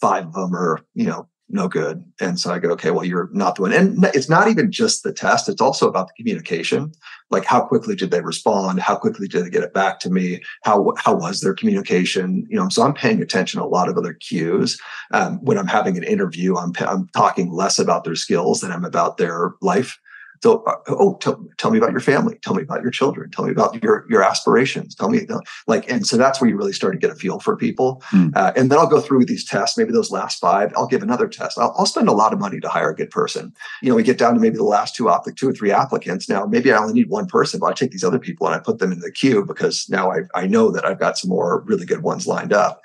five 0.00 0.26
of 0.26 0.32
them 0.32 0.54
are 0.54 0.80
you 0.94 1.06
know 1.06 1.28
no 1.48 1.68
good. 1.68 2.04
And 2.20 2.40
so 2.40 2.52
I 2.52 2.58
go, 2.58 2.70
okay, 2.70 2.90
well, 2.90 3.04
you're 3.04 3.28
not 3.32 3.56
the 3.56 3.62
one. 3.62 3.72
And 3.72 4.04
it's 4.14 4.28
not 4.28 4.48
even 4.48 4.72
just 4.72 5.02
the 5.02 5.12
test, 5.12 5.48
it's 5.48 5.60
also 5.60 5.88
about 5.88 6.08
the 6.08 6.14
communication. 6.16 6.92
Like 7.30 7.44
how 7.44 7.60
quickly 7.60 7.94
did 7.94 8.10
they 8.10 8.22
respond? 8.22 8.80
How 8.80 8.96
quickly 8.96 9.28
did 9.28 9.44
they 9.44 9.50
get 9.50 9.62
it 9.62 9.74
back 9.74 10.00
to 10.00 10.10
me? 10.10 10.40
How 10.62 10.92
how 10.96 11.14
was 11.14 11.40
their 11.40 11.54
communication? 11.54 12.46
You 12.48 12.56
know, 12.56 12.68
so 12.68 12.82
I'm 12.82 12.94
paying 12.94 13.20
attention 13.20 13.60
to 13.60 13.66
a 13.66 13.68
lot 13.68 13.88
of 13.88 13.98
other 13.98 14.14
cues. 14.14 14.78
Um, 15.12 15.38
when 15.42 15.58
I'm 15.58 15.66
having 15.66 15.96
an 15.96 16.04
interview, 16.04 16.56
I'm 16.56 16.72
I'm 16.80 17.08
talking 17.08 17.52
less 17.52 17.78
about 17.78 18.04
their 18.04 18.16
skills 18.16 18.60
than 18.60 18.72
I'm 18.72 18.84
about 18.84 19.16
their 19.16 19.52
life 19.60 19.98
so, 20.42 20.62
uh, 20.64 20.76
oh, 20.88 21.16
tell, 21.20 21.42
tell 21.56 21.70
me 21.70 21.78
about 21.78 21.92
your 21.92 22.00
family. 22.00 22.38
Tell 22.42 22.54
me 22.54 22.62
about 22.62 22.82
your 22.82 22.90
children. 22.90 23.30
Tell 23.30 23.44
me 23.44 23.52
about 23.52 23.82
your 23.82 24.06
your 24.10 24.22
aspirations. 24.22 24.94
Tell 24.94 25.08
me, 25.08 25.26
like, 25.66 25.90
and 25.90 26.06
so 26.06 26.16
that's 26.16 26.40
where 26.40 26.50
you 26.50 26.56
really 26.56 26.72
start 26.72 26.92
to 26.92 26.98
get 26.98 27.10
a 27.10 27.14
feel 27.14 27.40
for 27.40 27.56
people. 27.56 28.02
Mm. 28.10 28.36
Uh, 28.36 28.52
and 28.56 28.70
then 28.70 28.78
I'll 28.78 28.86
go 28.86 29.00
through 29.00 29.24
these 29.24 29.44
tests. 29.44 29.78
Maybe 29.78 29.92
those 29.92 30.10
last 30.10 30.40
five, 30.40 30.72
I'll 30.76 30.86
give 30.86 31.02
another 31.02 31.28
test. 31.28 31.58
I'll, 31.58 31.74
I'll, 31.78 31.86
spend 31.86 32.08
a 32.08 32.12
lot 32.12 32.32
of 32.32 32.40
money 32.40 32.60
to 32.60 32.68
hire 32.68 32.90
a 32.90 32.94
good 32.94 33.10
person. 33.10 33.54
You 33.80 33.90
know, 33.90 33.94
we 33.94 34.02
get 34.02 34.18
down 34.18 34.34
to 34.34 34.40
maybe 34.40 34.56
the 34.56 34.64
last 34.64 34.96
two, 34.96 35.08
two 35.36 35.48
or 35.48 35.52
three 35.52 35.70
applicants. 35.70 36.28
Now, 36.28 36.44
maybe 36.44 36.72
I 36.72 36.78
only 36.78 36.94
need 36.94 37.08
one 37.08 37.26
person, 37.26 37.60
but 37.60 37.66
I 37.66 37.72
take 37.72 37.92
these 37.92 38.04
other 38.04 38.18
people 38.18 38.46
and 38.46 38.56
I 38.56 38.58
put 38.58 38.80
them 38.80 38.90
in 38.90 39.00
the 39.00 39.12
queue 39.12 39.44
because 39.44 39.88
now 39.88 40.10
I 40.10 40.22
I 40.34 40.46
know 40.46 40.70
that 40.72 40.84
I've 40.84 40.98
got 40.98 41.18
some 41.18 41.30
more 41.30 41.62
really 41.66 41.86
good 41.86 42.02
ones 42.02 42.26
lined 42.26 42.52
up. 42.52 42.82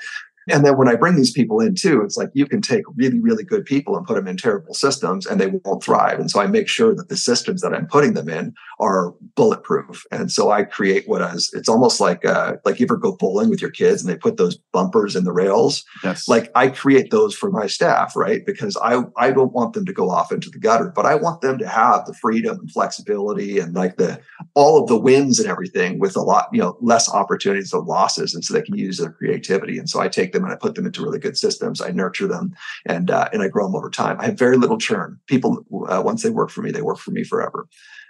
And 0.49 0.65
then 0.65 0.77
when 0.77 0.87
I 0.87 0.95
bring 0.95 1.15
these 1.15 1.31
people 1.31 1.59
in 1.59 1.75
too, 1.75 2.01
it's 2.01 2.17
like 2.17 2.29
you 2.33 2.47
can 2.47 2.61
take 2.61 2.83
really, 2.95 3.19
really 3.19 3.43
good 3.43 3.65
people 3.65 3.95
and 3.95 4.05
put 4.05 4.15
them 4.15 4.27
in 4.27 4.37
terrible 4.37 4.73
systems 4.73 5.27
and 5.27 5.39
they 5.39 5.47
won't 5.47 5.83
thrive. 5.83 6.19
And 6.19 6.31
so 6.31 6.41
I 6.41 6.47
make 6.47 6.67
sure 6.67 6.95
that 6.95 7.09
the 7.09 7.17
systems 7.17 7.61
that 7.61 7.73
I'm 7.73 7.85
putting 7.85 8.13
them 8.13 8.29
in 8.29 8.53
are 8.79 9.13
bulletproof. 9.35 10.05
And 10.11 10.31
so 10.31 10.49
I 10.49 10.63
create 10.63 11.07
what 11.07 11.19
what 11.19 11.35
is, 11.35 11.51
it's 11.53 11.69
almost 11.69 11.99
like, 11.99 12.25
uh, 12.25 12.55
like 12.65 12.79
you 12.79 12.85
ever 12.85 12.97
go 12.97 13.15
bowling 13.15 13.49
with 13.49 13.61
your 13.61 13.71
kids 13.71 14.01
and 14.01 14.11
they 14.11 14.17
put 14.17 14.37
those 14.37 14.57
bumpers 14.73 15.15
in 15.15 15.23
the 15.23 15.31
rails. 15.31 15.83
Yes. 16.03 16.27
Like 16.27 16.51
I 16.55 16.69
create 16.69 17.11
those 17.11 17.35
for 17.35 17.51
my 17.51 17.67
staff, 17.67 18.15
right? 18.15 18.45
Because 18.45 18.77
I, 18.77 19.03
I 19.17 19.31
don't 19.31 19.53
want 19.53 19.73
them 19.73 19.85
to 19.85 19.93
go 19.93 20.09
off 20.09 20.31
into 20.31 20.49
the 20.49 20.59
gutter, 20.59 20.91
but 20.95 21.05
I 21.05 21.15
want 21.15 21.41
them 21.41 21.57
to 21.59 21.67
have 21.67 22.05
the 22.05 22.13
freedom 22.13 22.59
and 22.59 22.71
flexibility 22.71 23.59
and 23.59 23.75
like 23.75 23.97
the, 23.97 24.19
all 24.53 24.81
of 24.81 24.87
the 24.87 24.97
wins 24.99 25.39
and 25.39 25.49
everything 25.49 25.99
with 25.99 26.15
a 26.15 26.21
lot, 26.21 26.49
you 26.53 26.59
know, 26.59 26.77
less 26.81 27.09
opportunities 27.09 27.73
of 27.73 27.85
losses. 27.85 28.33
And 28.33 28.43
so 28.43 28.53
they 28.53 28.61
can 28.61 28.77
use 28.77 28.97
their 28.97 29.11
creativity. 29.11 29.77
And 29.77 29.89
so 29.89 29.99
I 29.99 30.07
take 30.07 30.31
them 30.31 30.38
them 30.39 30.45
and 30.45 30.53
I 30.53 30.57
put 30.57 30.75
them 30.75 30.85
into 30.85 31.03
really 31.03 31.19
good 31.19 31.37
systems. 31.37 31.81
I 31.81 31.91
nurture 31.91 32.27
them 32.27 32.55
and 32.85 33.11
uh, 33.11 33.29
and 33.33 33.41
I 33.41 33.47
grow 33.47 33.65
them 33.65 33.75
over 33.75 33.89
time. 33.89 34.19
I 34.19 34.25
have 34.25 34.39
very 34.39 34.57
little 34.57 34.77
churn. 34.77 35.19
People 35.27 35.65
uh, 35.87 36.01
once 36.03 36.23
they 36.23 36.29
work 36.29 36.49
for 36.49 36.61
me, 36.61 36.71
they 36.71 36.81
work 36.81 36.97
for 36.97 37.11
me 37.11 37.23
forever. 37.23 37.67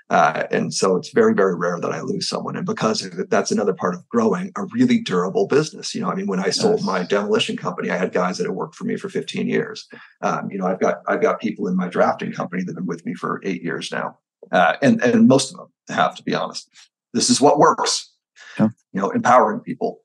Uh, 0.09 0.47
and 0.49 0.73
so 0.73 0.95
it's 0.95 1.11
very, 1.11 1.36
very 1.36 1.55
rare 1.55 1.80
that 1.80 1.91
I 1.91 2.01
lose 2.01 2.27
someone. 2.27 2.55
And 2.55 2.65
because 2.65 3.07
that's 3.30 3.51
another 3.51 3.73
part 3.73 3.93
of 3.93 4.07
growing 4.09 4.51
a 4.57 4.65
really 4.65 4.99
durable 4.99 5.45
business. 5.45 5.93
You 5.93 6.01
know, 6.01 6.09
I 6.09 6.15
mean, 6.15 6.25
when 6.25 6.39
I 6.39 6.49
sold 6.49 6.84
my 6.84 7.03
demolition 7.03 7.55
company, 7.55 7.91
I 7.91 7.97
had 7.97 8.11
guys 8.11 8.39
that 8.39 8.45
had 8.45 8.55
worked 8.55 8.73
for 8.73 8.86
me 8.86 8.97
for 8.97 9.07
15 9.07 9.47
years. 9.47 9.88
Um, 10.21 10.49
you 10.49 10.57
know, 10.57 10.65
I've 10.65 10.80
got 10.80 11.01
I've 11.07 11.21
got 11.21 11.39
people 11.39 11.67
in 11.67 11.75
my 11.75 11.88
drafting 11.88 12.32
company 12.32 12.63
that 12.63 12.71
have 12.71 12.77
been 12.77 12.88
with 12.88 13.05
me 13.05 13.13
for 13.13 13.39
eight 13.43 13.61
years 13.61 13.91
now, 13.91 14.17
uh, 14.51 14.77
and 14.82 14.99
and 15.03 15.27
most 15.27 15.51
of 15.51 15.57
them 15.57 15.67
have 15.89 16.15
to 16.15 16.23
be 16.23 16.34
honest. 16.34 16.69
This 17.13 17.30
is 17.30 17.39
what 17.39 17.59
works. 17.59 18.11
Yeah. 18.57 18.69
You 18.93 19.01
know, 19.01 19.09
empowering 19.11 19.59
people 19.59 20.01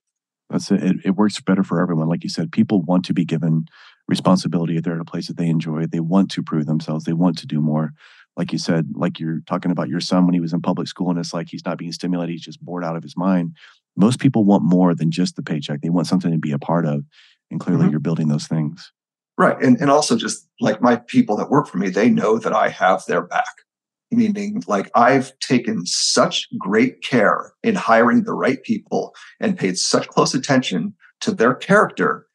that's 0.50 0.70
it. 0.70 0.82
it. 0.82 0.96
It 1.04 1.10
works 1.16 1.40
better 1.40 1.62
for 1.62 1.80
everyone. 1.80 2.08
Like 2.08 2.24
you 2.24 2.30
said, 2.30 2.52
people 2.52 2.82
want 2.82 3.04
to 3.06 3.14
be 3.14 3.24
given 3.24 3.66
responsibility 4.08 4.76
if 4.76 4.82
they're 4.82 4.94
at 4.94 5.00
a 5.00 5.04
place 5.04 5.28
that 5.28 5.36
they 5.36 5.48
enjoy. 5.48 5.86
They 5.86 6.00
want 6.00 6.30
to 6.32 6.42
prove 6.42 6.66
themselves. 6.66 7.04
They 7.04 7.12
want 7.12 7.38
to 7.38 7.46
do 7.46 7.60
more. 7.60 7.92
Like 8.36 8.52
you 8.52 8.58
said, 8.58 8.88
like 8.94 9.20
you're 9.20 9.40
talking 9.46 9.70
about 9.70 9.88
your 9.88 10.00
son 10.00 10.26
when 10.26 10.34
he 10.34 10.40
was 10.40 10.52
in 10.52 10.60
public 10.60 10.88
school, 10.88 11.10
and 11.10 11.18
it's 11.18 11.32
like 11.32 11.48
he's 11.48 11.64
not 11.64 11.78
being 11.78 11.92
stimulated, 11.92 12.32
he's 12.32 12.44
just 12.44 12.60
bored 12.60 12.84
out 12.84 12.96
of 12.96 13.02
his 13.02 13.16
mind. 13.16 13.56
Most 13.96 14.18
people 14.18 14.44
want 14.44 14.64
more 14.64 14.94
than 14.94 15.10
just 15.10 15.36
the 15.36 15.42
paycheck. 15.42 15.80
They 15.80 15.88
want 15.88 16.08
something 16.08 16.32
to 16.32 16.38
be 16.38 16.50
a 16.50 16.58
part 16.58 16.84
of. 16.84 17.04
And 17.50 17.60
clearly 17.60 17.82
mm-hmm. 17.84 17.92
you're 17.92 18.00
building 18.00 18.28
those 18.28 18.48
things. 18.48 18.92
Right. 19.38 19.60
And 19.62 19.80
and 19.80 19.90
also 19.90 20.16
just 20.16 20.48
like 20.60 20.82
my 20.82 20.96
people 20.96 21.36
that 21.36 21.50
work 21.50 21.68
for 21.68 21.78
me, 21.78 21.90
they 21.90 22.08
know 22.08 22.38
that 22.38 22.52
I 22.52 22.68
have 22.68 23.04
their 23.06 23.22
back 23.22 23.44
meaning 24.16 24.62
like 24.66 24.90
I've 24.94 25.38
taken 25.40 25.86
such 25.86 26.48
great 26.58 27.02
care 27.02 27.52
in 27.62 27.74
hiring 27.74 28.24
the 28.24 28.32
right 28.32 28.62
people 28.62 29.14
and 29.40 29.58
paid 29.58 29.78
such 29.78 30.08
close 30.08 30.34
attention 30.34 30.94
to 31.20 31.32
their 31.32 31.54
character 31.54 32.26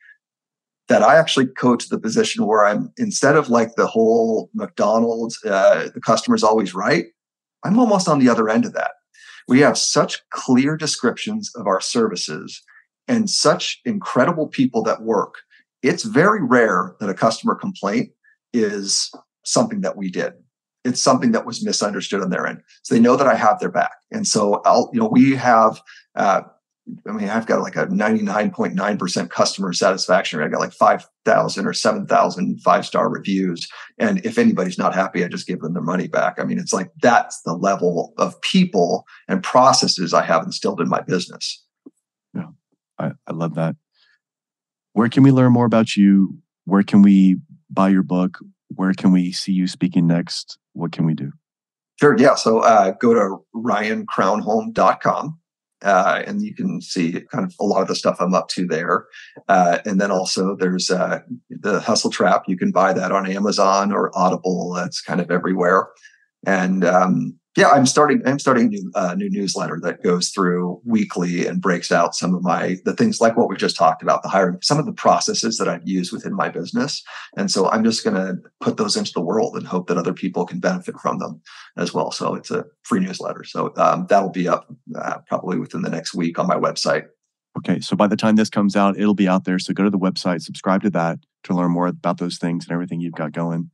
that 0.87 1.03
I 1.03 1.17
actually 1.17 1.45
to 1.45 1.89
the 1.89 1.99
position 1.99 2.45
where 2.45 2.65
I'm 2.65 2.91
instead 2.97 3.35
of 3.35 3.49
like 3.49 3.75
the 3.75 3.87
whole 3.87 4.49
McDonald's, 4.53 5.39
uh, 5.45 5.89
the 5.93 6.01
customer's 6.01 6.43
always 6.43 6.73
right. 6.73 7.05
I'm 7.63 7.79
almost 7.79 8.07
on 8.07 8.19
the 8.19 8.29
other 8.29 8.49
end 8.49 8.65
of 8.65 8.73
that. 8.73 8.91
We 9.47 9.59
have 9.61 9.77
such 9.77 10.21
clear 10.31 10.75
descriptions 10.77 11.51
of 11.55 11.67
our 11.67 11.79
services 11.79 12.61
and 13.07 13.29
such 13.29 13.79
incredible 13.85 14.47
people 14.47 14.83
that 14.83 15.03
work. 15.03 15.35
It's 15.81 16.03
very 16.03 16.43
rare 16.43 16.95
that 16.99 17.09
a 17.09 17.13
customer 17.13 17.55
complaint 17.55 18.09
is 18.53 19.11
something 19.45 19.81
that 19.81 19.97
we 19.97 20.09
did. 20.09 20.33
It's 20.85 21.01
something 21.01 21.31
that 21.33 21.45
was 21.45 21.63
misunderstood 21.63 22.21
on 22.21 22.29
their 22.29 22.47
end. 22.47 22.61
So 22.83 22.95
they 22.95 23.01
know 23.01 23.15
that 23.15 23.27
I 23.27 23.35
have 23.35 23.59
their 23.59 23.71
back. 23.71 23.91
And 24.11 24.27
so 24.27 24.61
I'll, 24.65 24.89
you 24.93 24.99
know, 24.99 25.07
we 25.07 25.35
have, 25.35 25.81
uh, 26.15 26.41
I 27.07 27.11
mean, 27.11 27.29
I've 27.29 27.45
got 27.45 27.61
like 27.61 27.75
a 27.75 27.85
99.9% 27.87 29.29
customer 29.29 29.73
satisfaction 29.73 30.39
rate. 30.39 30.45
I 30.45 30.49
got 30.49 30.59
like 30.59 30.73
5,000 30.73 31.65
or 31.65 31.73
7,000 31.73 32.61
five 32.61 32.85
star 32.85 33.09
reviews. 33.09 33.67
And 33.97 34.25
if 34.25 34.37
anybody's 34.37 34.77
not 34.77 34.95
happy, 34.95 35.23
I 35.23 35.27
just 35.27 35.47
give 35.47 35.59
them 35.59 35.73
their 35.73 35.83
money 35.83 36.07
back. 36.07 36.39
I 36.39 36.43
mean, 36.45 36.57
it's 36.57 36.73
like 36.73 36.89
that's 37.01 37.41
the 37.41 37.53
level 37.53 38.13
of 38.17 38.39
people 38.41 39.05
and 39.27 39.43
processes 39.43 40.13
I 40.13 40.23
have 40.23 40.43
instilled 40.43 40.81
in 40.81 40.89
my 40.89 41.01
business. 41.01 41.63
Yeah, 42.33 42.47
I, 42.97 43.11
I 43.27 43.33
love 43.33 43.55
that. 43.55 43.75
Where 44.93 45.09
can 45.09 45.23
we 45.23 45.31
learn 45.31 45.53
more 45.53 45.65
about 45.65 45.95
you? 45.95 46.39
Where 46.65 46.83
can 46.83 47.01
we 47.01 47.37
buy 47.69 47.89
your 47.89 48.03
book? 48.03 48.39
Where 48.75 48.93
can 48.93 49.11
we 49.11 49.31
see 49.31 49.51
you 49.51 49.67
speaking 49.67 50.07
next? 50.07 50.57
What 50.73 50.91
can 50.91 51.05
we 51.05 51.13
do? 51.13 51.31
Sure. 51.99 52.15
Yeah. 52.17 52.35
So 52.35 52.59
uh, 52.59 52.91
go 52.91 53.13
to 53.13 53.37
ryancrownholm.com 53.55 55.39
uh, 55.81 56.23
and 56.25 56.41
you 56.41 56.53
can 56.53 56.81
see 56.81 57.21
kind 57.31 57.45
of 57.45 57.53
a 57.59 57.63
lot 57.63 57.81
of 57.81 57.87
the 57.87 57.95
stuff 57.95 58.17
I'm 58.19 58.33
up 58.33 58.49
to 58.49 58.67
there. 58.67 59.05
Uh, 59.47 59.79
and 59.85 59.99
then 59.99 60.11
also 60.11 60.55
there's 60.55 60.89
uh, 60.89 61.19
the 61.49 61.79
Hustle 61.79 62.11
Trap. 62.11 62.43
You 62.47 62.57
can 62.57 62.71
buy 62.71 62.93
that 62.93 63.11
on 63.11 63.29
Amazon 63.29 63.91
or 63.91 64.11
Audible. 64.17 64.73
That's 64.73 65.01
kind 65.01 65.21
of 65.21 65.31
everywhere. 65.31 65.87
And 66.45 66.85
um, 66.85 67.38
yeah, 67.59 67.69
I'm 67.69 67.85
starting. 67.85 68.21
I'm 68.25 68.39
starting 68.39 68.67
a 68.67 68.69
new 68.69 68.91
uh, 68.95 69.15
new 69.15 69.29
newsletter 69.29 69.79
that 69.83 70.01
goes 70.01 70.29
through 70.29 70.81
weekly 70.85 71.45
and 71.45 71.61
breaks 71.61 71.91
out 71.91 72.15
some 72.15 72.33
of 72.33 72.41
my 72.41 72.77
the 72.85 72.95
things 72.95 73.19
like 73.19 73.35
what 73.35 73.49
we 73.49 73.57
just 73.57 73.75
talked 73.75 74.01
about, 74.01 74.23
the 74.23 74.29
hiring, 74.29 74.59
some 74.61 74.79
of 74.79 74.85
the 74.85 74.93
processes 74.93 75.57
that 75.57 75.67
I've 75.67 75.87
used 75.87 76.13
within 76.13 76.33
my 76.33 76.49
business. 76.49 77.03
And 77.35 77.51
so 77.51 77.69
I'm 77.69 77.83
just 77.83 78.03
going 78.03 78.15
to 78.15 78.37
put 78.61 78.77
those 78.77 78.95
into 78.95 79.11
the 79.13 79.21
world 79.21 79.55
and 79.55 79.67
hope 79.67 79.87
that 79.87 79.97
other 79.97 80.13
people 80.13 80.45
can 80.45 80.59
benefit 80.59 80.95
from 81.01 81.19
them 81.19 81.41
as 81.77 81.93
well. 81.93 82.11
So 82.11 82.35
it's 82.35 82.51
a 82.51 82.65
free 82.83 83.01
newsletter. 83.01 83.43
So 83.43 83.73
um, 83.75 84.07
that'll 84.09 84.29
be 84.29 84.47
up 84.47 84.73
uh, 84.95 85.17
probably 85.27 85.59
within 85.59 85.81
the 85.81 85.89
next 85.89 86.13
week 86.13 86.39
on 86.39 86.47
my 86.47 86.55
website. 86.55 87.07
Okay, 87.57 87.79
so 87.81 87.95
by 87.95 88.07
the 88.07 88.15
time 88.15 88.35
this 88.35 88.49
comes 88.49 88.75
out, 88.75 88.97
it'll 88.97 89.13
be 89.13 89.27
out 89.27 89.43
there. 89.43 89.59
So 89.59 89.73
go 89.73 89.83
to 89.83 89.89
the 89.89 89.99
website, 89.99 90.41
subscribe 90.41 90.81
to 90.83 90.89
that 90.91 91.19
to 91.43 91.53
learn 91.53 91.71
more 91.71 91.87
about 91.87 92.19
those 92.19 92.37
things 92.37 92.65
and 92.65 92.71
everything 92.71 93.01
you've 93.01 93.13
got 93.13 93.31
going. 93.31 93.69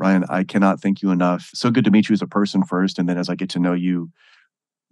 Ryan, 0.00 0.24
I 0.30 0.44
cannot 0.44 0.80
thank 0.80 1.02
you 1.02 1.10
enough. 1.10 1.50
So 1.52 1.70
good 1.70 1.84
to 1.84 1.90
meet 1.90 2.08
you 2.08 2.14
as 2.14 2.22
a 2.22 2.26
person 2.26 2.64
first. 2.64 2.98
And 2.98 3.06
then 3.06 3.18
as 3.18 3.28
I 3.28 3.34
get 3.34 3.50
to 3.50 3.58
know 3.58 3.74
you, 3.74 4.10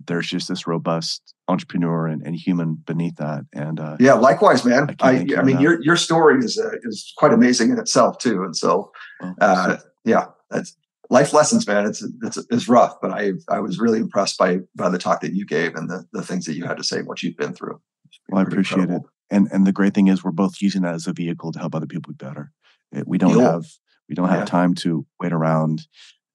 there's 0.07 0.29
just 0.29 0.49
this 0.49 0.67
robust 0.67 1.35
entrepreneur 1.49 2.07
and, 2.07 2.23
and 2.23 2.37
human 2.37 2.75
beneath 2.75 3.17
that. 3.17 3.47
And 3.55 3.81
uh, 3.81 3.97
yeah, 3.99 4.13
likewise, 4.13 4.67
man. 4.67 4.95
I, 5.01 5.11
I, 5.11 5.27
I 5.39 5.43
mean, 5.43 5.61
your 5.61 5.83
your 5.83 5.97
story 5.97 6.39
is 6.45 6.59
uh, 6.59 6.77
is 6.83 7.13
quite 7.17 7.33
amazing 7.33 7.71
in 7.71 7.79
itself 7.79 8.19
too. 8.19 8.43
And 8.45 8.55
so, 8.55 8.93
uh, 9.41 9.79
yeah, 10.05 10.27
that's 10.51 10.77
life 11.09 11.33
lessons, 11.33 11.67
man. 11.67 11.87
It's 11.87 12.07
it's 12.23 12.39
it's 12.51 12.69
rough, 12.69 13.01
but 13.01 13.11
I 13.11 13.33
I 13.49 13.61
was 13.61 13.81
really 13.81 13.99
impressed 13.99 14.37
by 14.39 14.59
by 14.77 14.91
the 14.91 14.99
talk 14.99 15.23
that 15.23 15.35
you 15.35 15.47
gave 15.47 15.75
and 15.75 15.89
the 15.89 16.05
the 16.13 16.23
things 16.23 16.45
that 16.45 16.55
you 16.55 16.67
had 16.67 16.77
to 16.77 16.85
say, 16.85 16.99
and 16.99 17.09
what 17.09 17.23
you've 17.23 17.37
been 17.37 17.55
through. 17.55 17.81
Well, 18.29 18.41
I 18.41 18.43
appreciate 18.43 18.83
incredible. 18.83 19.07
it. 19.31 19.35
And 19.35 19.49
and 19.51 19.67
the 19.67 19.73
great 19.73 19.95
thing 19.95 20.09
is, 20.09 20.23
we're 20.23 20.33
both 20.33 20.61
using 20.61 20.83
that 20.83 20.95
as 20.95 21.07
a 21.07 21.15
vehicle 21.15 21.51
to 21.53 21.59
help 21.59 21.75
other 21.75 21.87
people 21.87 22.13
be 22.13 22.25
better. 22.25 22.53
It, 22.93 23.09
we 23.09 23.19
don't 23.19 23.41
have 23.41 23.65
we 24.09 24.15
don't 24.15 24.29
have 24.29 24.41
yeah. 24.41 24.45
time 24.47 24.75
to 24.77 25.07
wait 25.21 25.33
around. 25.33 25.87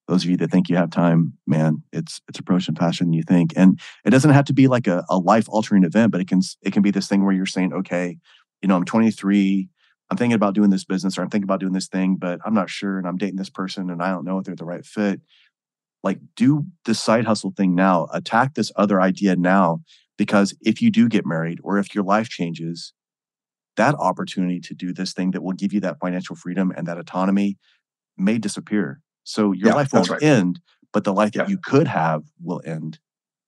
Those 0.08 0.24
of 0.26 0.30
you 0.30 0.38
that 0.38 0.52
think 0.52 0.68
you 0.68 0.76
have 0.76 0.90
time, 0.90 1.34
man, 1.48 1.84
it's 1.94 2.22
it's 2.28 2.40
approaching 2.40 2.76
faster 2.76 3.04
than 3.04 3.14
you 3.14 3.24
think. 3.24 3.54
And 3.56 3.80
it 4.06 4.10
doesn't 4.10 4.32
have 4.32 4.46
to 4.46 4.54
be 4.54 4.68
like 4.68 4.86
a, 4.86 5.06
a 5.10 5.18
life 5.18 5.46
altering 5.48 5.84
event, 5.84 6.12
but 6.12 6.22
it 6.22 6.28
can 6.28 6.42
it 6.62 6.74
can 6.74 6.82
be 6.82 6.92
this 6.92 7.08
thing 7.08 7.24
where 7.24 7.34
you're 7.34 7.46
saying, 7.46 7.74
okay, 7.74 8.18
you 8.62 8.68
know, 8.68 8.76
I'm 8.76 8.86
23, 8.86 9.70
I'm 10.10 10.18
thinking 10.18 10.36
about 10.36 10.56
doing 10.56 10.70
this 10.70 10.86
business 10.86 11.18
or 11.18 11.22
I'm 11.22 11.30
thinking 11.30 11.46
about 11.46 11.60
doing 11.60 11.74
this 11.74 11.88
thing, 11.88 12.18
but 12.18 12.40
I'm 12.46 12.54
not 12.54 12.70
sure 12.70 12.98
and 12.98 13.08
I'm 13.08 13.18
dating 13.18 13.38
this 13.38 13.50
person 13.50 13.90
and 13.90 14.02
I 14.02 14.10
don't 14.10 14.26
know 14.26 14.38
if 14.38 14.46
they're 14.46 14.56
the 14.56 14.66
right 14.66 14.86
fit. 14.86 15.22
Like 16.04 16.20
do 16.36 16.66
the 16.86 16.94
side 16.94 17.26
hustle 17.26 17.54
thing 17.56 17.74
now. 17.74 18.08
Attack 18.14 18.56
this 18.56 18.72
other 18.76 19.02
idea 19.02 19.36
now 19.38 19.82
because 20.18 20.56
if 20.62 20.82
you 20.82 20.92
do 20.92 21.08
get 21.08 21.26
married 21.26 21.60
or 21.64 21.78
if 21.78 21.96
your 21.96 22.04
life 22.04 22.30
changes, 22.30 22.94
that 23.78 23.96
opportunity 23.96 24.60
to 24.60 24.74
do 24.74 24.94
this 24.94 25.14
thing 25.14 25.32
that 25.32 25.44
will 25.44 25.54
give 25.54 25.74
you 25.74 25.80
that 25.82 26.00
financial 26.00 26.36
freedom 26.36 26.72
and 26.76 26.88
that 26.88 26.98
autonomy 26.98 27.58
may 28.18 28.38
disappear. 28.38 29.02
So 29.24 29.52
your 29.52 29.70
yeah, 29.70 29.76
life 29.76 29.94
won't 29.94 30.10
right. 30.10 30.22
end, 30.22 30.60
but 30.92 31.04
the 31.04 31.14
life 31.14 31.32
yeah. 31.34 31.44
that 31.44 31.50
you 31.50 31.58
could 31.58 31.88
have 31.88 32.24
will 32.42 32.62
end. 32.66 33.00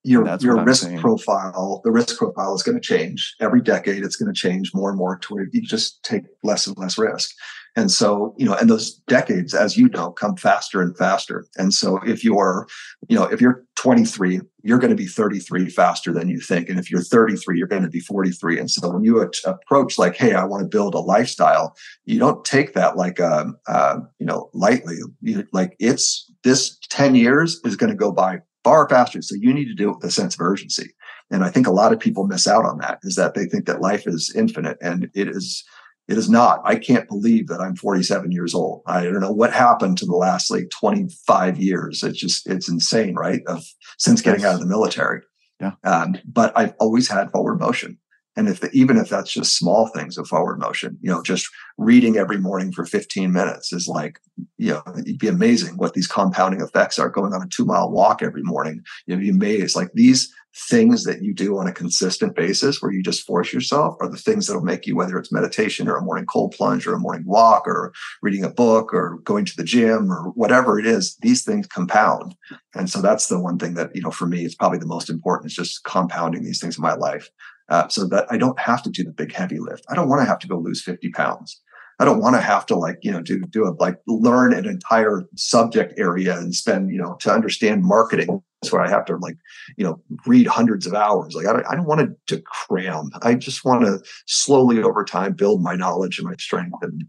Your 0.03 0.37
your 0.39 0.63
risk 0.63 0.83
saying. 0.83 0.99
profile, 0.99 1.81
the 1.83 1.91
risk 1.91 2.15
profile 2.15 2.53
is 2.53 2.61
going 2.61 2.79
to 2.79 2.81
change 2.81 3.35
every 3.41 3.59
decade. 3.59 4.03
It's 4.03 4.15
going 4.15 4.31
to 4.31 4.39
change 4.39 4.71
more 4.71 4.89
and 4.89 4.97
more 4.99 5.17
to 5.17 5.33
where 5.33 5.47
you 5.51 5.63
just 5.63 6.03
take 6.03 6.23
less 6.43 6.67
and 6.67 6.77
less 6.77 6.95
risk. 6.97 7.31
And 7.75 7.91
so, 7.91 8.33
you 8.37 8.45
know, 8.45 8.55
and 8.55 8.69
those 8.69 8.95
decades, 9.07 9.53
as 9.53 9.77
you 9.77 9.89
know, 9.89 10.11
come 10.11 10.37
faster 10.37 10.81
and 10.81 10.97
faster. 10.97 11.45
And 11.57 11.73
so 11.73 11.97
if 12.05 12.23
you're, 12.23 12.67
you 13.09 13.17
know, 13.17 13.25
if 13.25 13.41
you're 13.41 13.65
23, 13.75 14.39
you're 14.63 14.79
going 14.79 14.91
to 14.91 14.95
be 14.95 15.07
33 15.07 15.69
faster 15.69 16.13
than 16.13 16.29
you 16.29 16.39
think. 16.39 16.69
And 16.69 16.79
if 16.79 16.89
you're 16.89 17.01
33, 17.01 17.57
you're 17.57 17.67
going 17.67 17.83
to 17.83 17.89
be 17.89 17.99
43. 17.99 18.59
And 18.59 18.71
so 18.71 18.89
when 18.89 19.03
you 19.03 19.21
approach 19.45 19.97
like, 19.97 20.15
hey, 20.15 20.33
I 20.33 20.45
want 20.45 20.61
to 20.61 20.67
build 20.67 20.95
a 20.95 20.99
lifestyle, 20.99 21.75
you 22.05 22.17
don't 22.17 22.45
take 22.45 22.73
that 22.73 22.95
like, 22.95 23.19
um, 23.19 23.57
uh, 23.67 23.99
you 24.19 24.25
know, 24.25 24.49
lightly. 24.53 24.95
You, 25.21 25.45
like 25.51 25.75
it's 25.79 26.31
this 26.43 26.77
10 26.89 27.15
years 27.15 27.59
is 27.65 27.75
going 27.75 27.91
to 27.91 27.95
go 27.95 28.11
by 28.11 28.39
far 28.63 28.87
faster. 28.87 29.21
So 29.21 29.35
you 29.35 29.53
need 29.53 29.65
to 29.65 29.75
do 29.75 29.89
it 29.89 29.95
with 29.97 30.05
a 30.05 30.11
sense 30.11 30.35
of 30.35 30.41
urgency. 30.41 30.91
And 31.29 31.43
I 31.43 31.49
think 31.49 31.67
a 31.67 31.71
lot 31.71 31.91
of 31.91 31.99
people 31.99 32.25
miss 32.25 32.47
out 32.47 32.65
on 32.65 32.77
that 32.79 32.99
is 33.03 33.15
that 33.15 33.33
they 33.33 33.45
think 33.45 33.65
that 33.65 33.81
life 33.81 34.07
is 34.07 34.33
infinite 34.35 34.77
and 34.81 35.09
it 35.13 35.27
is 35.27 35.63
it 36.07 36.17
is 36.17 36.29
not. 36.29 36.61
I 36.63 36.75
can't 36.75 37.07
believe 37.07 37.47
that 37.47 37.61
I'm 37.61 37.75
47 37.75 38.31
years 38.31 38.53
old. 38.53 38.83
I 38.85 39.03
don't 39.03 39.21
know 39.21 39.31
what 39.31 39.53
happened 39.53 39.97
to 39.99 40.05
the 40.05 40.15
last 40.15 40.51
like 40.51 40.69
25 40.69 41.57
years. 41.57 42.03
It's 42.03 42.19
just, 42.19 42.47
it's 42.47 42.69
insane, 42.69 43.15
right? 43.15 43.41
Of 43.47 43.65
since 43.97 44.21
getting 44.21 44.41
yes. 44.41 44.49
out 44.49 44.55
of 44.55 44.61
the 44.61 44.67
military. 44.67 45.21
Yeah. 45.59 45.71
Um, 45.83 46.17
but 46.25 46.55
I've 46.55 46.73
always 46.79 47.07
had 47.07 47.31
forward 47.31 47.59
motion. 47.59 47.97
And 48.37 48.49
if 48.49 48.59
the, 48.59 48.69
even 48.71 48.97
if 48.97 49.09
that's 49.09 49.31
just 49.31 49.57
small 49.57 49.87
things 49.87 50.17
of 50.17 50.27
forward 50.27 50.59
motion, 50.59 50.97
you 51.01 51.09
know, 51.09 51.23
just 51.23 51.49
reading 51.77 52.17
every 52.17 52.37
morning 52.37 52.71
for 52.71 52.85
15 52.85 53.31
minutes 53.31 53.71
is 53.71 53.87
like, 53.87 54.19
you 54.57 54.73
know, 54.73 54.83
it'd 54.99 55.19
be 55.19 55.29
amazing 55.29 55.77
what 55.77 55.93
these 55.93 56.07
compounding 56.07 56.59
effects 56.59 56.99
are 56.99 57.09
going 57.09 57.33
on 57.33 57.41
a 57.41 57.47
two 57.47 57.63
mile 57.63 57.89
walk 57.89 58.21
every 58.21 58.43
morning. 58.43 58.83
You'd 59.05 59.21
be 59.21 59.29
amazed. 59.29 59.75
Like 59.75 59.91
these 59.93 60.33
things 60.55 61.03
that 61.03 61.21
you 61.21 61.33
do 61.33 61.57
on 61.57 61.67
a 61.67 61.73
consistent 61.73 62.35
basis 62.35 62.81
where 62.81 62.91
you 62.91 63.03
just 63.03 63.25
force 63.25 63.51
yourself 63.51 63.95
are 63.99 64.09
the 64.09 64.17
things 64.17 64.47
that'll 64.47 64.63
make 64.63 64.87
you, 64.87 64.95
whether 64.95 65.17
it's 65.17 65.31
meditation 65.31 65.87
or 65.87 65.97
a 65.97 66.01
morning 66.01 66.25
cold 66.25 66.53
plunge 66.55 66.87
or 66.87 66.93
a 66.93 66.99
morning 66.99 67.25
walk 67.25 67.67
or 67.67 67.93
reading 68.21 68.43
a 68.43 68.49
book 68.49 68.93
or 68.93 69.19
going 69.23 69.43
to 69.43 69.55
the 69.57 69.63
gym 69.63 70.11
or 70.11 70.31
whatever 70.35 70.79
it 70.79 70.85
is, 70.85 71.17
these 71.21 71.43
things 71.43 71.67
compound. 71.67 72.35
And 72.73 72.89
so 72.89 73.01
that's 73.01 73.27
the 73.27 73.39
one 73.39 73.59
thing 73.59 73.73
that, 73.73 73.93
you 73.93 74.01
know, 74.01 74.11
for 74.11 74.27
me, 74.27 74.45
it's 74.45 74.55
probably 74.55 74.79
the 74.79 74.85
most 74.85 75.09
important 75.09 75.51
is 75.51 75.55
just 75.55 75.83
compounding 75.83 76.43
these 76.43 76.61
things 76.61 76.77
in 76.77 76.81
my 76.81 76.95
life. 76.95 77.29
Uh, 77.67 77.87
so 77.87 78.07
that 78.07 78.27
I 78.29 78.37
don't 78.37 78.59
have 78.59 78.83
to 78.83 78.91
do 78.91 79.03
the 79.03 79.11
big 79.11 79.33
heavy 79.33 79.57
lift. 79.57 79.85
I 79.89 79.95
don't 79.95 80.07
want 80.07 80.21
to 80.21 80.27
have 80.27 80.37
to 80.39 80.47
go 80.47 80.59
lose 80.59 80.83
50 80.83 81.09
pounds. 81.09 81.59
I 81.99 82.05
don't 82.05 82.19
want 82.19 82.35
to 82.35 82.41
have 82.41 82.65
to 82.67 82.75
like, 82.75 82.99
you 83.01 83.11
know, 83.11 83.21
do, 83.21 83.41
do 83.41 83.65
a, 83.65 83.71
like 83.79 83.97
learn 84.07 84.53
an 84.53 84.65
entire 84.65 85.23
subject 85.35 85.93
area 85.97 86.37
and 86.37 86.53
spend, 86.53 86.91
you 86.91 86.97
know, 86.97 87.15
to 87.21 87.31
understand 87.31 87.83
marketing. 87.83 88.41
That's 88.61 88.73
where 88.73 88.81
I 88.81 88.89
have 88.89 89.05
to 89.05 89.17
like, 89.17 89.37
you 89.77 89.85
know, 89.85 90.01
read 90.25 90.47
hundreds 90.47 90.85
of 90.85 90.93
hours. 90.93 91.35
Like, 91.35 91.45
I 91.45 91.53
don't, 91.53 91.65
I 91.67 91.75
don't 91.75 91.85
want 91.85 92.01
to, 92.01 92.35
to 92.35 92.41
cram. 92.41 93.11
I 93.21 93.35
just 93.35 93.63
want 93.63 93.85
to 93.85 94.01
slowly 94.25 94.81
over 94.81 95.05
time 95.05 95.33
build 95.33 95.61
my 95.61 95.75
knowledge 95.75 96.19
and 96.19 96.27
my 96.27 96.35
strength. 96.37 96.75
And 96.81 97.05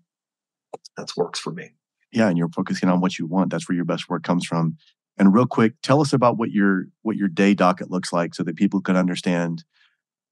that's 0.96 1.16
works 1.16 1.40
for 1.40 1.52
me. 1.52 1.72
Yeah. 2.12 2.28
And 2.28 2.38
you're 2.38 2.48
focusing 2.48 2.88
on 2.88 3.00
what 3.00 3.18
you 3.18 3.26
want. 3.26 3.50
That's 3.50 3.68
where 3.68 3.76
your 3.76 3.84
best 3.84 4.08
work 4.08 4.22
comes 4.22 4.46
from. 4.46 4.76
And 5.18 5.34
real 5.34 5.46
quick, 5.46 5.72
tell 5.82 6.00
us 6.00 6.12
about 6.12 6.36
what 6.36 6.52
your, 6.52 6.84
what 7.02 7.16
your 7.16 7.28
day 7.28 7.54
docket 7.54 7.90
looks 7.90 8.12
like 8.12 8.34
so 8.34 8.42
that 8.44 8.56
people 8.56 8.80
can 8.80 8.96
understand 8.96 9.64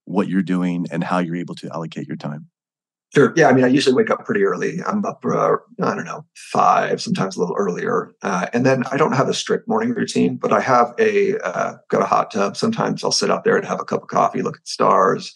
what 0.04 0.28
you're 0.28 0.42
doing 0.42 0.86
and 0.90 1.02
how 1.02 1.18
you're 1.18 1.36
able 1.36 1.54
to 1.56 1.70
allocate 1.72 2.06
your 2.06 2.16
time. 2.18 2.48
Sure. 3.14 3.32
Yeah. 3.36 3.48
I 3.48 3.52
mean, 3.52 3.64
I 3.64 3.68
usually 3.68 3.94
wake 3.94 4.10
up 4.10 4.24
pretty 4.24 4.42
early. 4.44 4.80
I'm 4.84 5.04
up, 5.04 5.24
uh, 5.24 5.56
I 5.80 5.94
don't 5.94 6.04
know, 6.04 6.24
five, 6.34 7.00
sometimes 7.00 7.36
a 7.36 7.40
little 7.40 7.54
earlier. 7.56 8.12
Uh, 8.22 8.46
and 8.52 8.66
then 8.66 8.82
I 8.90 8.96
don't 8.96 9.12
have 9.12 9.28
a 9.28 9.34
strict 9.34 9.68
morning 9.68 9.90
routine, 9.90 10.36
but 10.36 10.52
I 10.52 10.60
have 10.60 10.94
a, 10.98 11.38
uh, 11.38 11.74
got 11.90 12.02
a 12.02 12.06
hot 12.06 12.32
tub. 12.32 12.56
Sometimes 12.56 13.04
I'll 13.04 13.12
sit 13.12 13.30
out 13.30 13.44
there 13.44 13.56
and 13.56 13.64
have 13.66 13.80
a 13.80 13.84
cup 13.84 14.02
of 14.02 14.08
coffee, 14.08 14.42
look 14.42 14.56
at 14.56 14.66
stars. 14.66 15.32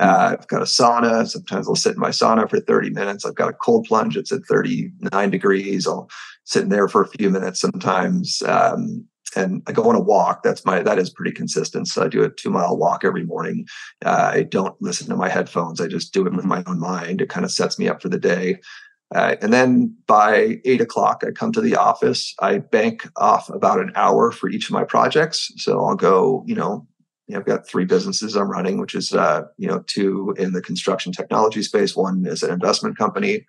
Uh, 0.00 0.36
I've 0.38 0.46
got 0.46 0.62
a 0.62 0.64
sauna. 0.64 1.26
Sometimes 1.26 1.68
I'll 1.68 1.74
sit 1.74 1.94
in 1.94 2.00
my 2.00 2.10
sauna 2.10 2.48
for 2.48 2.60
30 2.60 2.90
minutes. 2.90 3.26
I've 3.26 3.34
got 3.34 3.50
a 3.50 3.54
cold 3.54 3.84
plunge. 3.86 4.16
It's 4.16 4.32
at 4.32 4.46
39 4.48 5.30
degrees. 5.30 5.86
I'll 5.86 6.08
sit 6.44 6.62
in 6.62 6.68
there 6.68 6.88
for 6.88 7.02
a 7.02 7.08
few 7.08 7.30
minutes 7.30 7.60
sometimes. 7.60 8.40
Um, 8.46 9.04
and 9.36 9.62
I 9.66 9.72
go 9.72 9.88
on 9.88 9.94
a 9.94 10.00
walk. 10.00 10.42
That's 10.42 10.64
my 10.64 10.82
that 10.82 10.98
is 10.98 11.10
pretty 11.10 11.32
consistent. 11.32 11.88
So 11.88 12.04
I 12.04 12.08
do 12.08 12.24
a 12.24 12.30
two 12.30 12.50
mile 12.50 12.76
walk 12.76 13.04
every 13.04 13.24
morning. 13.24 13.66
Uh, 14.04 14.30
I 14.34 14.42
don't 14.42 14.80
listen 14.80 15.08
to 15.08 15.16
my 15.16 15.28
headphones. 15.28 15.80
I 15.80 15.86
just 15.86 16.12
do 16.12 16.26
it 16.26 16.34
with 16.34 16.44
my 16.44 16.62
own 16.66 16.78
mind. 16.78 17.20
It 17.20 17.28
kind 17.28 17.44
of 17.44 17.50
sets 17.50 17.78
me 17.78 17.88
up 17.88 18.02
for 18.02 18.08
the 18.08 18.18
day. 18.18 18.60
Uh, 19.14 19.36
and 19.40 19.52
then 19.52 19.96
by 20.06 20.60
eight 20.64 20.82
o'clock, 20.82 21.22
I 21.26 21.30
come 21.30 21.52
to 21.52 21.62
the 21.62 21.76
office. 21.76 22.34
I 22.40 22.58
bank 22.58 23.08
off 23.16 23.48
about 23.48 23.80
an 23.80 23.92
hour 23.94 24.32
for 24.32 24.50
each 24.50 24.66
of 24.66 24.72
my 24.72 24.84
projects. 24.84 25.50
So 25.56 25.82
I'll 25.84 25.96
go, 25.96 26.44
you 26.46 26.54
know, 26.54 26.86
I've 27.34 27.44
got 27.44 27.66
three 27.66 27.84
businesses 27.84 28.36
I'm 28.36 28.50
running, 28.50 28.78
which 28.78 28.94
is, 28.94 29.12
uh, 29.12 29.42
you 29.56 29.68
know, 29.68 29.82
two 29.86 30.34
in 30.38 30.52
the 30.52 30.62
construction 30.62 31.12
technology 31.12 31.62
space. 31.62 31.96
One 31.96 32.26
is 32.26 32.42
an 32.42 32.50
investment 32.50 32.96
company. 32.96 33.46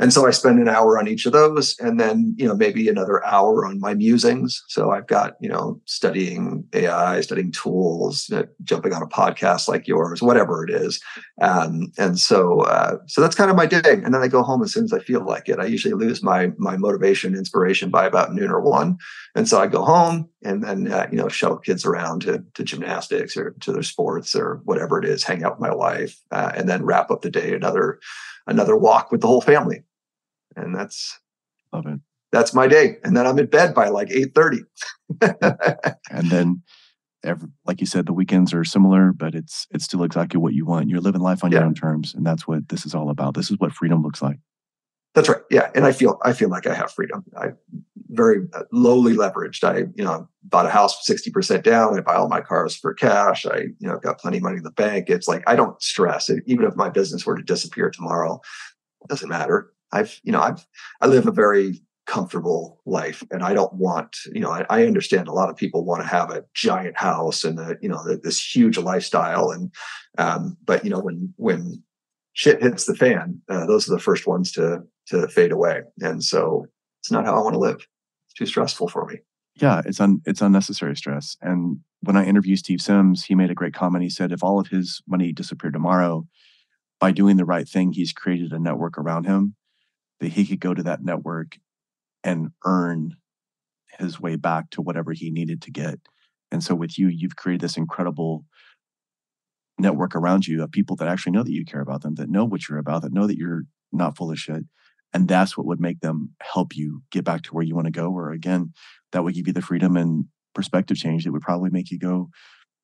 And 0.00 0.12
so 0.12 0.26
I 0.26 0.30
spend 0.30 0.60
an 0.60 0.68
hour 0.68 0.96
on 0.96 1.08
each 1.08 1.26
of 1.26 1.32
those 1.32 1.76
and 1.80 1.98
then, 1.98 2.34
you 2.38 2.46
know, 2.46 2.54
maybe 2.54 2.88
another 2.88 3.24
hour 3.24 3.66
on 3.66 3.80
my 3.80 3.94
musings. 3.94 4.62
So 4.68 4.92
I've 4.92 5.08
got, 5.08 5.34
you 5.40 5.48
know, 5.48 5.80
studying 5.86 6.64
AI, 6.72 7.20
studying 7.20 7.50
tools, 7.50 8.30
uh, 8.30 8.44
jumping 8.62 8.92
on 8.92 9.02
a 9.02 9.08
podcast 9.08 9.66
like 9.66 9.88
yours, 9.88 10.22
whatever 10.22 10.64
it 10.64 10.70
is. 10.70 11.02
Um, 11.40 11.92
and 11.98 12.18
so, 12.18 12.60
uh, 12.60 12.98
so 13.08 13.20
that's 13.20 13.34
kind 13.34 13.50
of 13.50 13.56
my 13.56 13.66
day. 13.66 13.80
And 14.04 14.14
then 14.14 14.22
I 14.22 14.28
go 14.28 14.44
home 14.44 14.62
as 14.62 14.72
soon 14.72 14.84
as 14.84 14.92
I 14.92 15.00
feel 15.00 15.24
like 15.24 15.48
it. 15.48 15.58
I 15.58 15.66
usually 15.66 15.94
lose 15.94 16.22
my, 16.22 16.52
my 16.58 16.76
motivation, 16.76 17.34
inspiration 17.34 17.90
by 17.90 18.06
about 18.06 18.32
noon 18.32 18.52
or 18.52 18.60
one. 18.60 18.98
And 19.34 19.48
so 19.48 19.60
I 19.60 19.66
go 19.66 19.84
home 19.84 20.28
and 20.44 20.62
then, 20.62 20.92
uh, 20.92 21.08
you 21.10 21.18
know, 21.18 21.28
shuttle 21.28 21.58
kids 21.58 21.84
around 21.84 22.22
to, 22.22 22.44
to 22.54 22.62
gymnastics 22.62 23.36
or 23.36 23.50
to 23.60 23.72
their 23.72 23.82
sports 23.82 24.36
or 24.36 24.60
whatever 24.64 25.00
it 25.00 25.04
is, 25.04 25.24
hang 25.24 25.42
out 25.42 25.58
with 25.58 25.68
my 25.68 25.74
wife, 25.74 26.16
uh, 26.30 26.52
and 26.54 26.68
then 26.68 26.84
wrap 26.84 27.10
up 27.10 27.22
the 27.22 27.30
day 27.30 27.52
another, 27.52 27.98
another 28.46 28.76
walk 28.76 29.10
with 29.10 29.22
the 29.22 29.26
whole 29.26 29.40
family 29.40 29.82
and 30.58 30.74
that's 30.74 31.18
love 31.72 31.86
it. 31.86 32.00
That's 32.30 32.52
my 32.52 32.66
day, 32.66 32.96
and 33.04 33.16
then 33.16 33.26
I'm 33.26 33.38
in 33.38 33.46
bed 33.46 33.74
by 33.74 33.88
like 33.88 34.10
eight 34.10 34.34
thirty. 34.34 34.60
and 35.20 36.30
then, 36.30 36.62
every, 37.24 37.48
like 37.64 37.80
you 37.80 37.86
said, 37.86 38.06
the 38.06 38.12
weekends 38.12 38.52
are 38.52 38.64
similar, 38.64 39.12
but 39.12 39.34
it's 39.34 39.66
it's 39.70 39.84
still 39.84 40.02
exactly 40.02 40.38
what 40.38 40.54
you 40.54 40.66
want. 40.66 40.88
You're 40.88 41.00
living 41.00 41.22
life 41.22 41.42
on 41.42 41.50
yeah. 41.50 41.58
your 41.58 41.66
own 41.66 41.74
terms, 41.74 42.14
and 42.14 42.26
that's 42.26 42.46
what 42.46 42.68
this 42.68 42.84
is 42.84 42.94
all 42.94 43.10
about. 43.10 43.34
This 43.34 43.50
is 43.50 43.58
what 43.58 43.72
freedom 43.72 44.02
looks 44.02 44.20
like. 44.20 44.38
That's 45.14 45.28
right. 45.28 45.40
Yeah, 45.50 45.70
and 45.74 45.86
I 45.86 45.92
feel 45.92 46.18
I 46.22 46.32
feel 46.32 46.50
like 46.50 46.66
I 46.66 46.74
have 46.74 46.92
freedom. 46.92 47.24
I 47.36 47.48
very 48.10 48.46
uh, 48.52 48.64
lowly 48.72 49.14
leveraged. 49.14 49.64
I 49.64 49.90
you 49.96 50.04
know 50.04 50.28
bought 50.44 50.66
a 50.66 50.70
house 50.70 51.06
sixty 51.06 51.30
percent 51.30 51.64
down. 51.64 51.96
I 51.98 52.02
buy 52.02 52.14
all 52.14 52.28
my 52.28 52.40
cars 52.42 52.76
for 52.76 52.92
cash. 52.92 53.46
I 53.46 53.68
you 53.78 53.88
know 53.88 53.98
got 53.98 54.20
plenty 54.20 54.36
of 54.36 54.42
money 54.42 54.58
in 54.58 54.64
the 54.64 54.70
bank. 54.70 55.08
It's 55.08 55.26
like 55.26 55.42
I 55.46 55.56
don't 55.56 55.80
stress. 55.82 56.30
Even 56.46 56.66
if 56.66 56.76
my 56.76 56.90
business 56.90 57.24
were 57.24 57.36
to 57.36 57.42
disappear 57.42 57.90
tomorrow, 57.90 58.40
it 59.02 59.08
doesn't 59.08 59.28
matter. 59.30 59.72
I've, 59.92 60.20
you 60.22 60.32
know, 60.32 60.40
I've, 60.40 60.66
I 61.00 61.06
live 61.06 61.26
a 61.26 61.32
very 61.32 61.82
comfortable 62.06 62.80
life 62.86 63.22
and 63.30 63.42
I 63.42 63.52
don't 63.52 63.74
want, 63.74 64.16
you 64.32 64.40
know, 64.40 64.50
I, 64.50 64.64
I 64.70 64.86
understand 64.86 65.28
a 65.28 65.32
lot 65.32 65.50
of 65.50 65.56
people 65.56 65.84
want 65.84 66.02
to 66.02 66.08
have 66.08 66.30
a 66.30 66.44
giant 66.54 66.98
house 66.98 67.44
and 67.44 67.58
a, 67.58 67.76
you 67.82 67.88
know, 67.88 68.02
this 68.22 68.42
huge 68.42 68.78
lifestyle. 68.78 69.50
And, 69.50 69.70
um, 70.16 70.56
but 70.64 70.84
you 70.84 70.90
know, 70.90 71.00
when, 71.00 71.34
when 71.36 71.82
shit 72.32 72.62
hits 72.62 72.86
the 72.86 72.94
fan, 72.94 73.42
uh, 73.50 73.66
those 73.66 73.86
are 73.86 73.92
the 73.92 74.00
first 74.00 74.26
ones 74.26 74.52
to, 74.52 74.82
to 75.08 75.28
fade 75.28 75.52
away. 75.52 75.82
And 76.00 76.24
so 76.24 76.66
it's 77.00 77.10
not 77.10 77.26
how 77.26 77.36
I 77.36 77.42
want 77.42 77.52
to 77.52 77.60
live. 77.60 77.86
It's 78.26 78.34
too 78.38 78.46
stressful 78.46 78.88
for 78.88 79.04
me. 79.04 79.18
Yeah. 79.56 79.82
It's 79.84 80.00
un, 80.00 80.22
it's 80.24 80.40
unnecessary 80.40 80.96
stress. 80.96 81.36
And 81.42 81.80
when 82.00 82.16
I 82.16 82.24
interviewed 82.24 82.60
Steve 82.60 82.80
Sims, 82.80 83.24
he 83.24 83.34
made 83.34 83.50
a 83.50 83.54
great 83.54 83.74
comment. 83.74 84.02
He 84.02 84.10
said, 84.10 84.32
if 84.32 84.42
all 84.42 84.58
of 84.58 84.68
his 84.68 85.02
money 85.06 85.32
disappeared 85.32 85.74
tomorrow, 85.74 86.26
by 87.00 87.12
doing 87.12 87.36
the 87.36 87.44
right 87.44 87.68
thing, 87.68 87.92
he's 87.92 88.12
created 88.12 88.52
a 88.52 88.58
network 88.58 88.98
around 88.98 89.24
him 89.24 89.54
that 90.20 90.32
he 90.32 90.46
could 90.46 90.60
go 90.60 90.74
to 90.74 90.82
that 90.82 91.02
network 91.02 91.58
and 92.24 92.50
earn 92.64 93.16
his 93.98 94.20
way 94.20 94.36
back 94.36 94.70
to 94.70 94.82
whatever 94.82 95.12
he 95.12 95.30
needed 95.30 95.62
to 95.62 95.70
get. 95.70 95.98
And 96.50 96.62
so 96.62 96.74
with 96.74 96.98
you, 96.98 97.08
you've 97.08 97.36
created 97.36 97.60
this 97.60 97.76
incredible 97.76 98.44
network 99.78 100.14
around 100.14 100.46
you 100.46 100.62
of 100.62 100.72
people 100.72 100.96
that 100.96 101.08
actually 101.08 101.32
know 101.32 101.42
that 101.42 101.52
you 101.52 101.64
care 101.64 101.80
about 101.80 102.02
them, 102.02 102.16
that 102.16 102.28
know 102.28 102.44
what 102.44 102.68
you're 102.68 102.78
about, 102.78 103.02
that 103.02 103.12
know 103.12 103.26
that 103.26 103.38
you're 103.38 103.62
not 103.92 104.16
full 104.16 104.30
of 104.30 104.38
shit. 104.38 104.64
And 105.14 105.28
that's 105.28 105.56
what 105.56 105.66
would 105.66 105.80
make 105.80 106.00
them 106.00 106.34
help 106.42 106.76
you 106.76 107.02
get 107.10 107.24
back 107.24 107.42
to 107.42 107.54
where 107.54 107.64
you 107.64 107.74
want 107.74 107.86
to 107.86 107.92
go. 107.92 108.10
Or 108.10 108.30
again, 108.32 108.72
that 109.12 109.24
would 109.24 109.34
give 109.34 109.46
you 109.46 109.52
the 109.52 109.62
freedom 109.62 109.96
and 109.96 110.26
perspective 110.54 110.96
change 110.96 111.24
that 111.24 111.32
would 111.32 111.42
probably 111.42 111.70
make 111.70 111.90
you 111.90 111.98
go 111.98 112.28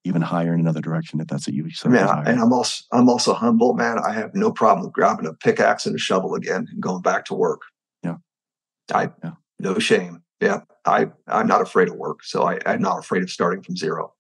even 0.05 0.21
higher 0.23 0.55
in 0.55 0.61
another 0.61 0.81
direction 0.81 1.21
if 1.21 1.27
that's 1.27 1.47
what 1.49 1.55
you 1.55 1.71
so 1.71 1.89
man 1.89 2.09
and 2.27 2.39
i'm 2.39 2.53
also 2.53 2.85
i'm 2.93 3.09
also 3.09 3.33
humble 3.33 3.75
man. 3.75 3.99
I 3.99 4.13
have 4.13 4.35
no 4.35 4.53
problem 4.53 4.91
grabbing 4.91 5.27
a 5.27 5.33
pickaxe 5.33 5.87
and 5.87 5.95
a 5.95 5.99
shovel 5.99 6.35
again 6.35 6.67
and 6.71 6.81
going 6.81 7.03
back 7.03 7.25
to 7.27 7.35
work. 7.35 7.63
Yeah. 8.03 8.17
I 8.93 9.11
yeah. 9.23 9.33
no 9.59 9.79
shame. 9.79 10.23
Yeah 10.41 10.61
i 10.85 11.07
i'm 11.27 11.47
not 11.47 11.63
afraid 11.63 11.89
of 11.89 11.97
work 11.97 12.23
so 12.23 12.47
I, 12.47 12.59
i'm 12.67 12.83
not 12.83 12.99
afraid 12.99 13.23
of 13.23 13.31
starting 13.31 13.63
from 13.63 13.77
zero. 13.77 14.13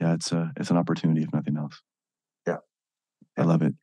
Yeah 0.00 0.14
it's 0.14 0.32
a 0.32 0.52
it's 0.56 0.70
an 0.70 0.76
opportunity 0.76 1.22
if 1.22 1.32
nothing 1.32 1.56
else. 1.56 1.80
Yeah. 2.46 2.58
I 3.36 3.42
love 3.42 3.62
it. 3.62 3.74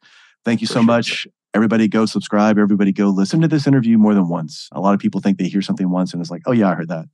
Thank 0.45 0.61
you 0.61 0.67
For 0.67 0.73
so 0.73 0.84
much. 0.84 1.27
Everybody 1.53 1.88
go 1.88 2.05
subscribe. 2.05 2.59
Everybody 2.59 2.91
go 2.93 3.09
listen 3.09 3.41
to 3.41 3.47
this 3.47 3.65
interview 3.65 3.97
more 3.97 4.13
than 4.13 4.30
once. 4.30 4.69
A 4.71 4.80
lot 4.80 4.93
of 4.93 4.99
people 4.99 5.19
think 5.19 5.39
they 5.39 5.47
hear 5.47 5.61
something 5.61 5.89
once 5.89 6.13
and 6.13 6.21
it's 6.21 6.32
like 6.32 6.43
oh 6.45 6.53
yeah 6.53 6.69
i 6.69 6.73
heard 6.73 6.89
that. 6.89 7.05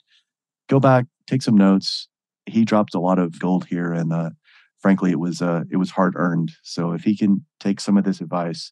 Go 0.69 0.79
back 0.79 1.05
take 1.27 1.41
some 1.41 1.57
notes 1.57 2.07
he 2.45 2.65
dropped 2.65 2.95
a 2.95 2.99
lot 2.99 3.19
of 3.19 3.39
gold 3.39 3.65
here, 3.65 3.91
and 3.91 4.13
uh, 4.13 4.31
frankly, 4.79 5.11
it 5.11 5.19
was 5.19 5.41
uh, 5.41 5.63
it 5.71 5.77
was 5.77 5.91
hard 5.91 6.13
earned. 6.15 6.51
So 6.63 6.91
if 6.91 7.03
he 7.03 7.17
can 7.17 7.45
take 7.59 7.79
some 7.79 7.97
of 7.97 8.03
this 8.03 8.21
advice 8.21 8.71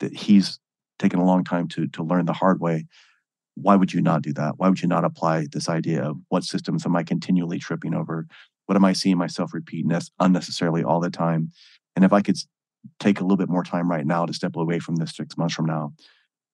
that 0.00 0.14
he's 0.14 0.58
taken 0.98 1.18
a 1.18 1.24
long 1.24 1.44
time 1.44 1.68
to 1.68 1.86
to 1.88 2.02
learn 2.02 2.26
the 2.26 2.32
hard 2.32 2.60
way, 2.60 2.86
why 3.54 3.76
would 3.76 3.92
you 3.92 4.00
not 4.00 4.22
do 4.22 4.32
that? 4.34 4.54
Why 4.56 4.68
would 4.68 4.82
you 4.82 4.88
not 4.88 5.04
apply 5.04 5.46
this 5.52 5.68
idea 5.68 6.02
of 6.02 6.16
what 6.28 6.44
systems 6.44 6.86
am 6.86 6.96
I 6.96 7.02
continually 7.02 7.58
tripping 7.58 7.94
over? 7.94 8.26
What 8.66 8.76
am 8.76 8.84
I 8.84 8.92
seeing 8.92 9.18
myself 9.18 9.52
repeat 9.52 9.86
unnecessarily 10.20 10.84
all 10.84 11.00
the 11.00 11.10
time? 11.10 11.48
And 11.96 12.04
if 12.04 12.12
I 12.12 12.20
could 12.20 12.36
take 12.98 13.20
a 13.20 13.24
little 13.24 13.36
bit 13.36 13.48
more 13.48 13.64
time 13.64 13.90
right 13.90 14.06
now 14.06 14.24
to 14.26 14.32
step 14.32 14.56
away 14.56 14.78
from 14.78 14.96
this 14.96 15.16
six 15.16 15.36
months 15.36 15.54
from 15.54 15.66
now, 15.66 15.92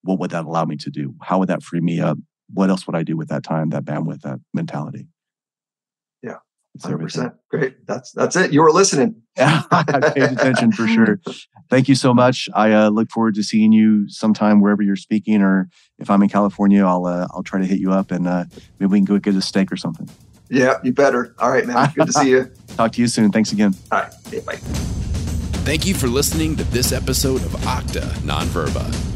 what 0.02 0.18
would 0.18 0.30
that 0.30 0.46
allow 0.46 0.64
me 0.64 0.76
to 0.78 0.90
do? 0.90 1.14
How 1.22 1.38
would 1.38 1.48
that 1.48 1.62
free 1.62 1.80
me 1.80 2.00
up? 2.00 2.16
What 2.52 2.70
else 2.70 2.86
would 2.86 2.96
I 2.96 3.02
do 3.02 3.16
with 3.16 3.28
that 3.28 3.42
time, 3.42 3.70
that 3.70 3.84
bandwidth, 3.84 4.22
that 4.22 4.40
mentality? 4.54 5.08
Hundred 6.82 6.98
percent. 6.98 7.34
Great. 7.50 7.86
That's 7.86 8.12
that's 8.12 8.36
it. 8.36 8.52
You 8.52 8.62
were 8.62 8.72
listening. 8.72 9.22
Yeah, 9.36 9.62
I 9.70 10.12
paid 10.14 10.32
attention 10.32 10.72
for 10.72 10.86
sure. 10.86 11.20
Thank 11.70 11.88
you 11.88 11.94
so 11.94 12.14
much. 12.14 12.48
I 12.54 12.72
uh, 12.72 12.88
look 12.90 13.10
forward 13.10 13.34
to 13.36 13.42
seeing 13.42 13.72
you 13.72 14.08
sometime 14.08 14.60
wherever 14.60 14.82
you're 14.82 14.96
speaking, 14.96 15.42
or 15.42 15.68
if 15.98 16.10
I'm 16.10 16.22
in 16.22 16.28
California, 16.28 16.84
I'll 16.84 17.06
uh, 17.06 17.26
I'll 17.30 17.42
try 17.42 17.60
to 17.60 17.66
hit 17.66 17.78
you 17.78 17.92
up 17.92 18.10
and 18.10 18.26
uh, 18.26 18.44
maybe 18.78 18.90
we 18.90 18.98
can 18.98 19.04
go 19.04 19.18
get 19.18 19.34
a 19.34 19.42
steak 19.42 19.72
or 19.72 19.76
something. 19.76 20.08
Yeah, 20.48 20.78
you 20.82 20.92
better. 20.92 21.34
All 21.38 21.50
right, 21.50 21.66
man. 21.66 21.92
Good 21.94 22.06
to 22.06 22.12
see 22.12 22.30
you. 22.30 22.50
Talk 22.76 22.92
to 22.92 23.00
you 23.00 23.08
soon. 23.08 23.32
Thanks 23.32 23.52
again. 23.52 23.74
All 23.90 24.00
right. 24.00 24.12
Yeah, 24.30 24.40
bye. 24.40 24.56
Thank 25.66 25.86
you 25.86 25.94
for 25.94 26.06
listening 26.06 26.54
to 26.56 26.64
this 26.64 26.92
episode 26.92 27.42
of 27.42 27.50
Octa 27.62 28.04
Nonverba. 28.20 29.15